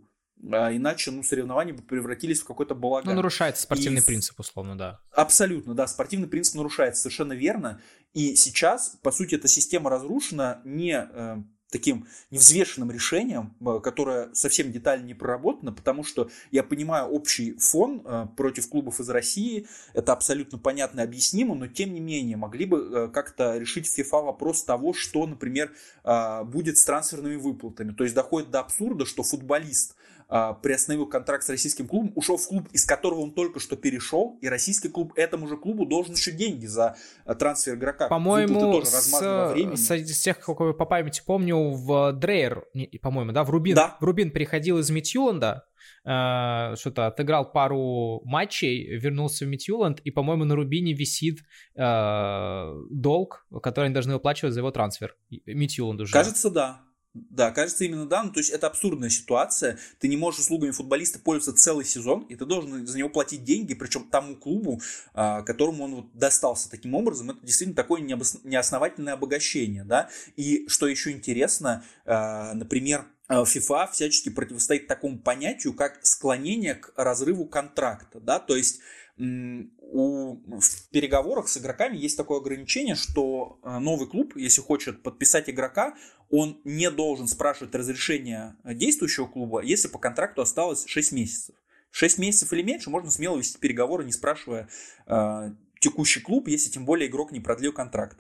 А 0.52 0.74
иначе 0.74 1.12
ну, 1.12 1.24
соревнования 1.24 1.74
бы 1.74 1.82
превратились 1.82 2.42
в 2.42 2.46
какой-то 2.46 2.76
балаган. 2.76 3.10
Ну, 3.10 3.16
нарушается 3.16 3.64
спортивный 3.64 4.02
и... 4.02 4.06
принцип, 4.06 4.40
условно, 4.40 4.78
да. 4.78 5.00
Абсолютно, 5.12 5.74
да, 5.74 5.88
спортивный 5.88 6.28
принцип 6.28 6.56
нарушается, 6.56 7.02
совершенно 7.02 7.34
верно. 7.34 7.82
И 8.14 8.36
сейчас, 8.36 8.98
по 9.02 9.12
сути, 9.12 9.36
эта 9.36 9.48
система 9.48 9.90
разрушена 9.90 10.62
не 10.64 11.08
э, 11.12 11.38
таким 11.72 12.08
невзвешенным 12.32 12.92
решением, 12.92 13.56
э, 13.60 13.80
которое 13.84 14.34
совсем 14.34 14.72
детально 14.72 15.06
не 15.06 15.14
проработано, 15.14 15.72
потому 15.72 16.04
что 16.04 16.30
я 16.52 16.64
понимаю 16.64 17.08
общий 17.08 17.58
фон 17.58 18.02
э, 18.04 18.28
против 18.36 18.70
клубов 18.70 19.00
из 19.00 19.10
России, 19.10 19.68
это 19.94 20.14
абсолютно 20.14 20.58
понятно 20.58 21.02
и 21.02 21.04
объяснимо, 21.04 21.56
но 21.56 21.68
тем 21.68 21.94
не 21.94 22.00
менее 22.00 22.38
могли 22.38 22.66
бы 22.66 22.78
э, 22.78 23.08
как-то 23.10 23.58
решить 23.58 23.88
FIFA 23.88 24.26
вопрос 24.26 24.64
того, 24.64 24.94
что, 24.94 25.26
например, 25.28 25.72
э, 26.04 26.44
будет 26.44 26.78
с 26.78 26.86
трансферными 26.86 27.36
выплатами. 27.36 27.92
То 27.92 28.04
есть 28.04 28.16
доходит 28.16 28.50
до 28.52 28.62
абсурда, 28.62 29.06
что 29.06 29.24
футболист 29.24 29.96
приостановил 30.30 31.08
контракт 31.08 31.44
с 31.44 31.50
российским 31.50 31.88
клубом, 31.88 32.12
ушел 32.16 32.38
в 32.38 32.48
клуб, 32.48 32.68
из 32.72 32.86
которого 32.86 33.22
он 33.22 33.34
только 33.34 33.60
что 33.60 33.76
перешел, 33.76 34.38
и 34.42 34.48
российский 34.48 34.88
клуб 34.88 35.14
этому 35.16 35.48
же 35.48 35.58
клубу 35.58 35.86
должен 35.88 36.14
еще 36.14 36.32
деньги 36.32 36.68
за 36.68 36.96
а, 37.26 37.34
трансфер 37.34 37.74
игрока. 37.74 38.08
По-моему, 38.08 38.84
с, 38.84 38.92
с, 38.92 39.90
с 39.90 40.22
тех, 40.22 40.40
как 40.40 40.60
я 40.60 40.74
по 40.74 40.86
памяти 40.86 41.24
помню, 41.26 41.72
в 41.72 42.14
Дрейер, 42.14 42.66
по-моему, 43.02 43.32
да, 43.32 43.44
в 43.44 43.50
Рубин, 43.50 43.76
да. 43.76 43.98
в 44.00 44.04
Рубин 44.04 44.32
переходил 44.32 44.78
из 44.80 44.90
Митюланда, 44.90 45.66
Uh, 46.06 46.78
что-то 46.78 47.08
отыграл 47.08 47.52
пару 47.52 48.22
матчей, 48.24 48.98
вернулся 48.98 49.46
в 49.46 49.50
Митюланд, 49.50 50.00
и, 50.00 50.12
по-моему, 50.12 50.46
на 50.46 50.56
Рубине 50.56 50.94
висит 50.94 51.40
uh, 51.78 52.74
долг, 52.90 53.46
который 53.62 53.86
они 53.86 53.94
должны 53.94 54.14
выплачивать 54.14 54.54
за 54.54 54.62
его 54.62 54.72
трансфер. 54.72 55.16
Митюланд 55.46 56.00
уже. 56.02 56.14
Кажется, 56.14 56.50
да. 56.50 56.82
Да, 57.14 57.50
кажется, 57.52 57.86
именно 57.86 58.06
да. 58.06 58.24
Ну, 58.24 58.32
то 58.32 58.40
есть 58.40 58.52
это 58.52 58.68
абсурдная 58.68 59.10
ситуация. 59.10 59.80
Ты 60.00 60.08
не 60.08 60.16
можешь 60.16 60.42
услугами 60.42 60.72
футболиста 60.72 61.18
пользоваться 61.18 61.64
целый 61.64 61.84
сезон, 61.84 62.22
и 62.24 62.36
ты 62.36 62.46
должен 62.46 62.86
за 62.86 62.98
него 62.98 63.10
платить 63.10 63.44
деньги, 63.44 63.74
причем 63.74 64.08
тому 64.10 64.36
клубу, 64.36 64.80
а, 65.14 65.42
которому 65.42 65.86
он 65.86 65.96
вот 65.96 66.06
достался 66.14 66.70
таким 66.70 66.94
образом. 66.94 67.32
Это 67.32 67.40
действительно 67.44 67.76
такое 67.76 68.02
неосновательное 68.02 69.14
обогащение. 69.14 69.84
Да? 69.84 70.10
И 70.36 70.68
что 70.68 70.88
еще 70.88 71.12
интересно, 71.12 71.84
а, 72.06 72.54
например, 72.54 73.06
FIFA 73.28 73.92
всячески 73.92 74.30
противостоит 74.30 74.88
такому 74.88 75.20
понятию, 75.20 75.74
как 75.74 76.00
склонение 76.04 76.76
к 76.76 76.94
разрыву 76.96 77.46
контракта. 77.46 78.20
Да? 78.20 78.40
То 78.40 78.56
есть 78.56 78.82
у, 79.20 80.60
в 80.60 80.90
переговорах 80.92 81.50
с 81.50 81.58
игроками 81.58 81.98
есть 81.98 82.16
такое 82.16 82.40
ограничение, 82.40 82.96
что 82.96 83.60
э, 83.64 83.80
новый 83.80 84.08
клуб, 84.08 84.36
если 84.36 84.62
хочет 84.62 85.04
подписать 85.04 85.50
игрока, 85.50 85.96
он 86.30 86.62
не 86.64 86.90
должен 86.90 87.28
спрашивать 87.28 87.76
разрешения 87.76 88.56
действующего 88.64 89.26
клуба, 89.26 89.62
если 89.62 89.88
по 89.88 90.00
контракту 90.00 90.42
осталось 90.42 90.86
6 90.88 91.12
месяцев. 91.12 91.56
6 91.92 92.18
месяцев 92.20 92.54
или 92.54 92.62
меньше 92.62 92.90
можно 92.90 93.12
смело 93.12 93.38
вести 93.38 93.58
переговоры, 93.60 94.06
не 94.06 94.12
спрашивая 94.12 94.70
э, 95.08 95.52
текущий 95.80 96.22
клуб, 96.22 96.48
если 96.48 96.70
тем 96.70 96.86
более 96.86 97.10
игрок 97.10 97.32
не 97.32 97.40
продлил 97.40 97.74
контракт. 97.74 98.18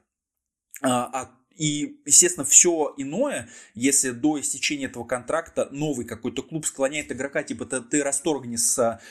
А, 0.82 1.10
а 1.14 1.40
и, 1.60 2.00
естественно, 2.06 2.46
все 2.46 2.94
иное, 2.96 3.50
если 3.74 4.12
до 4.12 4.40
истечения 4.40 4.86
этого 4.86 5.04
контракта 5.04 5.68
новый 5.72 6.06
какой-то 6.06 6.42
клуб 6.42 6.66
склоняет 6.66 7.12
игрока, 7.12 7.44
типа 7.44 7.66
ты, 7.66 7.82
ты 7.82 8.02
расторгни 8.02 8.56
с 8.56 9.02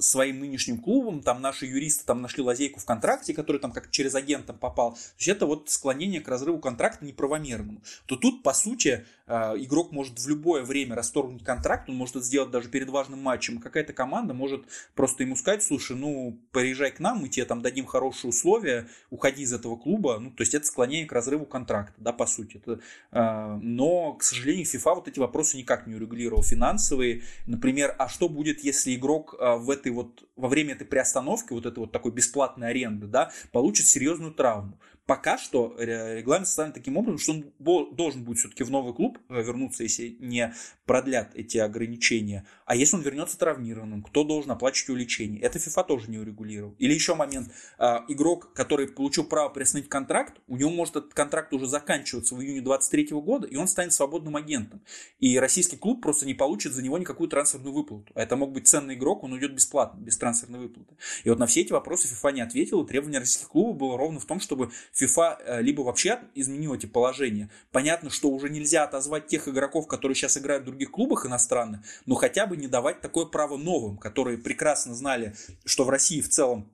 своим 0.00 0.40
нынешним 0.40 0.78
клубом, 0.78 1.22
там 1.22 1.40
наши 1.40 1.66
юристы 1.66 2.04
там 2.04 2.22
нашли 2.22 2.42
лазейку 2.42 2.80
в 2.80 2.84
контракте, 2.84 3.34
который 3.34 3.60
там 3.60 3.72
как 3.72 3.90
через 3.90 4.14
агента 4.14 4.52
попал. 4.52 4.92
То 4.92 4.98
есть 5.18 5.28
это 5.28 5.46
вот 5.46 5.70
склонение 5.70 6.20
к 6.20 6.28
разрыву 6.28 6.58
контракта 6.58 7.04
неправомерному. 7.04 7.82
То 8.06 8.16
тут, 8.16 8.42
по 8.42 8.52
сути, 8.52 9.06
а, 9.26 9.54
игрок 9.56 9.92
может 9.92 10.18
в 10.18 10.28
любое 10.28 10.62
время 10.62 10.94
расторгнуть 10.94 11.44
контракт, 11.44 11.88
он 11.88 11.96
может 11.96 12.16
это 12.16 12.24
сделать 12.24 12.50
даже 12.50 12.68
перед 12.68 12.90
важным 12.90 13.20
матчем. 13.20 13.58
Какая-то 13.58 13.92
команда 13.92 14.34
может 14.34 14.64
просто 14.94 15.22
ему 15.22 15.36
сказать, 15.36 15.62
слушай, 15.62 15.96
ну, 15.96 16.38
приезжай 16.50 16.90
к 16.90 17.00
нам, 17.00 17.18
мы 17.18 17.28
тебе 17.28 17.46
там 17.46 17.62
дадим 17.62 17.86
хорошие 17.86 18.28
условия, 18.28 18.88
уходи 19.10 19.42
из 19.42 19.52
этого 19.52 19.76
клуба. 19.76 20.18
Ну, 20.18 20.30
то 20.30 20.42
есть 20.42 20.54
это 20.54 20.66
склонение 20.66 21.06
к 21.06 21.12
разрыву 21.12 21.46
контракта, 21.46 21.94
да, 21.98 22.12
по 22.12 22.26
сути. 22.26 22.58
Это, 22.58 22.80
а, 23.10 23.58
но, 23.62 24.14
к 24.14 24.22
сожалению, 24.22 24.66
FIFA 24.66 24.96
вот 24.96 25.08
эти 25.08 25.18
вопросы 25.18 25.56
никак 25.56 25.86
не 25.86 25.94
урегулировал 25.94 26.42
финансовые. 26.42 27.22
Например, 27.46 27.94
а 27.98 28.08
что 28.08 28.28
будет, 28.28 28.62
если 28.64 28.94
игрок 28.94 29.21
игрок 29.22 29.34
а, 29.38 29.56
в 29.56 29.70
этой 29.70 29.92
вот, 29.92 30.24
во 30.36 30.48
время 30.48 30.74
этой 30.74 30.86
приостановки, 30.86 31.52
вот 31.52 31.66
этой 31.66 31.80
вот 31.80 31.92
такой 31.92 32.12
бесплатной 32.12 32.68
аренды, 32.68 33.06
да, 33.06 33.30
получит 33.52 33.86
серьезную 33.86 34.32
травму. 34.32 34.78
Пока 35.04 35.36
что 35.36 35.74
регламент 35.78 36.46
составлен 36.46 36.72
таким 36.72 36.96
образом, 36.96 37.18
что 37.18 37.32
он 37.32 37.94
должен 37.94 38.22
будет 38.22 38.38
все-таки 38.38 38.62
в 38.62 38.70
новый 38.70 38.94
клуб 38.94 39.18
э, 39.28 39.42
вернуться, 39.42 39.82
если 39.82 40.16
не 40.20 40.54
продлят 40.86 41.34
эти 41.34 41.58
ограничения. 41.58 42.46
А 42.72 42.74
если 42.74 42.96
он 42.96 43.02
вернется 43.02 43.36
травмированным, 43.36 44.02
кто 44.02 44.24
должен 44.24 44.50
оплачивать 44.50 44.88
его 44.88 44.96
лечение? 44.98 45.42
Это 45.42 45.58
FIFA 45.58 45.86
тоже 45.86 46.10
не 46.10 46.16
урегулировал. 46.16 46.74
Или 46.78 46.94
еще 46.94 47.14
момент. 47.14 47.52
А, 47.76 48.02
игрок, 48.08 48.54
который 48.54 48.88
получил 48.88 49.24
право 49.24 49.50
приостановить 49.50 49.90
контракт, 49.90 50.40
у 50.48 50.56
него 50.56 50.70
может 50.70 50.96
этот 50.96 51.12
контракт 51.12 51.52
уже 51.52 51.66
заканчиваться 51.66 52.34
в 52.34 52.40
июне 52.40 52.62
23 52.62 53.08
года, 53.10 53.46
и 53.46 53.56
он 53.56 53.68
станет 53.68 53.92
свободным 53.92 54.36
агентом. 54.36 54.80
И 55.18 55.38
российский 55.38 55.76
клуб 55.76 56.00
просто 56.00 56.24
не 56.24 56.32
получит 56.32 56.72
за 56.72 56.82
него 56.82 56.96
никакую 56.96 57.28
трансферную 57.28 57.74
выплату. 57.74 58.10
А 58.14 58.22
это 58.22 58.36
мог 58.36 58.52
быть 58.52 58.66
ценный 58.66 58.94
игрок, 58.94 59.22
он 59.22 59.34
уйдет 59.34 59.52
бесплатно, 59.52 60.00
без 60.00 60.16
трансферной 60.16 60.60
выплаты. 60.60 60.94
И 61.24 61.28
вот 61.28 61.38
на 61.38 61.44
все 61.44 61.60
эти 61.60 61.72
вопросы 61.72 62.08
FIFA 62.08 62.32
не 62.32 62.40
ответил, 62.40 62.82
и 62.82 62.88
требование 62.88 63.20
российских 63.20 63.48
клубов 63.48 63.76
было 63.76 63.98
ровно 63.98 64.18
в 64.18 64.24
том, 64.24 64.40
чтобы 64.40 64.70
FIFA 64.98 65.60
либо 65.60 65.82
вообще 65.82 66.20
изменила 66.34 66.76
эти 66.76 66.86
положения. 66.86 67.50
Понятно, 67.70 68.08
что 68.08 68.30
уже 68.30 68.48
нельзя 68.48 68.84
отозвать 68.84 69.26
тех 69.26 69.46
игроков, 69.46 69.86
которые 69.86 70.16
сейчас 70.16 70.38
играют 70.38 70.62
в 70.62 70.66
других 70.68 70.90
клубах 70.90 71.26
иностранных, 71.26 71.82
но 72.06 72.14
хотя 72.14 72.46
бы 72.46 72.61
не 72.62 72.68
давать 72.68 73.00
такое 73.00 73.26
право 73.26 73.58
новым, 73.58 73.98
которые 73.98 74.38
прекрасно 74.38 74.94
знали, 74.94 75.34
что 75.64 75.84
в 75.84 75.90
России 75.90 76.20
в 76.20 76.28
целом 76.28 76.70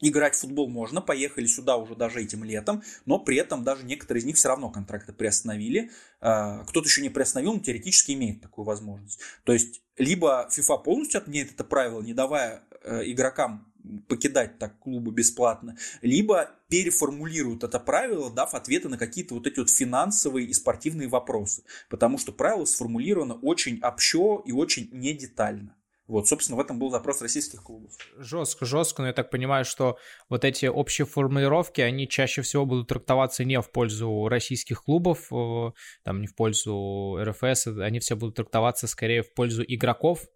Играть 0.00 0.34
в 0.34 0.40
футбол 0.40 0.68
можно, 0.68 1.00
поехали 1.00 1.46
сюда 1.46 1.78
уже 1.78 1.94
даже 1.94 2.20
этим 2.20 2.44
летом, 2.44 2.82
но 3.06 3.18
при 3.18 3.38
этом 3.38 3.64
даже 3.64 3.82
некоторые 3.82 4.20
из 4.20 4.26
них 4.26 4.36
все 4.36 4.48
равно 4.48 4.68
контракты 4.68 5.14
приостановили. 5.14 5.90
А, 6.20 6.64
кто-то 6.64 6.86
еще 6.86 7.00
не 7.00 7.08
приостановил, 7.08 7.54
но 7.54 7.60
теоретически 7.60 8.12
имеет 8.12 8.42
такую 8.42 8.66
возможность. 8.66 9.20
То 9.44 9.54
есть, 9.54 9.80
либо 9.96 10.48
FIFA 10.54 10.82
полностью 10.82 11.18
отменяет 11.18 11.52
это 11.52 11.64
правило, 11.64 12.02
не 12.02 12.12
давая 12.12 12.62
э, 12.82 13.04
игрокам 13.06 13.65
покидать 14.08 14.58
так 14.58 14.78
клубы 14.78 15.12
бесплатно, 15.12 15.76
либо 16.02 16.50
переформулируют 16.68 17.64
это 17.64 17.78
правило, 17.78 18.30
дав 18.30 18.54
ответы 18.54 18.88
на 18.88 18.98
какие-то 18.98 19.34
вот 19.34 19.46
эти 19.46 19.58
вот 19.58 19.70
финансовые 19.70 20.46
и 20.46 20.52
спортивные 20.52 21.08
вопросы. 21.08 21.62
Потому 21.88 22.18
что 22.18 22.32
правило 22.32 22.64
сформулировано 22.64 23.34
очень 23.34 23.80
общо 23.82 24.42
и 24.44 24.52
очень 24.52 24.88
недетально. 24.92 25.76
Вот, 26.08 26.28
собственно, 26.28 26.56
в 26.56 26.60
этом 26.60 26.78
был 26.78 26.90
запрос 26.90 27.20
российских 27.20 27.64
клубов. 27.64 27.92
Жестко, 28.16 28.64
жестко, 28.64 29.02
но 29.02 29.08
я 29.08 29.12
так 29.12 29.28
понимаю, 29.28 29.64
что 29.64 29.98
вот 30.28 30.44
эти 30.44 30.66
общие 30.66 31.04
формулировки, 31.04 31.80
они 31.80 32.08
чаще 32.08 32.42
всего 32.42 32.64
будут 32.64 32.88
трактоваться 32.88 33.44
не 33.44 33.60
в 33.60 33.70
пользу 33.70 34.28
российских 34.28 34.84
клубов, 34.84 35.32
э, 35.32 35.72
там 36.04 36.20
не 36.20 36.28
в 36.28 36.36
пользу 36.36 37.18
РФС, 37.20 37.66
они 37.66 37.98
все 37.98 38.14
будут 38.14 38.36
трактоваться 38.36 38.86
скорее 38.86 39.22
в 39.22 39.34
пользу 39.34 39.64
игроков, 39.66 40.26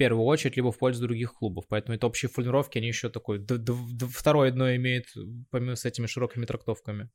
первую 0.00 0.24
очередь, 0.24 0.56
либо 0.56 0.72
в 0.72 0.78
пользу 0.78 1.02
других 1.02 1.34
клубов. 1.34 1.66
Поэтому 1.68 1.94
это 1.94 2.06
общие 2.06 2.30
формулировки, 2.30 2.78
они 2.78 2.86
еще 2.86 3.10
такой, 3.10 3.46
второе 4.10 4.50
дно 4.50 4.74
имеют, 4.76 5.04
помимо 5.50 5.76
с 5.76 5.84
этими 5.84 6.06
широкими 6.06 6.46
трактовками. 6.46 7.10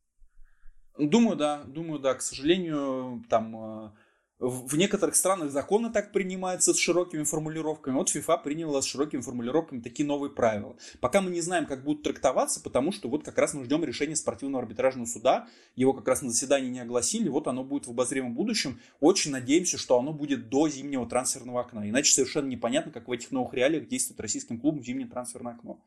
Думаю, 0.99 1.35
да, 1.35 1.63
думаю, 1.63 1.99
да. 1.99 2.13
К 2.13 2.21
сожалению, 2.21 3.23
там 3.27 3.55
э, 3.55 3.91
в 4.39 4.75
некоторых 4.75 5.15
странах 5.15 5.51
законы 5.51 5.91
так 5.91 6.11
принимаются 6.11 6.73
с 6.73 6.77
широкими 6.77 7.23
формулировками. 7.23 7.95
Вот 7.95 8.13
FIFA 8.13 8.43
приняла 8.43 8.81
с 8.81 8.85
широкими 8.85 9.21
формулировками 9.21 9.79
такие 9.79 10.05
новые 10.05 10.29
правила. 10.29 10.75
Пока 10.99 11.21
мы 11.21 11.31
не 11.31 11.39
знаем, 11.39 11.65
как 11.65 11.85
будут 11.85 12.03
трактоваться, 12.03 12.59
потому 12.59 12.91
что 12.91 13.07
вот 13.07 13.23
как 13.23 13.37
раз 13.37 13.53
мы 13.53 13.63
ждем 13.63 13.85
решения 13.85 14.15
спортивного 14.15 14.63
арбитражного 14.63 15.05
суда. 15.05 15.47
Его 15.75 15.93
как 15.93 16.07
раз 16.09 16.21
на 16.21 16.31
заседании 16.31 16.69
не 16.69 16.81
огласили. 16.81 17.29
Вот 17.29 17.47
оно 17.47 17.63
будет 17.63 17.87
в 17.87 17.91
обозримом 17.91 18.35
будущем. 18.35 18.81
Очень 18.99 19.31
надеемся, 19.31 19.77
что 19.77 19.97
оно 19.97 20.11
будет 20.11 20.49
до 20.49 20.67
зимнего 20.67 21.07
трансферного 21.07 21.61
окна. 21.61 21.89
Иначе 21.89 22.11
совершенно 22.11 22.47
непонятно, 22.47 22.91
как 22.91 23.07
в 23.07 23.11
этих 23.13 23.31
новых 23.31 23.53
реалиях 23.53 23.87
действует 23.87 24.19
российским 24.19 24.59
клубом 24.59 24.83
зимнее 24.83 25.07
трансферное 25.07 25.53
окно. 25.53 25.81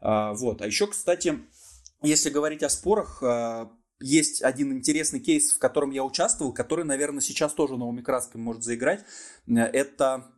А, 0.00 0.32
вот. 0.34 0.62
А 0.62 0.66
еще, 0.66 0.88
кстати, 0.88 1.38
если 2.02 2.28
говорить 2.28 2.64
о 2.64 2.68
спорах, 2.68 3.22
а, 3.22 3.70
есть 4.04 4.42
один 4.42 4.70
интересный 4.72 5.18
кейс, 5.18 5.52
в 5.52 5.58
котором 5.58 5.90
я 5.90 6.04
участвовал, 6.04 6.52
который, 6.52 6.84
наверное, 6.84 7.22
сейчас 7.22 7.54
тоже 7.54 7.78
новыми 7.78 8.02
красками 8.02 8.42
может 8.42 8.62
заиграть. 8.62 9.02
Это 9.46 10.30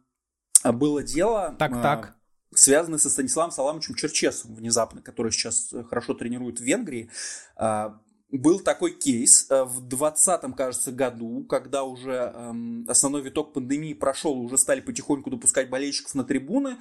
было 0.63 1.03
дело... 1.03 1.57
Так, 1.59 1.73
э, 1.73 1.83
так. 1.83 2.17
Связанное 2.55 3.01
со 3.01 3.11
Станиславом 3.11 3.51
Саламовичем 3.51 3.97
Черчесом 3.97 4.55
внезапно, 4.55 5.03
который 5.03 5.33
сейчас 5.33 5.75
хорошо 5.91 6.15
тренирует 6.15 6.61
в 6.61 6.63
Венгрии. 6.63 7.11
Э, 7.59 7.91
был 8.31 8.61
такой 8.61 8.93
кейс 8.93 9.51
э, 9.51 9.65
в 9.65 9.81
2020, 9.89 10.57
кажется, 10.57 10.93
году, 10.93 11.45
когда 11.45 11.83
уже 11.83 12.13
эм, 12.13 12.85
основной 12.89 13.23
виток 13.23 13.53
пандемии 13.53 13.95
прошел, 13.95 14.39
уже 14.39 14.59
стали 14.59 14.81
потихоньку 14.81 15.29
допускать 15.29 15.71
болельщиков 15.71 16.15
на 16.15 16.23
трибуны. 16.23 16.77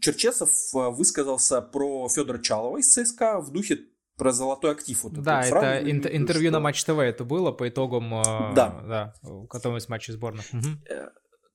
Черчесов 0.00 0.50
высказался 0.72 1.62
про 1.62 2.08
Федора 2.08 2.40
Чалова 2.40 2.78
из 2.78 2.92
ЦСКА 2.92 3.38
в 3.38 3.52
духе 3.52 3.86
про 4.22 4.32
золотой 4.32 4.70
актив. 4.70 5.02
Вот 5.02 5.14
да, 5.14 5.42
это 5.42 5.80
ин- 5.82 6.06
интервью 6.06 6.50
что... 6.50 6.58
на 6.58 6.60
Матч 6.60 6.84
ТВ 6.84 6.98
это 6.98 7.24
было 7.24 7.50
по 7.50 7.68
итогам 7.68 8.14
э, 8.14 8.54
да. 8.54 8.80
Да, 8.86 9.14
которого 9.50 9.78
из 9.78 9.88
матча 9.88 10.12
сборных. 10.12 10.44
Угу. 10.52 10.68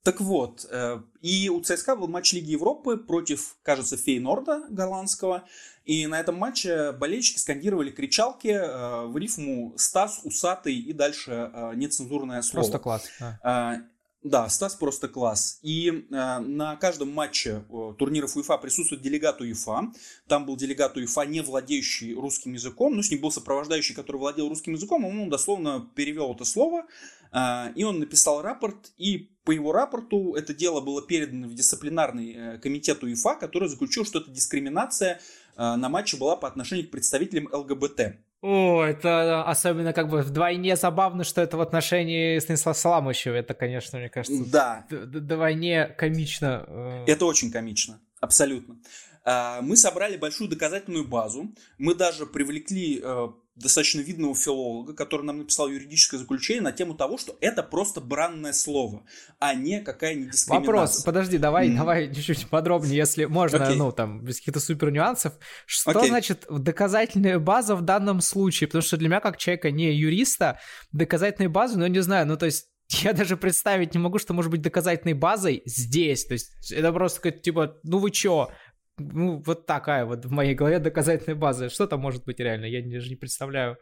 Так 0.04 0.20
вот, 0.20 0.66
э, 0.70 1.00
и 1.22 1.48
у 1.50 1.62
ЦСКА 1.62 1.96
был 1.96 2.10
матч 2.10 2.34
Лиги 2.34 2.52
Европы 2.52 2.98
против, 2.98 3.56
кажется, 3.64 3.96
Фейнорда 3.96 4.64
голландского. 4.70 5.46
И 5.86 6.08
на 6.08 6.20
этом 6.20 6.36
матче 6.36 6.92
болельщики 6.92 7.40
скандировали 7.40 7.92
кричалки 7.92 8.60
в 9.08 9.16
рифму 9.16 9.74
«Стас, 9.78 10.20
усатый» 10.26 10.76
и 10.76 10.92
дальше 10.92 11.50
нецензурное 11.76 12.42
слово. 12.42 12.64
Просто 12.64 12.80
класс. 12.80 13.10
Да. 13.22 13.82
Да, 14.28 14.50
Стас 14.50 14.76
просто 14.76 15.08
класс. 15.08 15.58
И 15.62 15.90
э, 15.90 16.40
на 16.40 16.76
каждом 16.76 17.14
матче 17.14 17.64
э, 17.70 17.94
турниров 17.98 18.36
УЕФА 18.36 18.58
присутствует 18.58 19.02
делегат 19.02 19.40
УЕФА. 19.40 19.94
Там 20.28 20.46
был 20.46 20.58
делегат 20.58 20.98
УЕФА, 20.98 21.22
не 21.22 21.40
владеющий 21.40 22.14
русским 22.14 22.52
языком, 22.52 22.94
но 22.94 23.02
с 23.02 23.10
ним 23.10 23.22
был 23.22 23.32
сопровождающий, 23.32 23.96
который 23.96 24.18
владел 24.18 24.50
русским 24.50 24.74
языком, 24.74 25.06
он 25.06 25.30
дословно 25.30 25.90
перевел 25.96 26.34
это 26.34 26.44
слово, 26.44 26.88
э, 27.32 27.72
и 27.76 27.86
он 27.86 28.00
написал 28.00 28.42
рапорт, 28.42 28.92
и 28.98 29.30
по 29.46 29.52
его 29.52 29.72
рапорту 29.72 30.34
это 30.34 30.54
дело 30.54 30.82
было 30.82 31.02
передано 31.02 31.48
в 31.48 31.54
дисциплинарный 31.54 32.34
э, 32.34 32.58
комитет 32.58 33.02
УЕФА, 33.04 33.36
который 33.36 33.70
заключил, 33.70 34.04
что 34.04 34.20
эта 34.20 34.30
дискриминация 34.30 35.22
э, 35.56 35.76
на 35.76 35.88
матче 35.88 36.18
была 36.18 36.36
по 36.36 36.50
отношению 36.50 36.86
к 36.88 36.92
представителям 36.92 37.48
ЛГБТ. 37.50 38.18
О, 38.42 38.84
это 38.84 39.44
особенно 39.44 39.94
как 39.94 40.10
бы 40.10 40.22
вдвойне 40.22 40.76
забавно, 40.76 41.24
что 41.24 41.42
это 41.42 41.58
в 41.58 41.62
отношении 41.62 42.38
Станислава 42.38 42.76
Саламовича. 42.76 43.32
Это, 43.32 43.54
конечно, 43.56 43.98
мне 43.98 44.10
кажется, 44.10 44.44
да. 44.46 44.86
вдвойне 44.90 45.88
комично. 45.88 46.64
Э. 46.68 47.06
Это 47.08 47.26
очень 47.26 47.52
комично, 47.52 48.00
абсолютно. 48.22 48.78
А, 49.24 49.62
мы 49.62 49.76
собрали 49.76 50.18
большую 50.18 50.50
доказательную 50.50 51.08
базу. 51.08 51.54
Мы 51.78 51.96
даже 51.96 52.26
привлекли 52.28 53.02
э, 53.04 53.28
достаточно 53.58 54.02
видного 54.02 54.36
филолога, 54.36 54.94
который 54.94 55.24
нам 55.24 55.40
написал 55.40 55.68
юридическое 55.68 56.20
заключение 56.20 56.62
на 56.62 56.72
тему 56.72 56.94
того, 56.94 57.18
что 57.18 57.38
это 57.42 57.64
просто 57.64 58.02
бранное 58.02 58.54
слово, 58.54 59.04
а 59.40 59.54
не 59.54 59.82
какая-нибудь 59.82 60.32
дискриминация. 60.32 60.72
Вопрос, 60.72 61.04
подожди, 61.04 61.38
давай, 61.38 61.70
mm. 61.70 61.76
давай 61.76 62.14
чуть-чуть 62.14 62.48
подробнее, 62.48 62.98
если 62.98 63.26
можно, 63.26 63.58
okay. 63.58 63.76
ну, 63.76 63.92
там, 63.92 64.24
без 64.24 64.38
каких-то 64.38 64.60
супер 64.60 64.92
нюансов. 64.92 65.34
Что 65.66 65.92
okay. 65.92 66.08
значит 66.08 66.46
доказательная 66.50 67.40
база 67.40 67.76
в 67.76 67.82
данном 67.82 68.22
случае? 68.22 68.68
Потому 68.68 68.82
что 68.82 68.98
для 68.98 69.10
меня, 69.10 69.20
как 69.20 69.38
человека 69.38 69.72
не 69.72 69.94
юриста, 69.94 70.60
доказательная 70.92 71.50
база, 71.50 71.80
ну, 71.80 71.88
не 71.88 72.02
знаю, 72.02 72.28
ну, 72.28 72.38
то 72.38 72.46
есть 72.46 72.68
я 73.04 73.14
даже 73.14 73.38
представить 73.38 73.94
не 73.94 74.00
могу, 74.00 74.18
что 74.18 74.34
может 74.34 74.52
быть 74.52 74.62
доказательной 74.62 75.14
базой 75.14 75.62
здесь. 75.66 76.26
То 76.26 76.34
есть 76.34 76.72
это 76.72 76.92
просто 76.94 77.32
типа, 77.32 77.78
ну 77.84 78.00
вы 78.00 78.12
чё, 78.12 78.50
ну, 78.98 79.42
вот 79.46 79.66
такая 79.66 80.06
вот 80.06 80.26
в 80.26 80.32
моей 80.32 80.56
голове 80.56 80.80
доказательная 80.80 81.40
база. 81.40 81.70
Что 81.70 81.88
там 81.88 82.00
может 82.00 82.26
быть 82.26 82.40
реально? 82.40 82.66
Я 82.66 82.82
даже 82.82 83.10
не 83.10 83.16
представляю. 83.16 83.78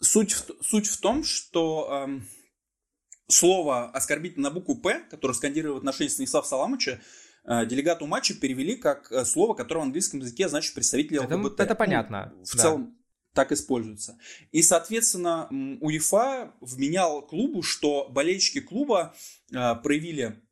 Суть 0.00 0.32
в, 0.32 0.62
суть 0.62 0.88
в 0.88 1.00
том, 1.00 1.24
что 1.24 2.04
эм, 2.04 2.26
слово 3.28 3.90
оскорбительно 3.90 4.48
на 4.48 4.54
букву 4.54 4.76
«П», 4.76 5.04
которое 5.10 5.34
скандировал 5.34 5.76
в 5.76 5.78
отношении 5.78 6.10
Станислава 6.10 6.44
Саламовича, 6.44 7.00
э, 7.44 7.66
делегату 7.66 8.06
матча 8.06 8.34
перевели 8.34 8.76
как 8.76 9.10
э, 9.10 9.24
слово, 9.24 9.54
которое 9.54 9.80
в 9.80 9.84
английском 9.84 10.20
языке 10.20 10.48
значит 10.48 10.74
представитель 10.74 11.20
ЛГБТ. 11.20 11.54
Это, 11.54 11.62
это 11.62 11.74
понятно. 11.74 12.32
Ну, 12.36 12.44
в 12.44 12.56
да. 12.56 12.62
целом 12.62 12.98
так 13.34 13.52
используется. 13.52 14.18
И, 14.50 14.62
соответственно, 14.62 15.48
УЕФА 15.80 16.54
вменял 16.60 17.22
клубу, 17.26 17.62
что 17.62 18.08
болельщики 18.08 18.60
клуба 18.60 19.14
э, 19.52 19.74
проявили 19.76 20.42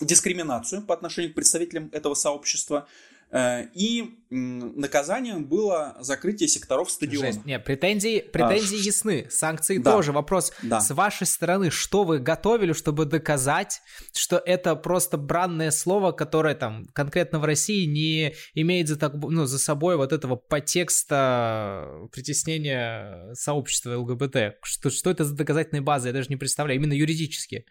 дискриминацию 0.00 0.82
по 0.82 0.94
отношению 0.94 1.32
к 1.32 1.34
представителям 1.34 1.90
этого 1.92 2.14
сообщества. 2.14 2.86
Э, 3.32 3.66
и 3.74 4.16
наказанием 4.30 5.44
было 5.44 5.96
закрытие 6.00 6.48
секторов 6.48 6.90
стадиона. 6.90 7.26
Жесть. 7.26 7.44
Нет, 7.44 7.64
претензии, 7.64 8.20
претензии 8.20 8.76
а, 8.76 8.82
ясны, 8.82 9.26
санкции 9.30 9.78
да, 9.78 9.92
тоже. 9.92 10.12
Вопрос 10.12 10.52
да. 10.62 10.80
с 10.80 10.90
вашей 10.90 11.26
стороны, 11.26 11.70
что 11.70 12.04
вы 12.04 12.18
готовили, 12.18 12.72
чтобы 12.72 13.06
доказать, 13.06 13.82
что 14.12 14.40
это 14.44 14.74
просто 14.74 15.16
бранное 15.16 15.70
слово, 15.70 16.10
которое 16.12 16.54
там 16.54 16.86
конкретно 16.92 17.38
в 17.38 17.44
России 17.44 17.86
не 17.86 18.34
имеет 18.54 18.88
за, 18.88 18.96
так, 18.96 19.14
ну, 19.14 19.46
за 19.46 19.58
собой 19.58 19.96
вот 19.96 20.12
этого 20.12 20.34
подтекста 20.36 21.88
притеснения 22.12 23.32
сообщества 23.34 23.96
ЛГБТ? 23.96 24.58
Что, 24.62 24.90
что 24.90 25.10
это 25.10 25.24
за 25.24 25.36
доказательная 25.36 25.82
база? 25.82 26.08
Я 26.08 26.14
даже 26.14 26.28
не 26.30 26.36
представляю, 26.36 26.80
именно 26.80 26.94
юридически. 26.94 27.64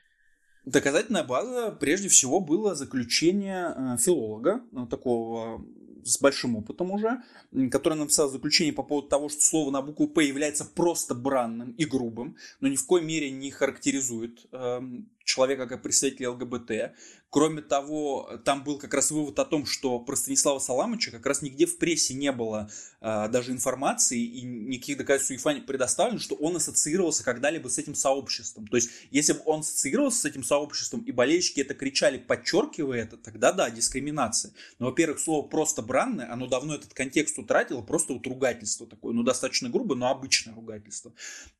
Доказательная 0.69 1.23
база, 1.23 1.71
прежде 1.71 2.09
всего, 2.09 2.39
было 2.39 2.75
заключение 2.75 3.73
э, 3.75 3.97
филолога, 3.97 4.61
э, 4.71 4.85
такого 4.87 5.65
с 6.03 6.19
большим 6.21 6.55
опытом 6.57 6.91
уже, 6.91 7.23
который 7.71 7.95
написал 7.95 8.29
заключение 8.29 8.71
по 8.71 8.83
поводу 8.83 9.07
того, 9.07 9.29
что 9.29 9.41
слово 9.41 9.71
на 9.71 9.81
букву 9.81 10.07
«П» 10.07 10.23
является 10.23 10.65
просто 10.65 11.15
бранным 11.15 11.71
и 11.71 11.85
грубым, 11.85 12.35
но 12.59 12.67
ни 12.67 12.75
в 12.75 12.85
коей 12.85 13.03
мере 13.03 13.31
не 13.31 13.49
характеризует 13.49 14.45
э, 14.51 14.81
человека 15.29 15.67
как 15.67 15.83
представителя 15.83 16.31
ЛГБТ. 16.31 16.95
Кроме 17.29 17.61
того, 17.61 18.39
там 18.43 18.63
был 18.63 18.79
как 18.79 18.91
раз 18.95 19.11
вывод 19.11 19.37
о 19.37 19.45
том, 19.45 19.67
что 19.67 19.99
про 19.99 20.15
Станислава 20.15 20.57
Саламыча 20.57 21.11
как 21.11 21.25
раз 21.27 21.43
нигде 21.43 21.67
в 21.67 21.77
прессе 21.77 22.15
не 22.15 22.31
было 22.31 22.71
а, 22.99 23.27
даже 23.27 23.51
информации 23.51 24.19
и 24.19 24.41
никаких 24.41 24.97
доказательств 24.97 25.31
УЕФА 25.31 25.59
не 25.59 25.61
предоставлено, 25.61 26.19
что 26.19 26.33
он 26.35 26.55
ассоциировался 26.55 27.23
когда-либо 27.23 27.67
с 27.67 27.77
этим 27.77 27.93
сообществом. 27.93 28.65
То 28.67 28.77
есть, 28.77 28.89
если 29.11 29.33
бы 29.33 29.41
он 29.45 29.59
ассоциировался 29.59 30.21
с 30.21 30.25
этим 30.25 30.43
сообществом 30.43 31.01
и 31.01 31.11
болельщики 31.11 31.61
это 31.61 31.75
кричали, 31.75 32.17
подчеркивая 32.17 33.03
это, 33.03 33.17
тогда 33.17 33.51
да, 33.51 33.69
дискриминация. 33.69 34.51
Но, 34.79 34.87
во-первых, 34.87 35.19
слово 35.19 35.47
просто 35.47 35.83
бранное, 35.83 36.33
оно 36.33 36.47
давно 36.47 36.73
этот 36.73 36.95
контекст 36.95 37.37
утратило, 37.37 37.83
просто 37.83 38.13
вот 38.13 38.25
ругательство 38.25 38.87
такое, 38.87 39.13
ну, 39.13 39.21
достаточно 39.21 39.69
грубо, 39.69 39.93
но 39.93 40.09
обычное 40.09 40.55
ругательство. 40.55 41.13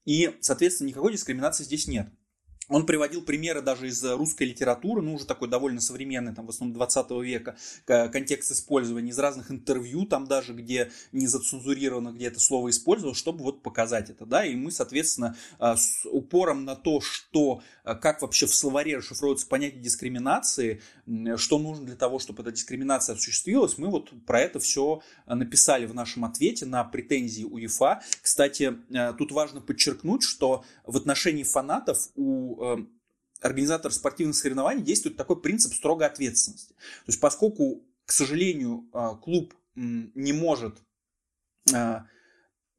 И, 0.06 0.36
соответственно, 0.42 0.88
никакой 0.88 1.12
дискриминации 1.12 1.64
здесь 1.64 1.88
нет. 1.88 2.10
Он 2.70 2.86
приводил 2.86 3.24
примеры 3.24 3.62
даже 3.62 3.88
из 3.88 4.04
русской 4.04 4.44
литературы, 4.44 5.02
ну, 5.02 5.16
уже 5.16 5.26
такой 5.26 5.48
довольно 5.48 5.82
современный, 5.82 6.34
там, 6.34 6.46
в 6.46 6.50
основном 6.50 6.76
20 6.76 7.12
века, 7.24 7.58
контекст 7.86 8.52
использования, 8.52 9.10
из 9.10 9.18
разных 9.18 9.52
интервью, 9.52 10.06
там 10.06 10.28
даже, 10.28 10.54
где 10.54 10.92
не 11.12 11.28
зацензурировано, 11.28 12.12
где 12.12 12.28
это 12.28 12.40
слово 12.40 12.70
использовал, 12.70 13.16
чтобы 13.16 13.44
вот 13.44 13.64
показать 13.64 14.10
это, 14.10 14.26
да, 14.26 14.46
и 14.46 14.56
мы, 14.56 14.72
соответственно, 14.72 15.36
а, 15.58 15.76
с 15.76 16.06
упором 16.06 16.64
на 16.64 16.76
то, 16.76 17.02
что, 17.02 17.62
а, 17.84 17.96
как 17.96 18.22
вообще 18.22 18.46
в 18.46 18.54
словаре 18.54 18.98
расшифровывается 18.98 19.48
понятие 19.48 19.82
дискриминации, 19.82 20.82
что 21.38 21.58
нужно 21.58 21.86
для 21.86 21.96
того, 21.96 22.20
чтобы 22.20 22.44
эта 22.44 22.52
дискриминация 22.52 23.16
осуществилась, 23.16 23.80
мы 23.80 23.90
вот 23.90 24.12
про 24.26 24.42
это 24.42 24.60
все 24.60 25.02
написали 25.26 25.88
в 25.88 25.96
нашем 25.96 26.24
ответе 26.26 26.68
на 26.68 26.84
претензии 26.84 27.44
УЕФА. 27.44 28.02
Кстати, 28.22 28.76
тут 29.18 29.32
важно 29.32 29.60
подчеркнуть, 29.60 30.22
что 30.22 30.64
в 30.86 30.96
отношении 30.98 31.44
фанатов 31.44 32.10
у 32.16 32.59
Э, 32.60 32.78
организатора 33.42 33.94
спортивных 33.94 34.36
соревнований 34.36 34.84
действует 34.84 35.16
такой 35.16 35.42
принцип 35.42 35.74
строгой 35.74 36.08
ответственности. 36.08 36.74
То 36.74 37.08
есть 37.08 37.22
поскольку, 37.22 37.86
к 38.06 38.12
сожалению, 38.12 38.90
э, 38.94 39.12
клуб 39.22 39.54
не 39.76 40.34
может 40.34 40.78
э, 41.74 42.02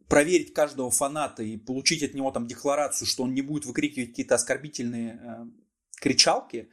проверить 0.07 0.52
каждого 0.52 0.90
фаната 0.90 1.43
и 1.43 1.57
получить 1.57 2.02
от 2.02 2.12
него 2.12 2.31
там 2.31 2.47
декларацию, 2.47 3.09
что 3.09 3.23
он 3.23 3.32
не 3.32 3.40
будет 3.40 3.65
выкрикивать 3.65 4.11
какие-то 4.11 4.35
оскорбительные 4.35 5.51
кричалки, 5.97 6.69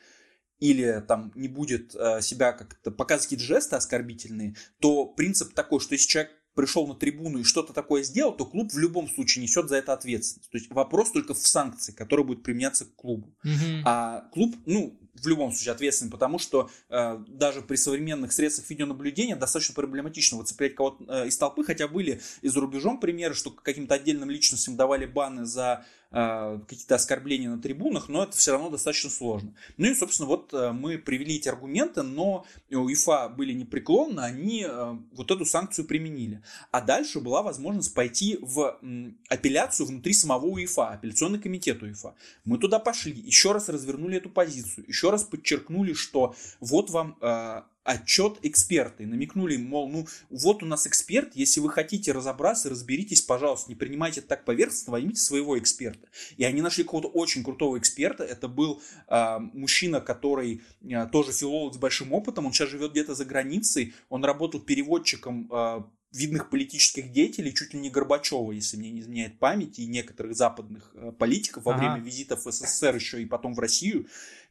или 0.59 1.01
там 1.07 1.31
не 1.35 1.47
будет 1.47 1.91
себя 1.91 2.51
как-то 2.51 2.91
показывать 2.91 3.29
какие-то 3.29 3.45
жесты 3.45 3.75
оскорбительные, 3.77 4.55
то 4.79 5.05
принцип 5.05 5.53
такой, 5.53 5.79
что 5.79 5.93
если 5.93 6.07
человек 6.07 6.36
пришел 6.57 6.87
на 6.87 6.95
трибуну 6.95 7.39
и 7.39 7.43
что-то 7.43 7.71
такое 7.71 8.01
сделал, 8.01 8.35
то 8.35 8.43
клуб 8.45 8.73
в 8.73 8.77
любом 8.79 9.07
случае 9.07 9.43
несет 9.43 9.69
за 9.69 9.77
это 9.77 9.93
ответственность. 9.93 10.49
То 10.49 10.57
есть 10.57 10.69
вопрос 10.71 11.11
только 11.11 11.35
в 11.35 11.37
санкции, 11.37 11.91
которые 11.91 12.25
будут 12.25 12.43
применяться 12.43 12.85
к 12.85 12.95
клубу. 12.95 13.27
Угу. 13.43 13.83
А 13.85 14.21
клуб, 14.33 14.55
ну, 14.65 14.99
в 15.21 15.27
любом 15.27 15.51
случае 15.51 15.73
ответственен, 15.73 16.11
потому 16.11 16.39
что 16.39 16.69
э, 16.89 17.19
даже 17.27 17.61
при 17.61 17.75
современных 17.75 18.31
средствах 18.31 18.69
видеонаблюдения 18.69 19.35
достаточно 19.35 19.75
проблематично 19.75 20.37
выцеплять 20.37 20.75
кого-то 20.75 21.03
э, 21.07 21.27
из 21.27 21.37
толпы, 21.37 21.63
хотя 21.63 21.87
были 21.87 22.21
и 22.41 22.49
за 22.49 22.59
рубежом 22.59 22.99
примеры, 22.99 23.33
что 23.33 23.51
каким-то 23.51 23.95
отдельным 23.95 24.29
личностям 24.29 24.75
давали 24.75 25.05
баны 25.05 25.45
за 25.45 25.85
э, 26.11 26.59
какие-то 26.67 26.95
оскорбления 26.95 27.49
на 27.49 27.61
трибунах, 27.61 28.09
но 28.09 28.23
это 28.23 28.37
все 28.37 28.51
равно 28.51 28.69
достаточно 28.69 29.09
сложно. 29.09 29.53
Ну 29.77 29.87
и, 29.87 29.95
собственно, 29.95 30.27
вот 30.27 30.53
э, 30.53 30.71
мы 30.71 30.97
привели 30.97 31.35
эти 31.35 31.49
аргументы, 31.49 32.03
но 32.03 32.45
у 32.71 32.91
ИФА 32.91 33.29
были 33.29 33.53
непреклонны, 33.53 34.21
они 34.21 34.65
э, 34.67 34.97
вот 35.13 35.31
эту 35.31 35.45
санкцию 35.45 35.85
применили. 35.85 36.41
А 36.71 36.81
дальше 36.81 37.19
была 37.19 37.41
возможность 37.41 37.93
пойти 37.93 38.37
в 38.41 38.77
м, 38.81 39.17
апелляцию 39.29 39.87
внутри 39.87 40.13
самого 40.13 40.45
УЕФА, 40.45 40.89
апелляционный 40.89 41.39
комитет 41.39 41.81
УЕФА. 41.81 42.15
Мы 42.45 42.57
туда 42.57 42.79
пошли, 42.79 43.13
еще 43.13 43.51
раз 43.51 43.69
развернули 43.69 44.17
эту 44.17 44.29
позицию, 44.29 44.85
еще 44.87 45.06
еще 45.07 45.11
раз 45.11 45.23
подчеркнули, 45.23 45.93
что 45.93 46.35
вот 46.59 46.89
вам 46.89 47.17
э, 47.21 47.61
отчет 47.83 48.39
эксперты. 48.41 49.05
Намекнули, 49.05 49.57
мол, 49.57 49.89
ну 49.89 50.07
вот 50.29 50.63
у 50.63 50.65
нас 50.65 50.85
эксперт, 50.87 51.35
если 51.35 51.61
вы 51.61 51.69
хотите 51.69 52.11
разобраться, 52.11 52.69
разберитесь, 52.69 53.21
пожалуйста, 53.21 53.69
не 53.69 53.75
принимайте 53.75 54.19
это 54.19 54.29
так 54.29 54.45
поверхностно, 54.45 54.91
возьмите 54.91 55.21
своего 55.21 55.57
эксперта. 55.57 56.07
И 56.35 56.43
они 56.43 56.61
нашли 56.61 56.83
какого-то 56.83 57.07
очень 57.09 57.43
крутого 57.43 57.77
эксперта. 57.77 58.23
Это 58.23 58.47
был 58.47 58.81
э, 59.07 59.39
мужчина, 59.53 60.01
который 60.01 60.61
э, 60.81 61.07
тоже 61.07 61.31
филолог 61.31 61.73
с 61.73 61.77
большим 61.77 62.13
опытом, 62.13 62.45
он 62.45 62.53
сейчас 62.53 62.69
живет 62.69 62.91
где-то 62.91 63.15
за 63.15 63.25
границей, 63.25 63.93
он 64.09 64.25
работал 64.25 64.59
переводчиком 64.59 65.49
э, 65.51 65.83
видных 66.11 66.49
политических 66.49 67.11
деятелей, 67.11 67.53
чуть 67.53 67.73
ли 67.73 67.79
не 67.79 67.89
Горбачева, 67.89 68.51
если 68.51 68.77
мне 68.77 68.91
не 68.91 69.01
изменяет 69.01 69.39
память, 69.39 69.77
и 69.79 69.85
некоторых 69.85 70.35
западных 70.35 70.91
э, 70.93 71.11
политиков 71.11 71.65
во 71.65 71.73
ага. 71.73 71.79
время 71.79 72.03
визитов 72.03 72.45
в 72.45 72.51
СССР 72.51 72.95
еще 72.95 73.21
и 73.21 73.25
потом 73.25 73.53
в 73.53 73.59
Россию. 73.59 74.07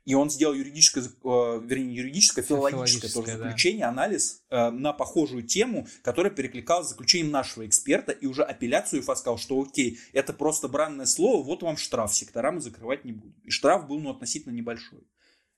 И 0.06 0.14
он 0.14 0.30
сделал 0.30 0.54
юридическое, 0.54 1.02
э, 1.04 1.08
вернее, 1.64 1.96
юридическое, 1.96 2.44
филологическое, 2.44 3.10
тоже 3.10 3.36
заключение, 3.36 3.86
да. 3.86 3.88
анализ 3.88 4.40
э, 4.50 4.70
на 4.70 4.92
похожую 4.92 5.42
тему, 5.42 5.88
которая 6.02 6.32
перекликалась 6.32 6.86
с 6.86 6.90
заключением 6.90 7.32
нашего 7.32 7.66
эксперта, 7.66 8.12
и 8.12 8.26
уже 8.26 8.44
апелляцию 8.44 9.00
ИФА 9.00 9.16
сказал, 9.16 9.36
что 9.36 9.60
окей, 9.60 9.98
это 10.12 10.32
просто 10.32 10.68
бранное 10.68 11.06
слово, 11.06 11.44
вот 11.44 11.64
вам 11.64 11.76
штраф, 11.76 12.14
сектора 12.14 12.52
мы 12.52 12.60
закрывать 12.60 13.04
не 13.04 13.12
будем. 13.12 13.34
И 13.42 13.50
штраф 13.50 13.88
был, 13.88 13.98
ну, 13.98 14.10
относительно 14.10 14.52
небольшой. 14.52 15.00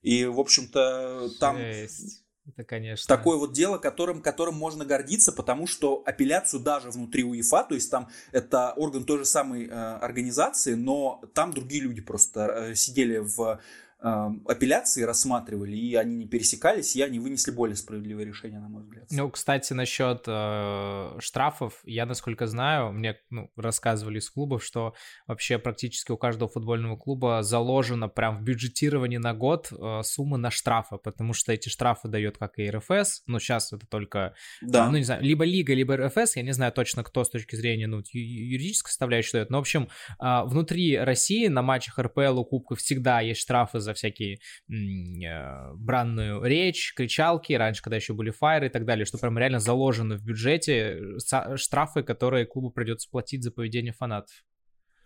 И, 0.01 0.25
в 0.25 0.41
общем-то, 0.41 1.29
там... 1.39 1.59
Жесть. 1.59 2.25
Это, 2.47 2.65
конечно. 2.65 3.15
Такое 3.15 3.37
вот 3.37 3.53
дело, 3.53 3.77
которым, 3.77 4.23
которым 4.23 4.55
можно 4.55 4.87
гордиться, 4.87 5.33
потому 5.33 5.67
что 5.67 6.03
апелляцию 6.07 6.61
даже 6.61 6.91
внутри 6.91 7.23
УЕФА, 7.23 7.67
то 7.69 7.75
есть 7.75 7.91
там 7.91 8.09
это 8.33 8.73
орган 8.73 9.05
той 9.05 9.19
же 9.19 9.25
самой 9.27 9.67
э, 9.67 9.71
организации, 9.71 10.73
но 10.73 11.21
там 11.35 11.53
другие 11.53 11.83
люди 11.83 12.01
просто 12.01 12.47
э, 12.47 12.75
сидели 12.75 13.19
в 13.19 13.61
апелляции 14.01 15.03
рассматривали, 15.03 15.77
и 15.77 15.95
они 15.97 16.15
не 16.15 16.27
пересекались, 16.27 16.95
и 16.95 17.03
они 17.03 17.19
вынесли 17.19 17.51
более 17.51 17.75
справедливое 17.75 18.25
решение, 18.25 18.61
на 18.61 18.69
мой 18.69 18.83
взгляд. 18.83 19.07
Ну, 19.11 19.29
кстати, 19.29 19.73
насчет 19.73 20.23
э, 20.27 21.17
штрафов, 21.19 21.81
я, 21.85 22.07
насколько 22.07 22.47
знаю, 22.47 22.93
мне 22.93 23.17
ну, 23.31 23.51
рассказывали 23.57 24.21
из 24.21 24.31
клубов, 24.31 24.63
что 24.63 24.95
вообще 25.27 25.59
практически 25.59 26.13
у 26.13 26.17
каждого 26.17 26.49
футбольного 26.49 26.97
клуба 26.97 27.43
заложено 27.43 28.09
прям 28.09 28.39
в 28.39 28.43
бюджетировании 28.43 29.17
на 29.17 29.35
год 29.35 29.73
э, 29.73 30.03
суммы 30.05 30.39
на 30.39 30.53
штрафы, 30.53 30.99
потому 30.99 31.33
что 31.33 31.53
эти 31.53 31.69
штрафы 31.69 32.07
дает 32.07 32.39
как 32.39 32.59
и 32.59 32.71
РФС, 32.71 33.23
но 33.27 33.41
сейчас 33.41 33.73
это 33.73 33.87
только, 33.89 34.35
да. 34.63 34.89
ну, 34.89 34.97
не 34.97 35.05
знаю, 35.05 35.25
либо 35.25 35.45
Лига, 35.45 35.75
либо 35.75 35.97
РФС, 35.97 36.37
я 36.37 36.43
не 36.43 36.53
знаю 36.53 36.71
точно, 36.73 37.03
кто 37.03 37.25
с 37.25 37.31
точки 37.31 37.57
зрения 37.57 37.89
ну, 37.89 38.01
юридической 38.13 38.91
составляющей 38.91 39.33
дает, 39.33 39.51
но, 39.51 39.59
в 39.59 39.63
общем, 39.63 39.89
э, 40.21 40.43
внутри 40.45 40.97
России 40.97 41.49
на 41.49 41.63
матчах 41.63 41.99
РПЛ 41.99 42.39
у 42.39 42.45
Кубков 42.45 42.79
всегда 42.79 43.21
есть 43.21 43.41
штрафы 43.41 43.81
за 43.81 43.88
всякие 43.95 44.39
э, 44.69 45.75
бранную 45.75 46.43
речь, 46.45 46.93
кричалки, 46.95 47.53
раньше, 47.53 47.83
когда 47.83 47.97
еще 47.97 48.15
были 48.15 48.31
файры 48.31 48.67
и 48.67 48.71
так 48.71 48.85
далее, 48.85 49.05
что 49.05 49.19
прям 49.19 49.39
реально 49.39 49.61
заложено 49.61 50.17
в 50.17 50.25
бюджете 50.25 50.99
э, 50.99 51.57
штрафы, 51.57 52.03
которые 52.03 52.47
клубу 52.47 52.71
придется 52.71 53.09
платить 53.11 53.43
за 53.43 53.51
поведение 53.51 53.93
фанатов. 53.93 54.45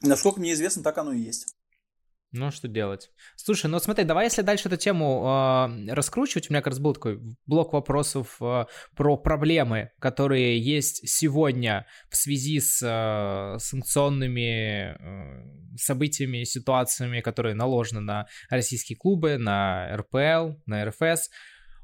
Насколько 0.00 0.40
мне 0.40 0.52
известно, 0.52 0.82
так 0.82 0.98
оно 0.98 1.12
и 1.12 1.20
есть. 1.20 1.54
Ну, 2.32 2.50
что 2.50 2.66
делать? 2.66 3.10
Слушай, 3.36 3.66
ну 3.66 3.78
смотри, 3.78 4.04
давай 4.04 4.24
если 4.24 4.40
дальше 4.40 4.68
эту 4.68 4.78
тему 4.78 5.22
э, 5.26 5.92
раскручивать, 5.92 6.48
у 6.48 6.52
меня 6.52 6.62
как 6.62 6.68
раз 6.68 6.78
был 6.78 6.94
такой 6.94 7.20
блок 7.44 7.74
вопросов 7.74 8.38
э, 8.40 8.64
про 8.96 9.16
проблемы, 9.18 9.90
которые 9.98 10.58
есть 10.58 11.06
сегодня 11.06 11.86
в 12.08 12.16
связи 12.16 12.58
с 12.58 12.80
э, 12.82 13.58
санкционными 13.58 14.96
э, 14.98 15.76
событиями, 15.76 16.44
ситуациями, 16.44 17.20
которые 17.20 17.54
наложены 17.54 18.00
на 18.00 18.26
российские 18.48 18.96
клубы, 18.96 19.36
на 19.36 19.94
РПЛ, 19.94 20.58
на 20.64 20.86
РФС. 20.86 21.28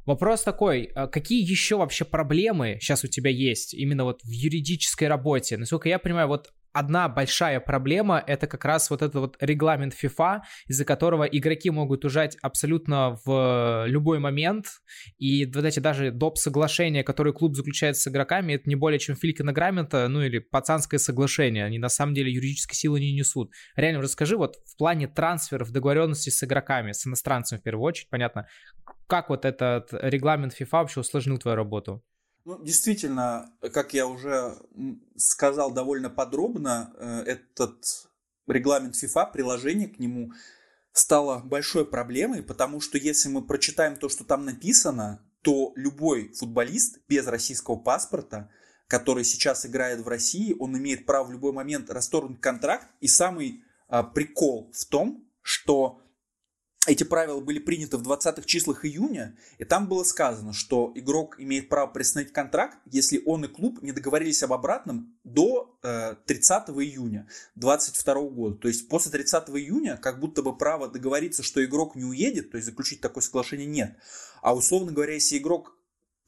Вопрос 0.06 0.44
такой, 0.44 0.90
какие 1.12 1.42
еще 1.42 1.76
вообще 1.76 2.06
проблемы 2.06 2.78
сейчас 2.80 3.04
у 3.04 3.08
тебя 3.08 3.30
есть 3.30 3.74
именно 3.74 4.04
вот 4.04 4.22
в 4.22 4.30
юридической 4.30 5.08
работе? 5.08 5.58
Насколько 5.58 5.90
я 5.90 5.98
понимаю, 5.98 6.28
вот 6.28 6.54
одна 6.78 7.08
большая 7.08 7.60
проблема— 7.60 8.22
это 8.26 8.46
как 8.46 8.64
раз 8.64 8.90
вот 8.90 9.02
этот 9.02 9.14
вот 9.16 9.36
регламент 9.40 9.94
FIFA, 9.94 10.40
из-за 10.66 10.84
которого 10.84 11.24
игроки 11.24 11.70
могут 11.70 12.04
ужать 12.04 12.36
абсолютно 12.40 13.18
в 13.24 13.84
любой 13.86 14.20
момент, 14.20 14.66
и 15.18 15.44
вот 15.46 15.64
эти 15.64 15.80
даже 15.80 16.10
доп. 16.10 16.38
соглашения, 16.38 17.02
которые 17.02 17.34
клуб 17.34 17.56
заключает 17.56 17.96
с 17.96 18.06
игроками, 18.06 18.52
это 18.54 18.68
не 18.68 18.76
более 18.76 18.98
чем 18.98 19.16
филька 19.16 19.42
на 19.42 19.52
граммента, 19.52 20.06
ну 20.08 20.22
или 20.22 20.38
пацанское 20.38 20.98
соглашение, 20.98 21.64
они 21.64 21.78
на 21.78 21.88
самом 21.88 22.14
деле 22.14 22.32
юридической 22.32 22.76
силы 22.76 23.00
не 23.00 23.12
несут. 23.12 23.50
Реально, 23.76 24.02
расскажи 24.02 24.36
вот 24.36 24.56
в 24.66 24.76
плане 24.76 25.08
трансферов, 25.08 25.72
договоренности 25.72 26.30
с 26.30 26.44
игроками, 26.44 26.92
с 26.92 27.06
иностранцами 27.06 27.58
в 27.58 27.62
первую 27.62 27.84
очередь, 27.84 28.08
понятно, 28.08 28.46
как 29.08 29.30
вот 29.30 29.44
этот 29.44 29.88
регламент 29.92 30.54
FIFA 30.58 30.68
вообще 30.70 31.00
усложнил 31.00 31.38
твою 31.38 31.56
работу? 31.56 32.04
Ну, 32.48 32.58
действительно, 32.64 33.52
как 33.74 33.92
я 33.92 34.06
уже 34.06 34.56
сказал 35.18 35.70
довольно 35.70 36.08
подробно, 36.08 36.94
э, 36.96 37.24
этот 37.26 37.84
регламент 38.46 38.94
FIFA, 38.94 39.32
приложение 39.34 39.86
к 39.86 39.98
нему 39.98 40.32
стало 40.92 41.40
большой 41.40 41.84
проблемой, 41.84 42.42
потому 42.42 42.80
что 42.80 42.96
если 42.96 43.28
мы 43.28 43.46
прочитаем 43.46 43.96
то, 43.96 44.08
что 44.08 44.24
там 44.24 44.46
написано, 44.46 45.22
то 45.42 45.74
любой 45.76 46.32
футболист 46.32 47.00
без 47.06 47.26
российского 47.26 47.76
паспорта, 47.76 48.50
который 48.86 49.24
сейчас 49.24 49.66
играет 49.66 50.00
в 50.00 50.08
России, 50.08 50.56
он 50.58 50.74
имеет 50.78 51.04
право 51.04 51.26
в 51.26 51.32
любой 51.32 51.52
момент 51.52 51.90
расторгнуть 51.90 52.40
контракт. 52.40 52.86
И 53.00 53.08
самый 53.08 53.62
а, 53.88 54.02
прикол 54.02 54.72
в 54.72 54.86
том, 54.86 55.28
что 55.42 56.00
эти 56.88 57.04
правила 57.04 57.40
были 57.40 57.58
приняты 57.58 57.98
в 57.98 58.02
20-х 58.02 58.42
числах 58.44 58.84
июня, 58.84 59.36
и 59.58 59.64
там 59.64 59.88
было 59.88 60.04
сказано, 60.04 60.52
что 60.52 60.92
игрок 60.94 61.38
имеет 61.38 61.68
право 61.68 61.86
приостановить 61.86 62.32
контракт, 62.32 62.78
если 62.86 63.22
он 63.26 63.44
и 63.44 63.48
клуб 63.48 63.82
не 63.82 63.92
договорились 63.92 64.42
об 64.42 64.54
обратном 64.54 65.14
до 65.22 65.78
э, 65.82 66.16
30 66.24 66.70
июня 66.70 67.28
2022 67.56 68.14
года. 68.30 68.56
То 68.56 68.68
есть 68.68 68.88
после 68.88 69.12
30 69.12 69.50
июня 69.50 69.96
как 69.98 70.18
будто 70.18 70.42
бы 70.42 70.56
право 70.56 70.88
договориться, 70.88 71.42
что 71.42 71.64
игрок 71.64 71.94
не 71.94 72.04
уедет, 72.04 72.50
то 72.50 72.56
есть 72.56 72.66
заключить 72.66 73.00
такое 73.00 73.22
соглашение 73.22 73.66
нет. 73.66 73.96
А 74.40 74.54
условно 74.54 74.92
говоря, 74.92 75.14
если 75.14 75.38
игрок 75.38 75.77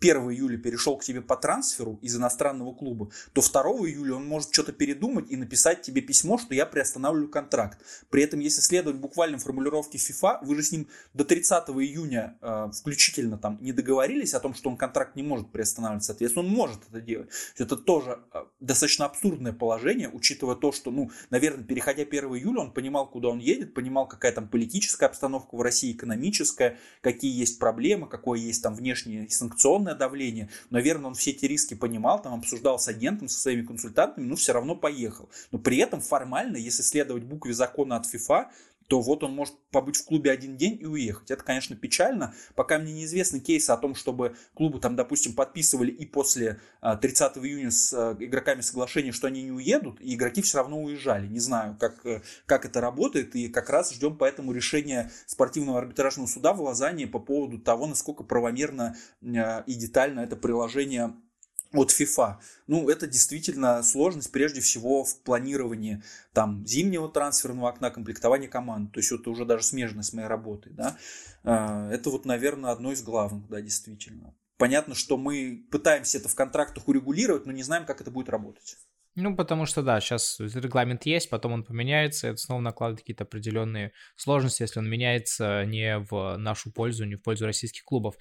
1 0.00 0.16
июля 0.30 0.56
перешел 0.56 0.96
к 0.96 1.04
тебе 1.04 1.20
по 1.20 1.36
трансферу 1.36 1.98
из 2.00 2.16
иностранного 2.16 2.72
клуба, 2.72 3.10
то 3.34 3.42
2 3.42 3.62
июля 3.88 4.14
он 4.14 4.26
может 4.26 4.52
что-то 4.52 4.72
передумать 4.72 5.30
и 5.30 5.36
написать 5.36 5.82
тебе 5.82 6.00
письмо, 6.00 6.38
что 6.38 6.54
я 6.54 6.64
приостанавливаю 6.64 7.28
контракт. 7.28 7.78
При 8.08 8.22
этом, 8.22 8.40
если 8.40 8.62
следовать 8.62 8.98
буквальной 8.98 9.38
формулировке 9.38 9.98
FIFA, 9.98 10.38
вы 10.42 10.56
же 10.56 10.62
с 10.62 10.72
ним 10.72 10.88
до 11.12 11.24
30 11.24 11.68
июня 11.70 12.38
э, 12.40 12.70
включительно 12.74 13.36
там 13.36 13.58
не 13.60 13.72
договорились 13.72 14.32
о 14.32 14.40
том, 14.40 14.54
что 14.54 14.70
он 14.70 14.78
контракт 14.78 15.16
не 15.16 15.22
может 15.22 15.52
приостанавливать, 15.52 16.04
соответственно, 16.04 16.46
он 16.46 16.52
может 16.52 16.80
это 16.88 17.00
делать. 17.00 17.28
Это 17.58 17.76
тоже 17.76 18.20
э, 18.32 18.44
достаточно 18.60 19.04
абсурдное 19.04 19.52
положение, 19.52 20.08
учитывая 20.08 20.56
то, 20.56 20.72
что, 20.72 20.90
ну, 20.90 21.10
наверное, 21.28 21.64
переходя 21.64 22.04
1 22.04 22.24
июля, 22.36 22.60
он 22.60 22.72
понимал, 22.72 23.06
куда 23.10 23.28
он 23.28 23.38
едет, 23.38 23.74
понимал, 23.74 24.08
какая 24.08 24.32
там 24.32 24.48
политическая 24.48 25.06
обстановка 25.06 25.56
в 25.56 25.60
России, 25.60 25.92
экономическая, 25.92 26.78
какие 27.02 27.38
есть 27.38 27.58
проблемы, 27.58 28.08
какое 28.08 28.38
есть 28.38 28.62
там 28.62 28.74
внешнее 28.74 29.28
санкционное 29.28 29.89
определенное 29.90 29.94
давление. 29.94 30.48
Наверное, 30.70 31.08
он 31.08 31.14
все 31.14 31.30
эти 31.30 31.46
риски 31.46 31.74
понимал, 31.74 32.22
там 32.22 32.34
обсуждал 32.34 32.78
с 32.78 32.88
агентом, 32.88 33.28
со 33.28 33.38
своими 33.38 33.66
консультантами, 33.66 34.24
но 34.26 34.36
все 34.36 34.52
равно 34.52 34.74
поехал. 34.74 35.28
Но 35.52 35.58
при 35.58 35.78
этом 35.78 36.00
формально, 36.00 36.56
если 36.56 36.82
следовать 36.82 37.24
букве 37.24 37.52
закона 37.52 37.96
от 37.96 38.06
ФИФА, 38.06 38.50
то 38.90 39.00
вот 39.00 39.22
он 39.22 39.32
может 39.36 39.54
побыть 39.70 39.96
в 39.96 40.04
клубе 40.04 40.32
один 40.32 40.56
день 40.56 40.76
и 40.80 40.84
уехать. 40.84 41.30
Это, 41.30 41.44
конечно, 41.44 41.76
печально. 41.76 42.34
Пока 42.56 42.76
мне 42.76 42.92
неизвестны 42.92 43.38
кейсы 43.38 43.70
о 43.70 43.76
том, 43.76 43.94
чтобы 43.94 44.34
клубы 44.52 44.80
там, 44.80 44.96
допустим, 44.96 45.32
подписывали 45.32 45.92
и 45.92 46.04
после 46.04 46.58
30 46.82 47.36
а, 47.36 47.40
июня 47.40 47.70
с 47.70 47.94
а, 47.94 48.16
игроками 48.18 48.62
соглашение, 48.62 49.12
что 49.12 49.28
они 49.28 49.44
не 49.44 49.52
уедут, 49.52 50.00
и 50.00 50.16
игроки 50.16 50.42
все 50.42 50.58
равно 50.58 50.82
уезжали. 50.82 51.28
Не 51.28 51.38
знаю, 51.38 51.76
как, 51.78 52.04
э, 52.04 52.22
как 52.46 52.64
это 52.64 52.80
работает, 52.80 53.36
и 53.36 53.48
как 53.48 53.70
раз 53.70 53.94
ждем 53.94 54.16
поэтому 54.16 54.50
решения 54.50 55.12
спортивного 55.24 55.78
арбитражного 55.78 56.26
суда 56.26 56.52
в 56.52 56.60
Лозанне 56.60 57.06
по 57.06 57.20
поводу 57.20 57.60
того, 57.60 57.86
насколько 57.86 58.24
правомерно 58.24 58.96
а, 59.22 59.62
и 59.68 59.74
детально 59.74 60.18
это 60.18 60.34
приложение 60.34 61.14
от 61.72 61.90
FIFA. 61.90 62.38
Ну, 62.66 62.88
это 62.88 63.06
действительно 63.06 63.82
сложность 63.82 64.32
прежде 64.32 64.60
всего 64.60 65.04
в 65.04 65.20
планировании 65.22 66.02
там 66.32 66.66
зимнего 66.66 67.08
трансферного 67.08 67.68
окна, 67.68 67.90
комплектования 67.90 68.48
команд. 68.48 68.92
То 68.92 69.00
есть 69.00 69.12
это 69.12 69.30
уже 69.30 69.44
даже 69.44 69.64
смежно 69.64 70.02
с 70.02 70.12
моей 70.12 70.28
работой, 70.28 70.72
да. 70.72 70.96
А, 71.44 71.90
это 71.90 72.10
вот, 72.10 72.24
наверное, 72.24 72.70
одно 72.70 72.92
из 72.92 73.02
главных, 73.02 73.48
да, 73.48 73.60
действительно. 73.60 74.34
Понятно, 74.58 74.94
что 74.94 75.16
мы 75.16 75.66
пытаемся 75.70 76.18
это 76.18 76.28
в 76.28 76.34
контрактах 76.34 76.86
урегулировать, 76.86 77.46
но 77.46 77.52
не 77.52 77.62
знаем, 77.62 77.86
как 77.86 78.00
это 78.00 78.10
будет 78.10 78.28
работать. 78.28 78.76
Ну, 79.20 79.36
потому 79.36 79.66
что, 79.66 79.82
да, 79.82 80.00
сейчас 80.00 80.40
регламент 80.40 81.04
есть, 81.04 81.28
потом 81.30 81.52
он 81.52 81.64
поменяется, 81.64 82.28
это 82.28 82.38
снова 82.38 82.60
накладывает 82.60 83.00
какие-то 83.00 83.24
определенные 83.24 83.92
сложности, 84.16 84.62
если 84.62 84.78
он 84.78 84.88
меняется 84.88 85.64
не 85.66 85.98
в 85.98 86.36
нашу 86.36 86.72
пользу, 86.72 87.04
не 87.04 87.16
в 87.16 87.22
пользу 87.22 87.46
российских 87.46 87.84
клубов. 87.84 88.14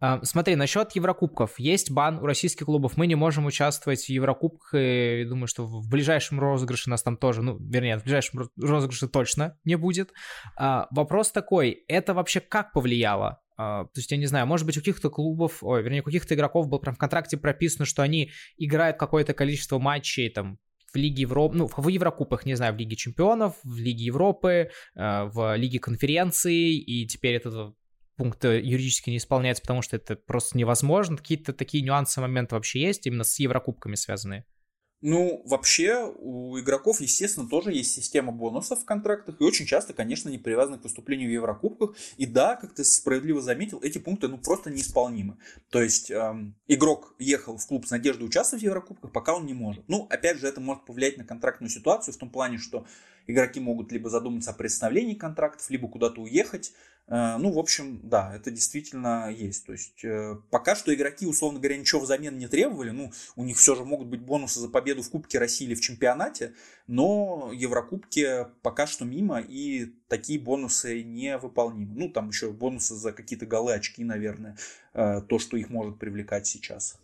А, 0.00 0.22
смотри, 0.22 0.54
насчет 0.56 0.92
Еврокубков. 0.92 1.58
Есть 1.58 1.90
бан 1.90 2.18
у 2.18 2.26
российских 2.26 2.66
клубов, 2.66 2.96
мы 2.96 3.06
не 3.06 3.14
можем 3.14 3.46
участвовать 3.46 4.04
в 4.04 4.08
Еврокубках, 4.08 4.74
и 4.74 5.24
думаю, 5.28 5.46
что 5.46 5.66
в 5.66 5.88
ближайшем 5.88 6.38
розыгрыше 6.38 6.90
нас 6.90 7.02
там 7.02 7.16
тоже, 7.16 7.42
ну, 7.42 7.56
вернее, 7.58 7.98
в 7.98 8.04
ближайшем 8.04 8.48
розыгрыше 8.60 9.08
точно 9.08 9.58
не 9.64 9.76
будет. 9.76 10.12
А, 10.56 10.86
вопрос 10.90 11.32
такой, 11.32 11.84
это 11.88 12.14
вообще 12.14 12.40
как 12.40 12.72
повлияло? 12.72 13.41
Uh, 13.62 13.84
то 13.84 13.98
есть, 13.98 14.10
я 14.10 14.16
не 14.16 14.26
знаю, 14.26 14.46
может 14.46 14.66
быть, 14.66 14.76
у 14.76 14.80
каких-то 14.80 15.10
клубов, 15.10 15.62
ой, 15.62 15.82
вернее, 15.82 16.00
у 16.00 16.04
каких-то 16.04 16.34
игроков 16.34 16.68
был 16.68 16.78
прям 16.80 16.94
в 16.94 16.98
контракте 16.98 17.36
прописано, 17.36 17.84
что 17.84 18.02
они 18.02 18.30
играют 18.56 18.96
какое-то 18.98 19.34
количество 19.34 19.78
матчей 19.78 20.30
там 20.30 20.58
в 20.92 20.96
Лиге 20.96 21.22
Европы, 21.22 21.56
ну, 21.56 21.70
в 21.74 21.88
Еврокубах, 21.88 22.44
не 22.44 22.54
знаю, 22.54 22.74
в 22.74 22.76
Лиге 22.76 22.96
Чемпионов, 22.96 23.56
в 23.62 23.76
Лиге 23.78 24.04
Европы, 24.04 24.70
uh, 24.98 25.28
в 25.30 25.56
Лиге 25.56 25.78
Конференций, 25.78 26.74
и 26.74 27.06
теперь 27.06 27.36
этот 27.36 27.74
пункт 28.16 28.44
юридически 28.44 29.10
не 29.10 29.16
исполняется, 29.16 29.62
потому 29.62 29.82
что 29.82 29.96
это 29.96 30.16
просто 30.16 30.58
невозможно. 30.58 31.16
Какие-то 31.16 31.52
такие 31.52 31.82
нюансы, 31.82 32.20
моменты 32.20 32.54
вообще 32.54 32.80
есть, 32.80 33.06
именно 33.06 33.24
с 33.24 33.38
Еврокубками 33.38 33.94
связанные. 33.94 34.44
Ну, 35.02 35.42
вообще, 35.44 36.12
у 36.16 36.58
игроков, 36.60 37.00
естественно, 37.00 37.48
тоже 37.48 37.72
есть 37.72 37.92
система 37.92 38.30
бонусов 38.30 38.82
в 38.82 38.84
контрактах, 38.84 39.40
и 39.40 39.44
очень 39.44 39.66
часто, 39.66 39.92
конечно, 39.92 40.28
не 40.28 40.38
привязаны 40.38 40.78
к 40.78 40.84
выступлению 40.84 41.28
в 41.28 41.32
Еврокубках. 41.32 41.96
И 42.16 42.24
да, 42.24 42.54
как 42.54 42.72
ты 42.72 42.84
справедливо 42.84 43.40
заметил, 43.40 43.80
эти 43.82 43.98
пункты, 43.98 44.28
ну, 44.28 44.38
просто 44.38 44.70
неисполнимы. 44.70 45.38
То 45.70 45.82
есть, 45.82 46.10
эм, 46.12 46.54
игрок 46.68 47.16
ехал 47.18 47.56
в 47.56 47.66
клуб 47.66 47.84
с 47.86 47.90
надеждой 47.90 48.24
участвовать 48.24 48.62
в 48.62 48.66
Еврокубках, 48.66 49.10
пока 49.10 49.34
он 49.34 49.44
не 49.44 49.54
может. 49.54 49.82
Ну, 49.88 50.06
опять 50.08 50.38
же, 50.38 50.46
это 50.46 50.60
может 50.60 50.84
повлиять 50.84 51.18
на 51.18 51.24
контрактную 51.24 51.68
ситуацию 51.68 52.14
в 52.14 52.18
том 52.18 52.30
плане, 52.30 52.58
что 52.58 52.86
игроки 53.26 53.60
могут 53.60 53.92
либо 53.92 54.08
задуматься 54.08 54.50
о 54.50 54.54
представлении 54.54 55.14
контрактов, 55.14 55.68
либо 55.70 55.88
куда-то 55.88 56.20
уехать, 56.20 56.72
Э, 57.08 57.36
ну, 57.38 57.52
в 57.52 57.58
общем, 57.58 58.00
да, 58.02 58.34
это 58.34 58.50
действительно 58.50 59.30
есть. 59.30 59.66
То 59.66 59.72
есть, 59.72 60.04
э, 60.04 60.36
пока 60.50 60.74
что 60.74 60.94
игроки, 60.94 61.26
условно 61.26 61.58
говоря, 61.58 61.76
ничего 61.76 62.00
взамен 62.00 62.38
не 62.38 62.48
требовали. 62.48 62.90
Ну, 62.90 63.12
у 63.36 63.44
них 63.44 63.58
все 63.58 63.74
же 63.74 63.84
могут 63.84 64.08
быть 64.08 64.22
бонусы 64.22 64.60
за 64.60 64.68
победу 64.68 65.02
в 65.02 65.10
Кубке 65.10 65.38
России 65.38 65.66
или 65.66 65.74
в 65.74 65.80
чемпионате, 65.80 66.54
но 66.86 67.50
Еврокубки 67.52 68.46
пока 68.62 68.86
что 68.86 69.04
мимо, 69.04 69.40
и 69.40 69.92
такие 70.08 70.38
бонусы 70.38 71.02
не 71.02 71.36
выполнимы. 71.38 71.94
Ну, 71.94 72.08
там 72.08 72.28
еще 72.28 72.50
бонусы 72.52 72.94
за 72.94 73.12
какие-то 73.12 73.46
голы, 73.46 73.74
очки, 73.74 74.04
наверное, 74.04 74.56
э, 74.94 75.20
то, 75.28 75.38
что 75.38 75.56
их 75.56 75.70
может 75.70 75.98
привлекать 75.98 76.46
сейчас. 76.46 76.98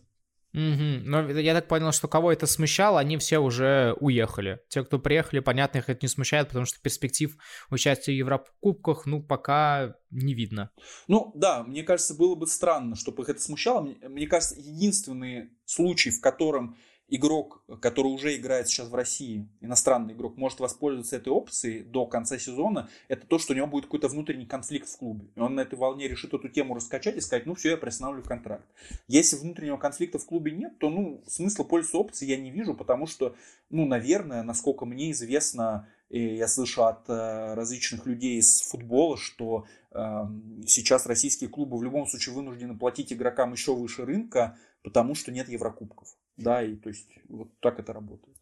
Угу. 0.53 1.05
Но 1.05 1.29
я 1.29 1.53
так 1.53 1.67
понял, 1.67 1.91
что 1.91 2.07
кого 2.07 2.31
это 2.31 2.47
смущало, 2.47 2.99
они 2.99 3.17
все 3.17 3.37
уже 3.39 3.95
уехали. 3.99 4.59
Те, 4.69 4.83
кто 4.83 4.97
приехали, 4.97 5.39
понятно, 5.39 5.77
их 5.77 5.89
это 5.89 5.99
не 6.01 6.07
смущает, 6.07 6.47
потому 6.47 6.65
что 6.65 6.81
перспектив 6.81 7.37
участия 7.69 8.11
в 8.11 8.15
Еврокубках, 8.15 9.05
ну, 9.05 9.21
пока 9.21 9.95
не 10.09 10.33
видно. 10.33 10.71
Ну, 11.07 11.31
да, 11.35 11.63
мне 11.63 11.83
кажется, 11.83 12.15
было 12.15 12.33
бы 12.33 12.47
странно, 12.47 12.95
чтобы 12.95 13.23
их 13.23 13.29
это 13.29 13.41
смущало. 13.41 13.81
Мне, 13.81 13.97
мне 14.09 14.27
кажется, 14.27 14.55
единственный 14.57 15.51
случай, 15.65 16.09
в 16.09 16.19
котором 16.19 16.77
игрок, 17.09 17.63
который 17.81 18.07
уже 18.07 18.35
играет 18.35 18.67
сейчас 18.67 18.87
в 18.87 18.95
России, 18.95 19.47
иностранный 19.61 20.13
игрок, 20.13 20.37
может 20.37 20.59
воспользоваться 20.59 21.15
этой 21.15 21.29
опцией 21.29 21.83
до 21.83 22.05
конца 22.05 22.37
сезона, 22.37 22.89
это 23.07 23.25
то, 23.25 23.39
что 23.39 23.53
у 23.53 23.55
него 23.55 23.67
будет 23.67 23.85
какой-то 23.85 24.07
внутренний 24.07 24.45
конфликт 24.45 24.87
в 24.87 24.97
клубе. 24.97 25.27
И 25.35 25.39
он 25.39 25.55
на 25.55 25.61
этой 25.61 25.77
волне 25.77 26.07
решит 26.07 26.33
эту 26.33 26.49
тему 26.49 26.75
раскачать 26.75 27.17
и 27.17 27.21
сказать, 27.21 27.45
ну 27.45 27.55
все, 27.55 27.71
я 27.71 27.77
приостанавливаю 27.77 28.27
контракт. 28.27 28.65
Если 29.07 29.35
внутреннего 29.35 29.77
конфликта 29.77 30.19
в 30.19 30.25
клубе 30.25 30.51
нет, 30.51 30.77
то 30.79 30.89
ну, 30.89 31.23
смысла 31.27 31.63
пользоваться 31.63 31.97
опцией 31.97 32.31
я 32.31 32.37
не 32.37 32.51
вижу, 32.51 32.73
потому 32.73 33.07
что, 33.07 33.35
ну, 33.69 33.85
наверное, 33.85 34.43
насколько 34.43 34.85
мне 34.85 35.11
известно, 35.11 35.87
и 36.09 36.35
я 36.35 36.47
слышу 36.47 36.85
от 36.85 37.07
э, 37.09 37.53
различных 37.53 38.05
людей 38.05 38.39
из 38.39 38.61
футбола, 38.61 39.17
что 39.17 39.67
э, 39.91 40.25
сейчас 40.65 41.05
российские 41.05 41.49
клубы 41.49 41.77
в 41.77 41.83
любом 41.83 42.07
случае 42.07 42.33
вынуждены 42.35 42.77
платить 42.77 43.13
игрокам 43.13 43.51
еще 43.53 43.75
выше 43.75 44.05
рынка, 44.05 44.57
потому 44.83 45.13
что 45.13 45.31
нет 45.31 45.49
Еврокубков. 45.49 46.07
Да, 46.39 46.63
и 46.63 46.75
то 46.75 46.89
есть 46.89 47.09
вот 47.27 47.49
так 47.59 47.79
это 47.79 47.93
работает. 47.93 48.37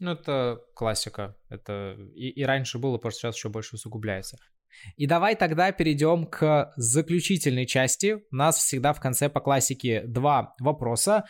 Ну, 0.00 0.12
это 0.12 0.60
классика. 0.74 1.36
Это 1.48 1.96
и, 2.14 2.28
и 2.28 2.44
раньше 2.44 2.78
было, 2.78 2.98
просто 2.98 3.20
сейчас 3.20 3.36
еще 3.36 3.48
больше 3.48 3.76
усугубляется. 3.76 4.38
И 4.96 5.06
давай 5.06 5.34
тогда 5.34 5.72
перейдем 5.72 6.26
к 6.26 6.72
заключительной 6.76 7.66
части. 7.66 8.22
У 8.30 8.36
нас 8.36 8.58
всегда 8.58 8.92
в 8.92 9.00
конце 9.00 9.28
по 9.28 9.40
классике 9.40 10.02
два 10.02 10.54
вопроса. 10.60 11.24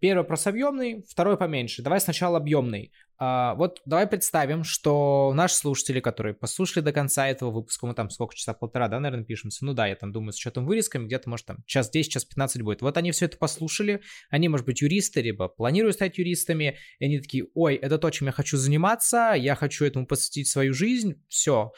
Первый 0.00 0.22
вопрос 0.22 0.46
объемный, 0.46 1.04
второй 1.08 1.36
поменьше. 1.36 1.82
Давай 1.82 2.00
сначала 2.00 2.38
объемный. 2.38 2.92
А, 3.22 3.54
вот 3.56 3.82
давай 3.84 4.06
представим, 4.06 4.64
что 4.64 5.32
наши 5.34 5.54
слушатели, 5.54 6.00
которые 6.00 6.32
послушали 6.32 6.82
до 6.82 6.90
конца 6.90 7.28
этого 7.28 7.50
выпуска, 7.50 7.86
мы 7.86 7.92
там 7.92 8.08
сколько, 8.08 8.34
часа 8.34 8.54
полтора, 8.54 8.88
да, 8.88 8.98
наверное, 8.98 9.26
пишемся, 9.26 9.62
ну 9.66 9.74
да, 9.74 9.86
я 9.86 9.94
там 9.94 10.10
думаю, 10.10 10.32
с 10.32 10.36
учетом 10.36 10.64
вырезками, 10.64 11.04
где-то, 11.04 11.28
может, 11.28 11.44
там 11.44 11.58
час 11.66 11.90
10, 11.90 12.10
час 12.10 12.24
15 12.24 12.62
будет. 12.62 12.80
Вот 12.80 12.96
они 12.96 13.12
все 13.12 13.26
это 13.26 13.36
послушали, 13.36 14.00
они, 14.30 14.48
может 14.48 14.64
быть, 14.64 14.80
юристы, 14.80 15.20
либо 15.20 15.48
планируют 15.48 15.96
стать 15.96 16.16
юристами, 16.16 16.78
и 16.98 17.04
они 17.04 17.20
такие, 17.20 17.44
ой, 17.52 17.74
это 17.74 17.98
то, 17.98 18.08
чем 18.08 18.28
я 18.28 18.32
хочу 18.32 18.56
заниматься, 18.56 19.34
я 19.36 19.54
хочу 19.54 19.84
этому 19.84 20.06
посвятить 20.06 20.48
свою 20.48 20.72
жизнь, 20.72 21.22
все, 21.28 21.72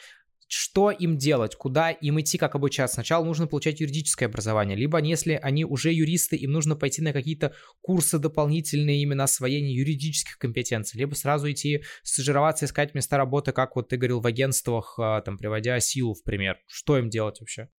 что 0.47 0.91
им 0.91 1.17
делать, 1.17 1.55
куда 1.55 1.91
им 1.91 2.19
идти, 2.19 2.37
как 2.37 2.55
обучаться. 2.55 2.95
Сначала 2.95 3.23
нужно 3.25 3.47
получать 3.47 3.79
юридическое 3.79 4.29
образование, 4.29 4.77
либо 4.77 5.01
если 5.01 5.39
они 5.41 5.65
уже 5.65 5.91
юристы, 5.91 6.35
им 6.35 6.51
нужно 6.51 6.75
пойти 6.75 7.01
на 7.01 7.13
какие-то 7.13 7.53
курсы 7.81 8.19
дополнительные 8.19 9.01
именно 9.01 9.23
освоения 9.23 9.73
юридических 9.73 10.37
компетенций, 10.37 10.99
либо 10.99 11.15
сразу 11.15 11.51
идти 11.51 11.83
стажироваться, 12.03 12.65
искать 12.65 12.93
места 12.93 13.17
работы, 13.17 13.51
как 13.51 13.75
вот 13.75 13.89
ты 13.89 13.97
говорил 13.97 14.21
в 14.21 14.27
агентствах, 14.27 14.95
а, 14.99 15.21
там, 15.21 15.37
приводя 15.37 15.79
силу 15.79 16.13
в 16.13 16.23
пример. 16.23 16.57
Что 16.67 16.97
им 16.97 17.09
делать 17.09 17.39
вообще? 17.39 17.69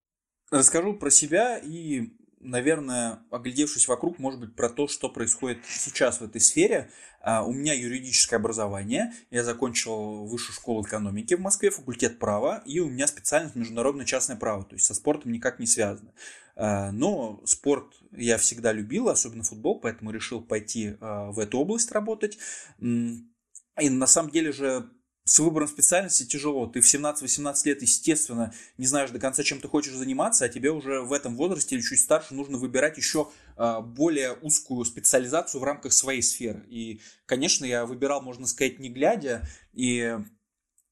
Расскажу 0.51 0.97
про 0.97 1.09
себя 1.09 1.57
и 1.57 2.03
наверное, 2.45 3.19
оглядевшись 3.31 3.87
вокруг, 3.87 4.19
может 4.19 4.39
быть, 4.39 4.55
про 4.55 4.69
то, 4.69 4.87
что 4.87 5.09
происходит 5.09 5.59
сейчас 5.67 6.19
в 6.19 6.23
этой 6.23 6.39
сфере. 6.39 6.89
А, 7.21 7.43
у 7.43 7.51
меня 7.51 7.73
юридическое 7.73 8.39
образование, 8.39 9.13
я 9.31 9.43
закончил 9.43 10.25
высшую 10.25 10.53
школу 10.55 10.83
экономики 10.83 11.33
в 11.33 11.41
Москве, 11.41 11.71
факультет 11.71 12.19
права, 12.19 12.61
и 12.65 12.79
у 12.79 12.89
меня 12.89 13.07
специальность 13.07 13.55
международное 13.55 14.05
частное 14.05 14.37
право, 14.37 14.63
то 14.63 14.75
есть 14.75 14.85
со 14.85 14.93
спортом 14.93 15.31
никак 15.31 15.59
не 15.59 15.65
связано. 15.65 16.13
А, 16.55 16.91
но 16.91 17.41
спорт 17.45 17.87
я 18.11 18.37
всегда 18.37 18.71
любил, 18.71 19.09
особенно 19.09 19.43
футбол, 19.43 19.79
поэтому 19.79 20.11
решил 20.11 20.41
пойти 20.41 20.95
а, 21.01 21.31
в 21.31 21.39
эту 21.39 21.59
область 21.59 21.91
работать. 21.91 22.37
И 22.79 23.89
на 23.89 24.07
самом 24.07 24.31
деле 24.31 24.51
же 24.51 24.89
с 25.25 25.39
выбором 25.39 25.67
специальности 25.67 26.23
тяжело. 26.23 26.67
Ты 26.67 26.81
в 26.81 26.85
17-18 26.85 27.55
лет, 27.65 27.81
естественно, 27.81 28.53
не 28.77 28.85
знаешь 28.85 29.09
до 29.09 29.19
конца, 29.19 29.41
чем 29.41 29.59
ты 29.59 29.67
хочешь 29.67 29.95
заниматься, 29.95 30.45
а 30.45 30.49
тебе 30.49 30.71
уже 30.71 31.01
в 31.01 31.11
этом 31.11 31.35
возрасте 31.35 31.75
или 31.75 31.81
чуть 31.81 31.99
старше 31.99 32.35
нужно 32.35 32.57
выбирать 32.59 32.97
еще 32.97 33.27
а, 33.57 33.81
более 33.81 34.33
узкую 34.33 34.85
специализацию 34.85 35.61
в 35.61 35.63
рамках 35.63 35.93
своей 35.93 36.21
сферы. 36.21 36.63
И, 36.69 37.01
конечно, 37.25 37.65
я 37.65 37.87
выбирал, 37.87 38.21
можно 38.21 38.45
сказать, 38.45 38.77
не 38.77 38.89
глядя, 38.89 39.41
и 39.73 40.15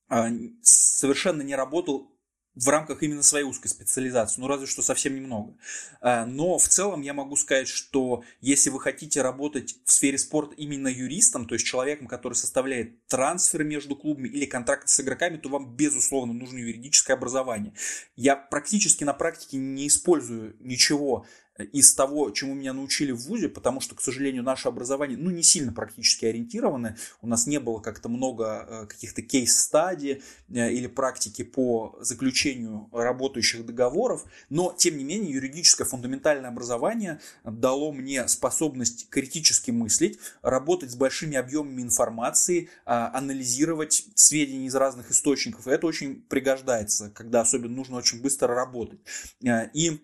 а, 0.09 0.29
совершенно 0.63 1.43
не 1.43 1.55
работал 1.55 2.12
в 2.55 2.69
рамках 2.69 3.01
именно 3.01 3.23
своей 3.23 3.45
узкой 3.45 3.67
специализации, 3.67 4.39
ну 4.39 4.47
разве 4.47 4.67
что 4.67 4.81
совсем 4.81 5.15
немного. 5.15 5.55
А, 6.01 6.25
но 6.25 6.57
в 6.57 6.67
целом 6.67 7.01
я 7.01 7.13
могу 7.13 7.35
сказать, 7.35 7.67
что 7.67 8.23
если 8.41 8.69
вы 8.69 8.79
хотите 8.79 9.21
работать 9.21 9.75
в 9.85 9.91
сфере 9.91 10.17
спорта 10.17 10.53
именно 10.55 10.87
юристом, 10.87 11.47
то 11.47 11.55
есть 11.55 11.65
человеком, 11.65 12.07
который 12.07 12.33
составляет 12.33 13.05
трансферы 13.07 13.63
между 13.63 13.95
клубами 13.95 14.27
или 14.27 14.45
контракты 14.45 14.87
с 14.87 14.99
игроками, 14.99 15.37
то 15.37 15.49
вам 15.49 15.75
безусловно 15.75 16.33
нужно 16.33 16.59
юридическое 16.59 17.15
образование. 17.15 17.73
Я 18.15 18.35
практически 18.35 19.03
на 19.03 19.13
практике 19.13 19.57
не 19.57 19.87
использую 19.87 20.55
ничего 20.59 21.25
из 21.57 21.93
того, 21.93 22.31
чему 22.31 22.55
меня 22.55 22.73
научили 22.73 23.11
в 23.11 23.27
ВУЗе, 23.27 23.49
потому 23.49 23.79
что, 23.79 23.95
к 23.95 24.01
сожалению, 24.01 24.43
наше 24.43 24.67
образование, 24.67 25.17
ну, 25.17 25.29
не 25.29 25.43
сильно 25.43 25.71
практически 25.71 26.25
ориентировано. 26.25 26.97
У 27.21 27.27
нас 27.27 27.45
не 27.45 27.59
было 27.59 27.79
как-то 27.79 28.09
много 28.09 28.65
э, 28.67 28.85
каких-то 28.87 29.21
кейс-стадий 29.21 30.23
э, 30.49 30.71
или 30.71 30.87
практики 30.87 31.43
по 31.43 31.95
заключению 32.01 32.89
работающих 32.91 33.65
договоров, 33.65 34.25
но, 34.49 34.73
тем 34.75 34.97
не 34.97 35.03
менее, 35.03 35.33
юридическое 35.33 35.85
фундаментальное 35.85 36.49
образование 36.49 37.19
дало 37.43 37.91
мне 37.91 38.27
способность 38.27 39.09
критически 39.09 39.69
мыслить, 39.71 40.19
работать 40.41 40.91
с 40.91 40.95
большими 40.95 41.37
объемами 41.37 41.81
информации, 41.81 42.69
а, 42.85 43.11
анализировать 43.13 44.05
сведения 44.15 44.67
из 44.67 44.75
разных 44.75 45.11
источников. 45.11 45.67
И 45.67 45.71
это 45.71 45.85
очень 45.85 46.21
пригождается, 46.21 47.11
когда 47.11 47.41
особенно 47.41 47.75
нужно 47.75 47.97
очень 47.97 48.21
быстро 48.21 48.55
работать. 48.55 48.99
Э, 49.43 49.69
и 49.73 50.01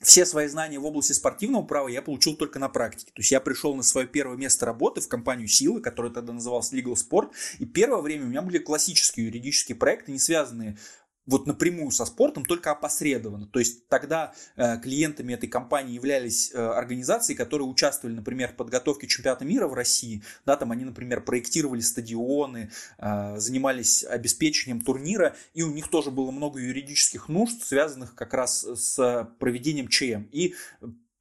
все 0.00 0.24
свои 0.24 0.46
знания 0.46 0.78
в 0.78 0.84
области 0.84 1.12
спортивного 1.12 1.62
права 1.64 1.88
я 1.88 2.02
получил 2.02 2.36
только 2.36 2.58
на 2.58 2.68
практике. 2.68 3.10
То 3.12 3.20
есть 3.20 3.32
я 3.32 3.40
пришел 3.40 3.74
на 3.74 3.82
свое 3.82 4.06
первое 4.06 4.36
место 4.36 4.64
работы 4.64 5.00
в 5.00 5.08
компанию 5.08 5.48
«Силы», 5.48 5.80
которая 5.80 6.12
тогда 6.12 6.32
называлась 6.32 6.72
Legal 6.72 6.94
Sport, 6.94 7.30
и 7.58 7.66
первое 7.66 8.00
время 8.00 8.24
у 8.24 8.28
меня 8.28 8.42
были 8.42 8.58
классические 8.58 9.26
юридические 9.26 9.76
проекты, 9.76 10.12
не 10.12 10.18
связанные 10.18 10.78
вот 11.28 11.46
напрямую 11.46 11.90
со 11.90 12.06
спортом, 12.06 12.44
только 12.44 12.70
опосредованно. 12.70 13.46
То 13.46 13.58
есть 13.58 13.86
тогда 13.88 14.32
э, 14.56 14.78
клиентами 14.80 15.34
этой 15.34 15.46
компании 15.48 15.94
являлись 15.94 16.50
э, 16.52 16.58
организации, 16.58 17.34
которые 17.34 17.68
участвовали, 17.68 18.16
например, 18.16 18.48
в 18.48 18.56
подготовке 18.56 19.06
чемпионата 19.06 19.44
мира 19.44 19.68
в 19.68 19.74
России. 19.74 20.22
Да, 20.46 20.56
там 20.56 20.72
они, 20.72 20.84
например, 20.84 21.20
проектировали 21.20 21.80
стадионы, 21.80 22.70
э, 22.98 23.38
занимались 23.38 24.04
обеспечением 24.04 24.80
турнира, 24.80 25.36
и 25.52 25.62
у 25.62 25.70
них 25.70 25.88
тоже 25.88 26.10
было 26.10 26.30
много 26.30 26.60
юридических 26.60 27.28
нужд, 27.28 27.62
связанных 27.62 28.14
как 28.14 28.32
раз 28.32 28.62
с 28.62 29.28
проведением 29.38 29.88
ЧМ. 29.88 30.28
И 30.32 30.54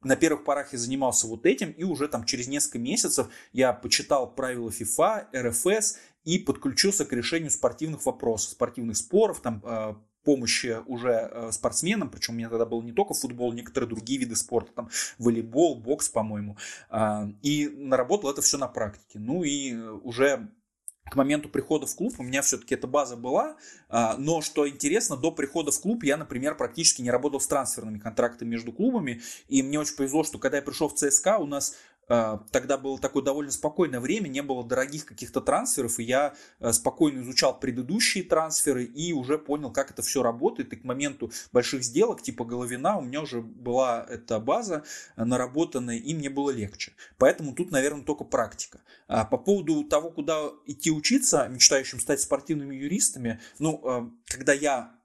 на 0.03 0.15
первых 0.15 0.43
порах 0.43 0.73
я 0.73 0.79
занимался 0.79 1.27
вот 1.27 1.45
этим, 1.45 1.71
и 1.71 1.83
уже 1.83 2.07
там 2.07 2.23
через 2.23 2.47
несколько 2.47 2.79
месяцев 2.79 3.27
я 3.51 3.73
почитал 3.73 4.33
правила 4.33 4.69
FIFA, 4.69 5.27
РФС 5.35 5.97
и 6.27 6.39
подключился 6.39 7.05
к 7.05 7.13
решению 7.13 7.49
спортивных 7.51 8.05
вопросов, 8.05 8.51
спортивных 8.51 8.97
споров, 8.97 9.39
там, 9.39 9.61
э, 9.63 9.95
помощи 10.25 10.79
уже 10.85 11.29
э, 11.31 11.51
спортсменам, 11.53 12.09
причем 12.09 12.33
у 12.33 12.37
меня 12.37 12.49
тогда 12.49 12.65
был 12.65 12.81
не 12.81 12.91
только 12.91 13.13
футбол, 13.13 13.53
некоторые 13.53 13.87
другие 13.87 14.19
виды 14.19 14.35
спорта, 14.35 14.73
там 14.73 14.89
волейбол, 15.19 15.75
бокс, 15.75 16.09
по-моему, 16.09 16.57
а, 16.89 17.29
и 17.41 17.69
наработал 17.69 18.29
это 18.29 18.41
все 18.41 18.57
на 18.57 18.67
практике. 18.67 19.19
Ну 19.19 19.43
и 19.43 19.73
уже 19.73 20.51
к 21.09 21.15
моменту 21.15 21.47
прихода 21.47 21.85
в 21.85 21.95
клуб 21.95 22.15
у 22.17 22.23
меня 22.23 22.41
все-таки 22.41 22.75
эта 22.75 22.87
база 22.87 23.15
была, 23.15 23.55
но 23.89 24.41
что 24.41 24.67
интересно, 24.67 25.15
до 25.15 25.31
прихода 25.31 25.71
в 25.71 25.79
клуб 25.79 26.03
я, 26.03 26.17
например, 26.17 26.57
практически 26.57 27.01
не 27.01 27.09
работал 27.09 27.39
с 27.39 27.47
трансферными 27.47 27.97
контрактами 27.97 28.49
между 28.49 28.73
клубами, 28.73 29.21
и 29.47 29.63
мне 29.63 29.79
очень 29.79 29.95
повезло, 29.95 30.25
что 30.25 30.37
когда 30.37 30.57
я 30.57 30.63
пришел 30.63 30.89
в 30.89 30.95
ЦСКА, 30.95 31.37
у 31.37 31.45
нас 31.45 31.77
тогда 32.07 32.77
было 32.77 32.97
такое 32.99 33.23
довольно 33.23 33.51
спокойное 33.51 33.99
время, 33.99 34.29
не 34.29 34.41
было 34.41 34.63
дорогих 34.63 35.05
каких-то 35.05 35.41
трансферов, 35.41 35.99
и 35.99 36.03
я 36.03 36.35
а, 36.59 36.71
спокойно 36.71 37.21
изучал 37.21 37.59
предыдущие 37.59 38.23
трансферы 38.23 38.85
и 38.85 39.11
уже 39.13 39.37
понял, 39.37 39.71
как 39.71 39.91
это 39.91 40.01
все 40.01 40.23
работает. 40.23 40.71
И 40.71 40.77
к 40.77 40.83
моменту 40.83 41.31
больших 41.51 41.83
сделок, 41.83 42.21
типа 42.21 42.45
Головина, 42.45 42.97
у 42.97 43.01
меня 43.01 43.21
уже 43.21 43.41
была 43.41 44.05
эта 44.09 44.39
база 44.39 44.83
наработанная, 45.17 45.97
и 45.97 46.13
мне 46.13 46.29
было 46.29 46.51
легче. 46.51 46.93
Поэтому 47.17 47.53
тут, 47.53 47.71
наверное, 47.71 48.03
только 48.03 48.23
практика. 48.23 48.79
А 49.07 49.25
по 49.25 49.37
поводу 49.37 49.83
того, 49.83 50.09
куда 50.09 50.49
идти 50.65 50.91
учиться, 50.91 51.47
мечтающим 51.49 51.99
стать 51.99 52.21
спортивными 52.21 52.75
юристами, 52.75 53.39
ну, 53.59 54.13
когда 54.25 54.53
я 54.53 54.97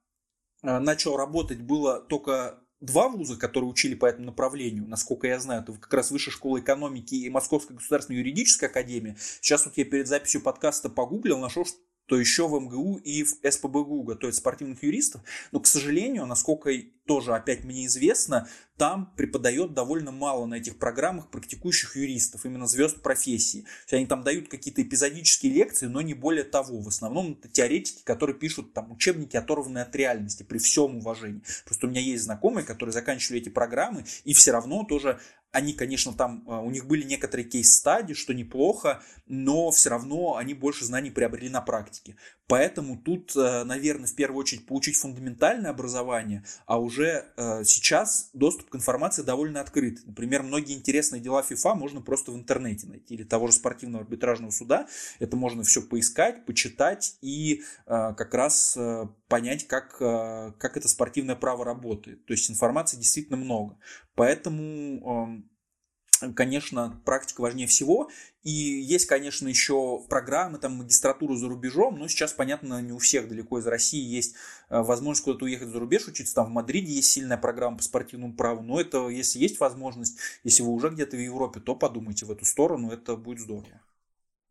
начал 0.62 1.16
работать, 1.16 1.60
было 1.60 2.00
только 2.00 2.61
два 2.82 3.08
вуза, 3.08 3.36
которые 3.36 3.70
учили 3.70 3.94
по 3.94 4.06
этому 4.06 4.26
направлению, 4.26 4.86
насколько 4.86 5.26
я 5.26 5.38
знаю, 5.38 5.62
это 5.62 5.72
как 5.72 5.94
раз 5.94 6.10
Высшая 6.10 6.32
школа 6.32 6.58
экономики 6.58 7.14
и 7.14 7.30
Московская 7.30 7.74
государственная 7.74 8.20
юридическая 8.20 8.68
академия. 8.68 9.16
Сейчас 9.40 9.64
вот 9.64 9.78
я 9.78 9.84
перед 9.84 10.08
записью 10.08 10.42
подкаста 10.42 10.90
погуглил, 10.90 11.38
нашел, 11.38 11.64
то 12.06 12.18
еще 12.18 12.48
в 12.48 12.60
МГУ 12.60 12.96
и 12.98 13.22
в 13.22 13.36
СПБГУ 13.48 14.02
готовят 14.02 14.34
спортивных 14.34 14.82
юристов. 14.82 15.22
Но, 15.50 15.60
к 15.60 15.66
сожалению, 15.66 16.26
насколько 16.26 16.70
тоже 17.06 17.34
опять 17.34 17.64
мне 17.64 17.86
известно, 17.86 18.48
там 18.76 19.12
преподает 19.16 19.74
довольно 19.74 20.12
мало 20.12 20.46
на 20.46 20.54
этих 20.54 20.78
программах 20.78 21.30
практикующих 21.30 21.96
юристов, 21.96 22.44
именно 22.44 22.66
звезд 22.66 23.02
профессии. 23.02 23.62
То 23.62 23.66
есть 23.82 23.92
они 23.92 24.06
там 24.06 24.24
дают 24.24 24.48
какие-то 24.48 24.82
эпизодические 24.82 25.52
лекции, 25.52 25.86
но 25.86 26.00
не 26.00 26.14
более 26.14 26.44
того. 26.44 26.80
В 26.80 26.88
основном 26.88 27.32
это 27.32 27.48
теоретики, 27.48 28.02
которые 28.04 28.36
пишут 28.36 28.72
там 28.72 28.92
учебники, 28.92 29.36
оторванные 29.36 29.82
от 29.82 29.94
реальности, 29.94 30.42
при 30.42 30.58
всем 30.58 30.98
уважении. 30.98 31.42
Просто 31.64 31.86
у 31.86 31.90
меня 31.90 32.00
есть 32.00 32.24
знакомые, 32.24 32.64
которые 32.64 32.92
заканчивали 32.92 33.40
эти 33.40 33.48
программы, 33.48 34.04
и 34.24 34.32
все 34.32 34.52
равно 34.52 34.84
тоже 34.84 35.20
они, 35.52 35.74
конечно, 35.74 36.14
там, 36.14 36.44
а, 36.48 36.60
у 36.60 36.70
них 36.70 36.86
были 36.86 37.04
некоторые 37.04 37.46
кейс-стадии, 37.46 38.14
что 38.14 38.32
неплохо, 38.32 39.02
но 39.26 39.70
все 39.70 39.90
равно 39.90 40.36
они 40.36 40.54
больше 40.54 40.86
знаний 40.86 41.10
приобрели 41.10 41.50
на 41.50 41.60
практике. 41.60 42.16
Поэтому 42.48 42.98
тут, 42.98 43.34
э, 43.36 43.64
наверное, 43.64 44.06
в 44.06 44.14
первую 44.14 44.40
очередь 44.40 44.66
получить 44.66 44.96
фундаментальное 44.96 45.70
образование, 45.70 46.44
а 46.66 46.78
уже 46.80 47.26
э, 47.36 47.64
сейчас 47.64 48.30
доступ 48.34 48.70
к 48.70 48.76
информации 48.76 49.22
довольно 49.22 49.60
открыт. 49.60 50.00
Например, 50.04 50.42
многие 50.42 50.76
интересные 50.76 51.22
дела 51.22 51.44
FIFA 51.48 51.74
можно 51.74 52.00
просто 52.00 52.32
в 52.32 52.36
интернете 52.36 52.86
найти, 52.86 53.14
или 53.14 53.22
того 53.22 53.46
же 53.46 53.54
спортивного 53.54 54.04
арбитражного 54.04 54.50
суда. 54.50 54.86
Это 55.18 55.36
можно 55.36 55.62
все 55.62 55.82
поискать, 55.82 56.44
почитать 56.44 57.16
и 57.22 57.62
э, 57.86 58.14
как 58.16 58.34
раз 58.34 58.76
понять, 59.28 59.66
как, 59.66 59.96
как 59.96 60.76
это 60.76 60.88
спортивное 60.88 61.36
право 61.36 61.64
работает. 61.64 62.26
То 62.26 62.34
есть 62.34 62.50
информации 62.50 62.98
действительно 62.98 63.38
много. 63.38 63.78
Поэтому 64.14 65.26
эм, 65.26 65.51
конечно, 66.34 67.00
практика 67.04 67.40
важнее 67.40 67.66
всего. 67.66 68.10
И 68.42 68.50
есть, 68.50 69.06
конечно, 69.06 69.46
еще 69.46 70.02
программы, 70.08 70.58
там, 70.58 70.76
магистратуру 70.76 71.36
за 71.36 71.48
рубежом, 71.48 71.98
но 71.98 72.08
сейчас, 72.08 72.32
понятно, 72.32 72.82
не 72.82 72.92
у 72.92 72.98
всех 72.98 73.28
далеко 73.28 73.58
из 73.58 73.66
России 73.66 74.02
есть 74.02 74.34
э, 74.68 74.80
возможность 74.80 75.24
куда-то 75.24 75.44
уехать 75.44 75.68
за 75.68 75.78
рубеж 75.78 76.08
учиться. 76.08 76.34
Там 76.34 76.46
в 76.46 76.50
Мадриде 76.50 76.92
есть 76.92 77.10
сильная 77.10 77.36
программа 77.36 77.76
по 77.76 77.82
спортивному 77.82 78.34
праву, 78.34 78.62
но 78.62 78.80
это, 78.80 79.08
если 79.08 79.38
есть 79.38 79.60
возможность, 79.60 80.18
если 80.42 80.62
вы 80.62 80.70
уже 80.70 80.90
где-то 80.90 81.16
в 81.16 81.20
Европе, 81.20 81.60
то 81.60 81.76
подумайте 81.76 82.26
в 82.26 82.32
эту 82.32 82.44
сторону, 82.44 82.90
это 82.90 83.16
будет 83.16 83.40
здорово. 83.40 83.80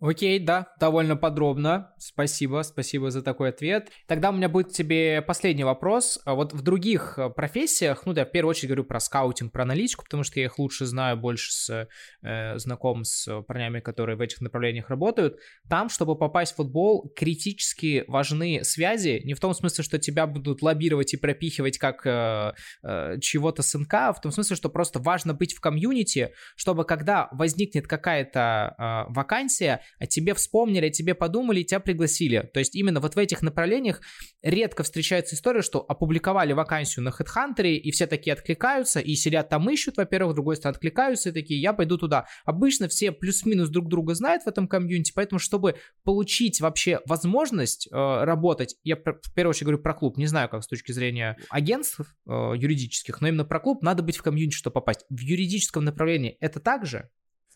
Окей, 0.01 0.39
да, 0.39 0.73
довольно 0.79 1.15
подробно. 1.15 1.93
Спасибо, 1.99 2.63
спасибо 2.63 3.11
за 3.11 3.21
такой 3.21 3.49
ответ. 3.49 3.91
Тогда 4.07 4.31
у 4.31 4.33
меня 4.33 4.49
будет 4.49 4.71
тебе 4.71 5.21
последний 5.21 5.63
вопрос. 5.63 6.19
А 6.25 6.33
вот 6.33 6.53
в 6.53 6.63
других 6.63 7.19
э, 7.19 7.29
профессиях, 7.29 8.07
ну 8.07 8.13
да, 8.13 8.25
в 8.25 8.31
первую 8.31 8.49
очередь 8.49 8.69
говорю 8.69 8.83
про 8.83 8.99
скаутинг, 8.99 9.51
про 9.51 9.61
аналитику, 9.61 10.03
потому 10.03 10.23
что 10.23 10.39
я 10.39 10.47
их 10.47 10.57
лучше 10.57 10.87
знаю, 10.87 11.17
больше 11.17 11.51
с, 11.51 11.87
э, 12.23 12.57
знаком 12.57 13.03
с 13.03 13.43
парнями, 13.43 13.79
которые 13.79 14.15
в 14.15 14.21
этих 14.21 14.41
направлениях 14.41 14.89
работают. 14.89 15.37
Там, 15.69 15.87
чтобы 15.87 16.17
попасть 16.17 16.53
в 16.53 16.55
футбол, 16.55 17.13
критически 17.15 18.03
важны 18.07 18.63
связи. 18.63 19.21
Не 19.23 19.35
в 19.35 19.39
том 19.39 19.53
смысле, 19.53 19.83
что 19.83 19.99
тебя 19.99 20.25
будут 20.25 20.63
лоббировать 20.63 21.13
и 21.13 21.17
пропихивать 21.17 21.77
как 21.77 22.07
э, 22.07 22.53
э, 22.81 23.19
чего-то 23.21 23.61
с 23.61 23.77
НК, 23.77 23.93
а 23.93 24.13
в 24.13 24.21
том 24.21 24.31
смысле, 24.31 24.55
что 24.55 24.69
просто 24.69 24.97
важно 24.97 25.35
быть 25.35 25.53
в 25.53 25.61
комьюнити, 25.61 26.33
чтобы 26.55 26.85
когда 26.85 27.29
возникнет 27.33 27.87
какая-то 27.87 29.05
э, 29.07 29.13
вакансия, 29.13 29.81
о 29.99 30.07
тебе 30.07 30.33
вспомнили, 30.33 30.87
о 30.87 30.89
тебе 30.89 31.13
подумали 31.13 31.61
и 31.61 31.65
тебя 31.65 31.79
пригласили. 31.79 32.49
То 32.53 32.59
есть 32.59 32.75
именно 32.75 32.99
вот 32.99 33.15
в 33.15 33.17
этих 33.17 33.41
направлениях 33.41 34.01
редко 34.41 34.83
встречается 34.83 35.35
история, 35.35 35.61
что 35.61 35.79
опубликовали 35.79 36.53
вакансию 36.53 37.03
на 37.03 37.09
HeadHunter, 37.09 37.67
и 37.67 37.91
все 37.91 38.07
такие 38.07 38.33
откликаются, 38.33 38.99
и 38.99 39.15
сидят 39.15 39.49
там 39.49 39.69
ищут, 39.69 39.97
во-первых, 39.97 40.33
с 40.33 40.35
другой 40.35 40.55
стороны 40.55 40.75
откликаются, 40.75 41.29
и 41.29 41.31
такие, 41.31 41.61
я 41.61 41.73
пойду 41.73 41.97
туда. 41.97 42.25
Обычно 42.45 42.87
все 42.87 43.11
плюс-минус 43.11 43.69
друг 43.69 43.87
друга 43.87 44.15
знают 44.15 44.43
в 44.43 44.47
этом 44.47 44.67
комьюнити, 44.67 45.11
поэтому, 45.13 45.39
чтобы 45.39 45.75
получить 46.03 46.61
вообще 46.61 46.99
возможность 47.05 47.87
э, 47.87 47.91
работать, 47.91 48.75
я 48.83 48.95
в 48.95 49.33
первую 49.33 49.51
очередь 49.51 49.65
говорю 49.65 49.79
про 49.79 49.93
клуб, 49.93 50.17
не 50.17 50.27
знаю, 50.27 50.49
как 50.49 50.63
с 50.63 50.67
точки 50.67 50.91
зрения 50.91 51.37
агентств 51.49 51.99
э, 51.99 52.31
юридических, 52.55 53.21
но 53.21 53.27
именно 53.27 53.45
про 53.45 53.59
клуб 53.59 53.81
надо 53.83 54.03
быть 54.03 54.17
в 54.17 54.23
комьюнити, 54.23 54.55
чтобы 54.55 54.75
попасть. 54.75 55.05
В 55.09 55.19
юридическом 55.19 55.83
направлении 55.83 56.37
это 56.39 56.59
также? 56.59 57.09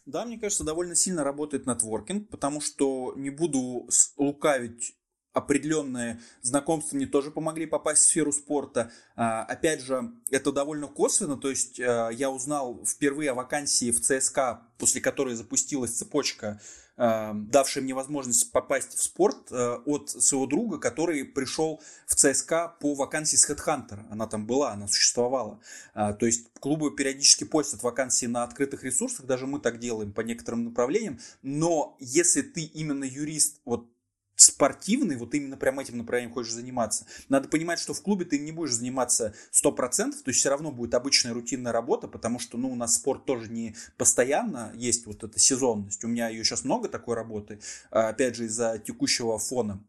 Да, 0.05 0.25
мне 0.25 0.37
кажется, 0.37 0.63
довольно 0.63 0.95
сильно 0.95 1.23
работает 1.23 1.65
нетворкинг, 1.65 2.29
потому 2.29 2.61
что 2.61 3.13
не 3.15 3.31
буду 3.31 3.89
лукавить 4.17 4.95
определенные 5.35 6.21
знакомства 6.41 6.95
мне 6.95 7.07
тоже 7.07 7.29
помогли 7.29 7.65
попасть 7.65 8.03
в 8.03 8.05
сферу 8.05 8.31
спорта. 8.31 8.91
А, 9.15 9.43
опять 9.43 9.81
же, 9.81 10.13
это 10.31 10.53
довольно 10.53 10.87
косвенно, 10.87 11.35
то 11.35 11.49
есть 11.49 11.79
а, 11.79 12.09
я 12.09 12.31
узнал 12.31 12.85
впервые 12.85 13.31
о 13.31 13.33
вакансии 13.33 13.91
в 13.91 13.99
ЦСКА, 13.99 14.61
после 14.77 15.01
которой 15.01 15.35
запустилась 15.35 15.91
цепочка 15.91 16.61
давший 16.97 17.81
мне 17.81 17.93
возможность 17.93 18.51
попасть 18.51 18.93
в 18.93 19.01
спорт 19.01 19.51
э, 19.51 19.77
от 19.85 20.09
своего 20.09 20.45
друга, 20.45 20.77
который 20.77 21.25
пришел 21.25 21.81
в 22.05 22.15
ЦСКА 22.15 22.75
по 22.79 22.93
вакансии 22.95 23.35
с 23.35 23.49
HeadHunter. 23.49 24.05
Она 24.09 24.27
там 24.27 24.45
была, 24.45 24.71
она 24.71 24.87
существовала. 24.87 25.59
Э, 25.93 26.13
то 26.17 26.25
есть 26.25 26.47
клубы 26.59 26.95
периодически 26.95 27.43
постят 27.43 27.83
вакансии 27.83 28.27
на 28.27 28.43
открытых 28.43 28.83
ресурсах, 28.83 29.25
даже 29.25 29.45
мы 29.45 29.59
так 29.59 29.79
делаем 29.79 30.13
по 30.13 30.21
некоторым 30.21 30.65
направлениям. 30.65 31.19
Но 31.41 31.97
если 31.99 32.41
ты 32.41 32.63
именно 32.63 33.03
юрист, 33.03 33.59
вот 33.65 33.87
спортивный, 34.35 35.15
вот 35.15 35.33
именно 35.33 35.57
прям 35.57 35.79
этим 35.79 35.97
направлением 35.97 36.33
хочешь 36.33 36.53
заниматься, 36.53 37.05
надо 37.29 37.47
понимать, 37.47 37.79
что 37.79 37.93
в 37.93 38.01
клубе 38.01 38.25
ты 38.25 38.39
не 38.39 38.51
будешь 38.51 38.73
заниматься 38.73 39.33
100%, 39.51 39.75
то 39.75 40.29
есть 40.29 40.39
все 40.39 40.49
равно 40.49 40.71
будет 40.71 40.93
обычная 40.93 41.33
рутинная 41.33 41.71
работа, 41.71 42.07
потому 42.07 42.39
что, 42.39 42.57
ну, 42.57 42.71
у 42.71 42.75
нас 42.75 42.95
спорт 42.95 43.25
тоже 43.25 43.49
не 43.49 43.75
постоянно, 43.97 44.71
есть 44.75 45.05
вот 45.05 45.23
эта 45.23 45.39
сезонность, 45.39 46.03
у 46.03 46.07
меня 46.07 46.29
ее 46.29 46.43
сейчас 46.43 46.63
много 46.63 46.89
такой 46.89 47.15
работы, 47.15 47.59
а, 47.91 48.09
опять 48.09 48.35
же, 48.35 48.45
из-за 48.45 48.77
текущего 48.79 49.37
фона, 49.39 49.81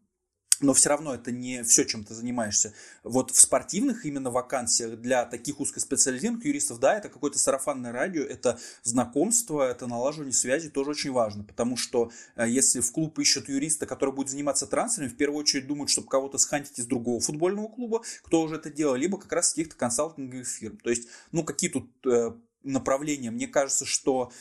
но 0.59 0.73
все 0.73 0.89
равно 0.89 1.13
это 1.13 1.31
не 1.31 1.63
все, 1.63 1.83
чем 1.85 2.03
ты 2.03 2.13
занимаешься. 2.13 2.73
Вот 3.03 3.31
в 3.31 3.39
спортивных 3.39 4.05
именно 4.05 4.31
вакансиях 4.31 4.99
для 4.99 5.25
таких 5.25 5.59
узкоспециализированных 5.59 6.45
юристов, 6.45 6.79
да, 6.79 6.97
это 6.97 7.09
какое-то 7.09 7.39
сарафанное 7.39 7.91
радио, 7.91 8.23
это 8.23 8.59
знакомство, 8.83 9.63
это 9.63 9.87
налаживание 9.87 10.33
связи 10.33 10.69
тоже 10.69 10.91
очень 10.91 11.11
важно, 11.11 11.43
потому 11.43 11.77
что 11.77 12.11
э, 12.35 12.47
если 12.47 12.81
в 12.81 12.91
клуб 12.91 13.17
ищут 13.19 13.49
юриста, 13.49 13.85
который 13.85 14.13
будет 14.13 14.29
заниматься 14.29 14.67
трансферами, 14.67 15.09
в 15.09 15.17
первую 15.17 15.39
очередь 15.39 15.67
думают, 15.67 15.89
чтобы 15.89 16.07
кого-то 16.07 16.37
схантить 16.37 16.79
из 16.79 16.85
другого 16.85 17.19
футбольного 17.19 17.67
клуба, 17.67 18.03
кто 18.23 18.41
уже 18.41 18.55
это 18.55 18.69
делал, 18.69 18.95
либо 18.95 19.17
как 19.17 19.31
раз 19.31 19.49
каких-то 19.49 19.75
консалтинговых 19.75 20.47
фирм. 20.47 20.77
То 20.77 20.89
есть, 20.89 21.07
ну, 21.31 21.43
какие 21.43 21.69
тут 21.69 21.89
э, 22.05 22.31
направления? 22.63 23.31
Мне 23.31 23.47
кажется, 23.47 23.85
что 23.85 24.31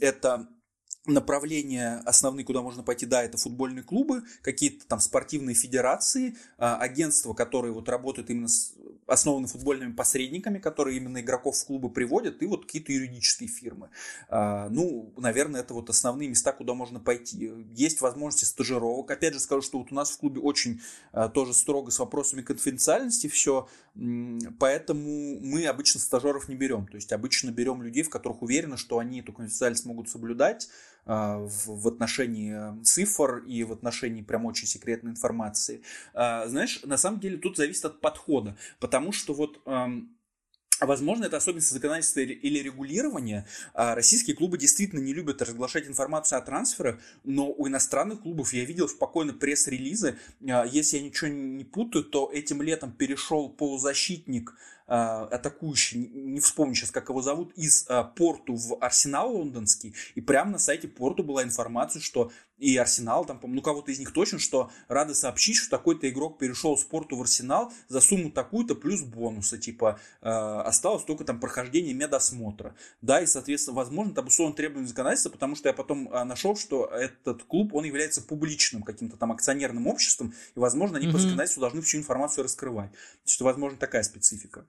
это 0.00 0.48
направления 1.06 2.02
основные, 2.04 2.44
куда 2.44 2.62
можно 2.62 2.82
пойти, 2.82 3.06
да, 3.06 3.22
это 3.22 3.38
футбольные 3.38 3.82
клубы, 3.82 4.22
какие-то 4.42 4.86
там 4.86 5.00
спортивные 5.00 5.54
федерации, 5.54 6.36
а, 6.58 6.76
агентства, 6.76 7.34
которые 7.34 7.72
вот 7.72 7.88
работают 7.88 8.30
именно 8.30 8.48
с 8.48 8.74
основаны 9.06 9.46
футбольными 9.46 9.92
посредниками, 9.92 10.58
которые 10.58 10.96
именно 10.96 11.20
игроков 11.20 11.56
в 11.56 11.66
клубы 11.66 11.90
приводят, 11.90 12.42
и 12.42 12.46
вот 12.46 12.66
какие-то 12.66 12.92
юридические 12.92 13.48
фирмы. 13.48 13.90
А, 14.28 14.68
ну, 14.68 15.12
наверное, 15.16 15.60
это 15.60 15.74
вот 15.74 15.88
основные 15.90 16.28
места, 16.28 16.52
куда 16.52 16.74
можно 16.74 17.00
пойти. 17.00 17.52
Есть 17.74 18.00
возможности 18.00 18.44
стажировок. 18.44 19.10
Опять 19.10 19.34
же 19.34 19.40
скажу, 19.40 19.62
что 19.62 19.78
вот 19.78 19.92
у 19.92 19.94
нас 19.94 20.10
в 20.10 20.18
клубе 20.18 20.40
очень 20.40 20.80
а, 21.12 21.28
тоже 21.28 21.54
строго 21.54 21.90
с 21.90 21.98
вопросами 21.98 22.42
конфиденциальности 22.42 23.28
все, 23.28 23.68
поэтому 24.58 25.38
мы 25.40 25.66
обычно 25.66 26.00
стажеров 26.00 26.48
не 26.48 26.56
берем. 26.56 26.86
То 26.86 26.96
есть 26.96 27.12
обычно 27.12 27.50
берем 27.50 27.82
людей, 27.82 28.02
в 28.02 28.10
которых 28.10 28.42
уверены, 28.42 28.76
что 28.76 28.98
они 28.98 29.20
эту 29.20 29.32
конфиденциальность 29.32 29.86
могут 29.86 30.08
соблюдать, 30.08 30.68
в 31.06 31.88
отношении 31.88 32.82
цифр 32.82 33.38
и 33.46 33.64
в 33.64 33.72
отношении 33.72 34.22
прям 34.22 34.44
очень 34.44 34.66
секретной 34.66 35.12
информации. 35.12 35.82
А, 36.14 36.46
знаешь, 36.48 36.80
на 36.82 36.96
самом 36.96 37.20
деле 37.20 37.38
тут 37.38 37.56
зависит 37.56 37.84
от 37.84 38.00
подхода, 38.00 38.56
потому 38.80 39.12
что 39.12 39.32
вот 39.32 39.60
Возможно, 40.80 41.24
это 41.24 41.38
особенность 41.38 41.70
законодательства 41.70 42.20
или 42.20 42.58
регулирования. 42.58 43.46
А, 43.72 43.94
российские 43.94 44.36
клубы 44.36 44.58
действительно 44.58 45.00
не 45.00 45.14
любят 45.14 45.40
разглашать 45.40 45.86
информацию 45.86 46.38
о 46.38 46.42
трансферах, 46.42 46.98
но 47.24 47.50
у 47.50 47.66
иностранных 47.66 48.20
клубов 48.20 48.52
я 48.52 48.64
видел 48.64 48.88
спокойно 48.88 49.32
пресс-релизы. 49.32 50.18
Если 50.40 50.98
я 50.98 51.02
ничего 51.02 51.30
не 51.30 51.64
путаю, 51.64 52.04
то 52.04 52.30
этим 52.30 52.60
летом 52.60 52.92
перешел 52.92 53.48
полузащитник 53.48 54.50
а, 54.50 54.75
атакующий, 54.86 55.98
не 55.98 56.40
вспомню 56.40 56.74
сейчас, 56.74 56.90
как 56.90 57.08
его 57.08 57.20
зовут, 57.20 57.52
из 57.54 57.86
а, 57.88 58.04
Порту 58.04 58.54
в 58.54 58.78
Арсенал 58.80 59.36
лондонский, 59.36 59.94
и 60.14 60.20
прямо 60.20 60.52
на 60.52 60.58
сайте 60.58 60.88
Порту 60.88 61.24
была 61.24 61.42
информация, 61.42 62.00
что 62.00 62.30
и 62.58 62.76
Арсенал, 62.76 63.24
там, 63.24 63.38
ну, 63.42 63.60
кого-то 63.60 63.92
из 63.92 63.98
них 63.98 64.12
точно, 64.12 64.38
что 64.38 64.70
рады 64.88 65.14
сообщить, 65.14 65.56
что 65.56 65.70
такой-то 65.70 66.08
игрок 66.08 66.38
перешел 66.38 66.76
с 66.78 66.84
Порту 66.84 67.16
в 67.16 67.20
Арсенал 67.20 67.72
за 67.88 68.00
сумму 68.00 68.30
такую-то 68.30 68.74
плюс 68.74 69.02
бонуса, 69.02 69.58
типа, 69.58 70.00
э, 70.22 70.28
осталось 70.28 71.04
только 71.04 71.24
там 71.24 71.38
прохождение 71.38 71.92
медосмотра, 71.92 72.74
да, 73.02 73.20
и, 73.20 73.26
соответственно, 73.26 73.76
возможно, 73.76 74.12
это 74.12 74.22
обусловлено 74.22 74.56
требованием 74.56 74.88
законодательства, 74.88 75.30
потому 75.30 75.54
что 75.54 75.68
я 75.68 75.74
потом 75.74 76.08
э, 76.08 76.24
нашел, 76.24 76.56
что 76.56 76.86
этот 76.86 77.44
клуб, 77.44 77.74
он 77.74 77.84
является 77.84 78.22
публичным 78.22 78.82
каким-то 78.82 79.16
там 79.16 79.32
акционерным 79.32 79.86
обществом, 79.86 80.32
и, 80.54 80.58
возможно, 80.58 80.96
они 80.96 81.08
mm-hmm. 81.08 81.12
по 81.12 81.18
законодательству 81.18 81.60
должны 81.60 81.82
всю 81.82 81.98
информацию 81.98 82.44
раскрывать, 82.44 82.90
что, 83.26 83.44
возможно, 83.44 83.78
такая 83.78 84.02
специфика. 84.02 84.66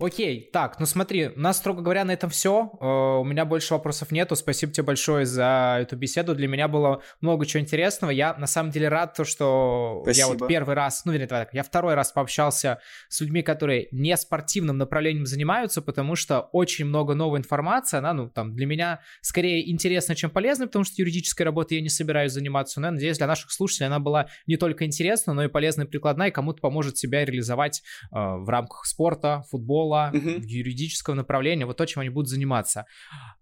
Окей, 0.00 0.48
так, 0.50 0.80
ну 0.80 0.86
смотри, 0.86 1.28
у 1.28 1.38
нас, 1.38 1.58
строго 1.58 1.82
говоря, 1.82 2.04
на 2.04 2.12
этом 2.12 2.30
все. 2.30 2.72
Э, 2.80 3.20
у 3.20 3.24
меня 3.24 3.44
больше 3.44 3.74
вопросов 3.74 4.10
нету. 4.10 4.34
Спасибо 4.34 4.72
тебе 4.72 4.84
большое 4.84 5.26
за 5.26 5.76
эту 5.82 5.94
беседу. 5.94 6.34
Для 6.34 6.48
меня 6.48 6.68
было 6.68 7.02
много 7.20 7.44
чего 7.44 7.60
интересного. 7.60 8.10
Я 8.10 8.34
на 8.34 8.46
самом 8.46 8.70
деле 8.70 8.88
рад, 8.88 9.12
то, 9.12 9.24
что 9.24 10.00
Спасибо. 10.02 10.26
я 10.26 10.32
вот 10.32 10.48
первый 10.48 10.74
раз, 10.74 11.04
ну, 11.04 11.12
вернее, 11.12 11.26
так, 11.26 11.52
я 11.52 11.62
второй 11.62 11.92
раз 11.92 12.12
пообщался 12.12 12.80
с 13.10 13.20
людьми, 13.20 13.42
которые 13.42 13.88
не 13.90 14.16
спортивным 14.16 14.78
направлением 14.78 15.26
занимаются, 15.26 15.82
потому 15.82 16.16
что 16.16 16.48
очень 16.52 16.86
много 16.86 17.14
новой 17.14 17.38
информации. 17.38 17.98
Она, 17.98 18.14
ну, 18.14 18.30
там, 18.30 18.56
для 18.56 18.64
меня 18.64 19.00
скорее 19.20 19.70
интересна, 19.70 20.14
чем 20.14 20.30
полезна, 20.30 20.66
потому 20.66 20.86
что 20.86 20.94
юридической 20.96 21.42
работой 21.42 21.74
я 21.74 21.82
не 21.82 21.90
собираюсь 21.90 22.32
заниматься. 22.32 22.80
Но 22.80 22.86
я 22.86 22.92
надеюсь, 22.92 23.18
для 23.18 23.26
наших 23.26 23.52
слушателей 23.52 23.88
она 23.88 23.98
была 23.98 24.28
не 24.46 24.56
только 24.56 24.86
интересна, 24.86 25.34
но 25.34 25.44
и 25.44 25.48
полезна 25.48 25.82
и 25.82 25.86
прикладная, 25.86 26.28
и 26.28 26.30
кому-то 26.30 26.62
поможет 26.62 26.96
себя 26.96 27.22
реализовать 27.22 27.82
э, 28.12 28.16
в 28.16 28.48
рамках 28.48 28.86
спорта, 28.86 29.44
футбола, 29.50 29.89
школа, 29.90 30.10
угу. 30.14 30.42
юридического 30.46 31.14
направления, 31.14 31.66
вот 31.66 31.76
то, 31.76 31.86
чем 31.86 32.00
они 32.00 32.10
будут 32.10 32.28
заниматься. 32.28 32.86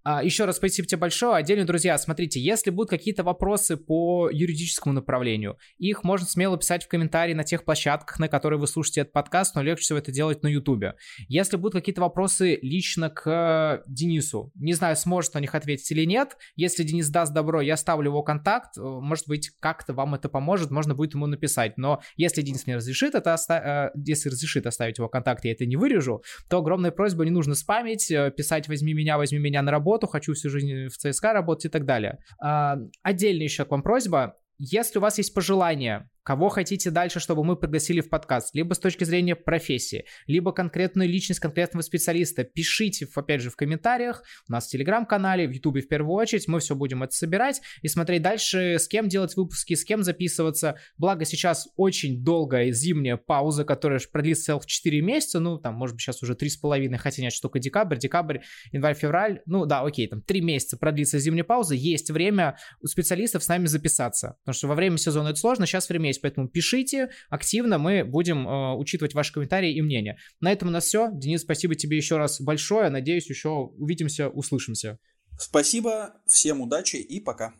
А, 0.03 0.23
еще 0.23 0.45
раз 0.45 0.57
спасибо 0.57 0.89
тебе 0.89 0.99
большое. 0.99 1.37
Отдельно, 1.37 1.67
друзья, 1.67 1.99
смотрите, 1.99 2.41
если 2.41 2.71
будут 2.71 2.91
какие-то 2.91 3.23
вопросы 3.23 3.77
по 3.77 4.31
юридическому 4.31 4.95
направлению, 4.95 5.59
их 5.79 6.05
можно 6.05 6.27
смело 6.27 6.57
писать 6.57 6.85
в 6.85 6.89
комментарии 6.89 7.35
на 7.35 7.45
тех 7.45 7.65
площадках, 7.65 8.19
на 8.19 8.29
которые 8.29 8.59
вы 8.59 8.67
слушаете 8.67 9.03
этот 9.03 9.13
подкаст, 9.13 9.55
но 9.55 9.63
легче 9.63 9.83
всего 9.83 9.99
это 9.99 10.13
делать 10.13 10.43
на 10.43 10.49
ютубе. 10.49 10.95
Если 11.29 11.57
будут 11.57 11.75
какие-то 11.75 12.01
вопросы 12.01 12.59
лично 12.63 13.11
к 13.11 13.83
Денису, 13.87 14.53
не 14.55 14.75
знаю, 14.75 14.97
сможет 14.97 15.35
на 15.35 15.41
них 15.41 15.55
ответить 15.55 15.91
или 15.91 16.05
нет, 16.05 16.37
если 16.57 16.83
Денис 16.83 17.09
даст 17.09 17.33
добро, 17.33 17.61
я 17.61 17.77
ставлю 17.77 18.11
его 18.11 18.23
контакт, 18.23 18.77
может 18.77 19.29
быть, 19.29 19.51
как-то 19.61 19.93
вам 19.93 20.15
это 20.15 20.29
поможет, 20.29 20.71
можно 20.71 20.95
будет 20.95 21.15
ему 21.15 21.27
написать, 21.27 21.77
но 21.77 22.01
если 22.17 22.43
Денис 22.43 22.67
мне 22.67 22.77
разрешит 22.77 23.15
это, 23.15 23.35
оста... 23.35 23.93
Э, 23.95 23.99
если 24.07 24.31
разрешит 24.31 24.67
оставить 24.67 24.99
его 24.99 25.09
контакт, 25.09 25.45
я 25.45 25.53
это 25.53 25.67
не 25.67 25.77
вырежу, 25.77 26.23
то 26.49 26.59
огромная 26.59 26.91
просьба, 26.91 27.25
не 27.25 27.31
нужно 27.31 27.55
спамить, 27.55 28.11
э, 28.11 28.31
писать 28.31 28.69
«возьми 28.69 28.95
меня, 28.95 29.19
возьми 29.19 29.39
меня 29.39 29.63
на 29.63 29.71
работу», 29.71 30.07
«хочу 30.07 30.35
всю 30.35 30.51
жизнь 30.51 30.87
в 30.87 30.97
ЦСКА 30.97 31.33
работать» 31.33 31.67
и 31.67 31.69
так 31.69 31.85
далее. 31.85 32.19
А, 32.43 32.77
отдельно 33.03 33.43
еще 33.43 33.65
к 33.65 33.71
вам 33.71 33.83
просьба, 33.83 34.37
если 34.59 34.99
у 34.99 35.03
вас 35.03 35.19
есть 35.19 35.35
пожелания 35.35 36.09
кого 36.29 36.51
хотите 36.51 36.91
дальше, 36.91 37.21
чтобы 37.21 37.43
мы 37.43 37.57
пригласили 37.57 38.03
в 38.03 38.11
подкаст, 38.11 38.55
либо 38.55 38.75
с 38.75 38.79
точки 38.79 39.03
зрения 39.03 39.35
профессии, 39.35 40.05
либо 40.27 40.53
конкретную 40.53 41.09
личность 41.09 41.41
конкретного 41.41 41.83
специалиста, 41.83 42.45
пишите, 42.45 43.09
опять 43.15 43.41
же, 43.41 43.49
в 43.49 43.57
комментариях, 43.57 44.23
у 44.47 44.53
нас 44.53 44.67
в 44.67 44.71
Телеграм-канале, 44.71 45.49
в 45.49 45.53
Ютубе 45.53 45.81
в 45.81 45.89
первую 45.89 46.13
очередь, 46.17 46.47
мы 46.47 46.61
все 46.61 46.75
будем 46.75 47.03
это 47.03 47.15
собирать 47.15 47.63
и 47.81 47.89
смотреть 47.89 48.21
дальше, 48.21 48.79
с 48.79 48.89
кем 48.89 49.09
делать 49.09 49.37
выпуски, 49.37 49.73
с 49.73 49.87
кем 49.87 50.03
записываться. 50.03 50.77
Благо 50.99 51.25
сейчас 51.25 51.67
очень 51.77 52.23
долгая 52.23 52.73
зимняя 52.73 53.17
пауза, 53.17 53.65
которая 53.65 53.99
продлится 54.13 54.45
целых 54.45 54.67
4 54.67 55.01
месяца, 55.01 55.41
ну, 55.41 55.57
там, 55.57 55.77
может 55.77 55.97
быть, 55.97 56.03
сейчас 56.03 56.23
уже 56.23 56.35
3,5, 56.35 56.95
хотя 56.99 57.23
нет, 57.23 57.33
только 57.41 57.59
декабрь, 57.59 57.97
декабрь, 57.97 58.41
январь, 58.71 58.95
февраль, 58.95 59.41
ну, 59.47 59.65
да, 59.65 59.81
окей, 59.81 60.07
там 60.09 60.21
3 60.21 60.43
месяца 60.43 60.77
продлится 60.77 61.19
зимняя 61.19 61.45
пауза, 61.45 61.75
есть 61.75 62.11
время 62.11 62.59
у 62.83 62.87
специалистов 62.87 63.43
с 63.43 63.49
нами 63.49 63.65
записаться, 63.65 64.37
потому 64.49 64.57
что 64.57 64.69
во 64.69 64.75
время 64.77 64.97
сезона 64.97 65.29
это 65.29 65.39
сложно, 65.39 65.67
сейчас 65.67 65.91
время 65.91 66.07
есть 66.07 66.23
поэтому 66.23 66.49
пишите 66.49 67.11
активно, 67.29 67.77
мы 67.77 68.03
будем 68.03 68.49
э, 68.49 68.75
учитывать 68.77 69.13
ваши 69.13 69.31
комментарии 69.31 69.75
и 69.75 69.83
мнения. 69.83 70.17
На 70.41 70.51
этом 70.51 70.69
у 70.69 70.71
нас 70.71 70.85
все. 70.85 71.11
Денис, 71.13 71.43
спасибо 71.43 71.75
тебе 71.75 71.99
еще 71.99 72.17
раз 72.17 72.41
большое. 72.41 72.89
Надеюсь, 72.89 73.29
еще 73.29 73.51
увидимся, 73.51 74.31
услышимся. 74.31 74.99
Спасибо, 75.39 76.15
всем 76.27 76.63
удачи 76.63 76.97
и 76.97 77.21
пока. 77.21 77.53